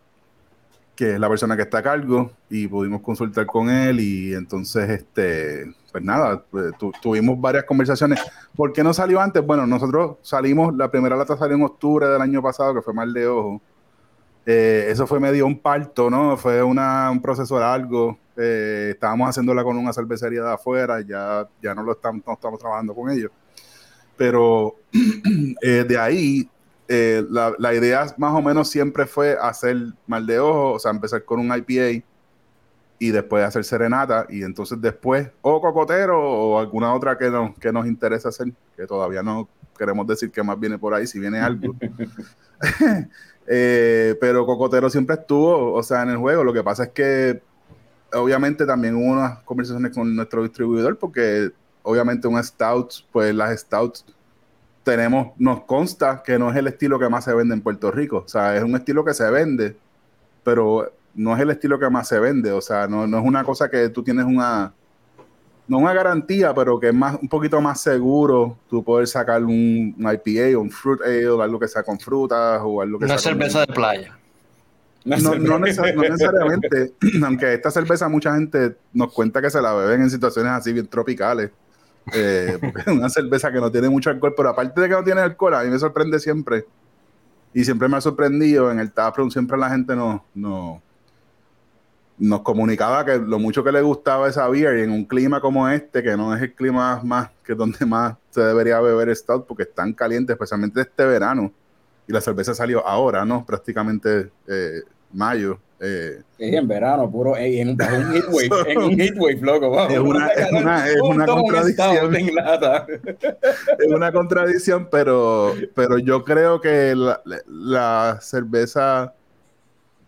que 0.95 1.13
es 1.13 1.19
la 1.19 1.29
persona 1.29 1.55
que 1.55 1.63
está 1.63 1.79
a 1.79 1.83
cargo, 1.83 2.31
y 2.49 2.67
pudimos 2.67 3.01
consultar 3.01 3.45
con 3.45 3.69
él 3.69 3.99
y 3.99 4.33
entonces, 4.33 4.89
este, 4.89 5.65
pues 5.91 6.03
nada, 6.03 6.43
pues, 6.49 6.77
tu- 6.77 6.91
tuvimos 7.01 7.39
varias 7.39 7.65
conversaciones. 7.65 8.19
¿Por 8.55 8.71
qué 8.73 8.83
no 8.83 8.93
salió 8.93 9.19
antes? 9.19 9.45
Bueno, 9.45 9.67
nosotros 9.67 10.17
salimos, 10.21 10.75
la 10.75 10.89
primera 10.89 11.15
lata 11.15 11.35
salió 11.37 11.55
en 11.57 11.63
octubre 11.63 12.07
del 12.07 12.21
año 12.21 12.41
pasado, 12.41 12.73
que 12.73 12.81
fue 12.81 12.93
mal 12.93 13.13
de 13.13 13.27
ojo. 13.27 13.61
Eh, 14.45 14.87
eso 14.89 15.05
fue 15.05 15.19
medio 15.19 15.45
un 15.45 15.59
parto, 15.59 16.09
¿no? 16.09 16.37
Fue 16.37 16.63
una- 16.63 17.11
un 17.11 17.21
proceso 17.21 17.59
largo. 17.59 18.17
Eh, 18.37 18.91
estábamos 18.93 19.29
haciéndola 19.29 19.63
con 19.63 19.75
una 19.77 19.91
cervecería 19.91 20.41
de 20.43 20.53
afuera, 20.53 21.01
ya, 21.01 21.47
ya 21.61 21.75
no 21.75 21.83
lo 21.83 21.91
estamos, 21.93 22.23
no 22.25 22.33
estamos 22.33 22.59
trabajando 22.59 22.95
con 22.95 23.09
ellos. 23.09 23.31
Pero 24.15 24.75
eh, 25.61 25.85
de 25.87 25.97
ahí 25.99 26.49
eh, 26.87 27.25
la, 27.29 27.53
la 27.59 27.73
idea 27.73 28.05
más 28.17 28.33
o 28.33 28.41
menos 28.41 28.69
siempre 28.69 29.05
fue 29.05 29.35
hacer 29.41 29.75
mal 30.07 30.25
de 30.25 30.39
ojo, 30.39 30.73
o 30.73 30.79
sea, 30.79 30.91
empezar 30.91 31.25
con 31.25 31.39
un 31.41 31.47
IPA 31.53 32.03
y 32.99 33.11
después 33.11 33.43
hacer 33.43 33.63
serenata 33.63 34.25
y 34.29 34.43
entonces 34.43 34.81
después 34.81 35.29
o 35.41 35.61
cocotero 35.61 36.19
o 36.19 36.59
alguna 36.59 36.93
otra 36.93 37.17
que 37.17 37.29
nos, 37.29 37.57
que 37.59 37.71
nos 37.71 37.85
interesa 37.85 38.29
hacer, 38.29 38.51
que 38.75 38.87
todavía 38.87 39.21
no 39.21 39.47
queremos 39.77 40.07
decir 40.07 40.31
que 40.31 40.41
más 40.41 40.59
viene 40.59 40.77
por 40.79 40.93
ahí, 40.93 41.05
si 41.05 41.19
viene 41.19 41.39
algo. 41.39 41.75
Eh, 43.49 44.17
pero 44.19 44.45
cocotero 44.45 44.89
siempre 44.89 45.15
estuvo, 45.15 45.71
o 45.71 45.81
sea, 45.81 46.03
en 46.03 46.09
el 46.09 46.17
juego. 46.17 46.43
Lo 46.43 46.51
que 46.51 46.63
pasa 46.63 46.83
es 46.83 46.89
que 46.89 47.41
obviamente 48.13 48.65
también 48.65 48.95
hubo 48.95 49.13
unas 49.13 49.39
conversaciones 49.43 49.93
con 49.93 50.13
nuestro 50.13 50.43
distribuidor 50.43 50.97
porque 50.97 51.51
obviamente 51.83 52.27
un 52.27 52.43
stout, 52.43 52.91
pues 53.11 53.33
las 53.33 53.57
stouts 53.57 54.05
tenemos, 54.83 55.33
nos 55.37 55.63
consta 55.63 56.23
que 56.23 56.37
no 56.37 56.49
es 56.51 56.57
el 56.57 56.67
estilo 56.67 56.99
que 56.99 57.09
más 57.09 57.23
se 57.23 57.33
vende 57.33 57.53
en 57.53 57.61
Puerto 57.61 57.89
Rico. 57.89 58.23
O 58.25 58.27
sea, 58.27 58.55
es 58.57 58.63
un 58.63 58.75
estilo 58.75 59.05
que 59.05 59.13
se 59.13 59.29
vende, 59.31 59.77
pero 60.43 60.91
no 61.17 61.35
es 61.35 61.41
el 61.41 61.49
estilo 61.49 61.77
que 61.77 61.89
más 61.89 62.07
se 62.07 62.19
vende. 62.19 62.51
O 62.51 62.61
sea, 62.61 62.87
no, 62.87 63.05
no 63.05 63.17
es 63.19 63.25
una 63.25 63.43
cosa 63.43 63.69
que 63.69 63.89
tú 63.89 64.03
tienes 64.03 64.23
una, 64.25 64.71
no 65.67 65.79
una 65.79 65.91
garantía, 65.93 66.53
pero 66.53 66.79
que 66.79 66.87
es 66.89 66.93
más, 66.93 67.17
un 67.21 67.27
poquito 67.27 67.59
más 67.59 67.81
seguro 67.81 68.57
tú 68.69 68.81
poder 68.83 69.07
sacar 69.07 69.43
un, 69.43 69.93
un 69.97 70.13
IPA 70.25 70.57
o 70.57 70.61
un 70.61 70.71
fruit 70.71 71.01
ale, 71.01 71.25
algo 71.43 71.59
que 71.59 71.67
sea 71.67 71.83
con 71.83 71.99
frutas 71.99 72.61
o 72.63 72.81
algo 72.81 72.97
que 72.99 73.05
Una 73.05 73.17
sea 73.17 73.31
con- 73.33 73.39
cerveza 73.41 73.59
de 73.65 73.73
playa. 73.73 74.17
no, 75.05 75.17
no 75.35 75.59
neces- 75.59 75.93
no 75.95 76.01
necesariamente, 76.03 76.93
aunque 77.25 77.53
esta 77.55 77.71
cerveza 77.71 78.07
mucha 78.07 78.33
gente 78.35 78.77
nos 78.93 79.11
cuenta 79.11 79.41
que 79.41 79.49
se 79.49 79.61
la 79.61 79.73
beben 79.73 80.03
en 80.03 80.09
situaciones 80.09 80.51
así 80.53 80.71
bien 80.71 80.87
tropicales. 80.87 81.51
Eh, 82.13 82.57
porque 82.61 82.81
es 82.81 82.87
una 82.87 83.09
cerveza 83.09 83.51
que 83.51 83.59
no 83.59 83.69
tiene 83.71 83.89
mucho 83.89 84.09
alcohol, 84.09 84.33
pero 84.37 84.49
aparte 84.49 84.79
de 84.79 84.87
que 84.87 84.93
no 84.93 85.03
tiene 85.03 85.21
alcohol, 85.21 85.55
a 85.55 85.63
mí 85.63 85.69
me 85.69 85.79
sorprende 85.79 86.19
siempre. 86.19 86.65
Y 87.53 87.65
siempre 87.65 87.87
me 87.87 87.97
ha 87.97 88.01
sorprendido 88.01 88.71
en 88.71 88.79
el 88.79 88.91
taproom, 88.91 89.31
siempre 89.31 89.57
la 89.57 89.69
gente 89.69 89.95
nos, 89.95 90.21
nos, 90.35 90.79
nos 92.19 92.41
comunicaba 92.41 93.05
que 93.05 93.17
lo 93.17 93.37
mucho 93.39 93.63
que 93.63 93.71
le 93.71 93.81
gustaba 93.81 94.27
esa 94.27 94.47
beer 94.49 94.79
y 94.79 94.81
en 94.83 94.91
un 94.91 95.05
clima 95.05 95.39
como 95.39 95.69
este, 95.69 96.01
que 96.01 96.17
no 96.17 96.35
es 96.35 96.41
el 96.41 96.53
clima 96.53 96.99
más 97.03 97.29
que 97.45 97.53
donde 97.53 97.85
más 97.85 98.15
se 98.31 98.41
debería 98.41 98.79
beber 98.81 99.15
stout, 99.15 99.45
porque 99.45 99.63
es 99.63 99.73
tan 99.73 99.93
caliente, 99.93 100.33
especialmente 100.33 100.81
este 100.81 101.05
verano. 101.05 101.51
Y 102.07 102.13
la 102.13 102.21
cerveza 102.21 102.55
salió 102.55 102.85
ahora, 102.87 103.23
¿no? 103.25 103.45
Prácticamente 103.45 104.31
eh, 104.47 104.81
mayo. 105.13 105.59
eh, 105.79 106.21
Sí, 106.37 106.45
en 106.55 106.67
verano, 106.67 107.09
puro, 107.11 107.35
ey, 107.37 107.59
en, 107.59 107.75
bajo 107.77 107.95
un 107.97 108.13
heatwave, 108.15 108.49
en 108.71 108.77
un 108.81 108.99
heatwave, 108.99 109.41
loco, 109.41 109.69
vamos. 109.69 109.93
Es 109.93 109.99
una- 109.99 110.27
es 110.29 110.51
una- 110.51 110.87
es 110.87 111.01
Un 111.01 111.15
una 111.15 111.25
contradicción. 111.27 112.15
en 112.15 112.33
lata. 112.35 112.87
es 113.79 113.87
una 113.93 114.11
contradicción, 114.11 114.87
pero, 114.91 115.53
pero 115.75 115.99
yo 115.99 116.23
creo 116.23 116.59
que 116.61 116.95
la, 116.95 117.21
la 117.47 118.17
cerveza, 118.21 119.13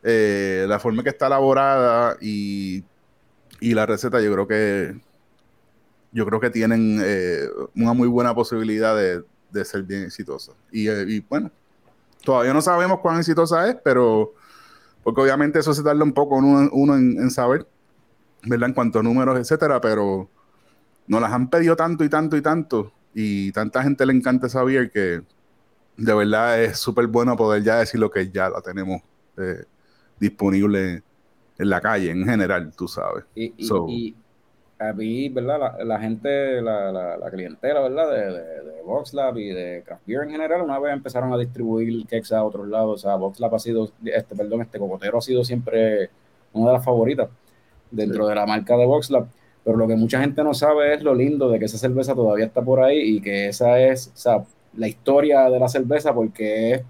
eh, 0.04 0.66
la 0.68 0.80
forma 0.80 1.00
en 1.00 1.04
que 1.04 1.10
está 1.10 1.28
elaborada 1.28 2.18
y, 2.22 2.84
y 3.60 3.74
la 3.74 3.86
receta, 3.86 4.22
yo 4.22 4.32
creo 4.34 4.48
que 4.48 4.96
yo 6.12 6.26
creo 6.26 6.40
que 6.40 6.50
tienen 6.50 7.00
eh, 7.04 7.48
una 7.76 7.94
muy 7.94 8.08
buena 8.08 8.34
posibilidad 8.34 8.96
de, 8.96 9.24
de 9.52 9.66
ser 9.66 9.84
bien 9.84 10.04
exitosa. 10.04 10.54
Y, 10.72 10.88
eh, 10.88 11.06
y, 11.08 11.20
bueno, 11.22 11.52
todavía 12.24 12.54
no 12.54 12.62
sabemos 12.62 13.00
cuán 13.00 13.20
exitosa 13.20 13.70
es, 13.70 13.76
pero 13.84 14.34
porque 15.04 15.22
obviamente 15.22 15.60
eso 15.60 15.74
se 15.74 15.84
tarda 15.84 16.04
un 16.04 16.14
poco 16.14 16.36
uno, 16.36 16.96
en, 16.96 17.32
saber, 17.32 17.68
¿verdad? 18.44 18.70
En 18.70 18.76
cuanto 18.76 19.00
a 19.00 19.04
números, 19.04 19.40
etcétera, 19.40 19.80
pero 19.82 20.30
nos 21.08 21.22
las 21.22 21.32
han 21.32 21.50
pedido 21.50 21.76
tanto 21.76 22.04
y 22.04 22.10
tanto 22.10 22.38
y 22.38 22.42
tanto 22.42 22.92
y 23.14 23.52
tanta 23.52 23.82
gente 23.82 24.06
le 24.06 24.14
encanta 24.14 24.48
esa 24.48 24.64
beer 24.64 24.92
que 24.92 25.22
de 25.98 26.14
verdad 26.14 26.62
es 26.62 26.78
súper 26.78 27.08
bueno 27.08 27.36
poder 27.36 27.64
ya 27.64 27.78
decir 27.78 28.00
lo 28.00 28.12
que 28.12 28.30
ya 28.30 28.50
la 28.50 28.62
tenemos 28.62 29.02
disponible 30.20 31.04
en 31.58 31.70
la 31.70 31.82
calle 31.82 32.12
en 32.12 32.26
general, 32.26 32.72
tú 32.76 32.88
sabes. 32.88 33.26
Y, 33.36 33.54
y, 33.58 33.66
So- 33.66 33.86
y 33.88 34.16
a 34.80 34.94
mí, 34.94 35.30
¿verdad? 35.30 35.60
La, 35.60 35.84
la 35.86 36.00
gente, 36.00 36.62
la, 36.62 36.92
la, 36.92 37.18
la 37.18 37.30
clientela, 37.32 37.82
¿verdad? 37.82 38.12
De, 38.12 38.26
de, 38.32 38.64
de 38.76 38.82
VoxLab 38.84 39.38
y 39.38 39.50
de 39.50 39.84
Craft 39.86 40.06
Beer 40.06 40.24
en 40.24 40.32
general, 40.32 40.62
una 40.62 40.80
vez 40.80 40.94
empezaron 40.94 41.34
a 41.34 41.38
distribuir 41.38 42.06
cakes 42.08 42.34
a 42.34 42.44
otros 42.44 42.68
lados. 42.68 42.94
O 42.96 43.08
sea, 43.08 43.16
VoxLab 43.16 43.56
ha 43.56 43.60
sido, 43.60 43.92
este, 44.06 44.36
perdón, 44.36 44.62
este 44.62 44.80
cocotero 44.80 45.18
ha 45.18 45.22
sido 45.22 45.44
siempre 45.44 46.10
una 46.54 46.68
de 46.68 46.74
las 46.78 46.86
favoritas 46.86 47.30
dentro 47.92 48.28
de 48.28 48.36
la 48.36 48.46
marca 48.46 48.78
de 48.78 48.86
VoxLab. 48.86 49.28
Pero 49.64 49.78
lo 49.78 49.88
que 49.88 49.96
mucha 49.98 50.22
gente 50.22 50.44
no 50.44 50.54
sabe 50.54 50.94
es 50.96 51.04
lo 51.04 51.14
lindo 51.14 51.50
de 51.50 51.60
que 51.60 51.66
esa 51.66 51.78
cerveza 51.78 52.16
todavía 52.16 52.46
está 52.46 52.62
por 52.62 52.82
ahí 52.82 53.18
y 53.18 53.22
que 53.22 53.50
esa 53.50 53.80
es, 53.82 54.08
o 54.14 54.18
sea, 54.18 54.44
la 54.74 54.88
historia 54.88 55.50
de 55.50 55.60
la 55.60 55.68
cerveza 55.68 56.14
porque 56.14 56.72
es 56.74 56.82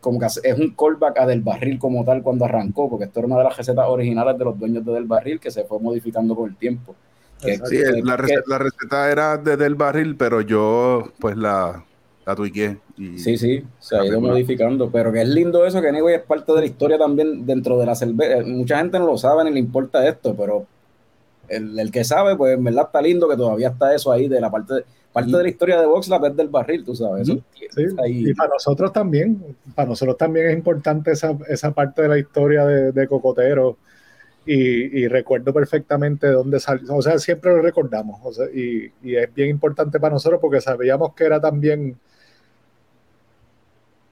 como 0.00 0.18
que 0.20 0.26
es 0.26 0.58
un 0.58 0.74
callback 0.76 1.18
a 1.18 1.26
Del 1.26 1.40
Barril 1.42 1.78
como 1.78 2.04
tal 2.04 2.22
cuando 2.22 2.44
arrancó, 2.44 2.88
porque 2.88 3.06
esto 3.06 3.20
era 3.20 3.26
una 3.26 3.38
de 3.38 3.44
las 3.44 3.56
recetas 3.56 3.86
originales 3.88 4.38
de 4.38 4.44
los 4.44 4.58
dueños 4.58 4.84
de 4.84 4.92
Del 4.92 5.04
Barril 5.04 5.40
que 5.40 5.50
se 5.50 5.64
fue 5.64 5.80
modificando 5.80 6.34
con 6.36 6.48
el 6.50 6.56
tiempo. 6.56 6.94
Que-. 7.40 7.56
Sí, 7.56 7.76
que- 7.78 8.02
la, 8.02 8.16
que- 8.16 8.22
receta, 8.22 8.42
la 8.48 8.58
receta 8.58 9.10
era 9.10 9.36
desde 9.36 9.66
el 9.66 9.74
barril, 9.74 10.16
pero 10.16 10.40
yo 10.40 11.04
pues 11.20 11.36
la, 11.36 11.84
la 12.26 12.34
tuiqué. 12.36 12.78
Y, 12.96 13.18
Sí, 13.18 13.36
sí, 13.38 13.62
se 13.78 13.96
ha 13.96 14.04
ido 14.04 14.20
modificando, 14.20 14.90
pero 14.90 15.12
que 15.12 15.22
es 15.22 15.28
lindo 15.28 15.64
eso, 15.64 15.80
que 15.80 15.88
anyway 15.88 16.16
es 16.16 16.22
parte 16.22 16.52
de 16.52 16.60
la 16.60 16.66
historia 16.66 16.98
también 16.98 17.46
dentro 17.46 17.78
de 17.78 17.86
la 17.86 17.94
cerveza. 17.94 18.44
Mucha 18.44 18.78
gente 18.78 18.98
no 18.98 19.06
lo 19.06 19.16
sabe 19.16 19.44
ni 19.44 19.52
le 19.52 19.60
importa 19.60 20.06
esto, 20.08 20.34
pero 20.36 20.66
el, 21.48 21.78
el 21.78 21.90
que 21.90 22.04
sabe, 22.04 22.36
pues 22.36 22.54
en 22.58 22.64
verdad 22.64 22.86
está 22.86 23.00
lindo 23.00 23.28
que 23.28 23.36
todavía 23.36 23.68
está 23.68 23.94
eso 23.94 24.10
ahí 24.12 24.28
de 24.28 24.40
la 24.40 24.50
parte 24.50 24.74
de, 24.74 24.84
parte 25.20 25.36
de 25.36 25.42
la 25.42 25.48
historia 25.48 25.80
de 25.80 25.86
VoxLab 25.86 26.26
es 26.26 26.36
del 26.36 26.48
barril, 26.48 26.84
tú 26.84 26.94
sabes. 26.94 27.28
Eso 27.28 27.40
Sí, 27.70 27.84
ahí. 28.02 28.30
y 28.30 28.34
para 28.34 28.50
nosotros 28.50 28.92
también, 28.92 29.56
para 29.74 29.88
nosotros 29.88 30.16
también 30.16 30.48
es 30.48 30.56
importante 30.56 31.12
esa, 31.12 31.36
esa 31.48 31.70
parte 31.72 32.02
de 32.02 32.08
la 32.08 32.18
historia 32.18 32.64
de, 32.64 32.92
de 32.92 33.06
Cocotero 33.06 33.76
y, 34.50 35.06
recuerdo 35.08 35.52
perfectamente 35.52 36.26
dónde 36.28 36.58
salió, 36.58 36.94
o 36.94 37.02
sea, 37.02 37.18
siempre 37.18 37.50
lo 37.50 37.60
recordamos, 37.60 38.18
y, 38.54 38.90
y, 39.02 39.16
es 39.16 39.32
bien 39.34 39.50
importante 39.50 40.00
para 40.00 40.14
nosotros 40.14 40.40
porque 40.40 40.62
sabíamos 40.62 41.12
que 41.14 41.24
era 41.24 41.38
también 41.38 41.98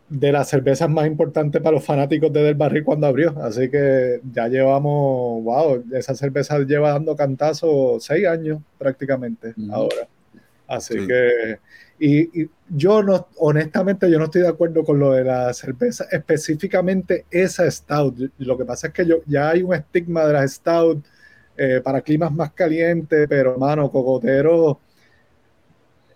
de 0.09 0.33
las 0.33 0.49
cervezas 0.49 0.89
más 0.89 1.07
importantes 1.07 1.61
para 1.61 1.77
los 1.77 1.85
fanáticos 1.85 2.33
de 2.33 2.43
Del 2.43 2.55
Barril 2.55 2.85
cuando 2.85 3.07
abrió, 3.07 3.35
así 3.43 3.71
que 3.71 4.21
ya 4.33 4.47
llevamos, 4.49 5.43
wow, 5.43 5.85
esa 5.93 6.15
cerveza 6.15 6.59
lleva 6.59 6.91
dando 6.91 7.17
cantazo 7.17 7.97
seis 7.99 8.27
años 8.27 8.61
prácticamente 8.79 9.55
ahora, 9.71 10.07
así 10.69 11.07
que 11.07 11.59
y, 11.99 12.49
yo 12.69 13.03
no, 13.03 13.29
honestamente, 13.39 14.11
yo 14.11 14.19
no 14.19 14.27
estoy 14.27 14.43
de 14.43 14.49
acuerdo 14.49 14.85
con 14.85 14.99
lo 14.99 15.13
de 15.13 15.25
la 15.25 15.53
cerveza, 15.55 16.07
específicamente 16.11 17.25
esa 17.31 17.71
stout. 17.71 18.19
Lo 18.39 18.59
que 18.59 18.65
pasa 18.65 18.89
es 18.89 18.93
que 18.93 19.07
yo, 19.07 19.19
ya 19.27 19.51
hay 19.51 19.63
un 19.63 19.75
estigma 19.75 20.27
de 20.27 20.33
las 20.33 20.55
stout 20.55 21.05
eh, 21.57 21.81
para 21.83 22.03
climas 22.03 22.33
más 22.33 22.53
calientes, 22.53 23.27
pero 23.29 23.57
mano, 23.59 23.91
cocotero, 23.91 24.81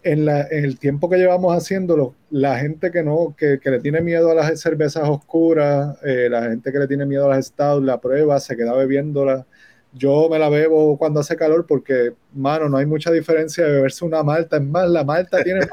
en, 0.03 0.25
la, 0.25 0.43
en, 0.51 0.65
el 0.65 0.79
tiempo 0.79 1.09
que 1.09 1.17
llevamos 1.17 1.57
haciéndolo, 1.57 2.15
la 2.31 2.59
gente 2.59 2.91
que 2.91 3.03
no, 3.03 3.35
que, 3.37 3.59
que 3.61 3.71
le 3.71 3.81
tiene 3.81 4.01
miedo 4.01 4.31
a 4.31 4.35
las 4.35 4.61
cervezas 4.61 5.09
oscuras, 5.09 5.97
eh, 6.03 6.29
la 6.31 6.43
gente 6.43 6.73
que 6.73 6.79
le 6.79 6.89
tiene 6.89 7.07
miedo 7.07 7.27
a 7.27 7.37
las 7.37 7.47
stout, 7.47 7.85
la 7.85 8.01
prueba, 8.01 8.41
se 8.41 8.57
queda 8.57 8.75
bebiéndola 8.75 9.47
yo 9.93 10.29
me 10.31 10.39
la 10.39 10.49
bebo 10.49 10.97
cuando 10.97 11.21
hace 11.21 11.37
calor 11.37 11.67
porque, 11.67 12.13
mano, 12.35 12.69
no 12.69 12.77
hay 12.77 12.87
mucha 12.87 13.11
diferencia 13.11 13.65
de 13.65 13.73
beberse 13.73 14.05
una 14.05 14.23
malta. 14.23 14.57
Es 14.57 14.63
más, 14.63 14.89
la 14.89 15.05
malta 15.05 15.43
tiene, 15.45 15.67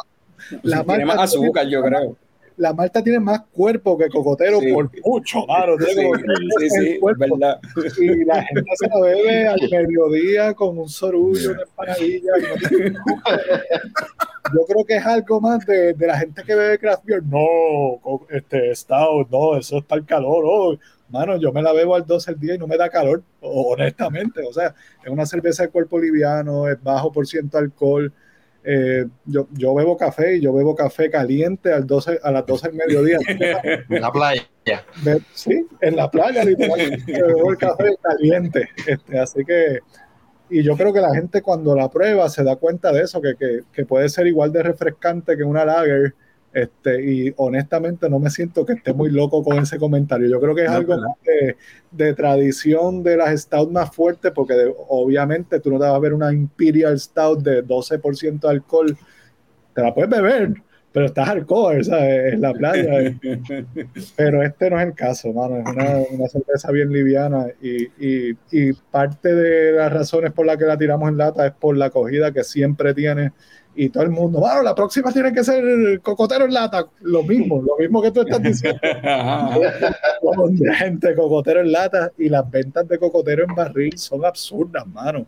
la 0.63 0.84
malta 0.84 1.05
más 1.05 1.20
azúcar, 1.20 1.68
yo 1.68 1.84
creo. 1.84 2.15
La 2.57 2.74
malta 2.74 3.03
tiene 3.03 3.20
más 3.20 3.41
cuerpo 3.51 3.95
que 3.95 4.09
cocotero 4.09 4.59
por 4.74 4.89
mucho, 5.05 5.45
mano. 5.45 5.74
Sí, 5.78 6.70
sí, 6.72 6.99
verdad. 7.15 7.59
Y 7.99 8.26
la 8.26 8.43
gente 8.43 8.72
se 8.78 8.88
la 8.88 8.99
bebe 8.99 9.47
al 9.47 9.59
mediodía 9.70 10.55
con 10.55 10.80
un 10.80 10.89
sorullo, 10.89 11.51
una 11.51 11.61
empanadilla. 11.61 12.32
yo 14.55 14.65
creo 14.68 14.86
que 14.86 14.95
es 14.95 15.05
algo 15.05 15.39
más 15.39 15.63
de, 15.68 15.93
de, 15.93 16.07
la 16.07 16.18
gente 16.18 16.41
que 16.43 16.55
bebe 16.55 16.80
craft 16.80 17.05
beer. 17.05 17.22
No, 17.26 18.01
este, 18.32 18.74
stout, 18.74 19.30
no, 19.30 19.55
eso 19.55 19.78
es 19.78 19.84
para 19.84 20.01
el 20.01 20.07
calor. 20.07 20.43
Oh, 20.43 20.80
mano, 21.10 21.38
yo 21.38 21.51
me 21.51 21.62
la 21.62 21.74
bebo 21.74 21.95
al 21.95 22.05
12 22.05 22.32
el 22.32 22.39
día 22.39 22.55
y 22.55 22.58
no 22.58 22.68
me 22.68 22.78
da 22.78 22.89
calor, 22.89 23.24
honestamente. 23.41 24.41
O 24.47 24.53
sea, 24.53 24.74
es 25.03 25.10
una 25.10 25.26
cerveza 25.26 25.64
de 25.64 25.70
cuerpo 25.70 25.99
liviano, 25.99 26.68
es 26.68 26.82
bajo 26.82 27.12
por 27.12 27.28
ciento 27.28 27.58
alcohol. 27.58 28.12
Eh, 28.64 29.05
yo, 29.26 29.47
yo, 29.53 29.74
bebo 29.74 29.95
café 29.95 30.36
y 30.36 30.41
yo 30.41 30.51
bebo 30.51 30.76
café 30.76 31.10
caliente 31.10 31.72
al 31.72 31.88
12, 31.88 32.20
a 32.22 32.32
las 32.32 32.45
12 32.45 32.68
del 32.68 32.78
mediodía. 32.78 33.18
En 33.89 34.01
la 34.01 34.12
playa. 34.12 34.43
Sí, 35.34 35.66
en 35.80 35.95
la 35.95 36.12
playa, 36.12 36.43
literalmente. 36.43 37.22
bebo 37.22 37.51
el 37.51 37.58
café 37.58 37.95
caliente. 38.01 38.68
Este, 38.86 39.20
así 39.20 39.45
que, 39.45 39.80
y 40.49 40.64
yo 40.64 40.76
creo 40.76 40.91
que 40.91 40.99
la 40.99 41.14
gente 41.16 41.41
cuando 41.41 41.76
la 41.76 41.89
prueba 41.89 42.28
se 42.30 42.43
da 42.43 42.58
cuenta 42.58 42.91
de 42.91 43.03
eso, 43.03 43.22
que, 43.22 43.36
que, 43.36 43.62
que 43.72 43.86
puede 43.86 44.10
ser 44.10 44.28
igual 44.28 44.51
de 44.51 44.64
refrescante 44.64 45.38
que 45.38 45.43
una 45.43 45.64
lager 45.64 46.16
este, 46.58 47.03
y 47.03 47.34
honestamente 47.38 48.10
no 48.10 48.18
me 48.18 48.32
siento 48.32 48.66
que 48.66 48.74
esté 48.74 48.91
muy 48.91 49.12
loco 49.12 49.43
con 49.43 49.60
ese 49.60 49.78
comentario. 49.78 50.28
Yo 50.28 50.41
creo 50.41 50.55
que 50.55 50.64
es 50.64 50.70
algo 50.70 50.95
de, 51.91 52.14
tradición 52.16 53.03
de 53.03 53.16
las 53.16 53.41
Stout 53.41 53.70
más 53.70 53.95
fuertes, 53.95 54.32
porque 54.34 54.74
obviamente 54.88 55.60
tú 55.60 55.70
no 55.70 55.78
te 55.78 55.86
vas 55.86 55.93
a 55.93 55.99
ver 55.99 56.16
una 56.16 56.34
Imperial 56.34 56.99
Stout 56.99 57.43
de 57.43 57.64
12% 57.64 58.39
de 58.39 58.49
alcohol. 58.49 58.97
Te 59.76 59.84
la 59.84 59.93
puedes 59.93 60.10
beber, 60.10 60.55
pero 60.98 61.06
estás 61.06 61.30
alcohol, 61.30 61.86
¿sabes? 61.86 62.34
En 62.34 62.41
la 62.41 62.54
playa. 62.54 63.16
pero 64.16 64.41
este 64.41 64.68
no 64.72 64.80
es 64.80 64.88
el 64.88 64.95
caso, 64.95 65.32
mano. 65.32 65.58
Es 65.58 65.66
una, 65.68 65.95
una 66.10 66.28
cerveza 66.28 66.72
bien 66.72 66.91
liviana 66.91 67.45
y, 67.62 67.84
y, 68.04 68.36
y 68.50 68.74
parte 68.74 69.36
de 69.36 69.74
las 69.74 69.93
razones 69.93 70.32
por 70.32 70.48
las 70.48 70.58
que 70.58 70.66
la 70.66 70.76
tiramos 70.76 71.08
en 71.08 71.18
lata 71.18 71.45
es 71.45 71.54
por 71.54 71.78
la 71.78 71.86
acogida 71.86 72.32
que 72.32 72.43
siempre 72.43 72.95
tiene 72.95 73.32
y 73.76 73.89
todo 73.89 74.02
el 74.02 74.10
mundo, 74.10 74.39
bueno, 74.39 74.64
la 74.64 74.74
próxima 74.74 75.12
tiene 75.14 75.32
que 75.32 75.43
ser 75.43 76.02
cocotero 76.02 76.45
en 76.45 76.54
lata, 76.56 76.88
lo 77.02 77.22
mismo, 77.22 77.62
lo 77.62 77.78
mismo 77.78 78.02
que 78.02 78.10
tú 78.10 78.22
estás 78.22 78.41
diciendo. 78.41 78.80
gente, 80.80 81.14
cocotero 81.14 81.62
en 81.62 81.72
lata 81.72 82.12
y 82.18 82.28
las 82.28 82.50
ventas 82.50 82.88
de 82.88 82.98
cocotero 82.98 83.43
en 83.48 83.54
barril 83.54 83.95
son 84.00 84.26
absurdas, 84.26 84.88
mano. 84.88 85.28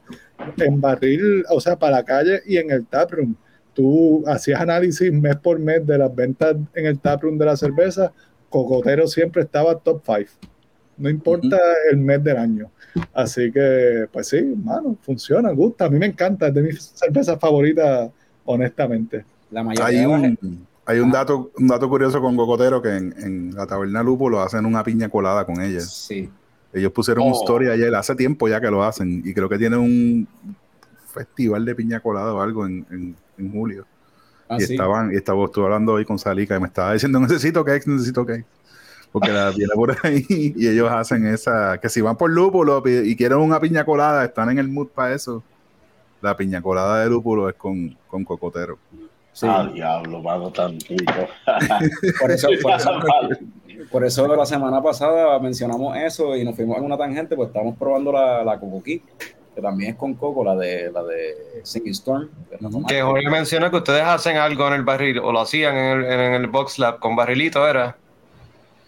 En 0.57 0.81
barril, 0.81 1.45
o 1.47 1.61
sea, 1.61 1.77
para 1.77 1.97
la 1.97 2.03
calle 2.03 2.41
y 2.47 2.57
en 2.57 2.71
el 2.71 2.87
taproom. 2.87 3.35
Tú 3.73 4.23
hacías 4.27 4.59
análisis 4.61 5.11
mes 5.11 5.35
por 5.37 5.59
mes 5.59 5.85
de 5.85 5.97
las 5.97 6.13
ventas 6.13 6.55
en 6.73 6.85
el 6.85 6.99
taproom 6.99 7.37
de 7.37 7.45
la 7.45 7.55
cerveza, 7.55 8.11
cocotero 8.49 9.07
siempre 9.07 9.43
estaba 9.43 9.77
top 9.77 10.01
5. 10.05 10.29
No 10.97 11.09
importa 11.09 11.57
el 11.89 11.97
mes 11.97 12.21
del 12.23 12.37
año. 12.37 12.69
Así 13.13 13.51
que, 13.51 14.07
pues 14.11 14.27
sí, 14.27 14.41
mano, 14.41 14.97
funciona, 15.01 15.51
gusta. 15.51 15.85
A 15.85 15.89
mí 15.89 15.97
me 15.97 16.07
encanta, 16.07 16.47
es 16.47 16.53
de 16.53 16.61
mis 16.61 16.81
cervezas 16.81 17.39
favoritas 17.39 18.09
honestamente. 18.45 19.23
La 19.51 19.61
hay 19.81 20.05
un, 20.05 20.37
hay 20.85 20.99
un 20.99 21.11
dato, 21.11 21.51
un 21.55 21.67
dato 21.67 21.87
curioso 21.87 22.19
con 22.19 22.35
Cocotero 22.35 22.81
que 22.81 22.95
en, 22.95 23.53
la 23.55 23.67
taberna 23.67 24.01
Lupo 24.01 24.29
lo 24.29 24.41
hacen 24.41 24.65
una 24.65 24.83
piña 24.83 25.07
colada 25.07 25.45
con 25.45 25.61
ella. 25.61 25.81
Sí. 25.81 26.29
Ellos 26.73 26.91
pusieron 26.91 27.27
una 27.27 27.35
historia 27.35 27.73
ayer, 27.73 27.93
hace 27.95 28.15
tiempo 28.15 28.47
ya 28.47 28.59
que 28.59 28.69
lo 28.69 28.83
hacen, 28.83 29.21
y 29.23 29.33
creo 29.33 29.47
que 29.49 29.57
tiene 29.57 29.77
un 29.77 30.27
festival 31.07 31.65
de 31.65 31.75
piña 31.75 31.99
colada 31.99 32.33
o 32.33 32.41
algo 32.41 32.65
en, 32.65 33.15
julio. 33.47 33.85
Ah, 34.47 34.57
y 34.59 34.63
estaban, 34.63 35.13
y 35.13 35.15
estaba, 35.15 35.45
estuve 35.45 35.65
hablando 35.65 35.93
hoy 35.93 36.05
con 36.05 36.17
Salica 36.17 36.55
y 36.55 36.59
me 36.59 36.67
estaba 36.67 36.93
diciendo, 36.93 37.19
necesito 37.19 37.63
cake, 37.63 37.87
necesito 37.87 38.25
cake. 38.25 38.45
Porque 39.11 39.31
la 39.31 39.51
viene 39.51 39.73
por 39.75 39.95
ahí 40.03 40.25
y 40.27 40.67
ellos 40.67 40.91
hacen 40.91 41.25
esa, 41.27 41.77
que 41.79 41.89
si 41.89 42.01
van 42.01 42.17
por 42.17 42.29
lúpulo 42.29 42.83
y 42.85 43.15
quieren 43.15 43.39
una 43.39 43.59
piña 43.59 43.83
colada, 43.85 44.25
están 44.25 44.49
en 44.49 44.59
el 44.59 44.67
mood 44.67 44.87
para 44.87 45.13
eso 45.13 45.43
la 46.21 46.35
piña 46.35 46.61
colada 46.61 47.03
de 47.03 47.09
lúpulo 47.09 47.49
es 47.49 47.55
con, 47.55 47.97
con 48.07 48.23
cocotero. 48.23 48.77
Sí. 49.31 49.47
Ah, 49.49 49.69
diablo, 49.73 50.21
mano 50.21 50.51
tan 50.51 50.77
rico. 50.79 51.13
por, 52.19 52.31
eso, 52.31 52.49
por, 53.89 54.03
eso, 54.03 54.35
la 54.35 54.45
semana 54.45 54.81
pasada 54.81 55.39
mencionamos 55.39 55.95
eso 55.97 56.35
y 56.35 56.43
nos 56.43 56.55
fuimos 56.55 56.77
en 56.77 56.83
una 56.83 56.97
tangente, 56.97 57.35
pues 57.35 57.47
estamos 57.47 57.77
probando 57.77 58.11
la, 58.11 58.43
la 58.43 58.59
Coco 58.59 58.83
que 59.59 59.67
también 59.67 59.91
es 59.91 59.97
con 59.97 60.13
coco, 60.13 60.43
la 60.43 60.55
de 60.55 60.89
la 60.91 61.03
de 61.03 61.61
Singing 61.63 61.91
Storm. 61.91 62.29
Que 62.87 63.01
Jorge 63.01 63.29
menciona 63.29 63.69
que 63.69 63.75
ustedes 63.77 64.03
hacen 64.03 64.37
algo 64.37 64.67
en 64.67 64.73
el 64.73 64.83
barril, 64.83 65.19
o 65.19 65.31
lo 65.31 65.41
hacían 65.41 65.75
en 65.75 65.99
el, 65.99 66.05
en 66.05 66.33
el 66.33 66.47
Box 66.47 66.79
Lab 66.79 66.99
con 66.99 67.15
barrilito, 67.15 67.67
¿era? 67.67 67.95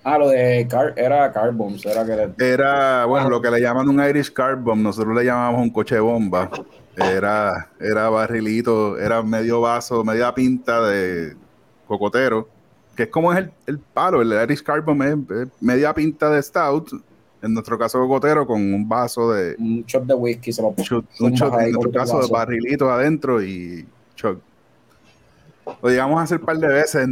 Ah, 0.04 0.18
lo 0.18 0.30
de 0.30 0.66
car 0.68 0.94
era 0.98 1.32
Carbombs, 1.32 1.86
era 1.86 2.04
que 2.06 2.44
Era, 2.44 3.06
bueno, 3.06 3.30
lo 3.30 3.42
que 3.42 3.52
le 3.52 3.62
llaman 3.62 3.88
un 3.88 4.04
Irish 4.04 4.34
Carbomb, 4.34 4.82
nosotros 4.82 5.16
le 5.16 5.26
llamamos 5.26 5.62
un 5.62 5.70
coche 5.70 5.96
de 5.96 6.02
bomba. 6.02 6.50
Era, 6.96 7.70
era 7.80 8.10
barrilito, 8.10 8.98
era 8.98 9.22
medio 9.22 9.62
vaso, 9.62 10.04
media 10.04 10.34
pinta 10.34 10.82
de 10.82 11.36
cocotero, 11.88 12.48
que 12.96 13.04
es 13.04 13.10
como 13.10 13.32
es 13.32 13.46
el, 13.68 13.80
palo, 13.80 14.22
el 14.22 14.32
Irish 14.44 14.64
Carbon 14.64 15.02
es, 15.04 15.48
media 15.60 15.94
pinta 15.94 16.30
de 16.30 16.42
stout, 16.42 16.92
en 17.42 17.54
nuestro 17.54 17.78
caso 17.78 18.00
cocotero, 18.00 18.46
con 18.46 18.62
un 18.62 18.88
vaso 18.88 19.32
de... 19.32 19.56
Un 19.58 19.84
shot 19.86 20.06
de 20.06 20.14
whisky, 20.14 20.52
se 20.52 20.62
lo 20.62 20.70
Un 20.70 21.34
shot, 21.34 21.60
en 21.60 21.72
nuestro 21.72 21.92
caso, 21.92 22.22
de 22.22 22.28
barrilito 22.28 22.90
adentro 22.92 23.42
y 23.42 23.86
shot. 24.16 24.40
Lo 25.82 25.90
llegamos 25.90 26.20
a 26.20 26.24
hacer 26.24 26.40
un 26.40 26.46
par 26.46 26.58
de 26.58 26.68
veces, 26.68 27.08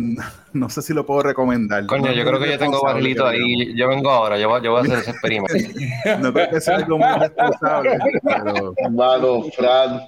no 0.53 0.69
sé 0.69 0.81
si 0.81 0.93
lo 0.93 1.05
puedo 1.05 1.21
recomendar. 1.21 1.85
Coño, 1.85 2.11
yo 2.11 2.25
creo 2.25 2.39
que 2.39 2.49
yo 2.49 2.57
tengo 2.57 2.81
barrilito 2.81 3.25
ahí, 3.25 3.75
yo 3.75 3.87
vengo 3.87 4.09
ahora, 4.09 4.37
yo, 4.37 4.49
voy, 4.49 4.59
a 4.59 4.81
hacer 4.81 4.99
ese 4.99 5.11
experimento. 5.11 5.53
no 6.19 6.33
creo 6.33 6.49
que 6.49 6.61
sea 6.61 6.77
algo 6.77 6.97
muy 6.97 7.19
responsable, 7.19 7.99
pero... 8.23 8.73
Hermano, 8.77 9.43
Fran, 9.55 10.01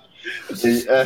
eh, 0.64 1.06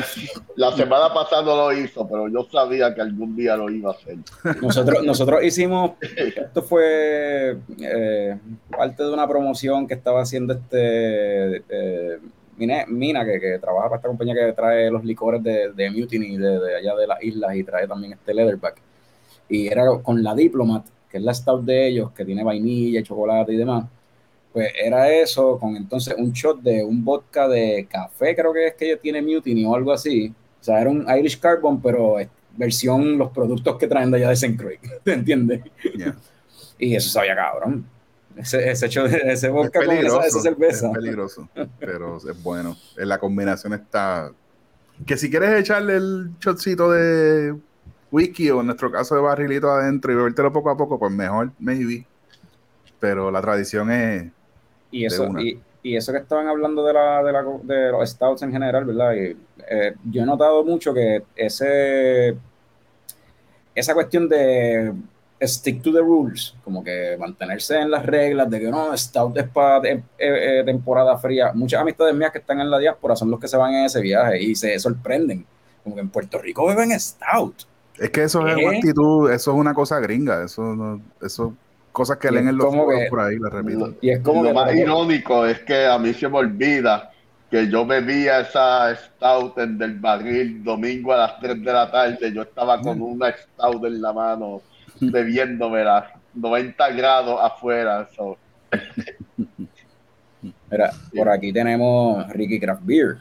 la 0.55 0.72
semana 0.76 1.13
pasada 1.13 1.43
no 1.43 1.55
lo 1.55 1.74
hizo, 1.74 2.07
pero 2.07 2.28
yo 2.28 2.47
sabía 2.51 2.93
que 2.93 3.01
algún 3.01 3.36
día 3.36 3.55
lo 3.55 3.70
iba 3.70 3.91
a 3.91 3.93
hacer. 3.93 4.18
Nosotros, 4.61 5.03
nosotros 5.03 5.43
hicimos, 5.43 5.91
esto 6.01 6.63
fue 6.63 7.57
eh, 7.80 8.38
parte 8.70 9.03
de 9.03 9.11
una 9.11 9.28
promoción 9.28 9.88
que 9.88 9.93
estaba 9.93 10.22
haciendo 10.22 10.53
este... 10.53 11.63
Eh, 11.70 12.20
Mina, 12.57 13.26
que, 13.26 13.59
trabaja 13.59 13.89
para 13.89 13.95
esta 13.97 14.07
compañía 14.07 14.34
que 14.34 14.53
trae 14.53 14.89
los 14.89 15.03
licores 15.03 15.43
de, 15.43 15.74
de 15.74 15.91
Mutiny 15.91 16.38
de, 16.38 16.78
allá 16.78 16.95
de 16.95 17.05
las 17.05 17.22
islas 17.22 17.53
y 17.53 17.66
trae 17.66 17.86
también 17.86 18.13
este 18.13 18.34
Leatherback. 18.34 18.82
Y 19.49 19.68
era 19.68 19.84
con 20.01 20.24
la 20.24 20.34
Diplomat, 20.34 20.86
que 21.09 21.18
es 21.18 21.24
la 21.24 21.34
stout 21.34 21.66
de 21.66 21.88
ellos, 21.88 22.11
que 22.11 22.24
tiene 22.24 22.45
vainilla, 22.45 23.03
chocolate 23.03 23.51
y 23.53 23.57
demás. 23.57 23.86
Pues 24.56 24.72
era 24.82 25.12
eso, 25.12 25.60
con 25.60 25.76
entonces 25.76 26.16
un 26.18 26.32
shot 26.32 26.62
de 26.62 26.82
un 26.82 27.03
vodka 27.03 27.45
de 27.45 27.86
café, 27.91 28.34
creo 28.34 28.53
que 28.53 28.68
es 28.68 28.74
que 28.76 28.95
tiene 28.95 29.22
Mutiny 29.22 29.66
o 29.66 29.76
algo 29.76 29.91
así. 29.91 30.34
O 30.62 30.64
sea, 30.64 30.80
era 30.80 30.89
un 30.89 31.06
Irish 31.10 31.41
Carbon, 31.41 31.82
pero 31.82 32.16
versión 32.56 33.18
los 33.18 33.32
productos 33.32 33.78
que 33.78 33.86
traen 33.86 34.12
de 34.12 34.20
allá 34.20 34.30
de 34.30 34.36
St. 34.36 34.56
Craig, 34.56 34.80
¿te 35.03 35.12
entiendes? 35.12 35.62
Y 36.80 36.95
eso 36.95 37.10
sabía 37.10 37.36
cabrón. 37.36 37.86
Ese, 38.38 38.72
ese, 38.72 38.86
hecho, 38.86 39.06
ese 39.06 39.49
vodka 39.49 39.84
con 39.84 39.93
esa, 39.93 40.39
cerveza. 40.39 40.88
Es 40.88 40.93
peligroso, 40.93 41.49
pero 41.78 42.16
es 42.16 42.41
bueno. 42.41 42.78
La 42.95 43.20
combinación 43.20 43.74
está. 43.74 44.32
Que 45.06 45.18
si 45.18 45.30
quieres 45.30 45.60
echarle 45.60 45.97
el 45.97 46.30
shotcito 46.39 46.91
de 46.91 47.58
whisky 48.10 48.51
o 48.51 48.62
en 48.62 48.68
nuestro 48.68 48.89
caso 48.89 49.16
de 49.16 49.22
barrilito 49.22 49.70
adentro 49.70 50.14
y 50.14 50.16
bebértelo 50.16 50.53
poco 50.53 50.70
a 50.70 50.78
poco, 50.78 50.97
pues 50.97 51.12
mejor, 51.12 51.51
maybe. 51.60 52.08
Pero 53.01 53.30
la 53.32 53.41
tradición 53.41 53.91
es. 53.91 54.34
Y 54.96 55.06
eso, 55.06 55.28
y, 55.38 55.60
y 55.84 55.98
eso 55.98 56.14
que 56.14 56.20
estaban 56.20 56.48
hablando 56.48 56.86
de, 56.86 56.93
la, 56.93 57.22
de, 57.22 57.32
la, 57.34 57.43
de 57.64 57.91
los 57.91 58.10
stouts 58.10 58.41
en 58.43 58.52
general, 58.52 58.86
¿verdad? 58.86 59.14
Y, 59.14 59.38
eh, 59.70 59.93
yo 60.10 60.24
he 60.24 60.26
notado 60.26 60.64
mucho 60.64 60.93
que 60.93 61.24
ese, 61.36 62.38
esa 63.76 63.93
cuestión 63.93 64.30
de 64.30 64.93
stick 65.41 65.82
to 65.82 65.91
the 65.91 66.00
rules, 66.00 66.56
como 66.64 66.82
que 66.82 67.18
mantenerse 67.20 67.78
en 67.78 67.91
las 67.91 68.06
reglas 68.06 68.50
de 68.50 68.62
que 68.62 68.70
no, 68.70 68.96
stout 68.98 69.38
es 69.38 69.50
para 69.50 69.86
eh, 69.89 70.02
eh, 70.18 70.64
temporada 70.66 71.18
fría. 71.18 71.52
Muchas 71.54 71.82
amistades 71.82 72.16
mías 72.16 72.32
que 72.32 72.38
están 72.38 72.62
en 72.62 72.72
la 72.72 72.80
diáspora 72.80 73.18
son 73.18 73.30
los 73.30 73.39
que 73.39 73.50
se 73.50 73.58
van 73.58 73.74
en 73.74 73.86
ese 73.86 74.00
viaje 74.00 74.41
y 74.41 74.56
se 74.56 74.80
sorprenden. 74.80 75.46
Como 75.84 75.96
que 75.96 76.02
en 76.02 76.10
Puerto 76.10 76.39
Rico 76.39 76.66
beben 76.66 76.98
stout. 76.98 77.64
Es 78.00 78.10
que 78.12 78.24
eso 78.24 78.48
es 78.48 78.56
una 78.56 78.78
actitud, 78.78 79.30
eso 79.30 79.52
es 79.52 79.58
una 79.58 79.74
cosa 79.74 80.00
gringa, 80.00 80.43
eso 80.43 80.64
no, 80.76 81.02
eso 81.22 81.54
cosas 81.96 82.18
que 82.18 82.30
leen 82.30 82.50
en 82.50 82.58
los 82.58 82.76
foros 82.76 83.00
por 83.10 83.22
ahí, 83.22 83.39
les 83.39 83.52
repito. 83.52 83.96
Y 84.02 84.10
es 84.10 84.20
como 84.20 84.43
lo 84.43 84.54
más 84.54 84.76
irónico 84.76 85.46
es 85.46 85.62
que 85.62 85.88
a 85.88 85.98
mí 85.98 86.14
se 86.14 86.28
me 86.28 86.38
olvida 86.38 87.12
que 87.50 87.70
yo 87.70 87.86
bebía 87.86 88.41
esa 88.41 88.93
stout 88.96 89.58
en 89.60 89.78
del 89.78 89.98
barril 89.98 90.62
domingo 90.64 91.14
a 91.14 91.18
las 91.18 91.39
3 91.39 91.64
de 91.64 91.74
la 91.74 91.89
tarde, 91.89 92.34
yo 92.34 92.41
estaba 92.41 92.82
con 92.82 93.02
una 93.02 93.32
stout 93.32 93.86
en 93.86 94.02
la 94.02 94.12
mano 94.12 94.62
bebiéndome 95.00 95.84
las 95.84 96.06
90 96.34 96.89
grados 96.91 97.39
afuera. 97.41 98.08
Mira, 100.70 100.91
por 101.16 101.30
aquí 101.30 101.54
tenemos 101.54 102.28
Ricky 102.30 102.60
Craft 102.60 102.82
Beer. 102.84 103.18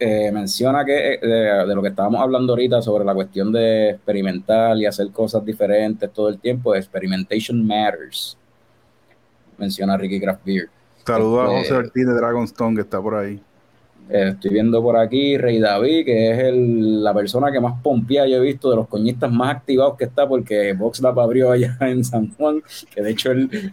Eh, 0.00 0.30
menciona 0.30 0.84
que 0.84 1.14
eh, 1.14 1.18
de, 1.20 1.74
lo 1.74 1.82
que 1.82 1.88
estábamos 1.88 2.20
hablando 2.20 2.52
ahorita 2.52 2.80
sobre 2.80 3.04
la 3.04 3.14
cuestión 3.14 3.50
de 3.50 3.90
experimentar 3.90 4.76
y 4.76 4.86
hacer 4.86 5.10
cosas 5.10 5.44
diferentes 5.44 6.12
todo 6.12 6.28
el 6.28 6.38
tiempo, 6.38 6.74
experimentation 6.74 7.66
matters. 7.66 8.36
Menciona 9.56 9.96
Ricky 9.96 10.20
Craft 10.20 10.44
Beer. 10.44 10.68
Saludos 11.04 11.48
a 11.48 11.58
este, 11.58 11.74
José 11.74 11.86
Ortiz 11.86 12.06
de 12.06 12.14
Dragonstone 12.14 12.76
que 12.76 12.82
está 12.82 13.02
por 13.02 13.16
ahí. 13.16 13.40
Eh, 14.08 14.30
estoy 14.34 14.52
viendo 14.52 14.80
por 14.80 14.96
aquí 14.96 15.36
Rey 15.36 15.58
David, 15.58 16.04
que 16.06 16.30
es 16.30 16.38
el, 16.38 17.02
la 17.02 17.12
persona 17.12 17.50
que 17.50 17.60
más 17.60 17.82
pompía 17.82 18.26
yo 18.26 18.36
he 18.36 18.40
visto 18.40 18.70
de 18.70 18.76
los 18.76 18.86
coñistas 18.86 19.32
más 19.32 19.56
activados 19.56 19.96
que 19.96 20.04
está, 20.04 20.28
porque 20.28 20.74
VoxLab 20.74 21.18
abrió 21.18 21.50
allá 21.50 21.76
en 21.80 22.04
San 22.04 22.32
Juan, 22.34 22.62
que 22.94 23.02
de 23.02 23.10
hecho 23.10 23.32
él 23.32 23.72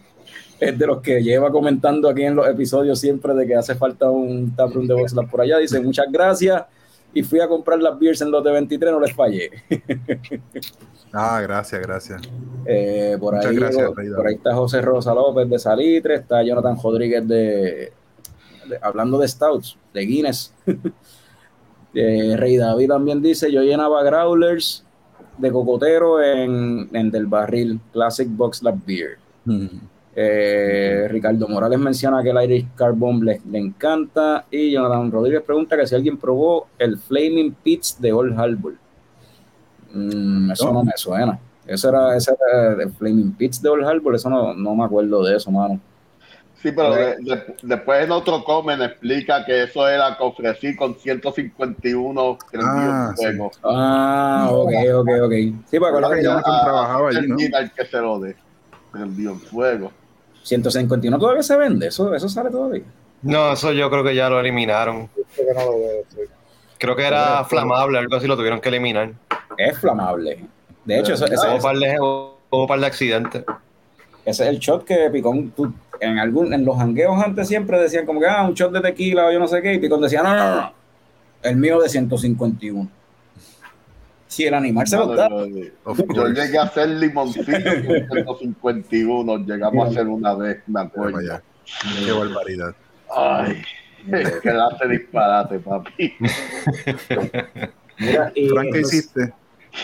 es 0.58 0.78
de 0.78 0.86
los 0.86 1.00
que 1.00 1.22
lleva 1.22 1.50
comentando 1.50 2.08
aquí 2.08 2.22
en 2.22 2.34
los 2.34 2.48
episodios 2.48 2.98
siempre 2.98 3.34
de 3.34 3.46
que 3.46 3.54
hace 3.54 3.74
falta 3.74 4.10
un 4.10 4.54
taproom 4.54 4.86
de 4.86 4.94
VoxLab 4.94 5.30
por 5.30 5.40
allá. 5.40 5.58
Dice 5.58 5.80
muchas 5.80 6.06
gracias 6.10 6.64
y 7.12 7.22
fui 7.22 7.40
a 7.40 7.48
comprar 7.48 7.80
las 7.80 7.98
beers 7.98 8.20
en 8.20 8.30
los 8.30 8.42
de 8.44 8.52
23, 8.52 8.92
no 8.92 9.00
les 9.00 9.14
fallé. 9.14 9.50
ah, 11.12 11.40
gracias, 11.42 11.80
gracias. 11.80 12.22
Eh, 12.64 13.16
por, 13.18 13.34
ahí, 13.34 13.58
por 14.14 14.26
ahí 14.26 14.34
está 14.34 14.54
José 14.54 14.80
Rosa 14.80 15.14
López 15.14 15.48
de 15.48 15.58
Salitre, 15.58 16.16
está 16.16 16.42
Jonathan 16.42 16.76
Rodríguez 16.82 17.26
de 17.26 17.92
hablando 18.82 19.18
de 19.18 19.28
stouts, 19.28 19.76
de 19.92 20.00
Guinness. 20.02 20.54
Eh, 21.98 22.36
Rey 22.36 22.58
David 22.58 22.88
también 22.88 23.22
dice, 23.22 23.50
yo 23.50 23.62
llenaba 23.62 24.02
growlers 24.02 24.84
de 25.38 25.50
cocotero 25.50 26.22
en, 26.22 27.10
Del 27.10 27.26
Barril, 27.26 27.80
Classic 27.90 28.28
Box 28.28 28.62
Lab 28.62 28.84
Beer. 28.84 29.16
Eh, 30.18 31.08
Ricardo 31.10 31.46
Morales 31.46 31.78
menciona 31.78 32.22
que 32.22 32.30
el 32.30 32.42
Irish 32.44 32.68
Carbon 32.74 33.22
le, 33.22 33.38
le, 33.50 33.58
encanta. 33.58 34.46
Y 34.50 34.72
Jonathan 34.72 35.10
Rodríguez 35.10 35.42
pregunta 35.42 35.76
que 35.76 35.86
si 35.86 35.94
alguien 35.94 36.16
probó 36.16 36.68
el 36.78 36.96
Flaming 36.96 37.54
Pits 37.62 38.00
de 38.00 38.14
Old 38.14 38.38
Harbor. 38.38 38.74
Mm, 39.92 40.52
eso 40.52 40.72
no. 40.72 40.82
me 40.82 40.92
suena. 40.96 41.38
Eso 41.66 41.90
era, 41.90 42.16
ese 42.16 42.32
era 42.32 42.82
el 42.82 42.90
Flaming 42.92 43.32
Pits 43.32 43.60
de 43.60 43.68
Old 43.68 43.84
Harbor. 43.84 44.14
Eso 44.14 44.30
no, 44.30 44.54
no 44.54 44.74
me 44.74 44.84
acuerdo 44.84 45.22
de 45.22 45.36
eso, 45.36 45.50
mano. 45.50 45.78
Sí, 46.62 46.72
pero 46.72 46.94
después 47.62 48.04
en 48.04 48.10
otro 48.10 48.42
comen 48.42 48.80
explica 48.80 49.44
que 49.44 49.64
eso 49.64 49.86
era 49.86 50.16
que 50.16 50.24
ofrecí 50.24 50.74
con 50.74 50.94
151 50.94 52.38
ah, 52.62 53.12
fuego. 53.14 53.50
Ah, 53.62 54.48
ok, 54.50 54.72
ok, 54.94 55.08
ok. 55.24 55.32
Sí, 55.66 55.78
para 55.78 56.08
que 56.08 56.24
yo 56.24 56.40
trabajaba 56.40 57.10
allí, 57.10 57.28
¿no? 57.28 57.36
El 57.38 57.70
que 57.70 57.84
se 57.84 57.98
lo 57.98 58.18
de 58.18 58.34
prendió 58.90 59.32
en 59.32 59.40
fuego. 59.40 59.92
151 60.46 61.18
todavía 61.18 61.42
se 61.42 61.56
vende, 61.56 61.88
eso, 61.88 62.14
eso 62.14 62.28
sale 62.28 62.50
todavía. 62.50 62.84
No, 63.22 63.52
eso 63.52 63.72
yo 63.72 63.90
creo 63.90 64.04
que 64.04 64.14
ya 64.14 64.28
lo 64.30 64.38
eliminaron. 64.38 65.08
Creo 66.78 66.94
que 66.94 67.04
era 67.04 67.44
flamable, 67.44 67.98
algo 67.98 68.14
así 68.14 68.28
lo 68.28 68.36
tuvieron 68.36 68.60
que 68.60 68.68
eliminar. 68.68 69.12
Es 69.58 69.78
flamable. 69.78 70.44
De 70.84 71.00
hecho, 71.00 71.14
eso, 71.14 71.24
hubo, 71.26 72.38
un 72.50 72.66
par 72.68 72.78
de 72.78 72.86
accidentes. 72.86 73.44
Ese 74.24 74.44
es 74.44 74.48
el 74.48 74.60
shot 74.60 74.84
que 74.84 75.10
Picón, 75.10 75.52
en 76.00 76.18
algún, 76.20 76.52
en 76.52 76.64
los 76.64 76.78
hangueos 76.78 77.20
antes 77.20 77.48
siempre 77.48 77.80
decían 77.80 78.06
como 78.06 78.20
que, 78.20 78.26
ah, 78.26 78.46
un 78.46 78.54
shot 78.54 78.72
de 78.72 78.80
tequila 78.80 79.26
o 79.26 79.32
yo 79.32 79.40
no 79.40 79.48
sé 79.48 79.60
qué, 79.62 79.74
y 79.74 79.78
Picón 79.80 80.00
decía, 80.00 80.22
no, 80.22 80.36
no, 80.36 80.56
no, 80.56 80.72
el 81.42 81.56
mío 81.56 81.80
de 81.80 81.88
151. 81.88 82.88
Si 84.36 84.44
el 84.44 84.52
animal 84.52 84.86
se 84.86 84.98
lo 84.98 85.06
da. 85.16 85.30
Yo 85.30 86.28
llegué 86.28 86.58
a 86.58 86.64
hacer 86.64 86.90
limoncito 86.90 87.46
con 88.26 88.38
151, 88.38 89.38
llegamos 89.46 89.86
a 89.86 89.90
hacer 89.90 90.06
una 90.06 90.34
vez, 90.34 90.58
me 90.66 90.82
acuerdo. 90.82 91.40
Qué 92.04 92.12
barbaridad. 92.12 92.74
Ay, 93.16 93.62
quedaste 94.42 94.88
disparate, 94.88 95.58
papi. 95.58 96.14
Mira, 97.98 98.30
y, 98.34 98.48
Frank, 98.50 98.74
¿qué 98.74 98.80
hiciste? 98.82 99.32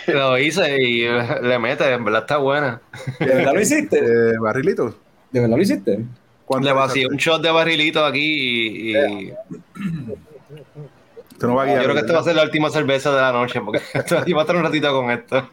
Lo 0.09 0.39
hice 0.39 0.83
y 0.83 1.09
le 1.09 1.59
mete, 1.59 1.91
en 1.91 2.05
verdad 2.05 2.21
está 2.21 2.37
buena. 2.37 2.83
¿De 3.21 3.25
verdad 3.25 3.55
lo 3.55 3.61
hiciste? 3.63 4.01
Eh, 4.01 4.39
¿Barrilito? 4.39 4.95
¿De 5.31 5.41
verdad 5.41 5.57
lo 5.57 5.63
hiciste? 5.63 6.05
Le 6.61 6.73
vacié 6.75 7.07
un 7.07 7.17
shot 7.17 7.41
de 7.41 7.51
barrilito 7.51 8.05
aquí 8.05 8.91
y... 8.91 8.97
y... 8.99 9.33
No 11.47 11.55
va 11.57 11.65
a 11.65 11.75
Yo 11.75 11.83
creo 11.83 11.95
que 11.95 12.01
esta 12.01 12.13
va 12.13 12.21
a 12.21 12.25
ser 12.25 12.37
la 12.37 12.45
última 12.45 12.71
cerveza 12.71 13.11
de 13.11 13.21
la 13.21 13.33
noche, 13.33 13.61
porque 13.61 13.81
va 14.35 14.41
a 14.41 14.43
estar 14.43 14.57
un 14.57 14.63
ratito 14.63 14.93
con 14.93 15.11
esto. 15.11 15.49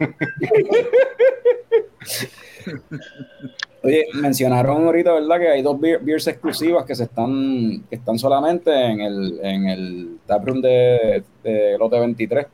Oye, 3.82 4.08
mencionaron 4.14 4.84
ahorita, 4.84 5.14
¿verdad? 5.14 5.38
Que 5.38 5.48
hay 5.48 5.62
dos 5.62 5.80
beers 5.80 6.26
exclusivas 6.26 6.84
que 6.84 6.94
se 6.94 7.04
están, 7.04 7.82
que 7.88 7.96
están 7.96 8.18
solamente 8.18 8.70
en 8.70 9.00
el, 9.00 9.40
en 9.42 9.68
el 9.68 10.18
taproom 10.26 10.60
de, 10.60 11.24
de 11.42 11.78
Lote 11.78 11.98
23. 11.98 12.46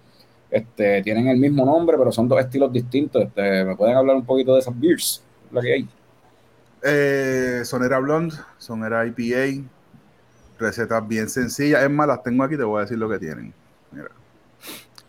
Este, 0.48 1.02
tienen 1.02 1.26
el 1.26 1.38
mismo 1.38 1.64
nombre, 1.64 1.96
pero 1.98 2.12
son 2.12 2.28
dos 2.28 2.38
estilos 2.38 2.72
distintos. 2.72 3.24
Este, 3.24 3.64
¿Me 3.64 3.74
pueden 3.74 3.96
hablar 3.96 4.14
un 4.14 4.24
poquito 4.24 4.54
de 4.54 4.60
esas 4.60 4.78
beers? 4.78 5.22
La 5.50 5.60
que 5.60 5.72
hay. 5.72 5.88
Eh, 6.82 7.62
Sonera 7.64 7.98
Blonde, 7.98 8.36
Sonera 8.58 9.04
IPA, 9.06 9.68
recetas 10.58 11.06
bien 11.06 11.28
sencillas. 11.28 11.82
Es 11.82 11.90
más, 11.90 12.06
las 12.06 12.22
tengo 12.22 12.42
aquí, 12.42 12.56
te 12.56 12.64
voy 12.64 12.78
a 12.78 12.82
decir 12.82 12.98
lo 12.98 13.08
que 13.08 13.18
tienen. 13.18 13.52
Mira. 13.92 14.10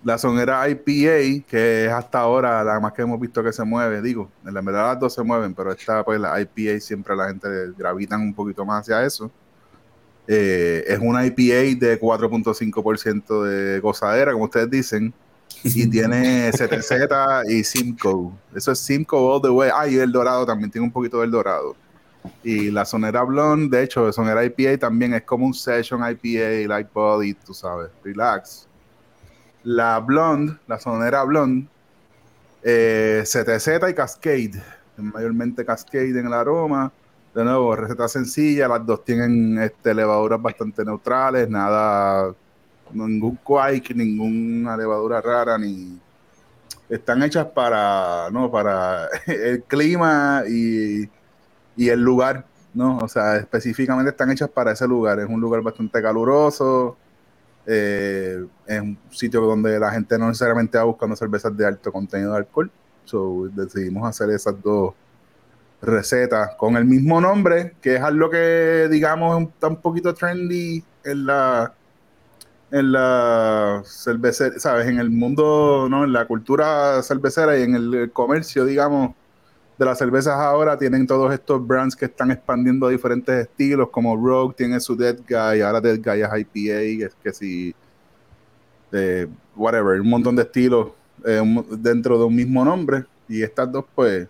La 0.03 0.17
Sonera 0.17 0.69
IPA, 0.69 1.45
que 1.47 1.85
es 1.85 1.91
hasta 1.91 2.19
ahora 2.19 2.63
la 2.63 2.79
más 2.79 2.93
que 2.93 3.01
hemos 3.01 3.19
visto 3.19 3.43
que 3.43 3.51
se 3.51 3.63
mueve, 3.63 4.01
digo, 4.01 4.29
en 4.45 4.53
la 4.53 4.61
verdad 4.61 4.93
las 4.93 4.99
dos 4.99 5.13
se 5.13 5.23
mueven, 5.23 5.53
pero 5.53 5.71
esta, 5.71 6.05
pues 6.05 6.19
la 6.19 6.39
IPA 6.39 6.79
siempre 6.79 7.15
la 7.15 7.27
gente 7.27 7.47
gravitan 7.75 8.21
un 8.21 8.33
poquito 8.33 8.63
más 8.63 8.81
hacia 8.81 9.03
eso. 9.03 9.31
Eh, 10.27 10.83
es 10.87 10.99
una 10.99 11.25
IPA 11.25 11.79
de 11.79 11.99
4.5% 11.99 13.43
de 13.43 13.79
gozadera, 13.79 14.33
como 14.33 14.45
ustedes 14.45 14.69
dicen 14.69 15.13
y 15.63 15.87
tiene 15.89 16.51
ZZ 16.51 16.91
y 17.47 17.63
Simcoe. 17.63 18.31
Eso 18.55 18.71
es 18.71 18.79
Simcoe 18.79 19.19
all 19.19 19.41
the 19.41 19.49
way. 19.49 19.69
Ah, 19.73 19.87
y 19.87 19.97
el 19.97 20.11
dorado 20.11 20.45
también 20.45 20.69
tiene 20.69 20.85
un 20.85 20.91
poquito 20.91 21.21
del 21.21 21.31
dorado. 21.31 21.75
Y 22.43 22.71
la 22.71 22.85
sonera 22.85 23.23
blonde, 23.23 23.77
de 23.77 23.83
hecho, 23.83 24.11
sonera 24.11 24.43
IPA 24.43 24.77
también 24.77 25.13
es 25.13 25.23
como 25.23 25.45
un 25.45 25.53
session 25.53 26.01
IPA, 26.01 26.67
light 26.67 26.91
body, 26.93 27.33
tú 27.33 27.53
sabes, 27.53 27.89
relax. 28.03 28.67
La 29.63 29.99
blonde, 29.99 30.57
la 30.67 30.79
sonera 30.79 31.23
blonde, 31.23 31.67
eh, 32.63 33.23
ZZ 33.25 33.67
y 33.89 33.93
Cascade, 33.93 34.61
mayormente 34.97 35.65
Cascade 35.65 36.19
en 36.19 36.27
el 36.27 36.33
aroma. 36.33 36.91
De 37.33 37.43
nuevo, 37.43 37.75
receta 37.75 38.07
sencilla, 38.07 38.67
las 38.67 38.85
dos 38.85 39.05
tienen 39.05 39.59
este, 39.59 39.93
levaduras 39.93 40.41
bastante 40.41 40.83
neutrales, 40.83 41.47
nada 41.49 42.33
ningún 42.93 43.37
quake, 43.43 43.93
ninguna 43.93 44.77
levadura 44.77 45.21
rara, 45.21 45.57
ni 45.57 45.99
están 46.89 47.21
hechas 47.23 47.47
para, 47.47 48.29
no, 48.31 48.49
para 48.49 49.07
el 49.27 49.63
clima 49.63 50.43
y, 50.47 51.09
el 51.77 52.01
lugar, 52.01 52.45
¿no? 52.73 52.97
O 52.97 53.07
sea, 53.07 53.37
específicamente 53.37 54.11
están 54.11 54.31
hechas 54.31 54.49
para 54.49 54.71
ese 54.71 54.87
lugar. 54.87 55.19
Es 55.19 55.29
un 55.29 55.39
lugar 55.39 55.61
bastante 55.61 56.01
caluroso, 56.01 56.97
eh, 57.65 58.45
es 58.65 58.81
un 58.81 58.97
sitio 59.11 59.41
donde 59.41 59.77
la 59.79 59.91
gente 59.91 60.17
no 60.17 60.27
necesariamente 60.27 60.77
va 60.77 60.85
buscando 60.85 61.15
cervezas 61.15 61.55
de 61.55 61.65
alto 61.65 61.91
contenido 61.91 62.31
de 62.31 62.37
alcohol. 62.37 62.71
So, 63.05 63.49
decidimos 63.53 64.07
hacer 64.07 64.29
esas 64.31 64.61
dos 64.61 64.93
recetas 65.81 66.55
con 66.57 66.75
el 66.77 66.85
mismo 66.85 67.21
nombre, 67.21 67.75
que 67.81 67.95
es 67.95 68.01
algo 68.01 68.29
que, 68.29 68.87
digamos, 68.89 69.43
está 69.43 69.67
un 69.67 69.81
poquito 69.81 70.13
trendy 70.13 70.83
en 71.03 71.25
la 71.25 71.73
en 72.71 72.91
la 72.91 73.81
cervecería, 73.85 74.59
¿sabes? 74.59 74.87
En 74.87 74.99
el 74.99 75.09
mundo, 75.09 75.87
¿no? 75.89 76.03
En 76.03 76.13
la 76.13 76.25
cultura 76.25 77.01
cervecera 77.03 77.57
y 77.57 77.63
en 77.63 77.75
el 77.75 78.11
comercio, 78.11 78.65
digamos, 78.65 79.15
de 79.77 79.85
las 79.85 79.97
cervezas 79.97 80.33
ahora 80.33 80.77
tienen 80.77 81.05
todos 81.05 81.31
estos 81.31 81.65
brands 81.65 81.95
que 81.95 82.05
están 82.05 82.31
expandiendo 82.31 82.87
a 82.87 82.89
diferentes 82.89 83.47
estilos, 83.47 83.89
como 83.89 84.15
Rogue 84.15 84.55
tiene 84.55 84.79
su 84.79 84.95
Dead 84.95 85.17
Guy, 85.27 85.61
ahora 85.61 85.79
Dead 85.79 85.99
Guy 86.03 86.21
es 86.21 86.29
IPA, 86.39 87.05
es 87.05 87.15
que 87.23 87.31
si, 87.31 87.75
eh, 88.91 89.27
whatever, 89.55 90.01
un 90.01 90.09
montón 90.09 90.35
de 90.35 90.41
estilos 90.41 90.89
eh, 91.23 91.41
dentro 91.77 92.17
de 92.17 92.25
un 92.25 92.35
mismo 92.35 92.65
nombre. 92.65 93.05
Y 93.29 93.43
estas 93.43 93.71
dos, 93.71 93.85
pues, 93.93 94.27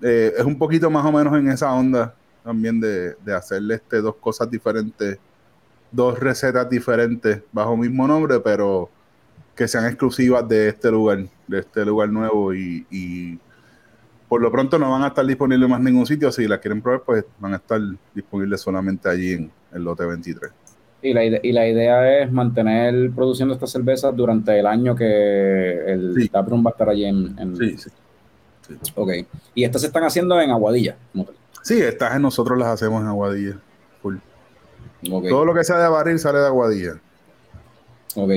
eh, 0.00 0.32
es 0.36 0.44
un 0.44 0.56
poquito 0.56 0.90
más 0.90 1.04
o 1.04 1.12
menos 1.12 1.36
en 1.38 1.48
esa 1.48 1.72
onda 1.72 2.14
también 2.42 2.80
de, 2.80 3.14
de 3.14 3.34
hacerle 3.34 3.74
este, 3.74 4.00
dos 4.00 4.16
cosas 4.16 4.50
diferentes, 4.50 5.18
dos 5.90 6.18
recetas 6.18 6.68
diferentes 6.68 7.42
bajo 7.52 7.76
mismo 7.76 8.06
nombre, 8.08 8.40
pero 8.40 8.88
que 9.54 9.68
sean 9.68 9.84
exclusivas 9.84 10.48
de 10.48 10.68
este 10.68 10.90
lugar, 10.90 11.26
de 11.46 11.58
este 11.58 11.84
lugar 11.84 12.08
nuevo 12.08 12.54
y 12.54 13.38
por 14.32 14.40
lo 14.40 14.50
pronto 14.50 14.78
no 14.78 14.90
van 14.90 15.02
a 15.02 15.08
estar 15.08 15.26
disponibles 15.26 15.68
más 15.68 15.78
en 15.80 15.84
ningún 15.84 16.06
sitio. 16.06 16.32
Si 16.32 16.48
la 16.48 16.56
quieren 16.56 16.80
probar, 16.80 17.02
pues 17.02 17.22
van 17.38 17.52
a 17.52 17.56
estar 17.56 17.78
disponibles 18.14 18.62
solamente 18.62 19.06
allí 19.06 19.32
en 19.32 19.52
el 19.74 19.84
lote 19.84 20.06
23. 20.06 20.50
Y 21.02 21.12
la, 21.12 21.22
y 21.22 21.52
la 21.52 21.68
idea 21.68 22.22
es 22.22 22.32
mantener 22.32 23.10
produciendo 23.10 23.52
estas 23.52 23.72
cervezas 23.72 24.16
durante 24.16 24.58
el 24.58 24.66
año 24.66 24.96
que 24.96 25.84
el 25.86 26.14
sí. 26.16 26.30
taproom 26.30 26.64
va 26.64 26.70
a 26.70 26.72
estar 26.72 26.88
allí 26.88 27.04
en, 27.04 27.54
Sí, 27.58 27.76
sí, 27.76 27.90
Ok. 28.94 29.10
Y 29.54 29.64
estas 29.64 29.82
se 29.82 29.88
están 29.88 30.04
haciendo 30.04 30.40
en 30.40 30.50
Aguadilla. 30.50 30.96
Sí, 31.60 31.82
estas 31.82 32.18
nosotros 32.18 32.58
las 32.58 32.68
hacemos 32.68 33.02
en 33.02 33.08
Aguadilla. 33.08 33.58
Full. 34.00 34.16
Okay. 35.10 35.28
Todo 35.28 35.44
lo 35.44 35.52
que 35.52 35.62
sea 35.62 35.76
de 35.76 35.90
barril 35.90 36.18
sale 36.18 36.38
de 36.38 36.46
Aguadilla. 36.46 36.94
Ok. 38.16 38.30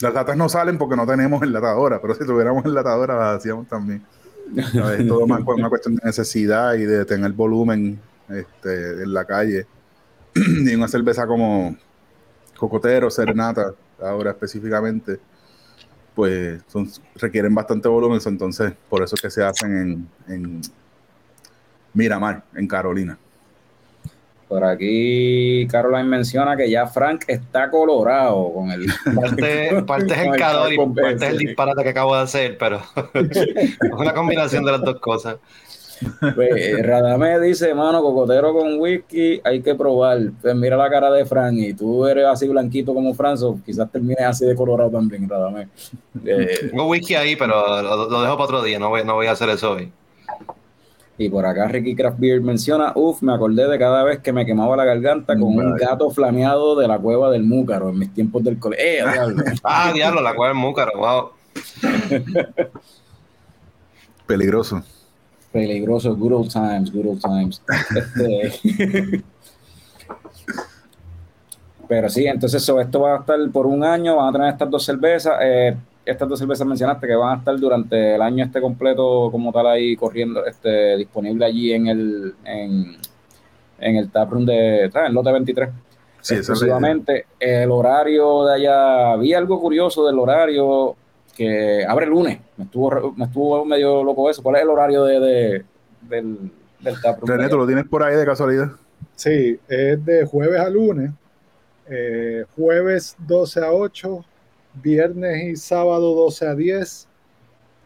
Las 0.00 0.14
latas 0.14 0.36
no 0.36 0.48
salen 0.48 0.78
porque 0.78 0.96
no 0.96 1.06
tenemos 1.06 1.40
enlatadora, 1.44 2.02
pero 2.02 2.12
si 2.16 2.26
tuviéramos 2.26 2.64
enlatadora 2.64 3.16
las 3.16 3.36
hacíamos 3.36 3.68
también. 3.68 4.04
Es 4.56 5.06
todo 5.06 5.26
más 5.26 5.42
una 5.46 5.68
cuestión 5.68 5.96
de 5.96 6.02
necesidad 6.04 6.74
y 6.74 6.84
de 6.84 7.04
tener 7.04 7.32
volumen 7.32 8.00
este, 8.28 9.02
en 9.02 9.12
la 9.12 9.24
calle. 9.24 9.66
y 10.34 10.74
una 10.74 10.88
cerveza 10.88 11.26
como 11.26 11.76
Cocotero, 12.56 13.10
Serenata, 13.10 13.74
ahora 14.00 14.30
específicamente, 14.30 15.18
pues 16.14 16.62
son, 16.68 16.90
requieren 17.16 17.54
bastante 17.54 17.88
volumen, 17.88 18.20
entonces 18.24 18.72
por 18.88 19.02
eso 19.02 19.14
es 19.14 19.22
que 19.22 19.30
se 19.30 19.42
hacen 19.42 19.76
en, 19.76 20.34
en 20.34 20.60
Miramar, 21.94 22.44
en 22.54 22.66
Carolina. 22.68 23.18
Por 24.50 24.64
aquí 24.64 25.64
Caroline 25.68 26.08
menciona 26.08 26.56
que 26.56 26.68
ya 26.68 26.84
Frank 26.84 27.22
está 27.28 27.70
colorado 27.70 28.52
con 28.52 28.72
el. 28.72 28.86
Parte, 29.14 29.80
parte 29.86 30.12
es 30.12 30.18
el 30.18 30.36
calor 30.36 30.72
y 30.72 30.76
parte 30.76 31.14
es 31.14 31.22
el 31.22 31.38
disparate 31.38 31.84
que 31.84 31.90
acabo 31.90 32.16
de 32.16 32.22
hacer, 32.22 32.58
pero 32.58 32.82
es 33.14 33.76
una 33.96 34.12
combinación 34.12 34.64
de 34.64 34.72
las 34.72 34.80
dos 34.80 34.98
cosas. 34.98 35.36
Pues, 36.34 36.84
Radamé 36.84 37.38
dice, 37.38 37.72
mano, 37.74 38.02
cocotero 38.02 38.52
con 38.52 38.80
whisky, 38.80 39.40
hay 39.44 39.62
que 39.62 39.76
probar. 39.76 40.18
Pues 40.42 40.56
mira 40.56 40.76
la 40.76 40.90
cara 40.90 41.12
de 41.12 41.24
Frank 41.24 41.54
y 41.56 41.72
tú 41.72 42.04
eres 42.04 42.24
así 42.24 42.48
blanquito 42.48 42.92
como 42.92 43.14
Franzo, 43.14 43.56
quizás 43.64 43.88
termines 43.92 44.24
así 44.24 44.46
de 44.46 44.56
colorado 44.56 44.90
también, 44.90 45.28
Radamé. 45.28 45.68
Eh, 46.26 46.70
Tengo 46.70 46.88
whisky 46.88 47.14
ahí, 47.14 47.36
pero 47.36 47.82
lo, 47.82 48.08
lo, 48.10 48.22
dejo 48.22 48.34
para 48.34 48.44
otro 48.46 48.62
día, 48.64 48.80
no 48.80 48.88
voy, 48.88 49.04
no 49.04 49.14
voy 49.14 49.28
a 49.28 49.32
hacer 49.32 49.48
eso 49.50 49.74
hoy. 49.74 49.92
Y 51.20 51.28
por 51.28 51.44
acá 51.44 51.68
Ricky 51.68 51.94
Craft 51.94 52.18
Beer 52.18 52.40
menciona, 52.40 52.92
uff, 52.94 53.20
me 53.20 53.34
acordé 53.34 53.68
de 53.68 53.78
cada 53.78 54.02
vez 54.04 54.20
que 54.20 54.32
me 54.32 54.46
quemaba 54.46 54.74
la 54.74 54.86
garganta 54.86 55.34
con 55.34 55.54
un 55.54 55.76
gato 55.76 56.08
flameado 56.10 56.74
de 56.76 56.88
la 56.88 56.98
cueva 56.98 57.30
del 57.30 57.42
Múcaro 57.42 57.90
en 57.90 57.98
mis 57.98 58.14
tiempos 58.14 58.42
del 58.42 58.58
colegio. 58.58 58.86
Eh, 58.86 59.02
ah, 59.64 59.92
diablo, 59.92 60.22
la 60.22 60.34
cueva 60.34 60.54
del 60.54 60.62
Múcaro, 60.62 60.92
wow. 60.96 61.30
Peligroso. 64.26 64.82
Peligroso, 65.52 66.16
good 66.16 66.32
old 66.32 66.50
times, 66.50 66.90
good 66.90 67.04
old 67.06 67.20
times. 67.20 67.60
Este... 67.94 69.22
Pero 71.86 72.08
sí, 72.08 72.24
entonces 72.24 72.62
esto 72.66 73.00
va 73.00 73.16
a 73.16 73.18
estar 73.18 73.38
por 73.52 73.66
un 73.66 73.84
año, 73.84 74.16
van 74.16 74.28
a 74.28 74.32
tener 74.32 74.48
estas 74.52 74.70
dos 74.70 74.82
cervezas. 74.82 75.36
Eh, 75.42 75.76
estas 76.04 76.28
dos 76.28 76.38
cervezas 76.38 76.66
mencionaste 76.66 77.06
que 77.06 77.14
van 77.14 77.36
a 77.36 77.38
estar 77.38 77.58
durante 77.58 78.14
el 78.14 78.22
año 78.22 78.44
este 78.44 78.60
completo 78.60 79.28
como 79.30 79.52
tal 79.52 79.66
ahí 79.66 79.96
corriendo, 79.96 80.44
este, 80.44 80.96
disponible 80.96 81.44
allí 81.44 81.72
en 81.72 81.86
el 81.86 82.34
en, 82.44 82.96
en 83.78 83.96
el 83.96 84.10
taproom 84.10 84.44
de 84.44 84.84
en 84.84 85.06
el 85.06 85.12
lote 85.12 85.32
23. 85.32 85.70
Sí, 86.22 86.34
exclusivamente 86.34 87.26
el 87.38 87.70
horario 87.70 88.44
de 88.44 88.54
allá, 88.54 89.16
vi 89.16 89.32
algo 89.32 89.58
curioso 89.58 90.06
del 90.06 90.18
horario 90.18 90.96
que 91.34 91.84
abre 91.86 92.04
el 92.04 92.10
lunes, 92.10 92.38
me 92.56 92.64
estuvo, 92.64 93.14
me 93.16 93.24
estuvo 93.24 93.64
medio 93.64 94.04
loco 94.04 94.28
eso. 94.28 94.42
¿Cuál 94.42 94.56
es 94.56 94.62
el 94.62 94.68
horario 94.68 95.04
de, 95.04 95.20
de 95.20 95.64
del, 96.02 96.50
del 96.80 97.00
taproom? 97.00 97.30
René, 97.30 97.48
¿tú 97.48 97.56
lo 97.56 97.66
tienes 97.66 97.86
por 97.86 98.02
ahí 98.02 98.16
de 98.16 98.26
casualidad? 98.26 98.72
Sí, 99.16 99.58
es 99.68 100.04
de 100.04 100.26
jueves 100.26 100.60
a 100.60 100.68
lunes, 100.68 101.10
eh, 101.88 102.44
jueves 102.54 103.16
12 103.18 103.60
a 103.60 103.72
8, 103.72 104.24
viernes 104.74 105.44
y 105.44 105.56
sábado 105.56 106.14
12 106.14 106.46
a 106.46 106.54
10, 106.54 107.08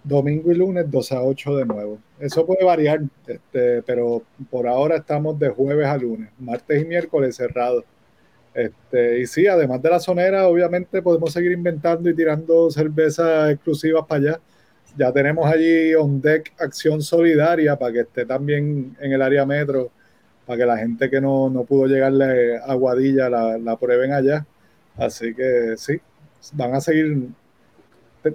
domingo 0.04 0.52
y 0.52 0.54
lunes 0.54 0.90
12 0.90 1.14
a 1.14 1.22
8 1.22 1.56
de 1.56 1.66
nuevo. 1.66 1.98
Eso 2.20 2.46
puede 2.46 2.64
variar, 2.64 3.00
este, 3.26 3.82
pero 3.82 4.22
por 4.50 4.68
ahora 4.68 4.96
estamos 4.96 5.38
de 5.38 5.48
jueves 5.48 5.86
a 5.86 5.96
lunes, 5.96 6.30
martes 6.38 6.82
y 6.82 6.84
miércoles 6.84 7.36
cerrados. 7.36 7.84
Este, 8.54 9.20
y 9.20 9.26
sí, 9.26 9.46
además 9.46 9.82
de 9.82 9.90
la 9.90 9.98
sonera, 9.98 10.46
obviamente 10.46 11.02
podemos 11.02 11.32
seguir 11.32 11.52
inventando 11.52 12.08
y 12.08 12.14
tirando 12.14 12.70
cervezas 12.70 13.50
exclusivas 13.50 14.04
para 14.06 14.20
allá. 14.20 14.40
Ya 14.96 15.12
tenemos 15.12 15.44
allí 15.46 15.94
on 15.94 16.20
deck 16.20 16.52
acción 16.58 17.02
solidaria 17.02 17.76
para 17.76 17.92
que 17.92 18.00
esté 18.00 18.24
también 18.26 18.96
en 19.00 19.12
el 19.12 19.22
área 19.22 19.44
metro, 19.44 19.90
para 20.46 20.58
que 20.58 20.66
la 20.66 20.76
gente 20.78 21.10
que 21.10 21.20
no, 21.20 21.50
no 21.50 21.64
pudo 21.64 21.86
llegarle 21.88 22.58
a 22.58 22.74
Guadilla 22.74 23.28
la, 23.28 23.58
la 23.58 23.76
prueben 23.76 24.12
allá. 24.12 24.46
Así 24.96 25.34
que 25.34 25.74
sí, 25.76 26.00
van 26.52 26.74
a 26.74 26.80
seguir, 26.80 27.28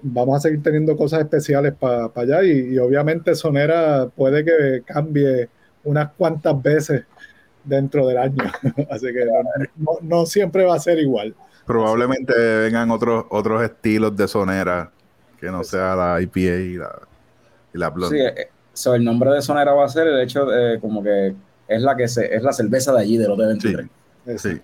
vamos 0.02 0.38
a 0.38 0.40
seguir 0.40 0.62
teniendo 0.64 0.96
cosas 0.98 1.22
especiales 1.22 1.74
para 1.74 2.10
pa 2.10 2.22
allá 2.22 2.44
y, 2.44 2.74
y, 2.74 2.78
obviamente 2.78 3.36
Sonera 3.36 4.08
puede 4.16 4.44
que 4.44 4.84
cambie 4.86 5.50
unas 5.84 6.12
cuantas 6.12 6.62
veces 6.62 7.04
dentro 7.64 8.08
del 8.08 8.18
año, 8.18 8.44
así 8.90 9.08
que 9.08 9.26
no, 9.78 9.92
no, 10.02 10.26
siempre 10.26 10.66
va 10.66 10.76
a 10.76 10.80
ser 10.80 11.00
igual. 11.00 11.36
Probablemente 11.66 12.34
vengan 12.34 12.90
otros 12.92 13.26
otros 13.30 13.64
estilos 13.64 14.16
de 14.16 14.28
Sonera 14.28 14.92
que 15.40 15.48
no 15.48 15.64
sea 15.64 15.96
la 15.96 16.22
IPA 16.22 16.40
y 16.40 16.74
la, 16.76 17.00
y 17.74 17.78
la 17.78 17.90
Blonde. 17.90 18.18
Sí, 18.18 18.42
eh, 18.42 18.50
so 18.74 18.96
el 18.96 19.04
nombre 19.04 19.32
de 19.32 19.42
Sonera 19.42 19.74
va 19.74 19.86
a 19.86 19.90
ser 19.90 20.08
el 20.08 20.20
hecho 20.22 20.46
de 20.46 20.80
como 20.80 21.04
que 21.04 21.34
es 21.68 21.82
la 21.82 21.96
que 21.96 22.08
se, 22.08 22.36
es 22.36 22.44
la 22.44 22.52
cerveza 22.52 22.92
de 22.94 23.02
allí 23.02 23.18
de 23.18 23.28
los 23.28 23.38
de 23.38 23.46
23. 23.46 23.88
Sí, 24.26 24.38
sí. 24.38 24.62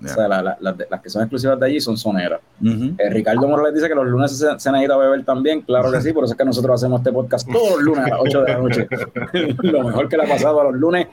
Yeah. 0.00 0.12
O 0.12 0.14
sea, 0.14 0.28
la, 0.28 0.42
la, 0.42 0.56
la, 0.60 0.76
las 0.90 1.00
que 1.00 1.10
son 1.10 1.22
exclusivas 1.22 1.58
de 1.58 1.66
allí 1.66 1.80
son 1.80 1.96
soneras. 1.96 2.40
Uh 2.60 2.64
-huh. 2.66 2.94
eh, 2.98 3.10
Ricardo 3.10 3.48
Morales 3.48 3.74
dice 3.74 3.88
que 3.88 3.94
los 3.94 4.06
lunes 4.06 4.30
se, 4.36 4.46
se 4.58 4.70
necesita 4.72 4.96
beber 4.96 5.24
también. 5.24 5.62
Claro 5.62 5.90
que 5.90 6.00
sí, 6.00 6.12
por 6.12 6.24
eso 6.24 6.34
es 6.34 6.38
que 6.38 6.44
nosotros 6.44 6.74
hacemos 6.80 7.00
este 7.00 7.12
podcast 7.12 7.50
todos 7.50 7.70
los 7.76 7.82
lunes 7.82 8.04
a 8.06 8.08
las 8.10 8.20
8 8.20 8.42
de 8.42 8.52
la 8.52 8.58
noche. 8.58 8.88
Lo 9.62 9.82
mejor 9.84 10.08
que 10.08 10.16
le 10.16 10.22
ha 10.24 10.28
pasado 10.28 10.60
a 10.60 10.64
los 10.64 10.74
lunes, 10.74 11.08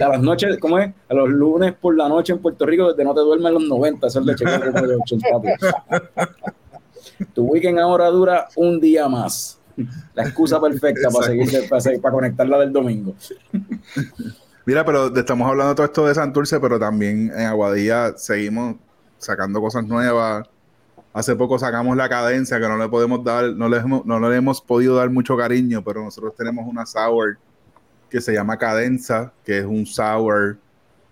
a 0.00 0.08
las 0.08 0.20
noches, 0.22 0.56
¿cómo 0.58 0.78
es? 0.78 0.90
A 1.08 1.14
los 1.14 1.28
lunes 1.28 1.74
por 1.80 1.96
la 1.96 2.08
noche 2.08 2.32
en 2.32 2.38
Puerto 2.38 2.64
Rico, 2.64 2.88
desde 2.90 3.04
no 3.04 3.14
te 3.14 3.20
duermes 3.20 3.52
los 3.52 3.64
90, 3.64 4.06
eso 4.06 4.20
es 4.20 4.26
de 4.26 4.34
chequeo 4.34 4.72
como 4.72 4.86
de 4.86 4.96
8 4.96 5.16
Tu 7.34 7.42
weekend 7.44 7.78
ahora 7.78 8.06
dura 8.08 8.48
un 8.56 8.80
día 8.80 9.08
más. 9.08 9.58
La 10.14 10.24
excusa 10.24 10.60
perfecta 10.60 11.08
para 11.10 11.26
seguir, 11.26 11.68
para, 11.68 11.80
seguir, 11.80 12.00
para 12.00 12.12
conectarla 12.12 12.58
del 12.58 12.72
domingo. 12.72 13.14
Mira, 14.66 14.84
pero 14.84 15.14
estamos 15.16 15.48
hablando 15.48 15.74
todo 15.74 15.86
esto 15.86 16.06
de 16.06 16.14
Santurce, 16.14 16.60
pero 16.60 16.78
también 16.78 17.32
en 17.34 17.46
Aguadilla 17.46 18.16
seguimos 18.18 18.76
sacando 19.16 19.60
cosas 19.60 19.86
nuevas. 19.86 20.46
Hace 21.14 21.34
poco 21.34 21.58
sacamos 21.58 21.96
la 21.96 22.08
cadencia 22.08 22.60
que 22.60 22.68
no 22.68 22.76
le 22.76 22.88
podemos 22.88 23.24
dar, 23.24 23.52
no 23.54 23.68
le 23.68 23.78
hemos, 23.78 24.04
no 24.04 24.20
le 24.20 24.36
hemos 24.36 24.60
podido 24.60 24.96
dar 24.96 25.08
mucho 25.10 25.36
cariño, 25.36 25.82
pero 25.82 26.04
nosotros 26.04 26.34
tenemos 26.36 26.66
una 26.68 26.84
sour 26.84 27.38
que 28.10 28.20
se 28.20 28.34
llama 28.34 28.58
Cadenza, 28.58 29.32
que 29.44 29.58
es 29.58 29.64
un 29.64 29.86
sour 29.86 30.58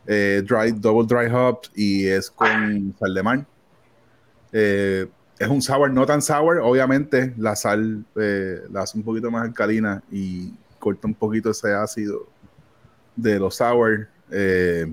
eh, 0.07 0.43
dry, 0.47 0.73
double 0.73 1.07
dry 1.07 1.33
hops 1.33 1.71
y 1.75 2.07
es 2.07 2.31
con 2.31 2.95
sal 2.99 3.15
de 3.15 3.23
mar. 3.23 3.47
Eh, 4.53 5.07
es 5.39 5.49
un 5.49 5.63
sour 5.63 5.91
no 5.91 6.05
tan 6.05 6.21
sour, 6.21 6.59
obviamente 6.59 7.33
la 7.39 7.57
sal 7.57 8.05
eh, 8.17 8.61
la 8.71 8.83
hace 8.83 8.99
un 8.99 9.05
poquito 9.05 9.31
más 9.31 9.45
alcalina 9.45 10.03
y 10.13 10.53
corta 10.79 11.07
un 11.07 11.15
poquito 11.15 11.51
ese 11.51 11.73
ácido 11.73 12.27
de 13.19 13.39
los 13.39 13.57
sour. 13.57 14.09
Eh, 14.31 14.93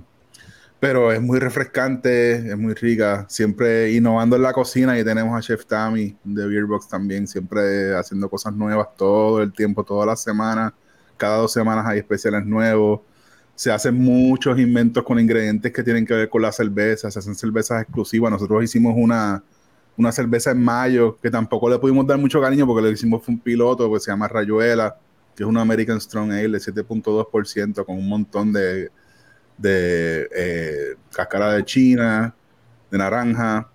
pero 0.79 1.11
es 1.11 1.21
muy 1.21 1.39
refrescante, 1.39 2.51
es 2.51 2.57
muy 2.57 2.73
rica. 2.73 3.25
Siempre 3.29 3.93
innovando 3.93 4.35
en 4.35 4.41
la 4.41 4.53
cocina 4.53 4.99
y 4.99 5.03
tenemos 5.03 5.37
a 5.37 5.41
Chef 5.41 5.65
Tammy 5.65 6.15
de 6.23 6.47
Beerbox 6.47 6.87
también, 6.87 7.27
siempre 7.27 7.95
haciendo 7.95 8.29
cosas 8.29 8.53
nuevas 8.53 8.89
todo 8.97 9.41
el 9.41 9.53
tiempo, 9.53 9.83
todas 9.83 10.07
las 10.07 10.21
semanas. 10.21 10.73
Cada 11.17 11.37
dos 11.37 11.53
semanas 11.53 11.85
hay 11.87 11.99
especiales 11.99 12.45
nuevos. 12.45 13.01
Se 13.55 13.71
hacen 13.71 13.95
muchos 13.95 14.59
inventos 14.59 15.03
con 15.03 15.19
ingredientes 15.19 15.71
que 15.71 15.81
tienen 15.81 16.05
que 16.05 16.13
ver 16.13 16.29
con 16.29 16.41
la 16.41 16.51
cerveza. 16.51 17.09
Se 17.09 17.19
hacen 17.19 17.35
cervezas 17.35 17.81
exclusivas. 17.81 18.29
Nosotros 18.31 18.63
hicimos 18.63 18.93
una, 18.97 19.41
una 19.97 20.11
cerveza 20.11 20.51
en 20.51 20.63
mayo 20.63 21.17
que 21.21 21.31
tampoco 21.31 21.69
le 21.69 21.79
pudimos 21.79 22.05
dar 22.05 22.17
mucho 22.17 22.41
cariño 22.41 22.67
porque 22.67 22.81
le 22.83 22.91
hicimos 22.91 23.23
fue 23.23 23.33
un 23.33 23.39
piloto 23.39 23.91
que 23.93 23.99
se 23.99 24.11
llama 24.11 24.27
Rayuela 24.27 24.97
que 25.35 25.43
es 25.43 25.49
una 25.49 25.61
American 25.61 25.99
Strong 25.99 26.31
Ale 26.31 26.49
de 26.49 26.59
7.2% 26.59 27.85
con 27.85 27.97
un 27.97 28.07
montón 28.07 28.53
de, 28.53 28.89
de 29.57 30.29
eh, 30.33 30.95
cáscara 31.11 31.53
de 31.53 31.65
china, 31.65 32.33
de 32.89 32.97
naranja. 32.97 33.69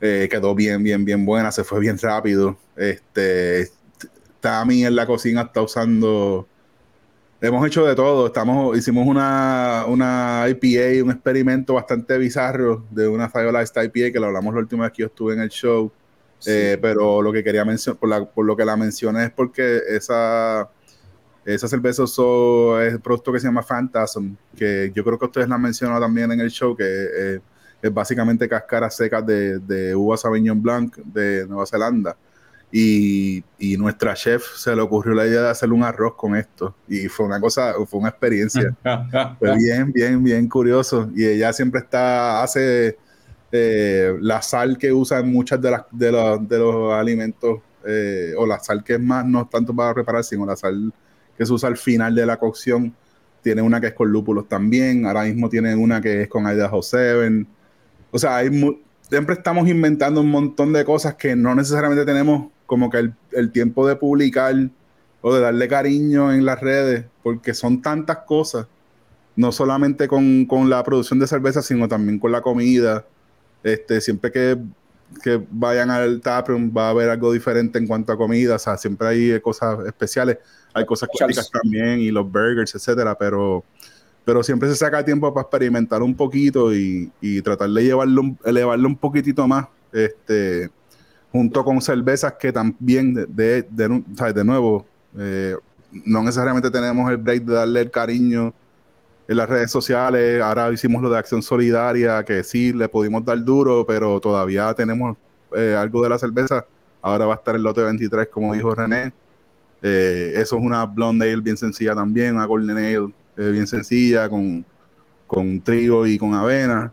Eh, 0.00 0.28
quedó 0.30 0.54
bien, 0.54 0.82
bien, 0.82 1.04
bien 1.04 1.24
buena, 1.24 1.50
se 1.50 1.64
fue 1.64 1.80
bien 1.80 1.98
rápido. 1.98 2.58
Este, 2.76 3.70
Tami 4.40 4.84
en 4.84 4.94
la 4.94 5.06
cocina 5.06 5.42
está 5.42 5.62
usando. 5.62 6.46
Hemos 7.40 7.66
hecho 7.66 7.86
de 7.86 7.94
todo. 7.94 8.26
Estamos, 8.26 8.76
hicimos 8.76 9.06
una, 9.06 9.84
una 9.88 10.44
IPA, 10.48 11.04
un 11.04 11.10
experimento 11.10 11.74
bastante 11.74 12.18
bizarro 12.18 12.84
de 12.90 13.08
una 13.08 13.28
Firelist 13.28 13.76
IPA 13.76 14.12
que 14.12 14.20
lo 14.20 14.26
hablamos 14.26 14.54
la 14.54 14.60
última 14.60 14.84
vez 14.84 14.92
que 14.92 15.02
yo 15.02 15.06
estuve 15.06 15.34
en 15.34 15.40
el 15.40 15.48
show. 15.48 15.90
Eh, 16.46 16.78
pero 16.80 17.20
lo 17.20 17.32
que 17.32 17.42
quería 17.42 17.64
mencionar, 17.64 17.98
por, 17.98 18.28
por, 18.28 18.44
lo 18.44 18.56
que 18.56 18.64
la 18.64 18.76
mencioné 18.76 19.24
es 19.24 19.30
porque 19.32 19.80
esa, 19.88 20.70
esa 21.54 21.66
cerveza 21.66 22.02
usó 22.02 22.80
es 22.82 22.92
el 22.92 23.00
producto 23.00 23.32
que 23.32 23.40
se 23.40 23.46
llama 23.46 23.62
Phantasm, 23.62 24.34
que 24.56 24.92
yo 24.94 25.02
creo 25.02 25.18
que 25.18 25.24
ustedes 25.24 25.48
la 25.48 25.54
han 25.54 25.62
mencionado 25.62 26.00
también 26.00 26.30
en 26.30 26.40
el 26.40 26.50
show, 26.50 26.76
que 26.76 26.84
eh, 26.84 27.40
es 27.80 27.94
básicamente 27.94 28.48
cáscaras 28.48 28.96
secas 28.96 29.24
de, 29.24 29.58
de 29.58 29.94
uva 29.94 30.16
Sauvignon 30.16 30.60
Blanc 30.60 30.96
de 30.96 31.46
Nueva 31.46 31.64
Zelanda. 31.64 32.16
Y, 32.70 33.42
y, 33.58 33.78
nuestra 33.78 34.12
chef 34.12 34.44
se 34.56 34.76
le 34.76 34.82
ocurrió 34.82 35.14
la 35.14 35.26
idea 35.26 35.40
de 35.40 35.48
hacer 35.48 35.72
un 35.72 35.82
arroz 35.82 36.16
con 36.16 36.36
esto. 36.36 36.74
Y 36.86 37.08
fue 37.08 37.24
una 37.24 37.40
cosa, 37.40 37.72
fue 37.86 38.00
una 38.00 38.10
experiencia. 38.10 38.76
fue 39.38 39.56
bien, 39.56 39.90
bien, 39.90 40.22
bien 40.22 40.46
curioso. 40.50 41.08
Y 41.16 41.24
ella 41.24 41.50
siempre 41.54 41.80
está, 41.80 42.42
hace 42.42 42.98
eh, 43.50 44.18
la 44.20 44.42
sal 44.42 44.76
que 44.76 44.92
usa 44.92 45.20
en 45.20 45.32
muchas 45.32 45.62
de, 45.62 45.70
las, 45.70 45.84
de, 45.90 46.12
los, 46.12 46.46
de 46.46 46.58
los 46.58 46.92
alimentos, 46.92 47.60
eh, 47.86 48.34
o 48.36 48.46
la 48.46 48.58
sal 48.58 48.84
que 48.84 48.94
es 48.94 49.00
más, 49.00 49.24
no 49.24 49.48
tanto 49.48 49.74
para 49.74 49.94
preparar, 49.94 50.22
sino 50.22 50.44
la 50.44 50.54
sal 50.54 50.92
que 51.38 51.46
se 51.46 51.52
usa 51.52 51.68
al 51.68 51.76
final 51.76 52.14
de 52.14 52.26
la 52.26 52.36
cocción. 52.36 52.92
Tiene 53.42 53.62
una 53.62 53.80
que 53.80 53.86
es 53.86 53.94
con 53.94 54.10
lúpulos 54.10 54.48
también. 54.48 55.06
Ahora 55.06 55.22
mismo 55.22 55.48
tiene 55.48 55.74
una 55.76 56.00
que 56.00 56.22
es 56.22 56.28
con 56.28 56.44
Idaho 56.46 56.82
7. 56.82 57.46
O 58.10 58.18
sea, 58.18 58.36
hay 58.36 58.50
siempre 59.08 59.34
estamos 59.34 59.68
inventando 59.68 60.20
un 60.20 60.30
montón 60.30 60.72
de 60.72 60.84
cosas 60.84 61.14
que 61.14 61.34
no 61.34 61.54
necesariamente 61.54 62.04
tenemos 62.04 62.50
como 62.66 62.90
que 62.90 62.98
el, 62.98 63.14
el, 63.32 63.50
tiempo 63.50 63.86
de 63.86 63.96
publicar 63.96 64.54
o 65.22 65.34
de 65.34 65.40
darle 65.40 65.68
cariño 65.68 66.32
en 66.32 66.44
las 66.44 66.60
redes, 66.60 67.06
porque 67.22 67.54
son 67.54 67.80
tantas 67.80 68.18
cosas, 68.18 68.66
no 69.36 69.52
solamente 69.52 70.08
con, 70.08 70.44
con 70.44 70.68
la 70.68 70.82
producción 70.84 71.18
de 71.18 71.26
cerveza, 71.26 71.62
sino 71.62 71.88
también 71.88 72.18
con 72.18 72.32
la 72.32 72.42
comida. 72.42 73.06
Este, 73.62 74.00
siempre 74.00 74.30
que, 74.30 74.58
que 75.22 75.42
vayan 75.50 75.90
al 75.90 76.20
taproom 76.20 76.72
va 76.76 76.86
a 76.86 76.90
haber 76.90 77.10
algo 77.10 77.32
diferente 77.32 77.78
en 77.78 77.86
cuanto 77.86 78.12
a 78.12 78.16
comida, 78.16 78.56
o 78.56 78.58
sea, 78.58 78.76
siempre 78.76 79.08
hay 79.08 79.40
cosas 79.40 79.86
especiales, 79.86 80.38
hay 80.74 80.84
cosas 80.86 81.08
clásicas 81.16 81.50
también 81.50 82.00
y 82.00 82.10
los 82.10 82.24
burgers, 82.30 82.74
etcétera, 82.74 83.16
pero 83.16 83.64
pero 84.28 84.42
siempre 84.42 84.68
se 84.68 84.76
saca 84.76 85.02
tiempo 85.02 85.32
para 85.32 85.44
experimentar 85.44 86.02
un 86.02 86.14
poquito 86.14 86.74
y, 86.74 87.10
y 87.18 87.40
tratar 87.40 87.70
de 87.70 87.82
llevarlo, 87.82 88.36
elevarlo 88.44 88.86
un 88.86 88.96
poquitito 88.96 89.48
más. 89.48 89.68
Este, 89.90 90.68
junto 91.32 91.64
con 91.64 91.80
cervezas 91.80 92.34
que 92.38 92.52
también, 92.52 93.14
de, 93.14 93.26
de, 93.26 93.62
de, 93.70 94.32
de 94.34 94.44
nuevo, 94.44 94.86
eh, 95.16 95.56
no 96.04 96.22
necesariamente 96.22 96.70
tenemos 96.70 97.10
el 97.10 97.16
break 97.16 97.44
de 97.44 97.54
darle 97.54 97.80
el 97.80 97.90
cariño 97.90 98.52
en 99.28 99.36
las 99.36 99.48
redes 99.48 99.70
sociales. 99.70 100.42
Ahora 100.42 100.72
hicimos 100.72 101.02
lo 101.02 101.10
de 101.10 101.18
Acción 101.18 101.42
Solidaria, 101.42 102.24
que 102.24 102.42
sí 102.42 102.72
le 102.72 102.88
pudimos 102.88 103.24
dar 103.24 103.42
duro, 103.44 103.84
pero 103.86 104.18
todavía 104.20 104.72
tenemos 104.74 105.16
eh, 105.54 105.76
algo 105.78 106.02
de 106.02 106.08
la 106.08 106.18
cerveza. 106.18 106.66
Ahora 107.02 107.26
va 107.26 107.34
a 107.34 107.36
estar 107.36 107.54
el 107.54 107.62
lote 107.62 107.82
23, 107.82 108.28
como 108.28 108.54
dijo 108.54 108.74
René. 108.74 109.12
Eh, 109.82 110.32
eso 110.34 110.56
es 110.56 110.62
una 110.62 110.84
blonde 110.86 111.30
ale 111.30 111.42
bien 111.42 111.56
sencilla 111.56 111.94
también, 111.94 112.34
una 112.34 112.46
golden 112.46 112.78
ale 112.78 113.52
bien 113.52 113.66
sencilla, 113.68 114.28
con, 114.28 114.64
con 115.26 115.60
trigo 115.60 116.06
y 116.06 116.18
con 116.18 116.34
avena. 116.34 116.92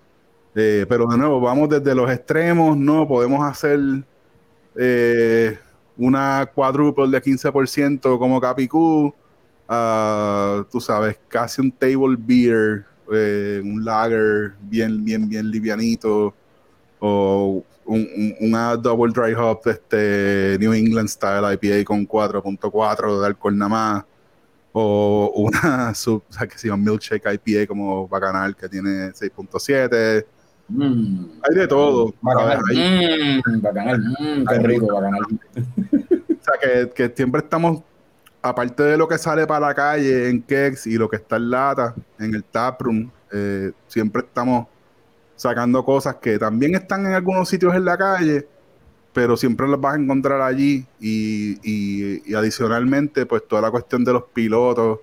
pero 0.53 1.07
de 1.07 1.17
nuevo, 1.17 1.39
vamos 1.41 1.69
desde 1.69 1.95
los 1.95 2.11
extremos, 2.11 2.77
no 2.77 3.07
podemos 3.07 3.43
hacer 3.43 3.79
eh, 4.75 5.57
una 5.97 6.49
quadruple 6.53 7.07
de 7.07 7.21
15% 7.21 8.19
como 8.19 8.41
Capicú, 8.41 9.13
uh, 9.70 10.63
tú 10.72 10.80
sabes, 10.80 11.18
casi 11.28 11.61
un 11.61 11.72
table 11.72 12.16
beer, 12.18 12.86
eh, 13.11 13.61
un 13.63 13.84
lager 13.84 14.53
bien, 14.61 15.03
bien, 15.03 15.28
bien 15.28 15.49
livianito, 15.49 16.34
o 16.99 17.63
un, 17.86 18.36
una 18.39 18.76
double 18.76 19.11
dry 19.13 19.34
hop 19.34 19.61
este 19.66 20.57
New 20.59 20.74
England 20.74 21.09
Style 21.09 21.53
IPA 21.53 21.86
con 21.86 22.07
4.4 22.07 23.20
de 23.22 23.28
alcohol 23.28 23.57
nada 23.57 23.70
más, 23.70 24.05
o 24.72 25.32
una 25.36 25.93
sub, 25.95 26.24
o 26.30 26.34
sea, 26.34 26.47
que 26.47 26.57
se 26.57 26.68
llama 26.68 26.91
Milkshake 26.91 27.26
IPA 27.34 27.68
como 27.68 28.07
Bacanal 28.07 28.55
que 28.55 28.68
tiene 28.68 29.11
6.7 29.11 30.26
Mm. 30.68 31.26
Hay 31.43 31.55
de 31.55 31.68
todo. 31.68 32.13
Bacanal. 32.22 32.61
Mm, 32.74 33.61
bacanal. 33.61 33.99
Mm, 33.99 34.45
qué 34.47 34.59
rico, 34.59 34.88
bacanal. 34.88 35.22
o 35.55 36.43
sea, 36.43 36.53
que, 36.61 36.89
que, 36.89 37.13
siempre 37.16 37.41
estamos, 37.41 37.84
aparte 38.45 38.83
de 38.83 38.95
lo 38.95 39.07
que 39.07 39.17
sale 39.17 39.47
para 39.47 39.67
la 39.67 39.73
calle 39.73 40.29
en 40.29 40.39
Kex 40.43 40.85
y 40.85 40.97
lo 40.97 41.09
que 41.09 41.15
está 41.15 41.37
en 41.37 41.49
lata, 41.49 41.95
en 42.19 42.35
el 42.35 42.43
taproom, 42.43 43.09
eh, 43.31 43.71
siempre 43.87 44.21
estamos 44.21 44.67
sacando 45.35 45.83
cosas 45.83 46.17
que 46.17 46.37
también 46.37 46.75
están 46.75 47.07
en 47.07 47.13
algunos 47.13 47.49
sitios 47.49 47.73
en 47.73 47.83
la 47.85 47.97
calle, 47.97 48.47
pero 49.13 49.35
siempre 49.35 49.67
las 49.67 49.81
vas 49.81 49.95
a 49.95 49.99
encontrar 49.99 50.41
allí. 50.41 50.85
Y, 50.99 51.57
y, 51.63 52.21
y 52.23 52.35
adicionalmente, 52.35 53.25
pues 53.25 53.47
toda 53.47 53.63
la 53.63 53.71
cuestión 53.71 54.03
de 54.03 54.13
los 54.13 54.25
pilotos, 54.31 54.99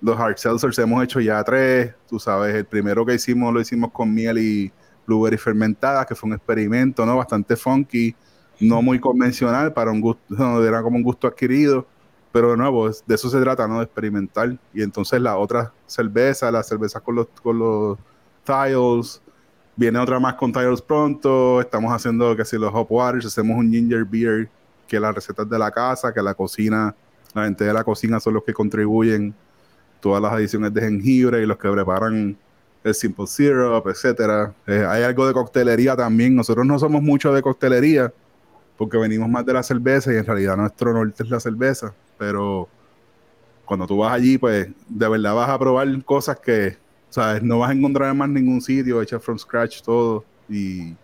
los 0.00 0.18
hard 0.18 0.36
seltzers 0.36 0.78
hemos 0.80 1.04
hecho 1.04 1.20
ya 1.20 1.44
tres, 1.44 1.94
tú 2.08 2.18
sabes, 2.18 2.56
el 2.56 2.64
primero 2.64 3.06
que 3.06 3.14
hicimos 3.14 3.54
lo 3.54 3.60
hicimos 3.60 3.92
con 3.92 4.12
miel 4.12 4.38
y 4.38 4.72
blueberry 5.06 5.38
fermentada, 5.38 6.04
que 6.04 6.16
fue 6.16 6.26
un 6.26 6.34
experimento, 6.34 7.06
¿no? 7.06 7.16
Bastante 7.18 7.54
funky, 7.54 8.16
no 8.58 8.82
muy 8.82 8.98
convencional, 8.98 9.72
para 9.72 9.92
un 9.92 10.00
gusto, 10.00 10.22
no, 10.30 10.64
era 10.64 10.82
como 10.82 10.96
un 10.96 11.04
gusto 11.04 11.28
adquirido, 11.28 11.86
pero 12.32 12.50
de 12.52 12.56
nuevo, 12.56 12.88
de 12.88 13.14
eso 13.14 13.28
se 13.28 13.40
trata, 13.40 13.66
¿no? 13.66 13.78
De 13.78 13.84
experimentar. 13.84 14.56
Y 14.72 14.82
entonces 14.82 15.20
la 15.20 15.36
otra 15.36 15.72
cerveza, 15.86 16.50
la 16.50 16.62
cerveza 16.62 17.00
con 17.00 17.16
los, 17.16 17.26
con 17.42 17.58
los 17.58 17.98
tiles, 18.44 19.20
viene 19.76 19.98
otra 19.98 20.20
más 20.20 20.34
con 20.34 20.52
tiles 20.52 20.82
pronto, 20.82 21.60
estamos 21.60 21.92
haciendo 21.92 22.36
que 22.36 22.44
si 22.44 22.58
los 22.58 22.72
hop 22.74 22.86
waters, 22.90 23.26
hacemos 23.26 23.56
un 23.56 23.70
ginger 23.70 24.04
beer, 24.04 24.48
que 24.86 25.00
las 25.00 25.14
recetas 25.14 25.48
de 25.48 25.58
la 25.58 25.70
casa, 25.70 26.12
que 26.12 26.22
la 26.22 26.34
cocina, 26.34 26.94
la 27.34 27.44
gente 27.44 27.64
de 27.64 27.72
la 27.72 27.84
cocina 27.84 28.20
son 28.20 28.34
los 28.34 28.44
que 28.44 28.52
contribuyen 28.52 29.34
todas 30.00 30.22
las 30.22 30.32
adiciones 30.32 30.72
de 30.74 30.80
jengibre 30.80 31.42
y 31.42 31.46
los 31.46 31.56
que 31.58 31.70
preparan 31.70 32.36
el 32.82 32.94
Simple 32.94 33.26
Syrup, 33.26 33.86
etcétera. 33.86 34.54
Eh, 34.66 34.84
hay 34.88 35.02
algo 35.02 35.26
de 35.26 35.32
coctelería 35.32 35.96
también. 35.96 36.34
Nosotros 36.34 36.66
no 36.66 36.78
somos 36.78 37.02
mucho 37.02 37.32
de 37.32 37.42
coctelería 37.42 38.12
porque 38.76 38.96
venimos 38.96 39.28
más 39.28 39.44
de 39.44 39.52
la 39.52 39.62
cerveza 39.62 40.12
y 40.12 40.16
en 40.16 40.24
realidad 40.24 40.56
nuestro 40.56 40.92
norte 40.92 41.22
es 41.22 41.30
la 41.30 41.40
cerveza. 41.40 41.92
Pero 42.20 42.68
cuando 43.64 43.86
tú 43.86 43.96
vas 43.96 44.12
allí, 44.12 44.36
pues 44.36 44.68
de 44.86 45.08
verdad 45.08 45.34
vas 45.34 45.48
a 45.48 45.58
probar 45.58 46.04
cosas 46.04 46.38
que, 46.38 46.76
¿sabes? 47.08 47.42
No 47.42 47.60
vas 47.60 47.70
a 47.70 47.72
encontrar 47.72 48.10
en 48.10 48.18
más 48.18 48.28
ningún 48.28 48.60
sitio, 48.60 49.00
hechas 49.00 49.24
from 49.24 49.38
scratch 49.38 49.80
todo 49.80 50.22
y, 50.46 50.94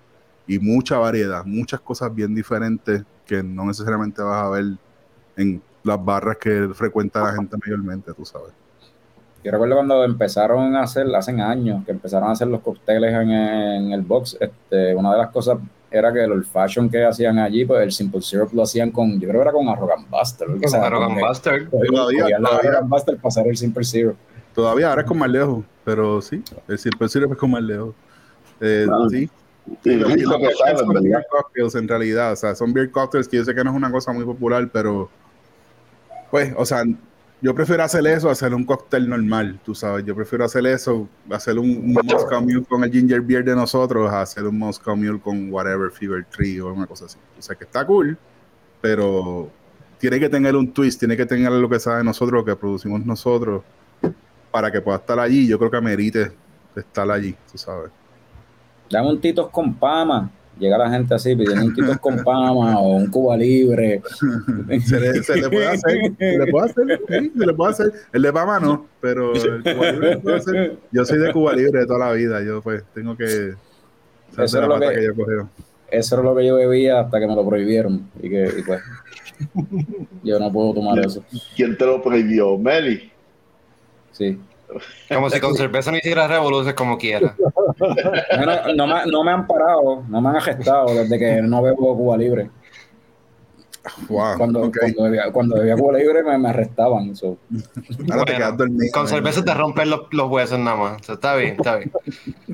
y 0.47 0.59
mucha 0.59 0.99
variedad, 0.99 1.43
muchas 1.47 1.81
cosas 1.81 2.15
bien 2.15 2.35
diferentes 2.35 3.03
que 3.25 3.43
no 3.43 3.65
necesariamente 3.65 4.21
vas 4.21 4.45
a 4.45 4.51
ver 4.51 4.65
en 5.39 5.63
las 5.83 6.05
barras 6.05 6.37
que 6.37 6.69
frecuenta 6.75 7.23
la 7.23 7.33
gente 7.33 7.57
mayormente, 7.65 8.13
tú 8.13 8.27
sabes. 8.27 8.53
Yo 9.43 9.53
recuerdo 9.53 9.77
cuando 9.77 10.05
empezaron 10.05 10.77
a 10.77 10.83
hacer, 10.83 11.07
hace 11.15 11.31
años, 11.41 11.83
que 11.87 11.93
empezaron 11.93 12.29
a 12.29 12.33
hacer 12.33 12.49
los 12.49 12.61
cócteles 12.61 13.15
en, 13.15 13.31
en, 13.31 13.93
el 13.93 14.03
box, 14.03 14.37
este, 14.39 14.95
una 14.95 15.13
de 15.13 15.19
las 15.19 15.31
cosas 15.31 15.59
era 15.97 16.13
que 16.13 16.25
el 16.25 16.33
old 16.33 16.45
fashion 16.45 16.89
que 16.89 17.05
hacían 17.05 17.39
allí, 17.39 17.65
pues 17.65 17.83
el 17.83 17.93
simple 17.93 18.21
syrup 18.21 18.53
lo 18.53 18.63
hacían 18.63 18.91
con, 18.91 19.19
yo 19.21 19.29
creo 19.29 19.41
que 19.41 19.49
era 19.49 19.53
con 19.53 19.69
Arrogant 19.69 20.09
Buster. 20.09 20.47
Con 20.47 20.81
Arrogant 20.81 21.21
Buster. 21.21 21.71
Todavía, 21.71 22.37
Arrogant 22.37 22.89
Buster 22.89 23.19
hacer 23.23 23.47
el 23.49 23.57
simple 23.57 23.85
syrup. 23.85 24.17
Todavía, 24.55 24.91
ahora 24.91 25.03
es 25.03 25.09
con 25.09 25.19
más 25.19 25.31
lejos, 25.31 25.65
pero 25.85 26.23
sí, 26.23 26.43
el 26.69 26.79
simple 26.79 27.09
syrup 27.09 27.33
es 27.33 27.39
con 27.39 27.51
más 27.51 27.63
lejos. 27.63 27.95
Eh, 28.61 28.87
ah, 28.91 29.07
sí. 29.11 29.29
Y 29.85 29.95
lo 29.95 30.09
que 30.09 30.23
son 30.23 31.03
beer 31.03 31.27
cocktails 31.29 31.75
en 31.75 31.89
realidad, 31.89 32.33
o 32.33 32.37
sea, 32.37 32.55
son 32.55 32.73
beer 32.73 32.91
cocktails 32.91 33.29
que 33.29 33.37
yo 33.37 33.45
sé 33.45 33.55
que 33.55 33.65
no 33.65 33.71
es 33.71 33.77
una 33.77 33.91
cosa 33.91 34.13
muy 34.13 34.25
popular, 34.25 34.69
pero 34.73 35.11
pues, 36.31 36.55
o 36.57 36.65
sea, 36.65 36.85
yo 37.41 37.55
prefiero 37.55 37.83
hacer 37.83 38.07
eso, 38.07 38.31
hacer 38.31 38.55
un 38.55 38.65
cóctel 38.65 39.09
normal, 39.09 39.61
tú 39.65 39.75
sabes. 39.75 40.05
Yo 40.05 40.15
prefiero 40.15 40.45
hacer 40.45 40.67
eso, 40.67 41.09
hacer 41.31 41.59
un, 41.59 41.69
un 41.69 41.93
Moscow 41.93 42.41
Mule 42.41 42.65
con 42.65 42.83
el 42.83 42.91
ginger 42.91 43.21
beer 43.21 43.45
de 43.45 43.55
nosotros, 43.55 44.11
hacer 44.11 44.45
un 44.45 44.59
Moscow 44.59 44.97
Mule 44.97 45.21
con 45.21 45.53
whatever, 45.53 45.91
Fever 45.91 46.25
Tree 46.25 46.61
o 46.61 46.73
una 46.73 46.87
cosa 46.87 47.05
así. 47.05 47.19
O 47.39 47.43
sea, 47.43 47.55
que 47.55 47.65
está 47.65 47.87
cool, 47.87 48.17
pero 48.81 49.51
tiene 49.99 50.19
que 50.19 50.29
tener 50.29 50.57
un 50.57 50.73
twist, 50.73 50.99
tiene 50.99 51.17
que 51.17 51.27
tener 51.27 51.53
lo 51.53 51.69
que 51.69 51.79
sabe 51.79 52.03
nosotros, 52.03 52.41
lo 52.41 52.45
que 52.45 52.57
producimos 52.57 53.05
nosotros, 53.05 53.63
para 54.51 54.71
que 54.71 54.81
pueda 54.81 54.99
estar 54.99 55.19
allí. 55.19 55.47
Yo 55.47 55.59
creo 55.59 55.71
que 55.71 55.81
merite 55.81 56.33
estar 56.75 57.11
allí, 57.11 57.35
tú 57.51 57.59
sabes. 57.59 57.91
Dame 58.91 59.11
un 59.11 59.21
titos 59.21 59.51
con 59.51 59.75
pama. 59.75 60.31
Llega 60.59 60.79
la 60.79 60.91
gente 60.91 61.15
así 61.15 61.35
pidiendo 61.37 61.65
un 61.67 61.75
Tito 61.75 61.99
con 62.01 62.17
Pama 62.25 62.79
o 62.79 62.97
un 62.97 63.07
Cuba 63.09 63.37
Libre. 63.37 64.03
Se 64.87 65.01
le, 65.01 65.23
se 65.23 65.37
le 65.37 65.49
puede 65.49 65.67
hacer, 65.69 66.13
se 66.19 66.39
le 66.39 66.47
puede 66.51 66.65
hacer, 66.71 67.01
sí, 67.09 67.33
se 67.39 67.47
le 67.47 67.55
puede 67.55 67.71
hacer. 67.73 67.93
El 68.13 68.23
de 68.23 68.33
Pama 68.33 68.59
no, 68.61 68.87
pero 69.01 69.33
el 69.35 69.63
Cuba 69.63 69.93
Libre 69.93 70.11
se 70.13 70.19
puede 70.19 70.37
hacer. 70.37 70.77
Yo 70.93 71.05
soy 71.05 71.19
de 71.19 71.33
Cuba 71.33 71.53
Libre 71.55 71.81
de 71.81 71.87
toda 71.87 72.07
la 72.09 72.13
vida, 72.13 72.43
yo 72.43 72.61
pues 72.63 72.85
tengo 72.95 73.17
que... 73.17 73.55
Eso 74.37 74.61
la 74.61 74.67
es 74.67 74.69
lo 74.69 74.81
que- 74.81 74.95
que 74.95 75.05
yo 75.05 75.15
cogí. 75.15 75.33
Eso 75.89 76.15
era 76.17 76.25
lo 76.25 76.35
que 76.35 76.45
yo 76.47 76.57
bebía 76.57 76.99
hasta 77.01 77.21
que 77.21 77.27
me 77.29 77.35
lo 77.37 77.49
prohibieron. 77.49 78.11
Y 78.21 78.29
que, 78.29 78.51
y 78.59 78.63
pues, 78.63 78.83
yo 80.25 80.39
no 80.41 80.53
puedo 80.53 80.75
tomar 80.75 80.99
eso. 80.99 81.25
¿Quién 81.55 81.79
te 81.79 81.87
lo 81.87 82.03
prohibió? 82.03 82.59
Meli. 82.59 83.11
Sí. 84.11 84.37
Como 85.13 85.31
si 85.31 85.41
con 85.41 85.55
cerveza 85.55 85.91
no 85.91 85.99
hiciera 85.99 86.27
revoluciones 86.27 86.75
como 86.75 86.99
quiera. 86.99 87.35
No, 87.39 88.75
no 88.75 88.87
me, 88.87 89.07
no 89.07 89.25
me 89.25 89.33
han 89.33 89.47
parado, 89.47 90.05
no 90.09 90.21
me 90.21 90.29
han 90.29 90.37
arrestado 90.37 90.95
desde 90.95 91.19
que 91.19 91.43
no 91.43 91.63
bebo 91.63 91.97
Cuba 91.97 92.17
Libre. 92.17 92.51
Wow, 94.09 94.37
Cuando, 94.39 94.63
ok. 94.65 94.77
cuando, 94.81 95.03
bebía, 95.05 95.33
cuando 95.33 95.57
bebía 95.57 95.77
Cuba 95.77 95.99
Libre 95.99 96.23
me, 96.23 96.39
me 96.39 96.49
arrestaban. 96.51 97.15
so. 97.17 97.37
Ahora 97.51 97.65
te 97.97 98.05
Bueno, 98.05 98.25
quedas 98.27 98.57
dormido. 98.57 98.87
Con 98.93 99.09
cerveza 99.09 99.45
te 99.45 99.55
rompen 99.55 99.91
los, 99.91 100.01
los 100.13 100.31
huesos 100.31 100.59
nada 100.59 100.77
más. 100.77 101.01
O 101.01 101.05
sea, 101.05 101.15
está 101.17 101.37
bien, 101.37 101.57
está 101.59 101.77
bien. 101.77 101.93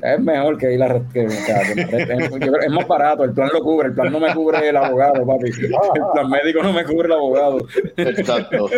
Es 0.01 0.19
mejor 0.19 0.57
que 0.57 0.73
ir 0.73 0.83
a 0.83 0.87
arrest- 0.87 1.11
que, 1.11 1.25
que- 1.25 1.27
que 1.27 1.75
me 1.75 2.03
arresten. 2.03 2.39
Yo 2.41 2.51
creo- 2.51 2.59
es 2.61 2.71
más 2.71 2.87
barato, 2.87 3.23
el 3.23 3.33
plan 3.33 3.49
lo 3.53 3.61
cubre, 3.61 3.87
el 3.89 3.93
plan 3.95 4.11
no 4.11 4.19
me 4.19 4.33
cubre 4.33 4.67
el 4.69 4.77
abogado, 4.77 5.25
papi. 5.25 5.49
El 5.49 6.03
plan 6.13 6.29
médico 6.29 6.61
no 6.63 6.73
me 6.73 6.83
cubre 6.85 7.07
el 7.07 7.13
abogado. 7.13 7.57
Exacto. 7.97 8.69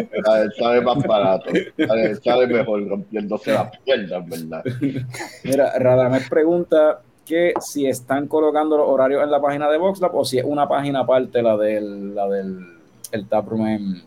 Sabe 0.57 0.81
más 0.81 0.97
barato. 1.05 1.51
Sabe, 1.87 2.15
sabe 2.15 2.47
mejor 2.47 2.87
rompiéndose 2.87 3.53
las 3.53 3.69
piernas, 3.79 4.23
¿verdad? 4.29 4.63
Mira, 5.43 5.71
Radamés 5.79 6.29
pregunta 6.29 6.99
que 7.25 7.53
si 7.59 7.87
están 7.87 8.27
colocando 8.27 8.77
los 8.77 8.87
horarios 8.87 9.23
en 9.23 9.31
la 9.31 9.41
página 9.41 9.69
de 9.69 9.77
VoxLab 9.77 10.15
o 10.15 10.23
si 10.25 10.37
es 10.37 10.45
una 10.45 10.67
página 10.67 10.99
aparte 11.01 11.41
la 11.41 11.57
del, 11.57 12.13
la 12.13 12.27
del 12.29 12.67
el 13.11 13.27
taproom 13.27 13.65
en, 13.67 14.03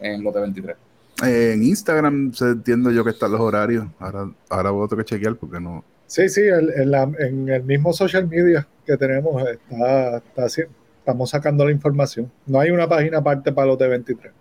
en 0.00 0.22
Lote 0.24 0.40
23. 0.40 0.76
Eh, 1.24 1.52
en 1.54 1.62
Instagram 1.62 2.32
se- 2.32 2.46
entiendo 2.46 2.90
yo 2.90 3.04
que 3.04 3.10
están 3.10 3.30
los 3.32 3.40
horarios. 3.40 3.86
Ahora, 4.00 4.30
ahora 4.48 4.70
voy 4.70 4.84
a 4.84 4.88
tener 4.88 5.04
que 5.04 5.14
chequear 5.14 5.36
porque 5.36 5.60
no. 5.60 5.84
Sí, 6.06 6.28
sí, 6.28 6.40
el- 6.40 6.70
en, 6.70 6.90
la- 6.90 7.10
en 7.18 7.48
el 7.48 7.62
mismo 7.62 7.92
social 7.92 8.26
media 8.28 8.66
que 8.84 8.96
tenemos 8.96 9.42
está, 9.48 10.16
está 10.18 10.44
así- 10.44 10.62
estamos 10.98 11.30
sacando 11.30 11.64
la 11.64 11.70
información. 11.70 12.30
No 12.46 12.58
hay 12.60 12.70
una 12.70 12.88
página 12.88 13.18
aparte 13.18 13.52
para 13.52 13.68
los 13.68 13.78
de 13.78 13.88
23. 13.88 14.32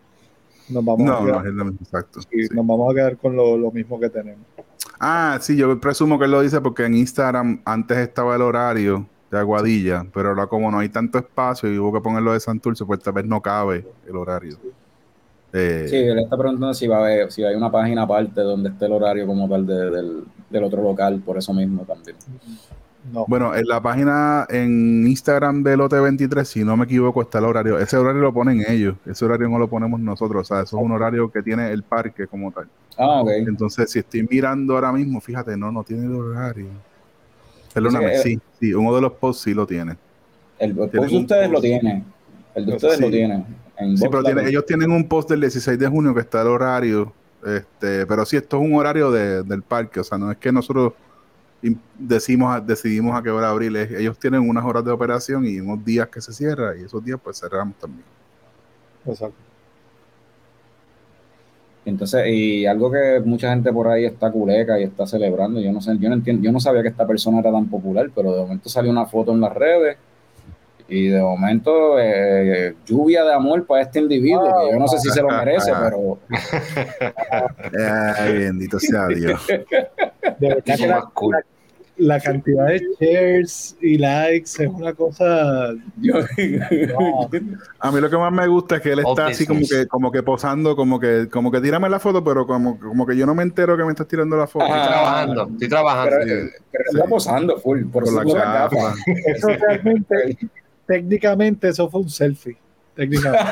Nos 0.70 0.86
vamos, 0.86 1.06
No, 1.06 1.18
a, 1.18 1.22
no 1.22 1.44
quedar, 1.44 1.68
exacto. 1.82 2.20
y 2.32 2.44
sí. 2.44 2.50
nos 2.56 2.66
vamos 2.66 2.92
a 2.92 2.96
quedar 2.96 3.18
con 3.18 3.36
lo, 3.36 3.58
lo 3.58 3.72
mismo 3.72 4.00
que 4.00 4.10
tenemos. 4.10 4.46
Ah, 5.04 5.40
sí, 5.42 5.58
yo 5.58 5.80
presumo 5.80 6.20
que 6.20 6.26
él 6.26 6.32
lo 6.32 6.42
dice 6.42 6.62
porque 6.62 6.86
en 6.86 6.94
Instagram 6.94 7.60
antes 7.66 7.98
estaba 7.98 8.36
el 8.36 8.44
horario 8.44 9.08
de 9.32 9.40
Aguadilla, 9.40 10.06
pero 10.14 10.30
ahora 10.30 10.46
como 10.46 10.70
no 10.70 10.78
hay 10.78 10.90
tanto 10.90 11.18
espacio 11.18 11.74
y 11.74 11.80
hubo 11.80 11.92
que 11.92 12.02
ponerlo 12.02 12.34
de 12.34 12.40
Santurce, 12.40 12.86
pues 12.86 13.00
tal 13.00 13.14
vez 13.14 13.26
no 13.26 13.42
cabe 13.42 13.84
el 14.08 14.16
horario. 14.16 14.58
Eh, 15.54 15.88
Sí, 15.90 15.96
él 15.96 16.20
está 16.20 16.38
preguntando 16.38 16.72
si 16.76 16.86
va 16.88 16.98
a 16.98 17.00
haber, 17.00 17.32
si 17.32 17.44
hay 17.44 17.56
una 17.56 17.72
página 17.72 18.04
aparte 18.04 18.42
donde 18.42 18.70
esté 18.70 18.86
el 18.86 18.92
horario 18.92 19.26
como 19.26 19.50
tal 19.50 19.66
de- 19.66 19.90
del, 19.90 20.24
del 20.50 20.64
otro 20.64 20.84
local, 20.84 21.20
por 21.26 21.36
eso 21.38 21.52
mismo 21.52 21.84
también. 21.84 22.16
No. 23.12 23.26
Bueno, 23.28 23.56
en 23.56 23.66
la 23.68 23.82
página 23.82 24.46
en 24.50 25.08
Instagram 25.08 25.64
del 25.64 25.80
Lote 25.80 26.00
23, 26.00 26.48
si 26.48 26.64
no 26.64 26.78
me 26.78 26.86
equivoco, 26.86 27.22
está 27.24 27.40
el 27.40 27.46
horario. 27.46 27.80
Ese 27.80 27.98
horario 27.98 28.22
lo 28.22 28.32
ponen 28.34 28.64
ellos, 28.68 28.96
ese 29.08 29.26
horario 29.26 29.50
no 29.50 29.58
lo 29.58 29.68
ponemos 29.68 30.00
nosotros, 30.00 30.42
o 30.42 30.44
sea, 30.54 30.64
eso 30.64 30.78
es 30.78 30.84
un 30.84 30.92
horario 30.92 31.32
que 31.32 31.42
tiene 31.42 31.72
el 31.72 31.82
parque 31.82 32.28
como 32.28 32.52
tal. 32.52 32.68
Ah, 32.98 33.22
ok. 33.22 33.30
Entonces, 33.48 33.90
si 33.90 34.00
estoy 34.00 34.28
mirando 34.30 34.76
ahora 34.76 34.92
mismo, 34.92 35.20
fíjate, 35.20 35.58
no, 35.58 35.72
no 35.72 35.84
tiene 35.84 36.06
el 36.06 36.14
horario. 36.14 36.68
Perdóname, 37.74 38.18
Sí, 38.20 38.34
eh, 38.34 38.40
sí, 38.60 38.68
sí, 38.68 38.74
uno 38.74 38.94
de 38.96 39.02
los 39.02 39.14
posts 39.14 39.44
sí 39.44 39.54
lo 39.54 39.66
tiene. 39.66 39.96
El, 40.60 40.72
el 40.72 40.76
post 40.76 40.94
de 40.94 41.18
ustedes 41.18 41.50
lo 41.50 41.62
tienen. 41.62 42.04
El 42.54 42.66
de 42.66 42.74
ustedes 42.76 42.98
Sí. 42.98 43.02
lo 43.02 43.10
tienen. 43.10 43.46
En 43.78 43.98
Sí, 43.98 44.06
pero 44.12 44.24
tiene- 44.24 44.48
ellos 44.48 44.66
tienen 44.66 44.92
un 44.92 45.08
post 45.08 45.30
del 45.30 45.42
16 45.42 45.80
de 45.80 45.88
junio 45.88 46.14
que 46.14 46.20
está 46.20 46.42
el 46.44 46.50
horario, 46.50 47.12
este, 47.44 48.06
pero 48.06 48.26
sí, 48.26 48.38
esto 48.38 48.58
es 48.58 48.64
un 48.64 48.76
horario 48.76 49.10
de- 49.10 49.42
del 49.42 49.64
parque, 49.64 50.02
o 50.02 50.04
sea, 50.04 50.18
no 50.20 50.30
es 50.32 50.38
que 50.38 50.52
nosotros 50.52 50.94
decimos, 51.98 52.56
a- 52.56 52.60
decidimos 52.62 53.18
a 53.18 53.22
qué 53.24 53.30
hora 53.30 53.50
abrir, 53.50 53.76
es- 53.78 53.92
ellos 53.92 54.18
tienen 54.20 54.48
unas 54.48 54.66
horas 54.66 54.84
de 54.86 54.92
operación 54.92 55.46
y 55.46 55.60
unos 55.60 55.84
días 55.86 56.08
que 56.10 56.22
se 56.22 56.34
cierra 56.34 56.76
y 56.78 56.84
esos 56.84 57.04
días 57.04 57.20
pues 57.24 57.40
cerramos 57.40 57.76
también. 57.78 58.06
Exacto. 59.06 59.38
Entonces, 61.84 62.28
y 62.28 62.66
algo 62.68 62.92
que 62.92 63.22
mucha 63.26 63.50
gente 63.50 63.74
por 63.74 63.88
ahí 63.88 64.06
está 64.06 64.32
culeca 64.32 64.80
y 64.80 64.84
está 64.84 65.08
celebrando, 65.08 65.60
yo 65.60 65.72
no 65.72 65.82
sé, 65.82 65.98
yo 65.98 66.10
no 66.10 66.16
entiendo, 66.16 66.44
yo 66.44 66.52
no 66.52 66.60
sabía 66.60 66.84
que 66.84 66.90
esta 66.90 67.08
persona 67.08 67.40
era 67.40 67.52
tan 67.52 67.68
popular, 67.70 68.12
pero 68.14 68.34
de 68.36 68.42
momento 68.42 68.70
salió 68.70 68.92
una 68.92 69.08
foto 69.08 69.32
en 69.32 69.42
las 69.42 69.54
redes 69.54 69.98
y 70.88 71.08
de 71.08 71.22
momento 71.22 72.00
eh, 72.00 72.76
lluvia 72.86 73.24
de 73.24 73.34
amor 73.34 73.66
para 73.66 73.82
este 73.84 74.00
individuo, 74.00 74.44
que 74.44 74.74
yo 74.74 74.80
no 74.80 74.88
sé 74.88 75.00
si 75.00 75.10
se 75.10 75.22
lo 75.22 75.30
merece, 75.30 75.72
pero 75.82 76.20
Ay, 78.18 78.38
bendito 78.38 78.80
sea 78.80 79.08
Dios. 79.08 79.46
De 79.48 79.68
verdad 80.40 80.64
que 80.78 80.88
la, 80.88 80.96
más 81.02 81.06
cool. 81.14 81.32
la- 81.34 81.44
la 81.98 82.20
cantidad 82.20 82.66
de 82.66 82.82
shares 83.00 83.78
y 83.80 83.98
likes 84.00 84.64
es 84.64 84.68
una 84.70 84.94
cosa. 84.94 85.72
yo. 86.00 86.16
A 87.80 87.92
mí 87.92 88.02
lo 88.02 88.10
que 88.10 88.18
más 88.18 88.32
me 88.32 88.48
gusta 88.48 88.78
es 88.78 88.82
que 88.82 88.94
él 88.94 89.00
All 89.06 89.12
está 89.12 89.28
así 89.28 89.46
como 89.46 89.60
que, 89.60 89.86
como 89.88 90.12
que 90.12 90.24
posando, 90.24 90.76
como 90.76 91.00
que, 91.00 91.28
como 91.30 91.52
que 91.52 91.62
tírame 91.62 91.90
la 91.90 92.00
foto, 92.00 92.24
pero 92.24 92.48
como, 92.48 92.80
como 92.80 93.06
que 93.06 93.16
yo 93.16 93.28
no 93.28 93.36
me 93.36 93.44
entero 93.44 93.78
que 93.78 93.84
me 93.84 93.92
estás 93.92 94.08
tirando 94.08 94.36
la 94.36 94.48
foto. 94.48 94.66
Estoy 94.66 94.82
trabajando, 94.88 95.50
estoy 95.52 95.70
trabajando. 95.70 96.16
pero, 96.22 96.32
eh, 96.32 96.52
pero 96.72 96.84
está 96.92 97.06
posando 97.06 97.58
full, 97.60 97.84
por 97.92 98.12
la 98.12 98.24
gafas. 98.24 98.96
Eso 99.28 99.50
realmente, 99.50 100.38
técnicamente, 100.92 101.70
eso 101.70 101.90
fue 101.90 102.02
un 102.02 102.10
selfie. 102.10 102.58
Técnicamente. 102.94 103.42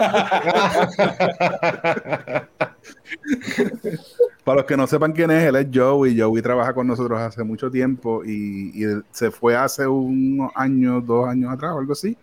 Para 4.43 4.57
los 4.57 4.65
que 4.65 4.75
no 4.75 4.85
sepan 4.87 5.13
quién 5.13 5.31
es, 5.31 5.45
él 5.45 5.55
es 5.55 5.67
Joey. 5.73 6.19
Joey 6.19 6.41
trabaja 6.41 6.73
con 6.73 6.85
nosotros 6.87 7.17
hace 7.19 7.41
mucho 7.43 7.71
tiempo 7.71 8.25
y, 8.25 8.83
se 9.11 9.31
fue 9.31 9.55
hace 9.55 9.87
unos 9.87 10.51
años, 10.55 11.05
dos 11.05 11.29
años 11.29 11.53
atrás 11.53 11.71
o 11.73 11.79
algo 11.79 11.93
así. 11.93 12.17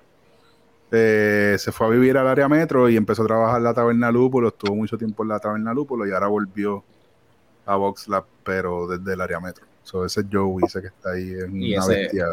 Eh, 0.92 1.56
se 1.58 1.72
fue 1.72 1.86
a 1.86 1.90
vivir 1.90 2.18
al 2.18 2.28
área 2.28 2.46
metro 2.48 2.90
y 2.90 2.96
empezó 2.96 3.22
a 3.22 3.26
trabajar 3.26 3.56
en 3.56 3.64
la 3.64 3.72
Taberna 3.72 4.12
Lúpulo. 4.12 4.48
Estuvo 4.48 4.76
mucho 4.76 4.98
tiempo 4.98 5.22
en 5.22 5.30
la 5.30 5.40
Taberna 5.40 5.72
Lúpulo 5.72 6.06
y 6.06 6.12
ahora 6.12 6.26
volvió 6.26 6.84
a 7.64 7.76
VoxLab, 7.76 8.26
pero 8.44 8.86
desde 8.86 9.14
el 9.14 9.20
área 9.22 9.40
metro. 9.40 9.64
So, 9.82 10.04
ese 10.04 10.20
es 10.20 10.26
Joey, 10.30 10.66
ese 10.66 10.82
que 10.82 10.88
está 10.88 11.12
ahí 11.12 11.30
en 11.30 11.52
una 11.52 11.78
ese- 11.78 11.94
bestia 11.94 12.26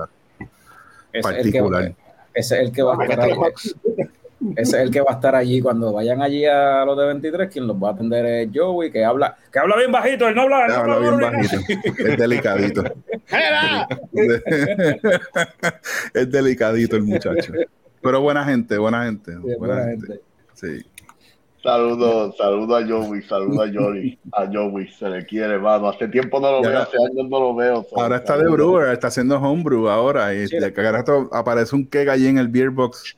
Ese 1.13 1.13
es 1.13 1.13
el 1.13 1.21
que, 1.51 1.61
particular. 1.61 1.95
Ese 2.33 2.55
es 2.55 2.61
el 2.61 2.71
que 2.71 2.83
va 2.83 2.97
a 2.99 3.05
estar. 3.05 3.29
Ese 4.57 4.75
es 4.75 4.83
el 4.83 4.91
que 4.91 4.99
va 4.99 5.11
a 5.11 5.13
estar 5.13 5.35
allí 5.35 5.61
cuando 5.61 5.93
vayan 5.93 6.21
allí 6.21 6.45
a 6.45 6.83
los 6.85 6.97
de 6.97 7.05
23, 7.05 7.49
quien 7.49 7.65
los 7.65 7.77
va 7.77 7.87
a 7.89 7.91
atender 7.93 8.25
es 8.25 8.49
Joey, 8.53 8.91
que 8.91 9.05
habla, 9.05 9.37
que 9.51 9.57
habla 9.57 9.77
bien 9.77 9.91
bajito, 9.91 10.27
él 10.27 10.35
no 10.35 10.41
habla, 10.41 10.67
no 10.67 10.73
Habla 10.73 10.99
bien 10.99 11.17
bajito, 11.17 11.55
es 11.97 12.17
delicadito. 12.17 12.83
es 16.13 16.31
delicadito 16.31 16.97
el 16.97 17.03
muchacho. 17.03 17.53
Pero 18.01 18.21
buena 18.21 18.43
gente, 18.43 18.77
buena 18.77 19.05
gente. 19.05 19.31
Sí, 19.31 19.37
buena 19.37 19.75
buena 19.75 19.85
gente. 19.85 20.07
gente. 20.07 20.23
Sí. 20.55 20.85
Saludo, 21.63 22.33
saludo 22.33 22.75
a 22.75 22.85
Joey, 22.85 23.21
saludo 23.21 23.61
a 23.63 23.67
Joey, 23.73 24.19
a 24.33 24.45
Joey, 24.51 24.87
se 24.89 25.07
le 25.09 25.25
quiere, 25.25 25.57
mano. 25.57 25.87
Hace 25.87 26.09
tiempo 26.09 26.39
no 26.41 26.51
lo 26.51 26.63
Ya. 26.63 26.69
veo, 26.69 26.79
hace 26.81 26.97
años 26.97 27.29
no 27.29 27.39
lo 27.39 27.55
veo. 27.55 27.85
Ahora 27.95 28.17
está 28.17 28.37
de 28.37 28.49
brewer, 28.49 28.91
está 28.91 29.07
haciendo 29.07 29.37
homebrew 29.39 29.87
ahora. 29.87 30.33
Y 30.33 30.45
Sí. 30.47 30.57
de 30.59 30.73
cada 30.73 30.91
rato 30.91 31.29
aparece 31.31 31.73
un 31.75 31.85
keg 31.85 32.09
allí 32.09 32.27
en 32.27 32.37
el 32.37 32.49
beer 32.49 32.69
box 32.69 33.15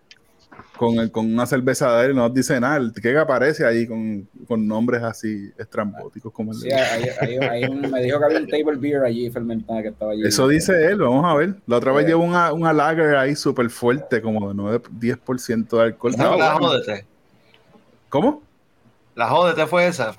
con, 0.78 0.99
el- 0.99 1.10
con 1.10 1.26
una 1.34 1.48
cerveza 1.48 1.98
de 1.98 2.06
él 2.06 2.11
y 2.11 2.15
no 2.15 2.30
dice 2.30 2.60
nada. 2.60 2.78
El 2.78 2.94
keg 2.94 3.18
aparece 3.18 3.65
ahí 3.65 3.88
con, 3.88 4.28
con 4.48 4.68
nombres 4.68 5.02
así 5.02 5.49
estrambóticos 5.57 6.32
como 6.32 6.52
el 6.52 6.57
Sí, 6.60 6.68
de 6.70 6.76
hay- 6.76 7.10
hay- 7.22 7.38
hay 7.38 7.64
un- 7.65 7.90
me 7.90 8.03
dijo 8.03 8.20
que 8.20 8.26
había 8.26 8.38
un 8.38 8.48
table 8.48 8.76
beer 8.78 9.03
allí 9.06 9.28
fermentada 9.32 9.82
que 9.82 9.88
estaba 9.88 10.11
allí. 10.11 10.22
Eso 10.24 10.48
dice 10.48 10.86
él, 10.86 10.98
vamos 10.99 11.26
a 11.26 11.34
ver. 11.34 11.56
La 11.65 11.78
otra 11.78 11.94
vez 11.94 12.06
Sí. 12.06 12.10
llevó 12.11 12.24
una, 12.24 12.53
una 12.53 12.74
lager 12.74 13.15
ahí 13.15 13.36
súper 13.36 13.72
fuerte, 13.72 14.22
como 14.22 14.49
de 14.49 14.53
9, 14.53 14.82
10% 14.91 15.78
de 15.78 15.84
alcohol. 15.84 16.14
No. 16.15 16.36
Jódete. 18.22 18.32
¿Cómo? 18.32 18.42
La 19.16 19.28
jódete 19.30 19.66
fue 19.68 19.88
esa. 19.88 20.14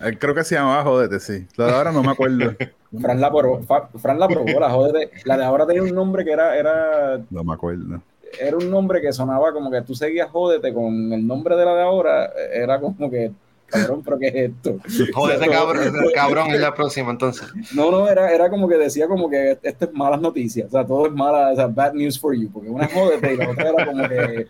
Eh, 0.00 0.16
Creo 0.18 0.34
que 0.34 0.44
se 0.44 0.54
llamaba 0.54 0.82
Jodete, 0.82 1.20
sí. 1.20 1.46
La 1.56 1.66
de 1.66 1.72
ahora 1.72 1.92
no 1.92 2.02
me 2.02 2.10
acuerdo. 2.12 2.54
Fran 3.00 3.20
la 3.20 3.30
probó, 3.30 3.60
Fran 3.98 4.18
la 4.18 4.28
probó, 4.28 4.60
la 4.60 4.70
jódete. 4.70 5.10
La 5.24 5.36
de 5.38 5.44
ahora 5.44 5.66
tenía 5.66 5.82
un 5.82 5.94
nombre 5.94 6.24
que 6.24 6.32
era, 6.32 6.56
era, 6.56 7.20
No 7.30 7.42
me 7.44 7.54
acuerdo. 7.54 8.02
era 8.38 8.56
un 8.56 8.70
nombre 8.70 9.00
que 9.00 9.12
sonaba 9.12 9.52
como 9.52 9.70
que 9.70 9.80
tú 9.82 9.94
seguías 9.94 10.30
jódete 10.30 10.74
con 10.74 11.12
el 11.12 11.26
nombre 11.26 11.56
de 11.56 11.64
la 11.64 11.74
de 11.74 11.82
ahora, 11.82 12.30
era 12.52 12.78
como 12.80 13.10
que, 13.10 13.32
cabrón, 13.72 14.02
pero 14.04 14.18
¿qué 14.18 14.28
es 14.28 14.34
esto? 14.34 14.78
Jódete, 15.14 15.46
cabrón, 15.50 15.92
cabrón, 16.14 16.50
es 16.50 16.60
la 16.60 16.74
próxima 16.74 17.10
entonces. 17.10 17.48
No, 17.74 17.90
no, 17.90 18.08
era, 18.08 18.32
era 18.32 18.50
como 18.50 18.68
que 18.68 18.76
decía 18.76 19.08
como 19.08 19.28
que 19.28 19.58
esto 19.62 19.84
es 19.86 19.92
malas 19.92 20.20
noticias, 20.20 20.68
o 20.68 20.70
sea, 20.70 20.86
todo 20.86 21.06
es 21.06 21.12
mala, 21.12 21.52
o 21.52 21.56
sea, 21.56 21.66
bad 21.66 21.94
news 21.94 22.18
for 22.18 22.34
you, 22.34 22.50
porque 22.50 22.68
una 22.68 22.84
es 22.84 22.92
jódete 22.92 23.34
y 23.34 23.36
la 23.36 23.50
otra 23.50 23.70
era 23.70 23.86
como 23.86 24.08
que, 24.08 24.48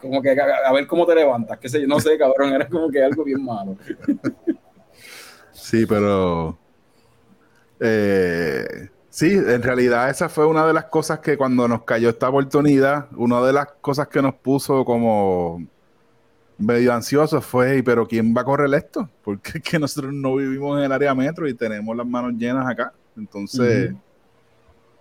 como 0.00 0.22
que 0.22 0.30
a, 0.30 0.68
a 0.68 0.72
ver 0.72 0.86
cómo 0.86 1.06
te 1.06 1.14
levantas, 1.14 1.58
qué 1.58 1.68
sé 1.68 1.80
yo, 1.80 1.86
no 1.86 1.98
sé, 2.00 2.16
cabrón, 2.18 2.52
era 2.52 2.68
como 2.68 2.90
que 2.90 3.02
algo 3.02 3.24
bien 3.24 3.44
malo. 3.44 3.76
Sí, 5.52 5.86
pero. 5.86 6.58
eh, 7.80 8.88
Sí, 9.18 9.32
en 9.32 9.62
realidad 9.64 10.10
esa 10.10 10.28
fue 10.28 10.46
una 10.46 10.64
de 10.64 10.72
las 10.72 10.84
cosas 10.84 11.18
que 11.18 11.36
cuando 11.36 11.66
nos 11.66 11.82
cayó 11.82 12.10
esta 12.10 12.28
oportunidad, 12.28 13.08
una 13.16 13.42
de 13.42 13.52
las 13.52 13.66
cosas 13.80 14.06
que 14.06 14.22
nos 14.22 14.34
puso 14.36 14.84
como 14.84 15.66
medio 16.58 16.92
ansiosos 16.92 17.44
fue, 17.44 17.82
pero 17.84 18.06
¿quién 18.06 18.34
va 18.36 18.42
a 18.42 18.44
correr 18.44 18.72
esto? 18.74 19.08
Porque 19.22 19.58
es 19.58 19.62
que 19.62 19.78
nosotros 19.78 20.12
no 20.12 20.34
vivimos 20.36 20.78
en 20.78 20.84
el 20.84 20.92
área 20.92 21.14
metro 21.14 21.48
y 21.48 21.54
tenemos 21.54 21.96
las 21.96 22.06
manos 22.06 22.34
llenas 22.34 22.68
acá. 22.68 22.92
Entonces, 23.16 23.94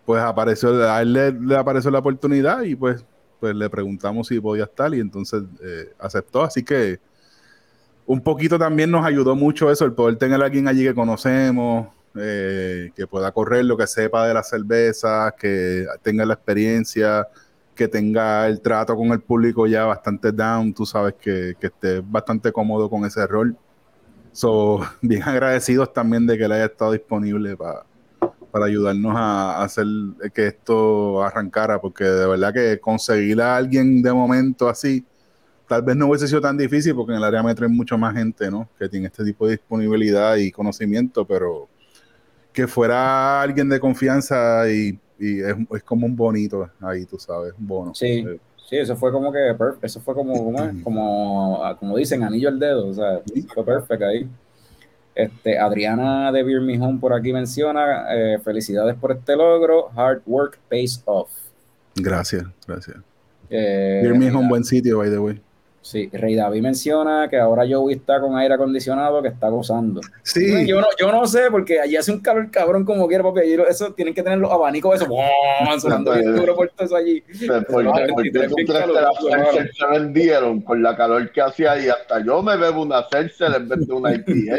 pues 0.06 0.22
apareció, 0.22 0.90
a 0.90 1.02
él 1.02 1.14
le, 1.14 1.56
apareció 1.58 1.92
la 1.92 2.00
oportunidad 2.00 2.62
y 2.62 2.76
pues, 2.76 3.04
pues 3.40 3.56
le 3.56 3.70
preguntamos 3.70 4.28
si 4.28 4.40
podía 4.40 4.64
estar 4.64 4.94
y 4.94 5.00
entonces 5.00 5.44
eh, 5.62 5.92
aceptó. 6.00 6.44
Así 6.44 6.64
que 6.64 7.00
un 8.06 8.22
poquito 8.22 8.58
también 8.58 8.90
nos 8.90 9.06
ayudó 9.06 9.36
mucho 9.36 9.70
eso, 9.70 9.84
el 9.84 9.94
poder 9.94 10.16
tener 10.16 10.42
a 10.42 10.46
alguien 10.46 10.68
allí 10.68 10.84
que 10.84 10.96
conocemos, 10.96 11.90
eh, 12.16 12.92
que 12.96 13.06
pueda 13.06 13.32
correr, 13.32 13.66
lo 13.66 13.76
que 13.76 13.86
sepa 13.86 14.28
de 14.28 14.34
las 14.34 14.50
cervezas, 14.50 15.34
que 15.38 15.86
tenga 16.04 16.26
la 16.26 16.36
experiencia, 16.36 17.28
que 17.78 17.88
tenga 17.88 18.48
el 18.48 18.60
trato 18.60 18.96
con 18.96 19.12
el 19.12 19.22
público 19.22 19.68
ya 19.68 19.86
bastante 19.86 20.34
down, 20.34 20.74
tú 20.74 20.86
sabes 20.86 21.14
que, 21.14 21.56
que 21.60 21.68
esté 21.68 22.02
bastante 22.02 22.52
cómodo 22.52 22.90
con 22.90 23.06
ese 23.06 23.26
rol. 23.26 23.56
So, 24.34 24.82
bien 25.02 25.24
agradecidos 25.24 25.94
también 25.94 26.28
de 26.28 26.38
que 26.38 26.44
él 26.44 26.52
haya 26.52 26.66
estado 26.66 26.92
disponible 26.92 27.56
para 27.56 27.86
para 28.52 28.66
ayudarnos 28.66 29.14
a, 29.16 29.64
hacer 29.64 29.86
que 30.34 30.48
esto 30.48 31.24
arrancara, 31.24 31.80
porque 31.80 32.04
de 32.04 32.28
verdad 32.28 32.54
que 32.54 32.80
conseguir 32.80 33.42
a 33.42 33.56
alguien 33.56 34.02
de 34.02 34.12
momento 34.14 34.68
así, 34.70 35.06
tal 35.68 35.84
vez 35.84 35.96
no 35.96 36.08
hubiese 36.08 36.28
sido 36.28 36.42
tan 36.42 36.58
difícil, 36.58 36.96
porque 36.96 37.12
en 37.12 37.20
el 37.20 37.24
área 37.24 37.44
metro 37.44 37.66
hay 37.66 37.72
mucha 37.72 37.98
más 37.98 38.16
gente, 38.16 38.50
¿no? 38.50 38.70
Que 38.80 38.90
tiene 38.90 39.08
este 39.08 39.24
tipo 39.24 39.46
de 39.46 39.58
disponibilidad 39.58 40.38
y 40.38 40.52
conocimiento, 40.52 41.26
pero 41.26 41.70
que 42.54 42.68
fuera 42.68 43.42
alguien 43.42 43.70
de 43.70 43.80
confianza 43.80 44.70
y, 44.70 45.00
es, 45.20 45.84
como 45.84 46.06
un 46.06 46.16
bonito 46.16 46.70
ahí, 46.82 47.06
tú 47.06 47.18
sabes, 47.18 47.54
un 47.58 47.68
bono. 47.68 47.96
Sí, 47.96 48.26
sí, 48.70 48.78
eso 48.78 48.96
fue 48.96 49.12
como 49.12 49.32
que, 49.32 49.56
eso 49.82 50.00
fue 50.02 50.14
como, 50.14 50.34
como, 50.34 50.84
como, 50.84 51.76
como 51.80 51.98
dicen, 51.98 52.24
anillo 52.24 52.50
al 52.50 52.60
dedo, 52.60 52.88
o 52.88 52.94
sea, 52.94 53.22
fue 53.54 53.66
perfecto 53.66 54.06
ahí. 54.06 54.28
Este, 55.16 55.58
Adriana 55.58 56.32
de 56.32 56.44
Beer 56.44 56.62
Me 56.62 56.80
Home 56.80 57.00
por 57.00 57.12
aquí 57.12 57.34
menciona, 57.34 58.06
eh, 58.12 58.38
felicidades 58.44 58.96
por 58.96 59.12
este 59.12 59.36
logro, 59.36 59.90
hard 59.96 60.22
work 60.28 60.60
pays 60.70 61.02
off. 61.06 61.32
Gracias, 61.96 62.46
gracias. 62.68 62.98
Eh, 63.50 64.02
Beer 64.04 64.16
Me 64.16 64.32
Home, 64.32 64.48
buen 64.48 64.64
sitio, 64.64 65.00
by 65.00 65.10
the 65.10 65.18
way. 65.18 65.42
Sí, 65.88 66.10
Rey 66.12 66.36
David 66.36 66.62
menciona 66.62 67.30
que 67.30 67.38
ahora 67.38 67.64
Joey 67.66 67.96
está 67.96 68.20
con 68.20 68.36
aire 68.36 68.56
acondicionado 68.56 69.22
que 69.22 69.30
está 69.30 69.48
gozando. 69.48 70.02
Sí. 70.22 70.68
Yo 70.68 70.82
no, 70.82 70.88
yo 71.00 71.10
no 71.14 71.26
sé, 71.26 71.44
porque 71.50 71.80
allí 71.80 71.96
hace 71.96 72.12
un 72.12 72.20
calor 72.20 72.52
cabrón 72.52 72.84
como 72.84 73.08
quiera, 73.08 73.24
porque 73.24 73.58
eso 73.70 73.94
tienen 73.94 74.14
que 74.14 74.22
tener 74.22 74.38
los 74.38 74.52
abanicos 74.52 75.02
eso, 75.02 75.08
sonando 75.80 76.12
bien 76.12 76.36
duro 76.36 76.58
por 76.58 76.68
todo 76.72 76.86
eso 76.88 76.98
allí. 76.98 77.24
se 77.32 77.48
vendieron 79.90 80.60
con 80.60 80.84
la 80.84 80.94
calor 80.94 81.32
que 81.32 81.40
hacía 81.40 81.72
ahí, 81.72 81.88
hasta 81.88 82.22
yo 82.22 82.44
me 82.44 82.58
bebo 82.58 82.82
una 82.82 83.08
Celsius 83.10 83.56
en 83.56 83.70
vez 83.70 83.88
de 83.88 83.94
una 83.94 84.14
IPA. 84.14 84.58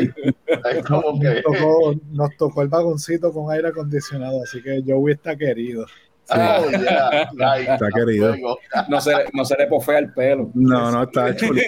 Es 0.70 0.82
como 0.86 1.20
que... 1.20 1.28
Nos 1.28 1.42
tocó, 1.42 1.94
nos 2.10 2.36
tocó 2.38 2.62
el 2.62 2.68
vagoncito 2.68 3.34
con 3.34 3.52
aire 3.52 3.68
acondicionado, 3.68 4.42
así 4.42 4.62
que 4.62 4.82
Joey 4.86 5.12
está 5.12 5.36
querido. 5.36 5.84
Oh, 6.30 6.68
está 6.70 7.88
querido. 7.94 8.34
No 8.88 9.00
se, 9.00 9.12
no 9.32 9.44
se 9.44 9.56
le 9.56 9.66
pofea 9.66 9.98
el 9.98 10.12
pelo. 10.12 10.50
No, 10.55 10.90
no, 10.90 11.05
está 11.05 11.34
chulo. 11.36 11.60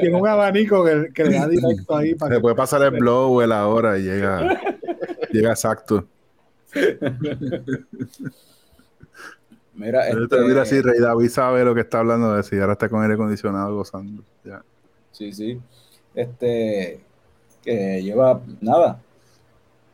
Tiene 0.00 0.14
un 0.14 0.26
abanico 0.26 0.84
que, 0.84 1.08
que, 1.14 1.24
le 1.24 1.38
da 1.38 1.46
directo 1.48 1.96
ahí. 1.96 2.14
Para 2.14 2.34
se 2.34 2.40
puede 2.40 2.56
pasar 2.56 2.82
el 2.82 2.90
blow 2.90 3.40
el 3.40 3.52
ahora 3.52 3.98
y 3.98 4.02
llega, 4.02 4.60
llega 5.30 5.50
exacto. 5.50 6.06
Mira, 9.74 10.08
este... 10.08 10.40
mira 10.40 10.64
si 10.64 10.80
Rey 10.80 10.98
David 10.98 11.28
sabe 11.28 11.64
lo 11.64 11.74
que 11.74 11.82
está 11.82 12.00
hablando 12.00 12.34
de 12.34 12.42
si 12.42 12.58
ahora 12.58 12.72
está 12.72 12.88
con 12.88 13.02
aire 13.02 13.14
acondicionado 13.14 13.74
gozando. 13.76 14.24
Ya. 14.44 14.62
Sí, 15.12 15.32
sí. 15.32 15.60
Este 16.14 17.00
que 17.62 18.02
lleva 18.02 18.40
nada, 18.60 19.00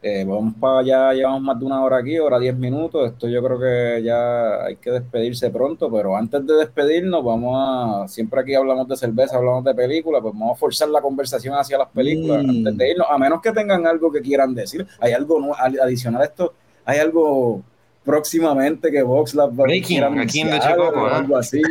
eh, 0.03 0.25
vamos 0.27 0.55
para 0.59 0.81
allá, 0.81 1.13
llevamos 1.13 1.43
más 1.43 1.59
de 1.61 1.65
una 1.65 1.81
hora 1.83 1.99
aquí, 1.99 2.19
hora 2.19 2.41
diez 2.41 2.57
minutos. 2.57 3.09
Esto 3.09 3.29
yo 3.29 3.41
creo 3.43 3.59
que 3.59 4.03
ya 4.03 4.65
hay 4.65 4.77
que 4.77 4.91
despedirse 4.91 5.49
pronto, 5.51 5.89
pero 5.91 6.17
antes 6.17 6.45
de 6.45 6.55
despedirnos, 6.55 7.25
vamos 7.25 7.55
a. 7.57 8.09
Siempre 8.09 8.41
aquí 8.41 8.55
hablamos 8.55 8.89
de 8.89 8.97
cerveza, 8.97 9.37
hablamos 9.37 9.63
de 9.65 9.75
películas, 9.75 10.21
pues 10.21 10.35
vamos 10.35 10.57
a 10.57 10.59
forzar 10.59 10.89
la 10.89 11.01
conversación 11.01 11.55
hacia 11.55 11.79
las 11.79 11.89
películas 11.89 12.45
mm. 12.45 12.51
antes 12.51 12.77
de 12.77 12.91
irnos, 12.91 13.07
a 13.09 13.17
menos 13.17 13.41
que 13.41 13.53
tengan 13.53 13.87
algo 13.87 14.11
que 14.11 14.21
quieran 14.21 14.55
decir. 14.55 14.85
¿Hay 14.99 15.13
algo 15.13 15.55
adicional 15.57 16.23
a 16.23 16.25
esto? 16.25 16.53
¿Hay 16.85 16.99
algo 16.99 17.63
próximamente 18.05 18.91
que 18.91 19.03
Vox 19.03 19.35
la 19.35 19.47
Breaking, 19.47 20.03
aquí 20.19 20.41
en 20.41 20.53
o 20.53 21.07
algo 21.07 21.37
así. 21.37 21.63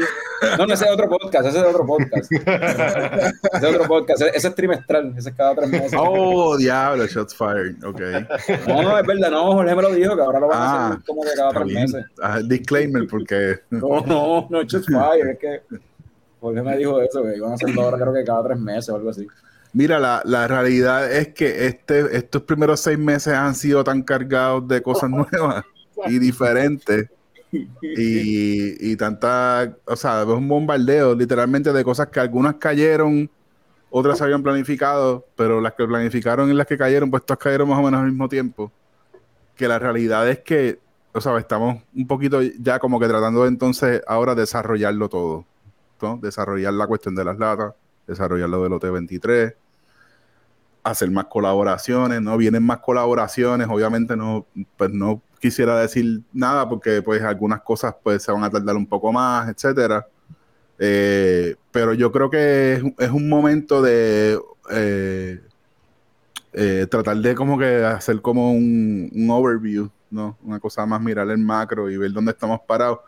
No, 0.57 0.65
no, 0.65 0.73
ese 0.73 0.85
es 0.85 0.91
otro 0.91 1.09
podcast, 1.09 1.47
ese 1.47 1.59
es 1.59 1.65
otro 1.65 1.85
podcast. 1.85 2.31
ese 2.31 2.47
es 3.53 3.63
otro 3.63 3.87
podcast, 3.87 4.21
ese, 4.21 4.47
es 4.47 4.55
trimestral, 4.55 5.13
ese 5.17 5.29
es 5.29 5.35
cada 5.35 5.55
tres 5.55 5.69
meses. 5.69 5.93
Oh, 5.97 6.57
diablo, 6.57 7.05
shots 7.05 7.35
fired, 7.35 7.83
ok. 7.83 8.01
No, 8.67 8.81
no, 8.81 8.97
es 8.97 9.05
verdad, 9.05 9.31
no, 9.31 9.53
Jorge 9.53 9.75
me 9.75 9.81
lo 9.81 9.93
dijo, 9.93 10.15
que 10.15 10.21
ahora 10.21 10.39
lo 10.39 10.47
van 10.47 10.61
a 10.61 10.87
hacer 10.87 10.97
ah, 10.97 11.03
como 11.05 11.23
de 11.23 11.31
cada 11.35 11.51
tres 11.51 11.67
meses. 11.67 12.05
Ah, 12.21 12.39
disclaimer, 12.43 13.07
porque... 13.07 13.59
No, 13.69 14.01
no, 14.05 14.47
no, 14.49 14.63
shots 14.63 14.87
fired, 14.87 15.31
es 15.31 15.39
que 15.39 15.61
Jorge 16.39 16.61
me 16.61 16.77
dijo 16.77 17.01
eso, 17.01 17.23
que 17.23 17.35
iban 17.35 17.51
a 17.51 17.55
hacerlo 17.55 17.81
ahora 17.83 17.97
creo 17.97 18.13
que 18.13 18.23
cada 18.23 18.43
tres 18.43 18.59
meses 18.59 18.89
o 18.89 18.95
algo 18.95 19.09
así. 19.09 19.27
Mira, 19.73 19.99
la, 19.99 20.21
la, 20.25 20.47
realidad 20.47 21.09
es 21.09 21.29
que 21.29 21.65
este, 21.65 22.17
estos 22.17 22.41
primeros 22.41 22.81
seis 22.81 22.97
meses 22.97 23.33
han 23.33 23.55
sido 23.55 23.83
tan 23.85 24.01
cargados 24.01 24.67
de 24.67 24.81
cosas 24.81 25.09
nuevas 25.09 25.63
y 26.07 26.19
diferente 26.19 27.09
Y, 27.51 28.91
y 28.91 28.95
tanta, 28.95 29.75
o 29.85 29.95
sea, 29.95 30.21
es 30.21 30.27
un 30.27 30.47
bombardeo 30.47 31.13
literalmente 31.15 31.73
de 31.73 31.83
cosas 31.83 32.07
que 32.07 32.19
algunas 32.19 32.55
cayeron, 32.55 33.29
otras 33.89 34.21
habían 34.21 34.41
planificado, 34.41 35.25
pero 35.35 35.59
las 35.59 35.73
que 35.73 35.85
planificaron 35.85 36.49
y 36.49 36.53
las 36.53 36.65
que 36.65 36.77
cayeron, 36.77 37.11
pues 37.11 37.25
todas 37.25 37.39
cayeron 37.39 37.67
más 37.67 37.79
o 37.79 37.83
menos 37.83 37.99
al 37.99 38.07
mismo 38.07 38.29
tiempo. 38.29 38.71
Que 39.55 39.67
la 39.67 39.79
realidad 39.79 40.29
es 40.29 40.39
que, 40.39 40.79
o 41.13 41.19
sea, 41.19 41.37
estamos 41.37 41.83
un 41.93 42.07
poquito 42.07 42.41
ya 42.41 42.79
como 42.79 42.99
que 42.99 43.07
tratando 43.07 43.41
de 43.43 43.49
entonces 43.49 44.01
ahora 44.07 44.33
desarrollarlo 44.33 45.09
todo. 45.09 45.45
¿no? 46.01 46.17
Desarrollar 46.17 46.73
la 46.73 46.87
cuestión 46.87 47.15
de 47.15 47.25
las 47.25 47.37
latas, 47.37 47.73
desarrollar 48.07 48.49
lo 48.49 48.63
del 48.63 48.71
OT23, 48.71 49.55
hacer 50.83 51.11
más 51.11 51.25
colaboraciones, 51.25 52.21
¿no? 52.21 52.37
Vienen 52.37 52.63
más 52.63 52.79
colaboraciones, 52.79 53.67
obviamente 53.69 54.15
no, 54.15 54.47
pues 54.77 54.89
no 54.91 55.21
quisiera 55.41 55.79
decir 55.79 56.21
nada 56.31 56.69
porque 56.69 57.01
pues 57.01 57.21
algunas 57.23 57.61
cosas 57.61 57.95
pues 58.01 58.23
se 58.23 58.31
van 58.31 58.43
a 58.43 58.49
tardar 58.49 58.75
un 58.75 58.85
poco 58.85 59.11
más, 59.11 59.49
etcétera. 59.49 60.07
Eh, 60.79 61.55
pero 61.71 61.93
yo 61.93 62.11
creo 62.11 62.29
que 62.29 62.81
es, 62.97 63.09
un 63.09 63.27
momento 63.27 63.81
de 63.81 64.39
eh, 64.71 65.41
eh, 66.53 66.87
tratar 66.89 67.17
de 67.17 67.35
como 67.35 67.57
que 67.57 67.83
hacer 67.83 68.21
como 68.21 68.53
un, 68.53 69.27
overview, 69.29 69.89
¿no? 70.11 70.37
Una 70.43 70.59
cosa 70.59 70.85
más 70.85 71.01
mirar 71.01 71.29
el 71.29 71.39
macro 71.39 71.89
y 71.89 71.97
ver 71.97 72.11
dónde 72.11 72.31
estamos 72.31 72.61
parados 72.67 72.99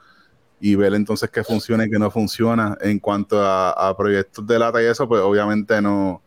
y 0.59 0.75
ver 0.75 0.93
entonces 0.93 1.29
qué 1.29 1.43
funciona 1.43 1.85
y 1.85 1.89
qué 1.89 1.99
no 1.99 2.09
funciona 2.09 2.77
en 2.81 2.99
cuanto 2.99 3.41
a, 3.43 3.71
a 3.71 3.95
proyectos 3.95 4.45
de 4.47 4.59
lata 4.59 4.81
y 4.81 4.85
eso, 4.85 5.07
pues 5.07 5.21
obviamente 5.21 5.81
no, 5.81 6.21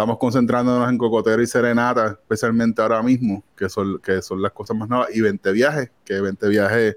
estamos 0.00 0.16
concentrándonos 0.16 0.88
en 0.88 0.96
Cocotero 0.96 1.42
y 1.42 1.46
Serenata, 1.46 2.12
especialmente 2.12 2.80
ahora 2.80 3.02
mismo, 3.02 3.44
que 3.54 3.68
son, 3.68 3.98
que 3.98 4.22
son 4.22 4.40
las 4.40 4.50
cosas 4.52 4.74
más 4.74 4.88
nuevas, 4.88 5.14
y 5.14 5.20
20 5.20 5.52
viajes, 5.52 5.90
que 6.06 6.18
20 6.18 6.48
viajes 6.48 6.96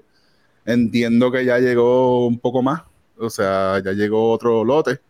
entiendo 0.64 1.30
que 1.30 1.44
ya 1.44 1.58
llegó 1.58 2.26
un 2.26 2.38
poco 2.38 2.62
más, 2.62 2.82
o 3.18 3.28
sea, 3.28 3.78
ya 3.84 3.92
llegó 3.92 4.30
otro 4.30 4.64
lote, 4.64 5.00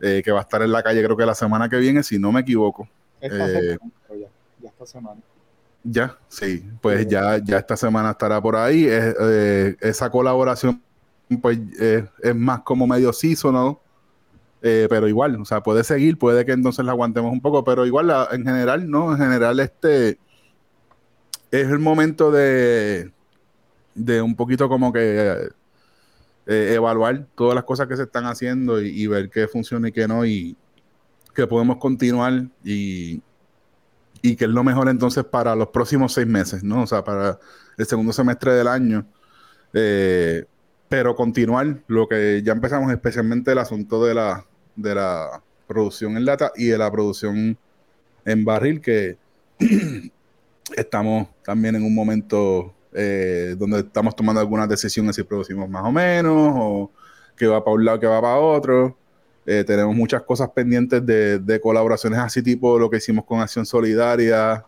eh, 0.00 0.20
que 0.24 0.32
va 0.32 0.40
a 0.40 0.42
estar 0.42 0.62
en 0.62 0.72
la 0.72 0.82
calle 0.82 1.00
creo 1.04 1.16
que 1.16 1.24
la 1.24 1.36
semana 1.36 1.68
que 1.68 1.76
viene, 1.76 2.02
si 2.02 2.18
no 2.18 2.32
me 2.32 2.40
equivoco. 2.40 2.88
Eh, 3.20 3.78
ya, 4.60 4.68
esta 4.68 4.86
semana. 4.86 5.20
Ya, 5.84 6.18
sí, 6.26 6.64
pues 6.80 7.06
ya, 7.06 7.38
ya 7.38 7.58
esta 7.58 7.76
semana 7.76 8.10
estará 8.10 8.42
por 8.42 8.56
ahí. 8.56 8.84
Eh, 8.88 9.76
esa 9.80 10.10
colaboración 10.10 10.82
pues 11.40 11.56
es 11.78 12.34
más 12.34 12.62
como 12.62 12.84
medio 12.84 13.12
season, 13.12 13.54
¿no? 13.54 13.81
Eh, 14.64 14.86
pero 14.88 15.08
igual, 15.08 15.40
o 15.40 15.44
sea, 15.44 15.62
puede 15.62 15.82
seguir, 15.82 16.18
puede 16.18 16.44
que 16.46 16.52
entonces 16.52 16.84
la 16.84 16.92
aguantemos 16.92 17.32
un 17.32 17.40
poco, 17.40 17.64
pero 17.64 17.84
igual 17.84 18.12
en 18.30 18.44
general, 18.44 18.88
¿no? 18.88 19.12
En 19.12 19.18
general, 19.18 19.58
este 19.58 20.18
es 21.50 21.68
el 21.68 21.80
momento 21.80 22.30
de, 22.30 23.12
de 23.94 24.22
un 24.22 24.36
poquito 24.36 24.68
como 24.68 24.92
que 24.92 25.48
eh, 26.46 26.72
evaluar 26.74 27.26
todas 27.34 27.56
las 27.56 27.64
cosas 27.64 27.88
que 27.88 27.96
se 27.96 28.04
están 28.04 28.24
haciendo 28.26 28.80
y, 28.80 29.06
ver 29.08 29.30
qué 29.30 29.48
funciona 29.48 29.88
y 29.88 29.92
qué 29.92 30.06
no, 30.06 30.24
y 30.24 30.56
que 31.34 31.46
podemos 31.48 31.78
continuar 31.78 32.44
y, 32.64 33.20
y 34.22 34.36
que 34.36 34.44
es 34.44 34.50
lo 34.50 34.62
mejor 34.62 34.88
entonces 34.88 35.24
para 35.24 35.56
los 35.56 35.68
próximos 35.68 36.12
seis 36.12 36.26
meses, 36.28 36.62
¿no? 36.62 36.82
O 36.82 36.86
sea, 36.86 37.02
para 37.02 37.38
el 37.76 37.86
segundo 37.86 38.12
semestre 38.12 38.52
del 38.54 38.68
año. 38.68 39.06
Eh, 39.74 40.44
pero 40.88 41.16
continuar 41.16 41.82
lo 41.88 42.06
que 42.06 42.42
ya 42.44 42.52
empezamos, 42.52 42.92
especialmente 42.92 43.52
el 43.52 43.58
asunto 43.58 44.04
de 44.04 44.14
la, 44.14 44.46
de 44.76 44.94
la 44.94 45.42
producción 45.66 46.16
en 46.16 46.24
lata 46.24 46.52
y 46.56 46.66
de 46.66 46.78
la 46.78 46.90
producción 46.90 47.56
en 48.24 48.44
barril, 48.44 48.80
que 48.80 49.16
estamos 50.76 51.28
también 51.42 51.76
en 51.76 51.82
un 51.84 51.94
momento 51.94 52.72
eh, 52.92 53.54
donde 53.58 53.80
estamos 53.80 54.14
tomando 54.14 54.40
algunas 54.40 54.68
decisiones 54.68 55.16
si 55.16 55.22
producimos 55.22 55.68
más 55.68 55.84
o 55.84 55.92
menos, 55.92 56.52
o 56.54 56.90
que 57.36 57.46
va 57.46 57.64
para 57.64 57.74
un 57.74 57.84
lado, 57.84 58.00
que 58.00 58.06
va 58.06 58.20
para 58.20 58.36
otro. 58.36 58.96
Eh, 59.44 59.64
tenemos 59.66 59.94
muchas 59.96 60.22
cosas 60.22 60.50
pendientes 60.50 61.04
de, 61.04 61.60
colaboraciones 61.60 62.18
así 62.20 62.42
tipo 62.42 62.78
lo 62.78 62.88
que 62.88 62.98
hicimos 62.98 63.24
con 63.24 63.40
Acción 63.40 63.66
Solidaria. 63.66 64.64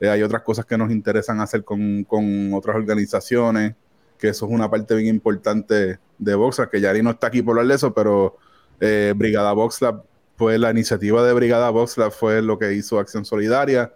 Eh, 0.00 0.08
hay 0.08 0.22
otras 0.22 0.42
cosas 0.42 0.64
que 0.64 0.78
nos 0.78 0.90
interesan 0.90 1.40
hacer 1.40 1.64
con, 1.64 2.04
con, 2.04 2.54
otras 2.54 2.76
organizaciones, 2.76 3.74
que 4.18 4.28
eso 4.28 4.46
es 4.46 4.52
una 4.52 4.70
parte 4.70 4.94
bien 4.94 5.08
importante 5.08 5.98
de 6.18 6.34
VoxLab, 6.34 6.70
que 6.70 6.80
Yari 6.80 7.02
no 7.02 7.10
está 7.10 7.26
aquí 7.26 7.42
por 7.42 7.52
hablar 7.52 7.66
de 7.66 7.74
eso, 7.74 7.92
pero 7.92 8.36
eh, 8.80 9.12
Brigada 9.16 9.52
VoxLab 9.52 10.02
fue 10.36 10.58
la 10.58 10.70
iniciativa 10.70 11.24
de 11.24 11.32
Brigada 11.32 11.70
VoxLab, 11.70 12.12
fue 12.12 12.42
lo 12.42 12.58
que 12.58 12.72
hizo 12.74 12.98
Acción 12.98 13.24
Solidaria. 13.24 13.92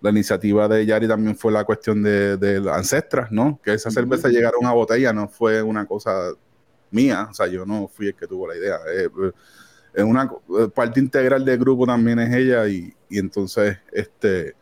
La 0.00 0.10
iniciativa 0.10 0.68
de 0.68 0.84
Yari 0.84 1.08
también 1.08 1.36
fue 1.36 1.52
la 1.52 1.64
cuestión 1.64 2.02
de, 2.02 2.36
de 2.36 2.70
Ancestras, 2.70 3.32
¿no? 3.32 3.58
Que 3.62 3.74
esa 3.74 3.90
cerveza 3.90 4.28
llegara 4.28 4.56
a 4.56 4.60
una 4.60 4.72
botella 4.72 5.12
no 5.12 5.28
fue 5.28 5.62
una 5.62 5.86
cosa 5.86 6.32
mía, 6.90 7.28
o 7.30 7.34
sea, 7.34 7.46
yo 7.46 7.64
no 7.64 7.88
fui 7.88 8.08
el 8.08 8.14
que 8.14 8.26
tuvo 8.26 8.46
la 8.46 8.56
idea. 8.56 8.76
Eh, 8.94 9.08
es 9.94 10.04
una 10.04 10.30
eh, 10.60 10.68
parte 10.74 11.00
integral 11.00 11.44
del 11.44 11.58
grupo 11.58 11.86
también 11.86 12.18
es 12.18 12.34
ella 12.34 12.68
y, 12.68 12.94
y 13.08 13.18
entonces 13.18 13.78
este 13.92 14.54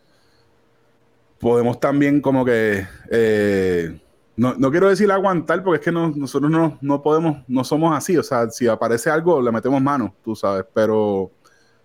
podemos 1.40 1.80
también 1.80 2.20
como 2.20 2.44
que 2.44 2.86
eh, 3.10 4.00
no, 4.36 4.54
no, 4.54 4.70
quiero 4.70 4.88
decir 4.88 5.10
aguantar 5.10 5.62
porque 5.62 5.78
es 5.78 5.84
que 5.84 5.92
no, 5.92 6.10
nosotros 6.10 6.50
no, 6.50 6.78
no, 6.80 7.02
podemos, 7.02 7.38
no 7.46 7.64
somos 7.64 7.96
así, 7.96 8.16
o 8.16 8.22
sea, 8.22 8.50
si 8.50 8.66
aparece 8.66 9.10
algo 9.10 9.40
le 9.40 9.52
metemos 9.52 9.80
mano, 9.80 10.14
tú 10.22 10.34
sabes, 10.34 10.64
pero 10.74 11.30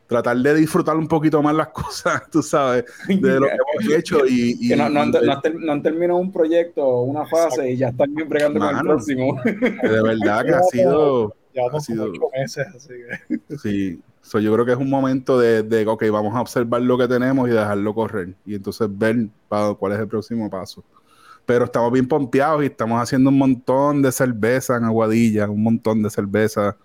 tratar 0.09 0.35
de 0.38 0.55
disfrutar 0.55 0.97
un 0.97 1.07
poquito 1.07 1.41
más 1.41 1.55
las 1.55 1.67
cosas, 1.69 2.30
tú 2.30 2.41
sabes, 2.41 2.84
de 3.07 3.39
lo 3.39 3.45
que 3.45 3.53
hemos 3.53 3.93
hecho 3.93 4.26
y... 4.26 4.57
y 4.59 4.76
no, 4.76 4.89
no, 4.89 5.01
han, 5.01 5.11
no, 5.11 5.71
han 5.71 5.84
terminado 5.84 6.19
un 6.19 6.31
proyecto, 6.31 7.01
una 7.03 7.26
fase 7.27 7.45
Exacto. 7.45 7.67
y 7.69 7.77
ya 7.77 7.89
están 7.89 8.13
bregando 8.27 8.59
con 8.59 8.76
el 8.76 8.81
próximo. 8.81 9.41
De 9.43 10.01
verdad 10.01 10.45
que 10.45 10.53
ha 10.53 10.63
sido... 10.63 11.35
Llevamos 11.53 11.84
ha 11.84 11.85
sido, 11.85 12.05
ocho 12.05 12.21
meses, 12.34 12.67
así 12.76 12.89
que... 12.89 13.57
Sí, 13.57 14.01
so, 14.21 14.39
yo 14.39 14.51
creo 14.53 14.65
que 14.65 14.71
es 14.71 14.77
un 14.77 14.89
momento 14.89 15.39
de, 15.39 15.63
de, 15.63 15.85
ok, 15.85 16.03
vamos 16.11 16.35
a 16.35 16.41
observar 16.41 16.81
lo 16.81 16.97
que 16.97 17.07
tenemos 17.07 17.47
y 17.47 17.51
dejarlo 17.51 17.93
correr. 17.93 18.34
Y 18.45 18.55
entonces 18.55 18.88
ver 18.91 19.27
para, 19.47 19.76
cuál 19.76 19.93
es 19.93 19.99
el 19.99 20.07
próximo 20.07 20.49
paso. 20.49 20.84
Pero 21.49 21.65
estamos 21.65 21.91
bien 21.91 22.07
pompeados 22.07 22.61
y 22.61 22.67
estamos 22.67 23.01
haciendo 23.01 23.31
un 23.31 23.39
montón 23.39 24.03
de 24.03 24.11
cerveza 24.11 24.77
en 24.77 24.84
Aguadilla, 24.84 25.49
un 25.49 25.63
montón 25.63 26.03
de 26.03 26.11
cerveza. 26.11 26.77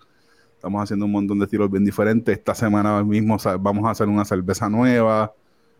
Estamos 0.55 0.81
haciendo 0.81 1.05
un 1.05 1.11
montón 1.11 1.37
de 1.37 1.45
estilos 1.45 1.69
bien 1.69 1.85
diferentes. 1.85 2.35
Esta 2.35 2.55
semana 2.55 3.03
mismo 3.03 3.37
vamos 3.59 3.85
a 3.85 3.91
hacer 3.91 4.07
una 4.07 4.25
cerveza 4.25 4.67
nueva. 4.67 5.31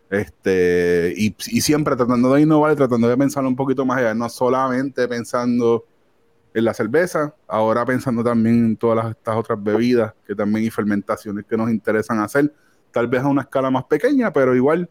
Este, 0.08 1.12
y, 1.16 1.34
y, 1.48 1.60
siempre 1.62 1.96
tratando 1.96 2.32
de 2.32 2.42
innovar 2.42 2.74
y 2.74 2.76
tratando 2.76 3.08
de 3.08 3.16
pensar 3.16 3.44
un 3.44 3.56
poquito 3.56 3.84
más 3.84 3.98
allá, 3.98 4.14
no 4.14 4.28
solamente 4.28 5.08
pensando 5.08 5.84
en 6.54 6.64
la 6.64 6.72
cerveza, 6.72 7.34
ahora 7.48 7.84
pensando 7.84 8.22
también 8.22 8.66
en 8.66 8.76
todas 8.76 9.04
las, 9.04 9.16
estas 9.16 9.36
otras 9.36 9.60
bebidas 9.60 10.14
que 10.24 10.36
también 10.36 10.64
y 10.64 10.70
fermentaciones 10.70 11.44
que 11.44 11.56
nos 11.56 11.70
interesan 11.70 12.20
hacer, 12.20 12.54
tal 12.92 13.08
vez 13.08 13.22
a 13.22 13.26
una 13.26 13.42
escala 13.42 13.68
más 13.68 13.82
pequeña, 13.86 14.32
pero 14.32 14.54
igual 14.54 14.88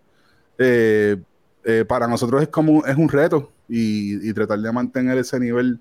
eh, 0.58 1.16
eh, 1.64 1.86
para 1.88 2.10
nosotros 2.10 2.42
es 2.42 2.50
como 2.50 2.86
es 2.86 2.98
un 2.98 3.08
reto 3.08 3.55
y, 3.68 4.34
tratar 4.34 4.60
de 4.60 4.72
mantener 4.72 5.18
ese 5.18 5.40
nivel 5.40 5.80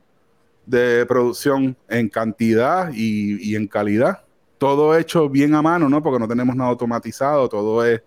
de 0.67 1.05
producción 1.07 1.77
en 1.89 2.09
cantidad 2.09 2.91
y, 2.93 3.55
en 3.55 3.67
calidad. 3.67 4.23
Todo 4.59 4.97
hecho 4.97 5.29
bien 5.29 5.55
a 5.55 5.63
mano, 5.63 5.89
¿no? 5.89 6.03
Porque 6.03 6.19
no 6.19 6.29
tenemos 6.29 6.57
nada 6.57 6.71
automatizado, 6.71 7.49
todo 7.49 7.85
es 7.85 8.03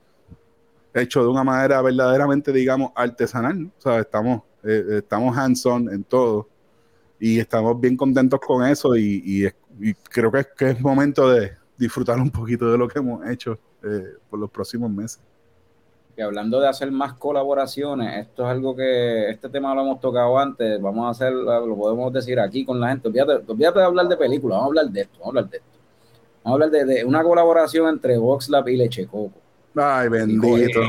hecho 0.93 1.21
de 1.21 1.27
una 1.27 1.43
manera 1.43 1.81
verdaderamente, 1.81 2.51
digamos, 2.51 2.91
artesanal, 2.95 3.63
¿no? 3.63 3.71
O 3.77 3.81
sea, 3.81 3.99
estamos, 3.99 4.41
eh, 4.63 4.99
estamos 5.03 5.37
hands-on 5.37 5.93
en 5.93 6.03
todo 6.03 6.47
y 7.19 7.39
estamos 7.39 7.79
bien 7.79 7.95
contentos 7.97 8.39
con 8.39 8.65
eso 8.65 8.95
y, 8.95 9.47
creo 10.09 10.31
que 10.31 10.39
es, 10.39 10.47
que 10.57 10.69
es, 10.71 10.81
momento 10.81 11.29
de 11.29 11.51
disfrutar 11.77 12.19
un 12.19 12.31
poquito 12.31 12.71
de 12.71 12.77
lo 12.77 12.87
que 12.87 12.99
hemos 12.99 13.27
hecho 13.29 13.59
eh, 13.83 14.15
por 14.29 14.39
los 14.39 14.49
próximos 14.49 14.89
meses. 14.89 15.19
Y 16.17 16.21
hablando 16.23 16.59
de 16.59 16.67
hacer 16.67 16.91
más 16.91 17.13
colaboraciones, 17.13 18.25
esto 18.25 18.43
es 18.43 18.49
algo 18.49 18.75
que 18.75 19.29
este 19.29 19.49
tema 19.49 19.75
lo 19.75 19.81
hemos 19.81 20.01
tocado 20.01 20.39
antes, 20.39 20.81
vamos 20.81 21.05
a 21.05 21.09
hacer, 21.11 21.31
lo 21.31 21.75
podemos 21.77 22.11
decir 22.11 22.39
aquí 22.39 22.65
con 22.65 22.79
la 22.79 22.89
gente, 22.89 23.07
olvídate, 23.07 23.51
olvídate 23.51 23.77
de 23.77 23.85
hablar 23.85 24.07
de 24.07 24.17
películas, 24.17 24.57
vamos 24.57 24.65
a 24.65 24.67
hablar 24.69 24.91
de 24.91 25.01
esto, 25.01 25.19
vamos 25.19 25.27
a 25.27 25.29
hablar 25.29 25.49
de 25.51 25.57
esto. 25.57 25.69
Vamos 26.43 26.61
a 26.61 26.65
hablar 26.65 26.71
de, 26.71 26.95
de 26.95 27.05
una 27.05 27.21
colaboración 27.21 27.87
entre 27.89 28.17
VoxLab 28.17 28.67
y 28.67 28.77
Leche 28.77 29.05
Coco. 29.05 29.39
Ay, 29.79 30.09
bendito. 30.09 30.81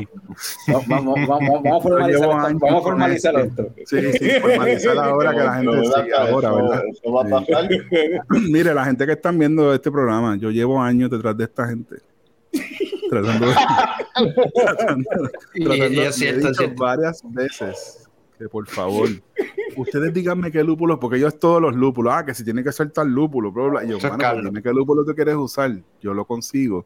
Vamos, 0.66 0.88
vamos, 0.88 1.18
vamos, 1.26 1.62
vamos 1.62 1.78
a 1.78 1.82
formalizar, 1.82 2.22
esto, 2.22 2.58
vamos 2.60 2.80
a 2.80 2.82
formalizar 2.82 3.40
esto. 3.40 3.70
Sí, 3.84 4.12
sí, 4.12 4.30
formalizar 4.40 4.98
ahora 4.98 5.32
que 5.32 5.40
la 5.40 5.54
gente 5.56 5.84
sigue 5.84 6.14
ahora, 6.14 6.52
¿verdad? 6.52 6.82
Eso 6.90 7.12
va 7.12 7.22
a 7.22 7.28
pasar. 7.28 7.68
Mire, 8.50 8.72
la 8.72 8.86
gente 8.86 9.04
que 9.04 9.12
están 9.12 9.38
viendo 9.38 9.74
este 9.74 9.90
programa, 9.90 10.36
yo 10.38 10.50
llevo 10.50 10.80
años 10.80 11.10
detrás 11.10 11.36
de 11.36 11.44
esta 11.44 11.66
gente. 11.68 11.96
Tratando 13.10 13.46
de, 13.46 13.54
tratando, 14.54 15.10
Y- 15.54 15.64
tratando- 15.64 15.92
y 15.92 15.98
es 16.00 16.14
cierto, 16.16 16.40
le 16.40 16.46
he 16.46 16.50
es 16.50 16.52
dicho 16.52 16.54
cierto. 16.54 16.82
varias 16.82 17.22
veces 17.24 18.04
que 18.38 18.48
por 18.48 18.66
favor, 18.68 19.08
ustedes 19.76 20.14
díganme 20.14 20.52
qué 20.52 20.62
lúpulo, 20.62 21.00
porque 21.00 21.18
yo 21.18 21.26
es 21.26 21.38
todos 21.40 21.60
los 21.60 21.74
lúpulos, 21.74 22.12
ah, 22.16 22.24
que 22.24 22.34
si 22.34 22.44
tiene 22.44 22.62
que 22.62 22.70
ser 22.70 22.88
tal 22.90 23.08
lúpulo, 23.08 23.50
bla, 23.50 23.64
bla. 23.64 23.84
Y 23.84 23.88
yo, 23.88 23.98
mano, 23.98 24.42
dime 24.42 24.62
qué 24.62 24.70
lúpulo 24.72 25.04
tú 25.04 25.12
quieres 25.12 25.34
usar, 25.34 25.72
yo 26.00 26.14
lo 26.14 26.24
consigo. 26.24 26.84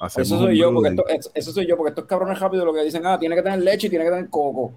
Hacemos 0.00 0.28
Eso 0.28 0.38
soy 0.38 0.56
yo, 0.58 0.72
porque 0.72 0.88
esto, 0.90 1.04
eso 1.34 1.52
soy 1.52 1.66
yo, 1.66 1.76
porque 1.76 1.90
estos 1.90 2.04
cabrones 2.06 2.38
rápido 2.38 2.64
lo 2.64 2.72
que 2.72 2.82
dicen, 2.82 3.04
ah, 3.04 3.18
tiene 3.18 3.34
que 3.36 3.42
tener 3.42 3.60
leche 3.62 3.88
y 3.88 3.90
tiene 3.90 4.06
que 4.06 4.10
tener 4.10 4.30
coco. 4.30 4.72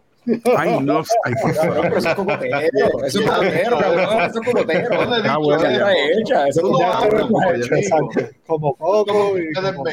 Ay, 0.58 0.80
no, 0.82 1.02
ay, 1.24 1.34
por 1.42 1.56
Cabrón, 1.56 1.74
favor. 1.74 1.82
pero 1.82 1.98
eso 1.98 2.10
es 2.10 2.16
cocotero, 2.16 2.60
eso 3.06 3.20
es 3.20 3.26
cocotero, 3.26 3.80
eso 3.80 4.42
es 4.42 4.48
cocotero. 4.48 4.90
Ah, 5.26 5.94
hecha, 6.20 6.48
eso. 6.48 6.62
Exacto. 7.76 8.20
Como 8.46 8.76
Coco 8.76 9.36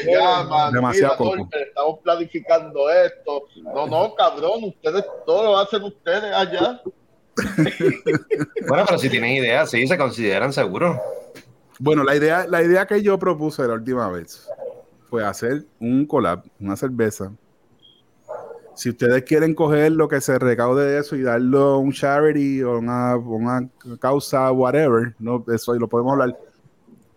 llaman, 0.05 0.73
Demasiado 0.73 1.17
coco. 1.17 1.47
Estamos 1.51 1.99
planificando 2.03 2.89
esto. 2.89 3.43
No, 3.63 3.87
no, 3.87 4.13
cabrón, 4.15 4.65
ustedes 4.65 5.05
todo 5.25 5.43
lo 5.43 5.57
hacen 5.57 5.83
ustedes 5.83 6.33
allá. 6.33 6.81
Bueno, 8.67 8.83
pero 8.85 8.97
si 8.97 9.09
tienen 9.09 9.31
ideas, 9.31 9.69
sí, 9.69 9.87
se 9.87 9.97
consideran 9.97 10.51
seguros. 10.53 10.97
Bueno, 11.79 12.03
la 12.03 12.15
idea, 12.15 12.45
la 12.47 12.61
idea 12.63 12.85
que 12.85 13.01
yo 13.01 13.17
propuse 13.19 13.67
la 13.67 13.73
última 13.75 14.09
vez 14.09 14.49
fue 15.09 15.23
hacer 15.25 15.63
un 15.79 16.05
collab, 16.05 16.43
una 16.59 16.75
cerveza. 16.75 17.31
Si 18.77 18.89
ustedes 18.89 19.23
quieren 19.23 19.55
coger 19.55 19.91
lo 19.91 20.07
que 20.07 20.21
se 20.21 20.37
recaude 20.37 20.85
de 20.85 20.99
eso 20.99 21.15
y 21.15 21.23
darlo 21.23 21.59
a 21.59 21.77
un 21.79 21.91
charity 21.91 22.61
o 22.61 22.77
una, 22.77 23.15
una 23.17 23.67
causa, 23.99 24.51
whatever, 24.51 25.15
no, 25.19 25.43
eso 25.53 25.73
ahí 25.73 25.79
lo 25.79 25.87
podemos 25.87 26.13
hablar. 26.13 26.37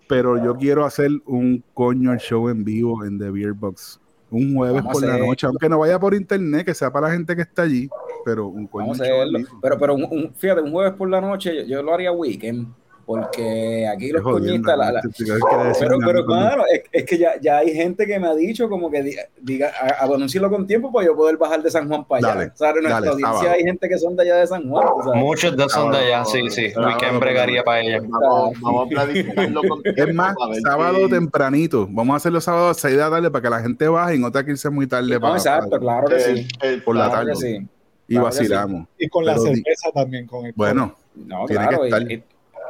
Pero 0.09 0.43
yo 0.43 0.57
quiero 0.57 0.85
hacer 0.85 1.11
un 1.27 1.63
coño 1.75 2.17
show 2.17 2.49
en 2.49 2.65
vivo 2.65 3.05
en 3.05 3.19
The 3.19 3.31
Beer 3.31 3.53
Box. 3.53 4.01
Un 4.31 4.55
jueves 4.57 4.77
Vamos 4.83 4.93
por 4.93 5.07
la 5.07 5.19
noche, 5.19 5.47
aunque 5.47 5.69
no 5.69 5.79
vaya 5.81 5.99
por 5.99 6.15
internet, 6.15 6.65
que 6.65 6.75
sea 6.75 6.91
para 6.93 7.09
la 7.09 7.13
gente 7.15 7.35
que 7.37 7.43
está 7.43 7.63
allí, 7.63 7.89
pero 8.25 8.47
un 8.47 8.67
coño 8.67 8.87
Vamos 8.87 9.01
a 9.01 9.05
show 9.07 9.23
en 9.23 9.33
vivo. 9.35 9.59
Pero, 9.61 9.79
pero 9.79 9.95
un, 9.95 10.05
un- 10.05 10.35
fíjate, 10.35 10.63
un 10.63 10.71
jueves 10.73 10.95
por 10.95 11.11
la 11.11 11.21
noche 11.21 11.55
yo, 11.57 11.63
yo 11.65 11.83
lo 11.83 11.93
haría 11.93 12.11
weekend, 12.13 12.69
porque 13.11 13.89
aquí 13.93 14.13
los 14.13 14.23
coñistas, 14.23 14.79
la- 14.79 14.93
la- 14.93 15.01
¿qué 15.03 15.09
quiere 15.25 15.65
decir 15.65 15.87
pero, 15.89 15.99
pero 15.99 16.25
claro, 16.25 16.63
es, 16.73 16.83
es 16.93 17.05
que 17.05 17.19
ya, 17.19 17.33
ya 17.41 17.59
hay 17.59 17.75
gente 17.75 18.07
que 18.07 18.21
me 18.21 18.29
ha 18.29 18.35
dicho 18.37 18.69
como 18.69 18.89
que 18.89 19.03
diga, 19.03 19.23
diga 19.41 19.73
a, 19.81 20.05
a 20.05 20.05
anunciarlo 20.05 20.49
con 20.49 20.65
tiempo 20.65 20.93
para 20.93 21.07
yo 21.07 21.17
poder 21.17 21.37
bajar 21.37 21.61
de 21.61 21.71
San 21.73 21.89
Juan 21.89 22.05
para 22.05 22.19
allá. 22.19 22.35
Dale, 22.39 22.53
o 22.53 22.57
sea, 22.57 22.69
en 22.71 22.75
nuestra 22.75 22.95
dale, 23.01 23.09
audiencia 23.09 23.53
hay 23.53 23.63
gente 23.65 23.89
que 23.89 23.99
son 23.99 24.15
de 24.15 24.23
allá 24.23 24.37
de 24.37 24.47
San 24.47 24.69
Juan. 24.71 24.87
Muchos 25.17 25.57
de 25.57 25.69
son 25.69 25.91
de 25.91 25.99
allá, 25.99 26.25
sí, 26.25 26.49
sí. 26.51 26.73
Weekend 26.77 27.19
bregaría 27.19 27.65
para 27.65 27.81
ella. 27.81 28.01
Vamos, 28.01 28.61
vamos 28.61 28.87
a 28.87 28.89
planificarlo 28.89 29.61
con 29.69 29.81
Es 29.85 30.15
más, 30.15 30.35
sábado 30.63 31.09
tempranito. 31.09 31.89
Vamos 31.91 32.15
a 32.15 32.17
hacerlo 32.19 32.41
sábado 32.41 32.69
a 32.71 32.75
6 32.75 32.95
de 32.95 33.01
la 33.01 33.11
tarde 33.11 33.31
para 33.33 33.43
que 33.43 33.51
la 33.51 33.61
gente 33.61 33.89
baje 33.89 34.15
y 34.15 34.19
no 34.21 34.31
tenga 34.31 34.45
que 34.45 34.53
irse 34.53 34.71
muy 34.71 34.87
tarde. 34.87 35.15
No, 35.15 35.21
para- 35.21 35.35
exacto, 35.35 35.69
para- 35.71 35.81
claro 35.81 36.07
que 36.07 36.15
el- 36.15 36.37
sí. 36.39 36.49
el- 36.63 36.83
por 36.85 36.95
la 36.95 37.11
tarde. 37.11 37.35
sí. 37.35 37.59
y 38.07 38.15
claro 38.15 38.25
vacilamos. 38.27 38.87
Y 38.99 39.09
con 39.09 39.25
la 39.25 39.35
Pero 39.35 39.45
cerveza 39.47 39.91
también, 39.95 40.27
con 40.27 40.45
el 40.47 40.53
Bueno, 40.57 40.97
No, 41.15 41.45
Tiene 41.47 41.67
claro, 41.67 41.83
que 41.83 41.89
estar. 41.89 42.03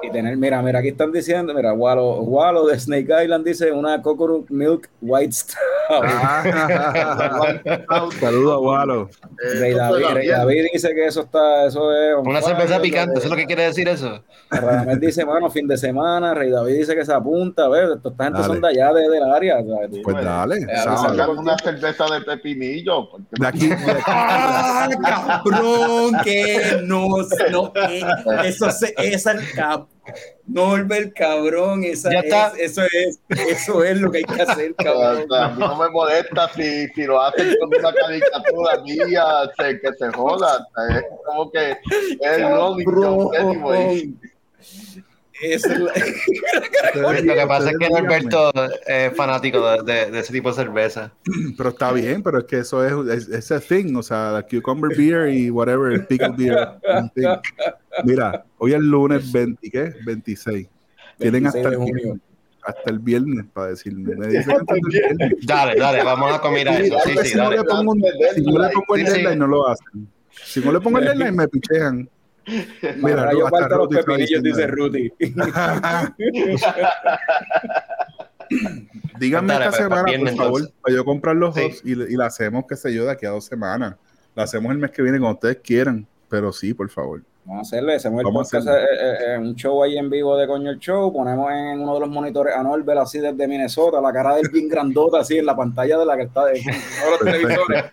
Y- 0.02 0.10
tener, 0.10 0.36
mira, 0.36 0.60
mira, 0.62 0.78
aquí 0.80 0.88
están 0.88 1.12
diciendo, 1.12 1.54
mira, 1.54 1.72
Wallo, 1.72 2.20
Wallo 2.22 2.66
de 2.66 2.78
Snake 2.78 3.24
Island 3.24 3.44
dice 3.44 3.70
una 3.72 4.00
coconut 4.02 4.48
milk 4.50 4.88
white 5.00 5.32
stout. 5.32 5.56
Saludos 8.20 8.54
a 8.54 8.58
Walo. 8.58 9.10
eh, 9.42 9.58
Rey 9.60 9.74
David, 9.74 10.04
Rey 10.46 10.68
dice 10.72 10.94
que 10.94 11.06
eso 11.06 11.22
está, 11.22 11.66
eso 11.66 11.92
es. 11.92 12.14
Una 12.24 12.40
cerveza 12.40 12.80
picante, 12.80 13.14
¿eso 13.18 13.24
es 13.26 13.30
lo 13.30 13.36
que 13.36 13.46
quiere 13.46 13.64
decir 13.64 13.88
eso? 13.88 14.22
Radamel 14.50 14.98
dice, 15.00 15.24
bueno, 15.24 15.50
fin 15.50 15.66
de 15.68 15.76
semana. 15.76 16.34
Rey 16.34 16.50
David 16.50 16.76
dice 16.78 16.94
que 16.94 17.04
se 17.04 17.12
apunta. 17.12 17.64
A 17.64 17.68
ver, 17.68 17.84
esta 17.96 18.08
gente 18.10 18.32
Dale. 18.40 18.44
son 18.44 18.60
de 18.60 18.68
allá, 18.68 18.92
de, 18.92 19.08
del 19.08 19.22
área. 19.32 19.58
o 19.58 19.64
sea, 19.66 19.88
tú- 19.88 20.02
Pues 20.02 20.24
dale, 20.24 20.56
Eh. 20.58 20.66
Sacamos 20.84 21.38
una 21.38 21.56
cerveza 21.58 22.04
de 22.06 22.20
pepinillo. 22.22 23.10
porque 23.10 23.26
De 23.38 23.46
aquí, 23.46 23.66
de- 23.68 23.76
¡Ah, 24.06 24.88
cabrón! 25.02 26.12
Que 26.24 26.80
no, 26.84 27.08
no, 27.50 27.72
que 27.72 28.02
eso 28.44 28.70
se, 28.70 28.94
esa, 28.98 29.34
cab- 29.54 29.86
Norbert, 30.46 31.12
cabrón, 31.14 31.84
esa 31.84 32.10
Ya 32.10 32.48
es, 32.48 32.58
eso 32.58 32.82
es, 32.82 33.20
eso 33.28 33.84
es 33.84 34.00
lo 34.00 34.10
que 34.10 34.18
hay 34.18 34.24
que 34.24 34.42
hacer, 34.42 34.72
O 34.78 34.82
cabrón. 34.82 35.26
sea, 35.30 35.44
a 35.44 35.48
mí 35.50 35.58
no 35.60 35.76
me 35.76 35.88
molesta 35.90 36.48
si, 36.54 36.88
si 36.88 37.04
lo 37.04 37.20
hacen 37.22 37.54
con 37.60 37.68
una 37.78 37.92
caricatura 37.92 38.80
mía, 38.82 39.24
se- 39.56 39.80
que 39.80 39.92
se 39.98 40.08
joda. 40.12 40.66
Es 40.90 41.04
como 41.24 41.50
que 41.52 41.70
es 41.70 41.78
el. 42.20 44.14
Esa 45.42 45.72
es 45.72 45.78
la- 45.80 45.92
Lo 46.94 47.34
que 47.34 47.46
pasa 47.46 47.70
es 47.70 47.78
que. 47.78 47.88
Norberto 47.88 48.52
es 48.86 49.16
fanático 49.16 49.66
de, 49.82 49.82
de- 49.92 50.10
de 50.10 50.18
ese 50.20 50.32
tipo 50.32 50.50
de 50.50 50.54
cerveza. 50.56 51.12
Pero 51.56 51.70
está 51.70 51.92
bien, 51.92 52.22
pero 52.22 52.38
es 52.40 52.44
que 52.44 52.58
eso 52.58 52.84
es, 53.10 53.28
es 53.28 53.50
ese 53.50 53.60
thing, 53.60 53.94
o 53.96 54.02
sea, 54.02 54.32
la 54.32 54.42
cucumber 54.42 54.96
beer 54.96 55.28
y 55.32 55.50
whatever, 55.50 55.92
el 55.92 56.06
pickle 56.06 56.32
beer. 56.36 56.68
Mira, 58.04 58.44
hoy 58.58 58.74
es 58.74 58.80
lunes 58.80 59.30
20, 59.32 59.70
¿qué? 59.70 59.94
26. 60.04 60.68
Tienen 61.18 61.44
26 61.44 61.66
hasta 61.66 61.70
el, 61.70 61.78
viernes, 61.92 62.20
hasta 62.62 62.90
el 62.90 62.98
viernes 62.98 63.46
para 63.52 63.66
decirme. 63.68 64.14
Me 64.16 64.26
dicen 64.28 64.52
antes 64.58 64.76
del 64.80 64.90
viernes. 64.90 65.32
Dale, 65.46 65.74
dale, 65.78 66.02
vamos 66.04 66.32
a 66.34 66.40
comer 66.40 66.68
a 66.68 66.78
eso. 66.78 66.96
Sí, 67.04 67.12
sí, 67.22 67.28
si, 67.30 67.36
no 67.36 67.44
dale. 67.44 67.56
le 67.58 67.64
pongo 67.64 67.92
un- 67.92 68.04
si 68.34 68.42
no 68.42 68.58
le 68.62 68.68
pongo 68.70 68.96
el 68.96 69.04
deadline, 69.04 69.38
no 69.38 69.46
lo 69.46 69.68
hacen. 69.68 70.08
Si 70.30 70.60
no 70.60 70.72
le 70.72 70.80
pongo 70.80 70.98
el 70.98 71.04
deadline, 71.06 71.36
me 71.36 71.48
pichean. 71.48 72.08
Mira, 72.46 72.94
Mira, 72.96 73.32
yo 73.32 73.46
hasta 73.46 73.58
falta 73.58 73.76
los 73.76 73.88
pepinillos, 73.88 74.42
dice 74.42 74.66
diciendo 74.66 74.76
Rudy. 74.76 75.12
Díganme 79.18 79.54
esta 79.54 79.72
semana, 79.72 80.04
por 80.18 80.36
favor, 80.36 80.70
para 80.82 80.94
yo 80.96 81.04
comprar 81.04 81.36
los 81.36 81.54
Sí. 81.54 81.60
hosts 81.62 81.82
y, 81.84 81.92
y 81.92 82.16
la 82.16 82.26
hacemos, 82.26 82.64
qué 82.68 82.76
sé 82.76 82.92
yo, 82.92 83.04
de 83.04 83.12
aquí 83.12 83.26
a 83.26 83.30
dos 83.30 83.44
semanas. 83.44 83.94
La 84.34 84.44
hacemos 84.44 84.72
el 84.72 84.78
mes 84.78 84.90
que 84.90 85.02
viene 85.02 85.18
cuando 85.18 85.34
ustedes 85.34 85.58
quieran, 85.58 86.06
pero 86.28 86.52
sí, 86.52 86.72
por 86.74 86.88
favor. 86.88 87.22
Vamos 87.44 87.58
a 87.58 87.62
hacerle, 87.76 87.94
hacemos 87.94 88.20
el 88.20 88.24
Vamos 88.26 88.48
a 88.54 88.58
podcast, 88.58 88.68
eh, 88.76 88.84
eh, 89.00 89.16
eh, 89.34 89.38
un 89.38 89.54
show 89.56 89.82
ahí 89.82 89.96
en 89.98 90.10
vivo 90.10 90.36
de 90.36 90.46
Coño 90.46 90.70
el 90.70 90.78
Show, 90.78 91.12
ponemos 91.12 91.50
en 91.50 91.80
uno 91.80 91.94
de 91.94 92.00
los 92.00 92.08
monitores 92.08 92.54
a 92.54 92.62
Norbert 92.62 93.00
así 93.00 93.18
desde 93.18 93.48
Minnesota, 93.48 94.00
la 94.00 94.12
cara 94.12 94.36
del 94.36 94.48
bien 94.50 94.68
grandota 94.68 95.20
así 95.20 95.38
en 95.38 95.46
la 95.46 95.56
pantalla 95.56 95.98
de 95.98 96.06
la 96.06 96.16
que 96.16 96.22
está 96.24 96.44
de 96.46 96.60
uno 96.60 96.72
de 96.72 97.10
los 97.10 97.18
televisores, 97.24 97.84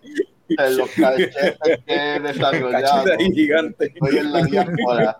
los 0.50 0.90
cachetes 0.96 1.58
que 1.86 1.94
he 1.96 2.20
desarrollado. 2.20 3.06
gigante. 3.34 3.86
Estoy 3.94 4.18
en 4.18 4.32
la 4.34 4.44
diáspora. 4.44 5.18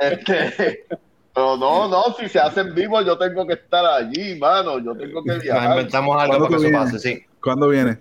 Este, 0.00 0.86
pero 1.34 1.56
no, 1.56 1.88
no, 1.88 2.04
si 2.18 2.28
se 2.28 2.38
hace 2.40 2.60
en 2.60 2.74
vivo, 2.74 3.00
yo 3.02 3.16
tengo 3.18 3.46
que 3.46 3.54
estar 3.54 3.84
allí, 3.86 4.36
mano. 4.38 4.78
Yo 4.78 4.94
tengo 4.96 5.22
que 5.22 5.30
Nos 5.34 5.42
viajar. 5.42 5.70
inventamos 5.70 6.20
algo 6.20 6.38
¿Cuándo 6.38 6.48
para 6.48 6.60
que 6.60 6.66
eso 6.68 6.78
pase, 6.78 6.98
sí. 6.98 7.22
¿Cuándo 7.42 7.68
viene? 7.68 7.98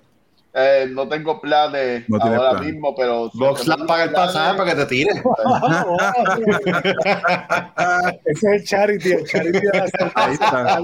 Eh, 0.53 0.87
no 0.91 1.07
tengo 1.07 1.39
planes 1.39 2.03
No 2.09 2.17
ahora 2.19 2.59
mismo, 2.61 2.95
pero. 2.95 3.29
Vox 3.35 3.67
la 3.67 3.77
paga 3.77 4.05
el 4.05 4.11
pasaje 4.11 4.57
para 4.57 4.71
que 4.71 4.75
te 4.77 4.85
tire. 4.87 5.11
Ese 8.25 8.31
es 8.31 8.43
el 8.43 8.63
charity, 8.63 9.11
el 9.11 9.23
charity 9.27 9.59
de 9.59 9.67
la 9.77 9.85
Ahí 10.15 10.33
está. 10.33 10.79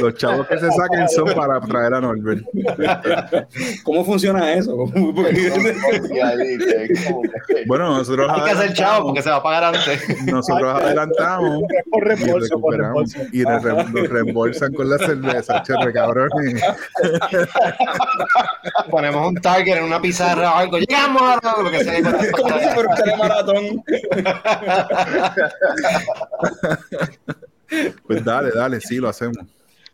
Los 0.00 0.14
chavos 0.16 0.46
que 0.48 0.58
se 0.58 0.70
saquen 0.72 1.08
son 1.08 1.32
para 1.34 1.60
traer 1.60 1.94
a 1.94 2.00
Norbert. 2.00 2.42
¿Cómo 3.84 4.04
funciona 4.04 4.52
eso? 4.54 4.76
¿Cómo- 4.76 5.14
porque- 5.14 5.52
Y 6.12 6.18
ahí, 6.18 6.58
que 6.58 6.86
es 6.92 7.04
como 7.06 7.22
que- 7.22 7.64
Bueno, 7.66 7.98
nosotros 7.98 8.28
Hay 8.32 8.42
que 8.42 8.50
hacer 8.50 8.72
chavo 8.74 9.06
porque 9.06 9.22
se 9.22 9.30
va 9.30 9.36
a 9.36 9.42
pagar 9.42 9.64
antes. 9.74 10.24
nosotros 10.26 10.82
adelantamos 10.82 11.62
por 11.90 12.02
y 12.02 12.06
reembolso, 12.08 12.60
por 12.60 12.72
recuperamos 12.74 13.12
reembolso. 13.12 13.36
y 13.36 13.42
nos 13.42 13.62
re- 13.62 13.84
nos 14.00 14.08
reembolsan 14.08 14.72
con 14.74 14.90
la 14.90 14.98
cerveza, 14.98 15.62
chévere, 15.62 15.92
cabrón. 15.92 16.28
Ponemos 18.96 19.28
un 19.28 19.34
target 19.34 19.76
en 19.76 19.84
una 19.84 20.00
pizarra 20.00 20.54
o 20.54 20.56
algo. 20.56 20.78
Llegamos 20.78 21.20
a 21.20 21.62
lo 21.62 21.70
que 21.70 21.84
sea. 21.84 22.00
Como 22.32 22.58
si 22.58 22.64
fuera 22.68 22.88
un 22.88 22.96
telemaratón. 22.96 23.84
Pues 28.06 28.24
dale, 28.24 28.52
dale, 28.54 28.80
sí, 28.80 28.96
lo 28.96 29.10
hacemos. 29.10 29.36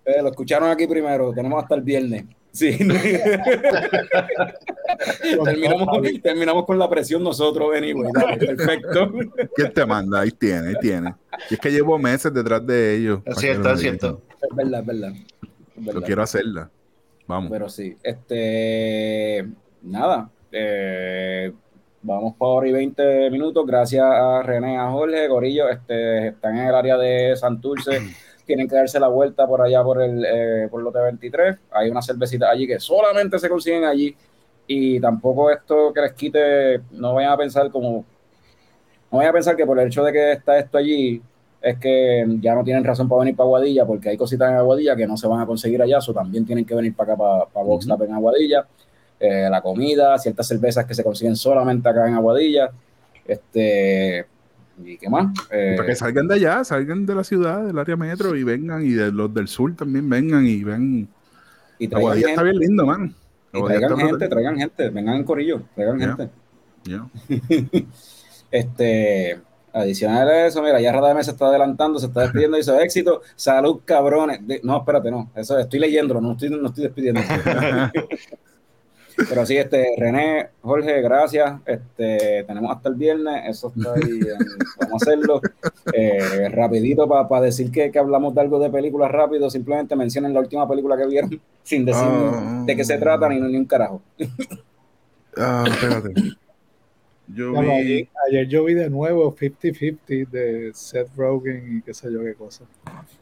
Eh, 0.05 0.23
lo 0.23 0.29
escucharon 0.29 0.71
aquí 0.71 0.87
primero, 0.87 1.33
tenemos 1.33 1.61
hasta 1.61 1.75
el 1.75 1.81
viernes. 1.81 2.27
Sí. 2.53 2.79
terminamos, 5.45 5.89
terminamos 6.23 6.65
con 6.65 6.79
la 6.79 6.89
presión 6.89 7.25
nosotros, 7.25 7.75
anyway. 7.77 8.09
Dale, 8.15 8.37
perfecto. 8.37 9.11
¿Quién 9.57 9.73
te 9.73 9.85
manda? 9.85 10.21
Ahí 10.21 10.31
tiene, 10.31 10.69
ahí 10.69 10.77
tiene. 10.81 11.13
Y 11.51 11.55
es 11.55 11.61
que 11.61 11.73
llevo 11.73 11.99
meses 11.99 12.33
detrás 12.33 12.65
de 12.65 12.95
ellos. 12.95 13.19
Es 13.25 13.37
cierto, 13.37 13.73
es 13.73 13.81
cierto. 13.81 14.23
Es 14.41 14.55
verdad, 14.55 14.79
es 14.79 14.87
verdad. 14.87 15.11
Es 15.11 15.85
verdad. 15.87 16.01
Yo 16.01 16.07
quiero 16.07 16.23
hacerla. 16.23 16.71
Vamos. 17.33 17.51
Pero 17.51 17.69
sí, 17.71 17.97
este, 18.03 19.49
nada, 19.81 20.29
eh, 20.51 21.51
vamos 22.03 22.35
por 22.37 22.59
hora 22.59 22.69
y 22.69 22.73
20 22.73 23.31
minutos, 23.31 23.67
gracias 23.67 24.05
a 24.05 24.43
René, 24.43 24.77
a 24.77 24.91
Jorge, 24.91 25.29
Gorillo, 25.29 25.71
este, 25.71 26.29
están 26.29 26.59
en 26.59 26.67
el 26.67 26.75
área 26.75 26.99
de 26.99 27.35
Santurce, 27.35 28.01
tienen 28.45 28.69
que 28.69 28.75
darse 28.75 29.01
la 29.01 29.09
vuelta 29.09 29.47
por 29.47 29.63
allá 29.63 29.83
por 29.83 30.03
el, 30.03 30.23
eh, 30.27 30.69
por 30.71 30.83
lote 30.83 30.99
23, 30.99 31.57
hay 31.71 31.89
una 31.89 32.03
cervecita 32.03 32.51
allí 32.51 32.67
que 32.67 32.79
solamente 32.79 33.39
se 33.39 33.49
consiguen 33.49 33.85
allí, 33.85 34.15
y 34.67 35.01
tampoco 35.01 35.51
esto 35.51 35.91
que 35.91 36.03
les 36.03 36.13
quite, 36.13 36.83
no 36.91 37.15
vayan 37.15 37.33
a 37.33 37.37
pensar 37.39 37.71
como, 37.71 38.05
no 39.11 39.19
vayan 39.19 39.31
a 39.31 39.33
pensar 39.33 39.57
que 39.57 39.65
por 39.65 39.81
el 39.81 39.87
hecho 39.87 40.05
de 40.05 40.13
que 40.13 40.33
está 40.33 40.59
esto 40.59 40.77
allí, 40.77 41.23
es 41.63 41.79
que 41.79 42.25
ya 42.41 42.55
no 42.55 42.65
tienen 42.65 42.83
razón 42.83 43.09
para 43.09 43.21
venir 43.21 43.37
para 43.37 43.47
Aguadilla, 43.47 43.87
porque 43.87 44.09
hay 44.09 44.17
cositas 44.17 44.51
en 44.51 44.57
Aguadilla 44.57 44.97
que 44.97 45.07
no 45.07 45.17
se 45.17 45.29
van 45.29 45.41
a 45.41 45.47
conseguir 45.47 45.81
allá, 45.81 45.99
o 46.07 46.13
también 46.13 46.45
tienen 46.45 46.65
que 46.65 46.75
venir 46.75 46.95
para 46.95 47.13
acá, 47.13 47.23
para, 47.23 47.45
para 47.47 47.65
Box 47.65 47.87
Lab 47.87 48.03
en 48.03 48.15
Aguadilla. 48.15 48.67
Eh, 49.21 49.49
la 49.49 49.63
comida, 49.63 50.19
ciertas 50.19 50.49
cervezas 50.49 50.85
que 50.85 50.95
se 50.95 51.05
consiguen 51.05 51.37
solamente 51.37 51.89
acá 51.89 52.09
en 52.09 52.15
Aguadilla. 52.15 52.71
Este, 53.25 54.27
¿Y 54.85 54.99
qué 54.99 55.09
más? 55.09 55.33
Eh, 55.53 55.75
Para 55.77 55.89
que 55.89 55.95
salgan 55.95 56.27
de 56.27 56.35
allá, 56.35 56.65
salgan 56.65 57.07
de 57.07 57.15
la 57.15 57.23
ciudad, 57.23 57.65
del 57.65 57.79
área 57.79 57.97
metro 57.97 58.35
y 58.35 58.43
vengan, 58.43 58.85
y 58.85 58.91
de 58.91 59.13
los 59.13 59.33
del 59.33 59.47
sur 59.47 59.77
también 59.77 60.09
vengan 60.09 60.45
y 60.45 60.65
ven. 60.65 61.09
y 61.79 61.95
Aguadilla 61.95 62.31
está 62.31 62.43
bien 62.43 62.59
lindo, 62.59 62.85
man. 62.85 63.15
y 63.53 63.63
traigan 63.63 63.91
gente, 63.91 64.07
brutal. 64.09 64.29
traigan 64.29 64.59
gente, 64.59 64.91
vengan 64.91 65.15
en 65.15 65.25
corillo, 65.25 65.63
traigan 65.77 66.01
gente. 66.01 66.29
Este, 68.51 69.41
adicional 69.73 70.29
a 70.29 70.47
eso, 70.47 70.63
mira, 70.63 70.81
ya 70.81 70.93
Radame 70.93 71.25
se 71.25 71.31
está 71.33 71.47
adelantando, 71.47 71.99
se 71.99 72.07
está 72.07 72.23
despidiendo, 72.23 72.57
dice 72.57 72.77
éxito, 72.83 73.23
salud 73.37 73.81
cabrones. 73.85 74.47
De- 74.47 74.61
no, 74.63 74.77
espérate, 74.79 75.11
no, 75.11 75.31
eso 75.35 75.59
estoy 75.59 75.81
leyéndolo, 75.81 76.21
no 76.21 76.33
estoy, 76.33 76.51
no 76.51 76.69
estoy 76.69 76.85
despidiendo. 76.85 77.21
Pero 79.29 79.45
sí, 79.45 79.57
este, 79.59 79.89
René, 79.99 80.49
Jorge, 80.63 81.03
gracias. 81.03 81.61
Este, 81.67 82.45
tenemos 82.45 82.75
hasta 82.75 82.89
el 82.89 82.95
viernes, 82.95 83.43
eso 83.47 83.71
está 83.77 83.93
ahí, 83.93 84.21
vamos 84.81 84.93
a 84.95 84.97
hacerlo. 84.97 85.41
Eh, 85.93 86.49
rapidito 86.49 87.07
para 87.07 87.41
decir 87.45 87.71
que, 87.71 87.91
que 87.91 87.99
hablamos 87.99 88.35
de 88.35 88.41
algo 88.41 88.59
de 88.59 88.71
películas 88.71 89.11
rápido, 89.13 89.51
simplemente 89.51 89.95
mencionen 89.97 90.33
la 90.33 90.41
última 90.41 90.67
película 90.67 90.97
que 90.97 91.07
vieron 91.07 91.41
sin 91.63 91.85
decir 91.85 92.03
Ah. 92.07 92.63
de 92.67 92.75
qué 92.75 92.85
se 92.85 92.97
trata 92.97 93.29
ni, 93.29 93.39
ni 93.39 93.57
un 93.59 93.67
carajo. 93.67 94.01
Ah, 95.37 95.65
espérate. 95.69 96.15
Yo 97.35 97.53
vi. 97.53 97.71
ayer, 97.71 98.09
ayer 98.29 98.49
yo 98.49 98.65
vi 98.65 98.75
de 98.75 98.91
nuevo 98.91 99.35
50-50 99.35 100.29
de 100.29 100.71
Seth 100.75 101.09
Rogen 101.17 101.79
y 101.79 101.83
qué 101.83 101.95
sé 101.95 102.13
yo 102.13 102.23
qué 102.23 102.35
cosa. 102.35 102.65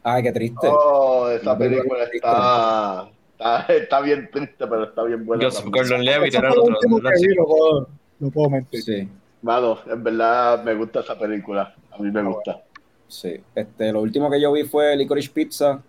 Ay, 0.02 0.22
qué 0.22 0.32
triste. 0.32 0.66
Oh, 0.68 1.28
esa 1.28 1.52
La 1.52 1.58
película 1.58 2.04
está, 2.04 3.10
está, 3.32 3.74
está 3.74 4.00
bien 4.00 4.28
triste, 4.32 4.66
pero 4.66 4.84
está 4.84 5.04
bien 5.04 5.24
buena. 5.24 5.48
También. 5.48 5.70
Gordon 5.70 6.04
Levitt 6.04 6.34
era 6.34 6.50
otro. 6.50 6.76
lo 6.90 7.46
puedo, 7.46 7.88
no 8.18 8.30
puedo 8.30 8.50
mentir. 8.50 8.82
Sí. 8.82 9.08
Mano, 9.42 9.78
en 9.86 10.04
verdad 10.04 10.62
me 10.64 10.74
gusta 10.74 11.00
esa 11.00 11.18
película. 11.18 11.74
A 11.90 11.98
mí 11.98 12.10
me 12.10 12.22
gusta. 12.22 12.62
Sí, 13.08 13.40
este, 13.54 13.92
lo 13.92 14.02
último 14.02 14.30
que 14.30 14.40
yo 14.40 14.52
vi 14.52 14.64
fue 14.64 14.96
Licorice 14.96 15.30
Pizza, 15.30 15.82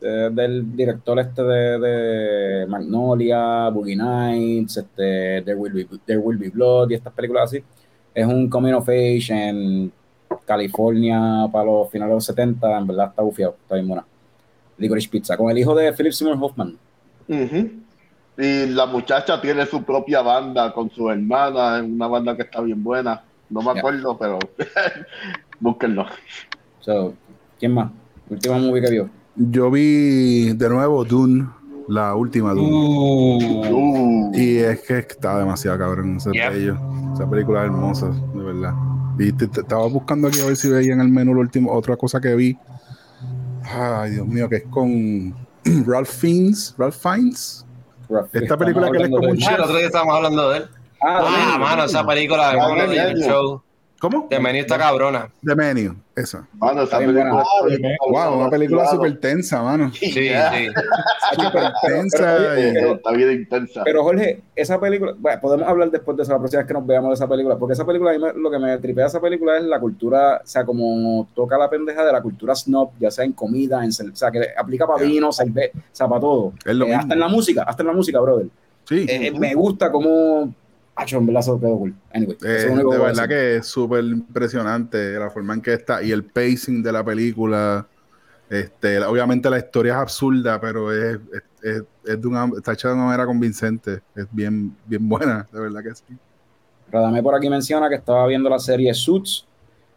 eh, 0.00 0.30
del 0.32 0.76
director 0.76 1.18
este 1.18 1.42
de, 1.42 1.78
de 1.78 2.66
Magnolia, 2.66 3.68
Boogie 3.70 3.96
Nights, 3.96 4.76
este, 4.76 5.42
There, 5.42 5.56
Will 5.56 5.72
Be, 5.72 5.86
There 6.04 6.18
Will 6.18 6.38
Be 6.38 6.50
Blood 6.50 6.90
y 6.90 6.94
estas 6.94 7.12
películas 7.12 7.44
así. 7.44 7.62
Es 8.14 8.26
un 8.26 8.48
coming 8.48 8.72
of 8.72 8.88
age 8.88 9.28
en 9.30 9.92
California 10.44 11.48
para 11.52 11.64
los 11.64 11.90
finales 11.90 12.10
de 12.12 12.16
los 12.16 12.24
70, 12.24 12.78
en 12.78 12.86
verdad 12.86 13.08
está 13.08 13.22
bufiado, 13.22 13.56
está 13.60 13.74
bien 13.74 13.88
buena. 13.88 14.04
Licorice 14.76 15.08
Pizza, 15.08 15.36
con 15.36 15.50
el 15.50 15.58
hijo 15.58 15.74
de 15.74 15.92
Philip 15.92 16.12
Seymour 16.12 16.38
Hoffman. 16.40 16.78
Ujú. 17.28 17.70
Y 18.38 18.66
la 18.66 18.86
muchacha 18.86 19.40
tiene 19.40 19.66
su 19.66 19.82
propia 19.82 20.22
banda 20.22 20.72
con 20.72 20.90
su 20.90 21.10
hermana, 21.10 21.82
una 21.82 22.06
banda 22.06 22.36
que 22.36 22.42
está 22.42 22.60
bien 22.60 22.82
buena. 22.82 23.24
No 23.50 23.62
me 23.62 23.76
acuerdo, 23.76 24.16
pero 24.16 24.38
búsquenlo. 25.60 26.06
So, 26.80 27.14
¿Quién 27.58 27.74
más? 27.74 27.90
Última 28.30 28.58
movie 28.58 28.82
que 28.82 28.90
vio. 28.90 29.17
Yo 29.38 29.70
vi 29.70 30.52
de 30.54 30.68
nuevo 30.68 31.04
Dune, 31.04 31.48
la 31.88 32.14
última 32.14 32.52
Dune. 32.54 32.68
Uh, 33.70 34.32
Y 34.34 34.56
es 34.58 34.80
que 34.80 34.98
está 34.98 35.38
demasiado 35.38 35.78
cabrón 35.78 36.16
ese 36.16 36.30
bello. 36.30 36.76
Esa 37.14 37.28
película 37.30 37.60
es 37.60 37.66
hermosa, 37.66 38.08
de 38.34 38.42
verdad. 38.42 38.74
Y 39.18 39.32
te, 39.32 39.46
te- 39.48 39.60
estaba 39.60 39.86
buscando 39.88 40.28
aquí 40.28 40.40
a 40.40 40.46
ver 40.46 40.56
si 40.56 40.68
veía 40.68 40.92
en 40.92 41.00
el 41.00 41.08
menú 41.08 41.34
la 41.34 41.40
última, 41.40 41.72
otra 41.72 41.96
cosa 41.96 42.20
que 42.20 42.34
vi. 42.34 42.56
Ay, 43.64 44.12
Dios 44.12 44.26
mío, 44.26 44.48
que 44.48 44.56
es 44.56 44.64
con 44.70 45.34
Ralph 45.86 46.08
Fiennes. 46.08 46.74
Ralph 46.78 46.96
Fiennes. 46.96 47.64
Esta 48.32 48.56
película 48.56 48.90
que 48.90 48.96
él 48.98 49.04
es 49.04 49.10
como 49.10 49.28
un 49.28 49.38
Ah, 49.46 49.54
el 49.54 49.60
otro 49.60 49.76
día 49.76 49.86
estábamos 49.86 50.16
hablando 50.16 50.50
de 50.50 50.58
él. 50.58 50.64
Ah, 51.02 51.54
Ah, 51.54 51.58
mano, 51.58 51.84
esa 51.84 52.04
película 52.06 52.50
Ah, 52.50 52.86
de 52.86 53.14
show. 53.26 53.62
¿Cómo? 54.00 54.28
The 54.30 54.38
Menu 54.38 54.60
está 54.60 54.78
cabrona. 54.78 55.28
The 55.44 55.56
Menu, 55.56 55.96
eso. 56.14 56.46
Mano, 56.54 56.82
esa 56.82 56.98
película 56.98 57.42
Wow, 58.08 58.38
una 58.40 58.48
película 58.50 58.82
Claro. 58.82 58.96
súper 58.96 59.18
tensa, 59.18 59.60
mano. 59.62 59.90
Sí, 59.92 60.12
sí. 60.12 60.28
Pero- 61.52 61.72
tensa 61.86 62.16
pero, 62.36 62.52
oye, 62.52 62.68
y- 62.70 62.72
pero- 62.74 62.94
Está 62.94 63.10
bien 63.12 63.32
intensa. 63.32 63.82
Pero 63.84 64.02
Jorge, 64.04 64.40
esa 64.54 64.78
película, 64.80 65.14
bueno, 65.18 65.40
podemos 65.40 65.66
hablar 65.68 65.90
después 65.90 66.16
de 66.16 66.22
eso, 66.22 66.32
la 66.32 66.38
próxima 66.38 66.60
vez 66.62 66.68
que 66.68 66.74
nos 66.74 66.86
veamos 66.86 67.10
de 67.10 67.14
esa 67.14 67.28
película, 67.28 67.56
porque 67.56 67.72
esa 67.72 67.84
película, 67.84 68.10
a 68.12 68.14
mí 68.14 68.20
me- 68.24 68.32
lo 68.40 68.50
que 68.50 68.58
me 68.60 68.78
tripea 68.78 69.04
de 69.04 69.08
esa 69.08 69.20
película 69.20 69.56
es 69.58 69.64
la 69.64 69.80
cultura, 69.80 70.42
o 70.44 70.46
sea, 70.46 70.64
como 70.64 71.28
toca 71.34 71.58
la 71.58 71.68
pendeja 71.68 72.04
de 72.04 72.12
la 72.12 72.22
cultura 72.22 72.54
snob, 72.54 72.90
ya 73.00 73.10
sea 73.10 73.24
en 73.24 73.32
comida, 73.32 73.84
en, 73.84 73.90
o 73.90 74.16
sea, 74.16 74.30
que 74.30 74.40
aplica 74.56 74.86
para 74.86 75.02
vino, 75.02 75.32
cerveza, 75.32 75.76
o 75.76 75.80
sea, 75.90 76.06
para 76.08 76.20
todo. 76.20 76.52
Es 76.64 76.74
lo 76.74 76.84
Eh, 76.84 76.88
mismo. 76.88 77.00
hasta 77.02 77.14
en 77.14 77.20
la 77.20 77.28
música, 77.28 77.62
hasta 77.64 77.82
en 77.82 77.86
la 77.88 77.92
música, 77.94 78.20
brother. 78.20 78.46
Sí. 78.84 79.06
Eh, 79.08 79.26
eh, 79.26 79.32
me 79.38 79.54
gusta 79.54 79.90
como, 79.90 80.54
en 81.06 81.26
verdad 81.26 81.40
eso 81.40 81.60
quedó 81.60 81.78
cool. 81.78 81.94
Anyway, 82.12 82.36
eso 82.36 82.46
Eh, 82.46 82.50
es 82.56 82.64
lo 82.66 82.72
único 82.72 82.92
de 82.92 82.98
verdad 82.98 83.28
que 83.28 83.56
es 83.56 83.66
súper 83.66 84.04
impresionante 84.04 85.18
la 85.18 85.30
forma 85.30 85.54
en 85.54 85.60
que 85.62 85.72
está 85.74 86.02
y 86.02 86.12
el 86.12 86.24
pacing 86.24 86.82
de 86.82 86.92
la 86.92 87.04
película. 87.04 87.88
Este, 88.48 89.00
obviamente 89.04 89.50
la 89.50 89.58
historia 89.58 89.94
es 89.94 89.98
absurda, 90.00 90.60
pero 90.60 90.92
es, 90.92 91.18
es, 91.62 91.84
es- 92.04 92.20
de 92.22 92.28
una, 92.28 92.50
está 92.56 92.72
hecha 92.74 92.88
de 92.88 92.94
una 92.94 93.04
manera 93.06 93.26
convincente. 93.26 94.02
Es 94.14 94.26
bien, 94.32 94.76
bien 94.86 95.08
buena, 95.08 95.48
de 95.52 95.60
verdad 95.60 95.82
que 95.82 95.94
sí. 95.94 96.18
Radamé 96.90 97.22
por 97.22 97.34
aquí 97.34 97.48
menciona 97.50 97.88
que 97.88 97.96
estaba 97.96 98.26
viendo 98.26 98.48
la 98.48 98.58
serie 98.58 98.94
Suits. 98.94 99.46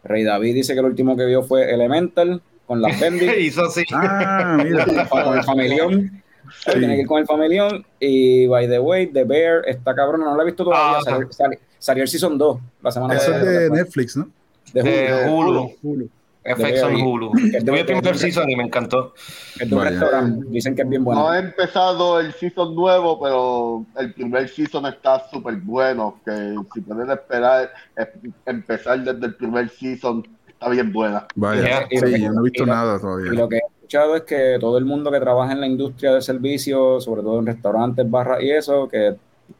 Rey 0.04 0.24
David 0.24 0.54
dice 0.54 0.74
que 0.74 0.80
el 0.80 0.86
último 0.86 1.16
que 1.16 1.24
vio 1.26 1.42
fue 1.42 1.72
Elemental 1.72 2.42
con 2.66 2.82
la 2.82 2.90
Fendi. 2.92 3.26
Hizo 3.40 3.64
así. 3.64 3.84
Ah, 3.92 4.58
mira. 4.62 4.84
con 5.10 5.36
el 5.38 5.44
familión. 5.44 6.21
Sí. 6.64 6.70
Tiene 6.78 6.94
que 6.96 7.00
ir 7.02 7.06
con 7.06 7.18
el 7.20 7.26
familión. 7.26 7.84
Y 8.00 8.46
by 8.46 8.68
the 8.68 8.78
way, 8.78 9.06
The 9.08 9.24
Bear 9.24 9.62
está 9.68 9.94
cabrona, 9.94 10.24
no 10.24 10.36
la 10.36 10.42
he 10.42 10.46
visto 10.46 10.64
todavía. 10.64 10.98
Ah, 10.98 11.02
salió, 11.04 11.32
sali- 11.32 11.58
salió 11.78 12.02
el 12.04 12.08
season 12.08 12.38
2 12.38 12.58
la 12.82 12.90
semana 12.92 13.14
Eso 13.14 13.32
es 13.32 13.38
pasada. 13.38 13.58
de 13.60 13.70
Netflix, 13.70 14.16
¿no? 14.16 14.28
de 14.72 14.82
De 14.82 15.28
Hulu. 15.30 15.50
Hulu. 15.50 15.72
Hulu. 15.82 16.08
FX 16.44 16.82
on 16.82 16.96
De- 16.96 17.02
Hulu. 17.02 17.30
de- 17.34 17.62
Yo 17.62 17.72
vi 17.72 17.78
el 17.80 17.86
primer 17.86 18.02
de- 18.04 18.14
season 18.18 18.50
y 18.50 18.56
me 18.56 18.64
encantó. 18.64 19.14
Es 19.60 19.68
de 19.70 19.76
un 19.76 19.82
restaurante. 19.84 20.46
Dicen 20.48 20.74
que 20.74 20.82
es 20.82 20.88
bien 20.88 21.04
No 21.04 21.12
he 21.12 21.14
bueno. 21.14 21.34
empezado 21.34 22.18
el 22.18 22.32
season 22.32 22.74
nuevo, 22.74 23.20
pero 23.22 23.84
el 23.96 24.12
primer 24.12 24.48
season 24.48 24.86
está 24.86 25.22
súper 25.30 25.54
bueno. 25.56 26.20
Que 26.24 26.56
si 26.74 26.80
pueden 26.80 27.10
esperar, 27.12 27.70
es- 27.96 28.08
empezar 28.46 29.04
desde 29.04 29.24
el 29.26 29.34
primer 29.36 29.68
season, 29.68 30.26
está 30.48 30.68
bien 30.68 30.92
buena. 30.92 31.26
Vaya. 31.36 31.62
Yeah. 31.62 31.86
Y 31.90 31.98
Sí, 31.98 32.22
yo 32.22 32.32
no 32.32 32.40
he 32.40 32.44
visto 32.44 32.62
y 32.64 32.66
lo- 32.66 32.72
nada 32.72 32.96
Y 32.96 33.00
todavía. 33.00 33.32
lo 33.32 33.48
que 33.48 33.60
escuchado 33.92 34.16
es 34.16 34.22
que 34.22 34.56
todo 34.58 34.78
el 34.78 34.84
mundo 34.84 35.10
que 35.10 35.20
trabaja 35.20 35.52
en 35.52 35.60
la 35.60 35.66
industria 35.66 36.14
de 36.14 36.22
servicios, 36.22 37.04
sobre 37.04 37.22
todo 37.22 37.38
en 37.38 37.46
restaurantes, 37.46 38.10
barras 38.10 38.42
y 38.42 38.50
eso, 38.50 38.88
que 38.88 39.16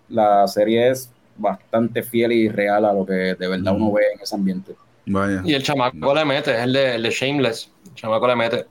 la 0.08 0.48
serie 0.48 0.88
es 0.90 1.10
bastante 1.36 2.02
fiel 2.02 2.32
y 2.32 2.48
real 2.48 2.84
a 2.84 2.92
lo 2.92 3.04
que 3.04 3.12
de 3.12 3.48
verdad 3.48 3.74
uno 3.74 3.90
Mm. 3.90 3.94
ve 3.94 4.02
en 4.14 4.20
ese 4.20 4.34
ambiente. 4.34 4.74
Vaya. 5.04 5.42
Y 5.44 5.52
el 5.52 5.62
chamaco 5.62 6.14
le 6.14 6.24
mete, 6.24 6.52
es 6.52 6.60
el 6.60 6.72
de, 6.72 6.94
el 6.94 7.02
de 7.02 7.10
Shameless. 7.10 7.70
El 7.86 7.94
chamaco 7.94 8.26
le 8.26 8.36
mete. 8.36 8.66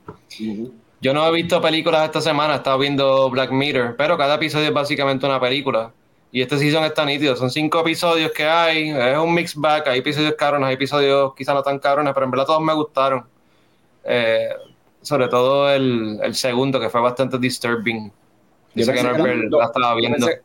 Yo 1.00 1.12
no 1.14 1.26
he 1.28 1.32
visto 1.32 1.60
películas 1.60 2.06
esta 2.06 2.20
semana, 2.20 2.54
he 2.54 2.56
estado 2.56 2.78
viendo 2.78 3.30
Black 3.30 3.50
Mirror, 3.52 3.94
pero 3.96 4.16
cada 4.16 4.36
episodio 4.36 4.68
es 4.68 4.74
básicamente 4.74 5.26
una 5.26 5.40
película. 5.40 5.92
Y 6.32 6.40
este 6.40 6.58
season 6.58 6.84
está 6.84 7.04
nítido, 7.04 7.36
son 7.36 7.50
cinco 7.50 7.80
episodios 7.80 8.32
que 8.32 8.44
hay, 8.44 8.88
es 8.88 9.18
un 9.18 9.34
mix 9.34 9.54
bag, 9.54 9.86
hay 9.86 9.98
episodios 9.98 10.34
cabrones, 10.34 10.68
hay 10.68 10.74
episodios 10.74 11.34
quizás 11.36 11.54
no 11.54 11.62
tan 11.62 11.78
cabrones, 11.78 12.14
pero 12.14 12.24
en 12.24 12.30
verdad 12.30 12.46
todos 12.46 12.62
me 12.62 12.72
gustaron. 12.72 13.24
Eh, 14.04 14.48
sobre 15.02 15.28
todo 15.28 15.70
el, 15.70 16.18
el 16.22 16.34
segundo, 16.34 16.80
que 16.80 16.88
fue 16.88 17.00
bastante 17.00 17.38
disturbing. 17.38 18.10
Yo 18.74 18.84
sé 18.84 18.92
que 18.92 18.98
pensé 18.98 19.02
que 19.12 19.18
Norbert 19.18 19.36
eran 19.36 19.50
dos- 19.50 19.60
la 19.60 19.66
estaba 19.66 19.90
yo 19.90 19.96
viendo. 19.96 20.26
pensé- 20.26 20.42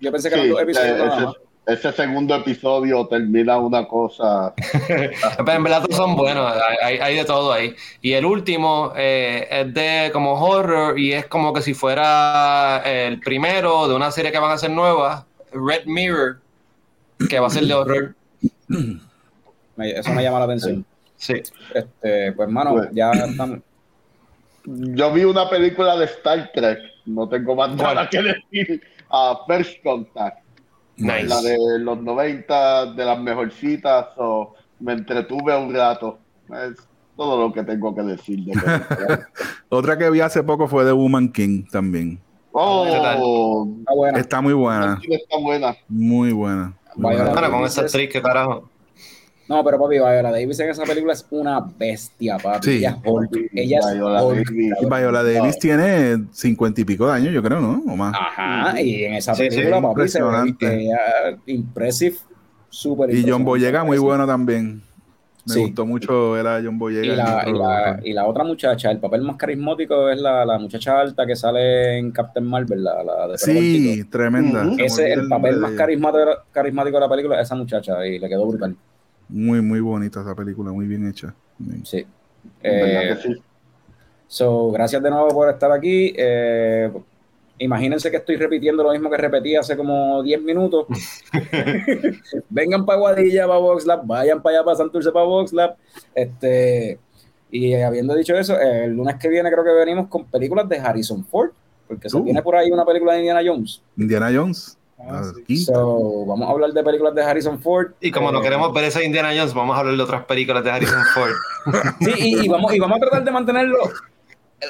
Yo 0.00 0.12
pensé 0.12 0.28
que 0.30 0.34
Sí, 0.34 0.40
eran 0.40 0.50
dos 0.52 0.62
episodios 0.62 0.96
eh, 0.96 0.98
nada 1.20 1.32
ese, 1.66 1.92
segundo 1.92 2.34
episodio 2.34 3.06
termina 3.08 3.58
una 3.58 3.86
cosa. 3.86 4.54
Pero 4.88 5.52
en 5.52 5.62
verdad 5.62 5.82
todos 5.82 5.96
son 5.96 6.16
buenos, 6.16 6.50
hay, 6.82 6.96
hay- 6.98 7.16
de 7.16 7.24
todo 7.26 7.52
ahí. 7.52 7.74
Y 8.00 8.12
el 8.14 8.24
último 8.24 8.92
eh, 8.96 9.46
es 9.50 9.74
de 9.74 10.10
como 10.12 10.32
horror 10.32 10.98
y 10.98 11.12
es 11.12 11.26
como 11.26 11.52
que 11.52 11.60
si 11.60 11.74
fuera 11.74 12.80
el 12.84 13.20
primero 13.20 13.86
de 13.86 13.94
una 13.94 14.10
serie 14.10 14.32
que 14.32 14.38
van 14.38 14.50
a 14.50 14.54
hacer 14.54 14.70
nueva, 14.70 15.26
Red 15.52 15.84
Mirror, 15.84 16.40
que 17.28 17.38
va 17.38 17.48
a 17.48 17.50
ser 17.50 17.64
de 17.64 17.74
horror. 17.74 18.14
Eso 19.78 20.10
me 20.12 20.22
llama 20.22 20.38
la 20.40 20.44
atención. 20.46 20.84
Sí. 21.16 21.34
Este, 21.74 22.32
pues, 22.32 22.48
mano, 22.48 22.72
Bueno. 22.72 22.90
ya 22.92 23.10
estamos. 23.12 23.58
Yo 24.70 25.12
vi 25.12 25.24
una 25.24 25.48
película 25.48 25.96
de 25.96 26.04
Star 26.06 26.50
Trek, 26.54 26.78
no 27.06 27.28
tengo 27.28 27.54
más 27.54 27.74
nada 27.74 28.08
que 28.08 28.20
decir. 28.22 28.82
A 29.10 29.38
First 29.46 29.82
Contact, 29.82 30.44
Nice. 30.96 31.24
la 31.26 31.40
de 31.40 31.56
los 31.78 32.02
90, 32.02 32.92
de 32.92 33.04
las 33.04 33.18
mejorcitas, 33.18 34.06
o 34.18 34.54
me 34.80 34.92
entretuve 34.92 35.56
un 35.56 35.72
rato. 35.74 36.18
Es 36.50 36.86
todo 37.16 37.40
lo 37.40 37.52
que 37.52 37.62
tengo 37.64 37.94
que 37.94 38.02
decir 38.02 38.40
de. 38.44 38.52
Otra 39.70 39.96
que 39.96 40.10
vi 40.10 40.20
hace 40.20 40.42
poco 40.42 40.68
fue 40.68 40.84
The 40.84 40.92
Woman 40.92 41.32
King 41.32 41.64
también. 41.70 42.20
Oh, 42.52 42.84
Está 42.86 43.94
buena. 43.94 44.18
Está 44.18 44.40
muy 44.42 44.52
buena. 44.52 45.00
está 45.08 45.38
buena. 45.38 45.76
Muy 45.88 46.32
buena. 46.32 46.74
Muy 46.96 47.14
Vaya, 47.14 47.24
buena. 47.24 47.40
Bueno, 47.40 47.56
con 47.56 47.64
esa 47.66 47.80
actriz, 47.82 48.10
que 48.10 48.20
carajo. 48.20 48.68
No, 49.48 49.64
pero 49.64 49.78
papi, 49.78 49.94
Viola 49.94 50.30
Davis 50.30 50.60
en 50.60 50.70
esa 50.70 50.84
película 50.84 51.14
es 51.14 51.26
una 51.30 51.60
bestia, 51.60 52.36
papi. 52.36 52.66
Sí. 52.66 52.76
Ella 52.78 52.90
es 52.90 52.96
Hulk. 53.10 53.36
Ella 53.54 53.78
es 53.78 53.94
Viola 53.94 54.22
Hulk. 54.22 54.44
Davis. 54.50 54.72
Y 54.80 54.84
Viola 54.84 55.22
Davis 55.22 55.58
tiene 55.58 56.24
cincuenta 56.32 56.80
y 56.80 56.84
pico 56.84 57.06
de 57.06 57.12
años, 57.14 57.32
yo 57.32 57.42
creo, 57.42 57.58
¿no? 57.60 57.82
O 57.90 57.96
más. 57.96 58.14
Ajá, 58.14 58.80
y 58.80 59.04
en 59.04 59.14
esa 59.14 59.34
Sí, 59.34 59.44
sí, 59.44 59.56
película, 59.56 59.80
papi, 59.80 60.08
se 60.08 60.20
ve 60.22 60.26
impresionante. 60.28 60.80
ella 60.82 60.98
impressive, 61.46 62.16
súper 62.68 63.14
Y 63.14 63.24
John. 63.28 63.44
Boyega, 63.44 63.84
muy 63.84 63.96
bueno 63.98 64.26
también. 64.26 64.82
Me 65.46 65.54
Sí. 65.54 65.60
gustó 65.62 65.86
mucho 65.86 66.32
ver 66.32 66.46
a 66.46 66.60
John 66.62 66.78
Boyega. 66.78 67.16
la, 67.16 67.44
y, 67.48 67.52
la, 67.54 68.00
y 68.04 68.12
la 68.12 68.26
otra 68.26 68.44
muchacha, 68.44 68.90
el 68.90 68.98
papel 68.98 69.22
más 69.22 69.36
carismático 69.36 70.10
es 70.10 70.20
la, 70.20 70.44
la 70.44 70.58
muchacha 70.58 71.00
alta 71.00 71.24
que 71.24 71.34
sale 71.34 71.96
en 71.96 72.10
Captain 72.10 72.44
Marvel, 72.46 72.84
la, 72.84 73.02
la 73.02 73.28
de 73.28 73.38
Sí, 73.38 74.04
tremenda. 74.10 74.70
Ese, 74.76 75.04
olvida 75.04 75.14
el 75.22 75.28
papel 75.28 75.56
más 75.56 75.70
carismático, 75.72 76.24
carismático 76.52 76.96
de 76.98 77.00
la 77.00 77.08
película 77.08 77.36
es 77.40 77.46
esa 77.46 77.54
muchacha 77.54 78.06
y 78.06 78.18
le 78.18 78.28
quedó 78.28 78.44
brutal. 78.46 78.76
Muy, 79.28 79.60
muy 79.60 79.80
bonita 79.80 80.20
esa 80.22 80.34
película, 80.34 80.72
muy 80.72 80.86
bien 80.86 81.06
hecha. 81.08 81.34
Muy- 81.58 81.82
Sí. 81.84 82.06
¿Verdad 82.62 83.02
Eh, 83.02 83.08
que 83.22 83.22
sí? 83.34 83.42
So, 84.26 84.70
gracias 84.72 85.02
de 85.02 85.10
nuevo 85.10 85.28
por 85.28 85.48
estar 85.50 85.70
aquí. 85.72 86.12
Eh, 86.16 86.90
imagínense 87.58 88.10
que 88.10 88.18
estoy 88.18 88.36
repitiendo 88.36 88.82
lo 88.82 88.92
mismo 88.92 89.10
que 89.10 89.16
repetí 89.16 89.56
hace 89.56 89.76
como 89.76 90.22
10 90.22 90.40
minutos. 90.42 90.86
Vengan 92.48 92.84
para 92.86 92.98
Guadilla, 92.98 93.46
para 93.46 93.58
VoxLab, 93.58 94.06
vayan 94.06 94.42
para 94.42 94.56
allá, 94.58 94.64
para 94.64 94.76
Santurce, 94.76 95.10
para 95.12 95.24
VoxLab. 95.24 95.76
Este, 96.14 96.98
y 97.50 97.74
habiendo 97.74 98.14
dicho 98.14 98.34
eso, 98.36 98.58
el 98.60 98.92
lunes 98.92 99.16
que 99.16 99.28
viene 99.28 99.50
creo 99.50 99.64
que 99.64 99.72
venimos 99.72 100.08
con 100.08 100.24
películas 100.26 100.68
de 100.68 100.78
Harrison 100.78 101.24
Ford, 101.24 101.50
porque 101.86 102.08
se 102.08 102.16
Uh. 102.16 102.22
viene 102.24 102.42
por 102.42 102.56
ahí 102.56 102.70
una 102.70 102.84
película 102.84 103.14
de 103.14 103.20
Indiana 103.20 103.40
Jones. 103.44 103.82
Indiana 103.96 104.30
Jones. 104.32 104.77
Ah, 105.00 105.22
sí. 105.46 105.56
So, 105.58 106.24
vamos 106.26 106.48
a 106.48 106.50
hablar 106.52 106.72
de 106.72 106.82
películas 106.82 107.14
de 107.14 107.22
Harrison 107.22 107.58
Ford. 107.60 107.92
Y 108.00 108.10
como 108.10 108.32
no 108.32 108.40
Eh, 108.40 108.42
queremos 108.42 108.72
ver 108.72 108.84
esa 108.84 109.02
Indiana 109.02 109.30
Jones, 109.36 109.54
vamos 109.54 109.76
a 109.76 109.80
hablar 109.80 109.96
de 109.96 110.02
otras 110.02 110.24
películas 110.24 110.64
de 110.64 110.70
Harrison 110.70 111.02
Ford. 111.14 111.32
Sí, 112.00 112.12
y, 112.16 112.44
y 112.44 112.48
vamos, 112.48 112.74
y 112.74 112.78
vamos 112.80 112.96
a 112.96 113.00
tratar 113.00 113.24
de 113.24 113.30
mantenerlo, 113.30 113.76
eh, 114.60 114.66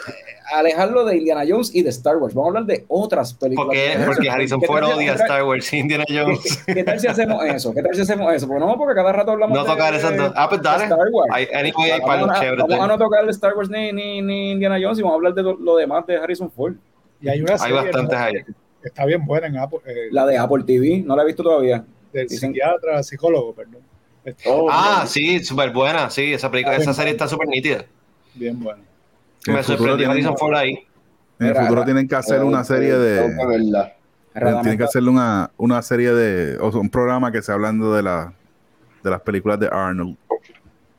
alejarlo 0.54 1.04
de 1.04 1.16
Indiana 1.16 1.44
Jones 1.48 1.74
y 1.74 1.82
de 1.82 1.88
Star 1.90 2.16
Wars. 2.18 2.34
Vamos 2.34 2.46
a 2.46 2.48
hablar 2.58 2.64
de 2.66 2.84
otras 2.88 3.32
películas. 3.34 3.66
¿Por 3.68 3.74
qué? 3.74 3.98
de 3.98 4.04
Porque 4.04 4.28
Harrison 4.30 4.60
¿Qué 4.60 4.66
Ford 4.66 4.84
si- 4.84 4.92
odia 4.92 5.12
Star 5.14 5.44
Wars 5.44 5.72
y 5.72 5.78
Indiana 5.78 6.04
Jones. 6.08 6.62
¿Qué 6.66 6.84
tal 6.84 7.00
si 7.00 7.06
hacemos 7.06 7.44
eso? 7.44 7.72
¿Qué 7.72 7.82
tal 7.82 7.94
si 7.94 8.00
hacemos 8.02 8.32
eso? 8.34 8.46
Porque 8.46 8.64
no, 8.64 8.76
porque 8.76 8.94
cada 8.94 9.12
rato 9.12 9.30
hablamos 9.32 9.56
No 9.56 9.64
de- 9.64 9.70
tocar 9.70 9.94
esas 9.94 10.16
dos. 10.16 10.32
Ah, 10.36 10.48
pues 10.48 10.60
de 10.62 10.68
dale. 10.68 10.84
Star 10.84 10.98
Wars. 11.10 11.30
Hay- 11.32 11.48
Anyway, 11.54 11.90
hay 11.90 12.00
Vamos 12.00 12.06
palos 12.16 12.30
a- 12.36 12.40
chéveres. 12.40 12.64
Vamos 12.68 12.84
a 12.84 12.88
no 12.88 12.98
tocar 12.98 13.28
Star 13.30 13.54
Wars 13.56 13.70
ni, 13.70 13.92
ni, 13.92 14.20
ni 14.22 14.50
Indiana 14.52 14.76
Jones 14.82 14.98
y 14.98 15.02
vamos 15.02 15.14
a 15.14 15.16
hablar 15.16 15.34
de 15.34 15.42
lo, 15.42 15.56
lo 15.56 15.76
demás 15.76 16.06
de 16.06 16.16
Harrison 16.16 16.50
Ford. 16.50 16.74
Y 17.20 17.28
hay 17.28 17.40
una 17.40 17.52
Hay 17.54 17.58
serie 17.58 17.74
bastantes 17.74 18.18
¿no? 18.18 18.24
ahí. 18.24 18.34
Está 18.82 19.04
bien 19.04 19.24
buena 19.24 19.46
en 19.48 19.56
Apple, 19.58 19.80
eh, 19.86 20.08
La 20.10 20.24
de 20.26 20.36
Apple 20.38 20.64
TV, 20.64 21.02
no 21.06 21.14
la 21.16 21.22
he 21.22 21.26
visto 21.26 21.42
todavía. 21.42 21.84
del 22.12 22.26
dicen- 22.26 22.52
psiquiatra, 22.52 23.02
psicólogo, 23.02 23.54
perdón. 23.54 23.82
Oh, 24.46 24.68
Ah, 24.70 25.04
sí, 25.06 25.42
súper 25.44 25.72
buena. 25.72 26.08
Sí, 26.10 26.32
esa, 26.32 26.50
película, 26.50 26.76
esa 26.76 26.92
serie 26.94 27.12
está 27.12 27.28
súper 27.28 27.48
nítida. 27.48 27.84
bien 28.34 28.58
buena. 28.62 28.80
En 29.46 29.52
Me 29.54 29.58
el 29.60 29.64
futuro 29.64 29.78
sorprendió 29.78 29.96
tienen- 29.96 30.10
Harrison 30.12 30.36
Ford 30.38 30.54
ahí. 30.56 30.78
En 31.40 31.46
el 31.48 31.54
futuro 31.54 31.84
tienen 31.84 32.08
que 32.08 32.14
hacer 32.16 32.42
una 32.42 32.64
serie 32.64 32.94
de. 32.98 33.34
Tienen 34.62 34.78
que 34.78 34.84
hacerle 34.84 35.10
una, 35.10 35.50
una 35.56 35.82
serie 35.82 36.12
de. 36.12 36.58
O 36.58 36.70
sea, 36.70 36.80
un 36.80 36.90
programa 36.90 37.30
que 37.32 37.42
sea 37.42 37.54
hablando 37.54 37.94
de, 37.94 38.02
la, 38.02 38.32
de 39.02 39.10
las 39.10 39.20
películas 39.22 39.58
de 39.60 39.68
Arnold. 39.70 40.16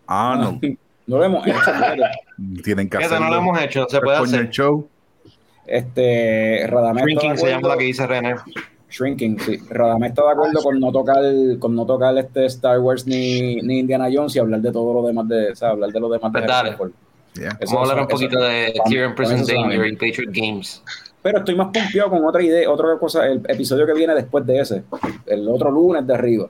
Arnold. 0.07 0.77
No 1.09 1.17
lo 1.17 1.23
hemos 1.23 1.47
hecho. 1.47 1.57
Tienen 2.63 2.87
que 2.87 2.97
hacerlo. 2.97 3.19
no 3.25 3.31
lo 3.31 3.37
hemos 3.39 3.59
hecho, 3.59 3.87
se 3.89 3.99
puede 3.99 4.17
hacer. 4.19 4.47
Show. 4.51 4.87
Este, 5.69 6.65
Radamés 6.67 7.03
está 7.07 7.21
de 7.21 7.27
Shrinking 7.27 7.37
se 7.37 7.45
llama 7.45 7.57
acuerdo- 7.59 7.75
la 7.75 7.79
que 7.79 7.85
dice 7.85 8.07
René. 8.07 8.35
Shrinking, 8.89 9.39
sí. 9.39 9.57
Radamés 9.69 10.09
está 10.09 10.23
de 10.23 10.31
acuerdo 10.31 10.63
con 10.63 10.79
no 10.79 10.91
tocar, 10.91 11.23
con 11.59 11.75
no 11.75 11.85
tocar 11.85 12.17
este 12.17 12.45
Star 12.47 12.79
Wars 12.79 13.05
ni, 13.05 13.57
ni 13.57 13.79
Indiana 13.79 14.07
Jones 14.11 14.35
y 14.35 14.39
hablar 14.39 14.61
de 14.61 14.71
todo 14.71 14.93
lo 14.93 15.05
demás 15.07 15.27
de, 15.27 15.51
o 15.51 15.55
sea, 15.55 15.69
hablar 15.69 15.91
de 15.91 15.99
lo 15.99 16.09
demás 16.09 16.33
de 16.33 16.41
Pues 16.41 16.75
Ford. 16.75 16.91
Yeah. 17.35 17.57
Eso- 17.59 17.75
Vamos 17.75 17.89
a 17.89 17.91
hablar 17.91 18.05
un 18.05 18.09
eso- 18.11 18.17
poquito 18.17 18.41
de 18.41 18.73
Tyrion 18.85 19.13
para 19.15 19.29
Prison 19.29 19.45
Danger 19.45 19.85
y 19.87 19.91
Patriot 19.95 20.31
Games. 20.33 20.83
Pero 21.21 21.37
estoy 21.39 21.53
más 21.55 21.67
pompeado 21.67 22.09
con 22.09 22.25
otra 22.25 22.41
idea, 22.41 22.69
otra 22.71 22.97
cosa, 22.97 23.27
el 23.27 23.41
episodio 23.47 23.85
que 23.85 23.93
viene 23.93 24.15
después 24.15 24.43
de 24.47 24.59
ese, 24.59 24.83
el 25.27 25.47
otro 25.47 25.69
lunes 25.69 26.07
de 26.07 26.13
arriba. 26.13 26.47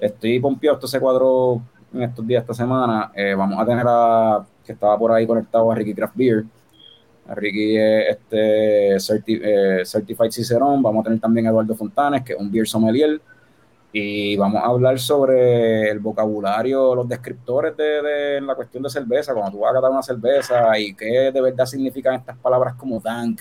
Estoy 0.00 0.40
pompeado, 0.40 0.76
esto 0.76 0.88
se 0.88 0.98
cuadró 0.98 1.60
en 1.94 2.02
estos 2.02 2.26
días, 2.26 2.40
esta 2.42 2.54
semana. 2.54 3.12
Eh, 3.14 3.34
vamos 3.36 3.58
a 3.60 3.64
tener 3.66 3.84
a, 3.86 4.44
que 4.66 4.72
estaba 4.72 4.98
por 4.98 5.12
ahí 5.12 5.26
conectado 5.26 5.70
a 5.70 5.74
Ricky 5.74 5.94
Craft 5.94 6.16
Beer. 6.16 6.44
Ricky 7.34 7.76
este 7.76 8.96
eh, 8.96 9.84
Certified 9.84 10.30
Cicerón. 10.30 10.82
Vamos 10.82 11.02
a 11.02 11.04
tener 11.04 11.20
también 11.20 11.46
a 11.46 11.50
Eduardo 11.50 11.74
Fontanes, 11.74 12.22
que 12.22 12.32
es 12.32 12.38
un 12.38 12.50
beer 12.50 12.66
sommelier. 12.66 13.20
Y 13.92 14.36
vamos 14.36 14.62
a 14.62 14.66
hablar 14.66 14.98
sobre 14.98 15.90
el 15.90 15.98
vocabulario, 15.98 16.94
los 16.94 17.08
descriptores 17.08 17.74
de, 17.76 18.40
la 18.40 18.54
cuestión 18.54 18.82
de 18.82 18.90
cerveza, 18.90 19.32
cuando 19.32 19.52
tú 19.52 19.60
vas 19.60 19.70
a 19.70 19.74
catar 19.76 19.90
una 19.90 20.02
cerveza 20.02 20.78
y 20.78 20.94
qué 20.94 21.32
de 21.32 21.40
verdad 21.40 21.64
significan 21.64 22.14
estas 22.14 22.36
palabras 22.36 22.74
como 22.74 23.00
dank, 23.00 23.40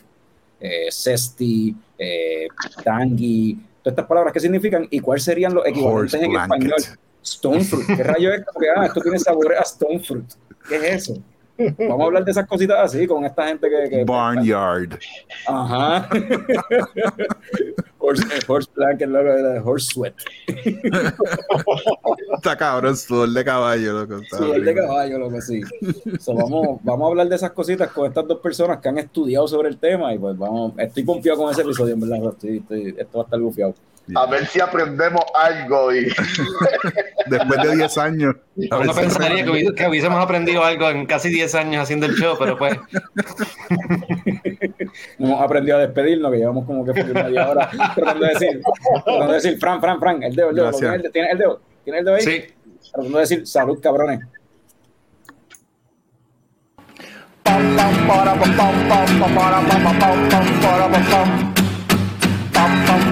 eh, 0.60 0.88
eh, 0.88 2.48
todas 2.64 3.94
estas 3.94 4.06
palabras 4.06 4.34
qué 4.34 4.40
significan 4.40 4.88
y 4.90 5.00
cuáles 5.02 5.24
serían 5.24 5.54
los 5.54 5.66
equivalentes 5.66 6.14
en 6.14 6.36
español. 6.36 6.82
Stone 7.22 7.64
fruit, 7.66 7.88
¿qué 7.88 8.04
rayo 8.04 8.32
es? 8.32 8.42
Porque, 8.52 8.68
ah, 8.74 8.86
esto 8.86 9.02
tiene 9.02 9.20
sabor 9.20 9.54
a 9.54 9.62
stone 9.64 10.00
fruit. 10.00 10.32
¿Qué 10.70 10.76
es 10.78 11.10
eso? 11.10 11.22
Vamos 11.80 12.02
a 12.02 12.04
hablar 12.06 12.26
de 12.26 12.32
esas 12.32 12.48
cositas 12.48 12.78
así 12.80 13.08
con 13.08 13.26
esta 13.26 13.48
gente 13.48 13.68
que. 13.70 13.90
que 13.90 14.04
Barnyard. 14.04 15.00
Ajá. 15.48 16.10
horse, 18.00 18.24
horse 18.48 18.70
blanket, 18.76 19.10
loco, 19.10 19.30
de 19.30 19.60
horse 19.60 19.88
sweat. 19.92 20.14
Está 22.36 22.56
cabrón, 22.56 22.96
sudor 22.96 23.30
de 23.30 23.44
caballo, 23.44 23.94
loco. 23.94 24.22
Sudor 24.30 24.64
de 24.64 24.76
caballo, 24.76 25.20
loco, 25.20 25.42
sí. 25.42 25.62
So, 26.20 26.34
vamos, 26.34 26.80
vamos 26.84 27.06
a 27.06 27.10
hablar 27.10 27.30
de 27.30 27.36
esas 27.36 27.52
cositas 27.52 27.92
con 27.92 28.08
estas 28.08 28.28
dos 28.28 28.40
personas 28.40 28.80
que 28.80 28.90
han 28.90 28.98
estudiado 28.98 29.48
sobre 29.48 29.70
el 29.70 29.78
tema 29.78 30.14
y 30.14 30.20
pues 30.20 30.38
vamos, 30.38 30.74
estoy 30.78 31.06
confiado 31.06 31.40
con 31.40 31.52
ese 31.52 31.62
episodio, 31.62 31.94
en 31.94 32.00
verdad. 32.00 32.30
Estoy, 32.30 32.58
estoy, 32.58 32.96
esto 32.98 33.18
va 33.18 33.24
a 33.24 33.26
estar 33.26 33.40
A 34.16 34.26
ver 34.26 34.46
si 34.48 34.60
aprendemos 34.60 35.24
algo. 35.34 35.94
Y... 35.94 36.06
Después 37.28 37.62
de 37.62 37.76
10 37.76 37.98
años. 37.98 38.36
Uno 38.56 38.94
pensaría 38.94 39.44
que, 39.44 39.88
hubiésemos 39.88 40.24
aprendido 40.24 40.64
algo 40.64 40.90
en 40.90 41.06
casi 41.06 41.30
10 41.30 41.56
años 41.56 41.84
haciendo 41.84 42.06
el 42.06 42.16
show, 42.16 42.36
pero 42.40 42.58
pues. 42.58 42.78
no 45.20 45.28
hemos 45.28 45.42
aprendido 45.42 45.78
a 45.78 45.82
despedirnos, 45.82 46.32
que 46.32 46.38
llevamos 46.38 46.66
como 46.66 46.86
que 46.86 47.04
media 47.04 47.50
hora 47.50 47.70
tratando 47.96 48.26
de 48.26 48.34
decir, 48.34 48.62
tratando 49.04 49.28
de 49.28 49.34
decir, 49.34 49.60
Fran, 49.60 49.82
Fran, 49.82 50.00
Fran, 50.00 50.24
el 50.24 50.36
dedo, 50.36 50.50
el 50.50 50.56
dedo. 50.56 50.72
¿Tienes 50.72 51.32
el 51.32 51.38
dedo? 51.38 51.62
¿Tienes 51.84 52.00
el 52.00 52.06
dedo 52.06 52.16
ahí? 52.16 52.22
Sí. 52.22 52.44
Tratando 52.92 53.18
de 53.18 53.22
decir, 53.22 53.48
salud, 53.48 53.80
cabrones. 53.82 54.22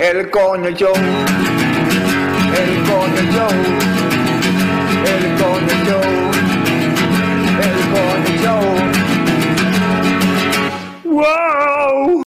el 0.00 0.30
coño 0.30 0.70
show. 0.70 0.94
El 2.56 2.82
coño 2.88 3.22
show. 3.32 3.52
El 5.04 5.24
coño 5.36 5.74
show. 5.84 6.08
El 7.60 7.76
coño 7.92 8.32
show. 8.42 8.64
¡Wow! 11.04 12.29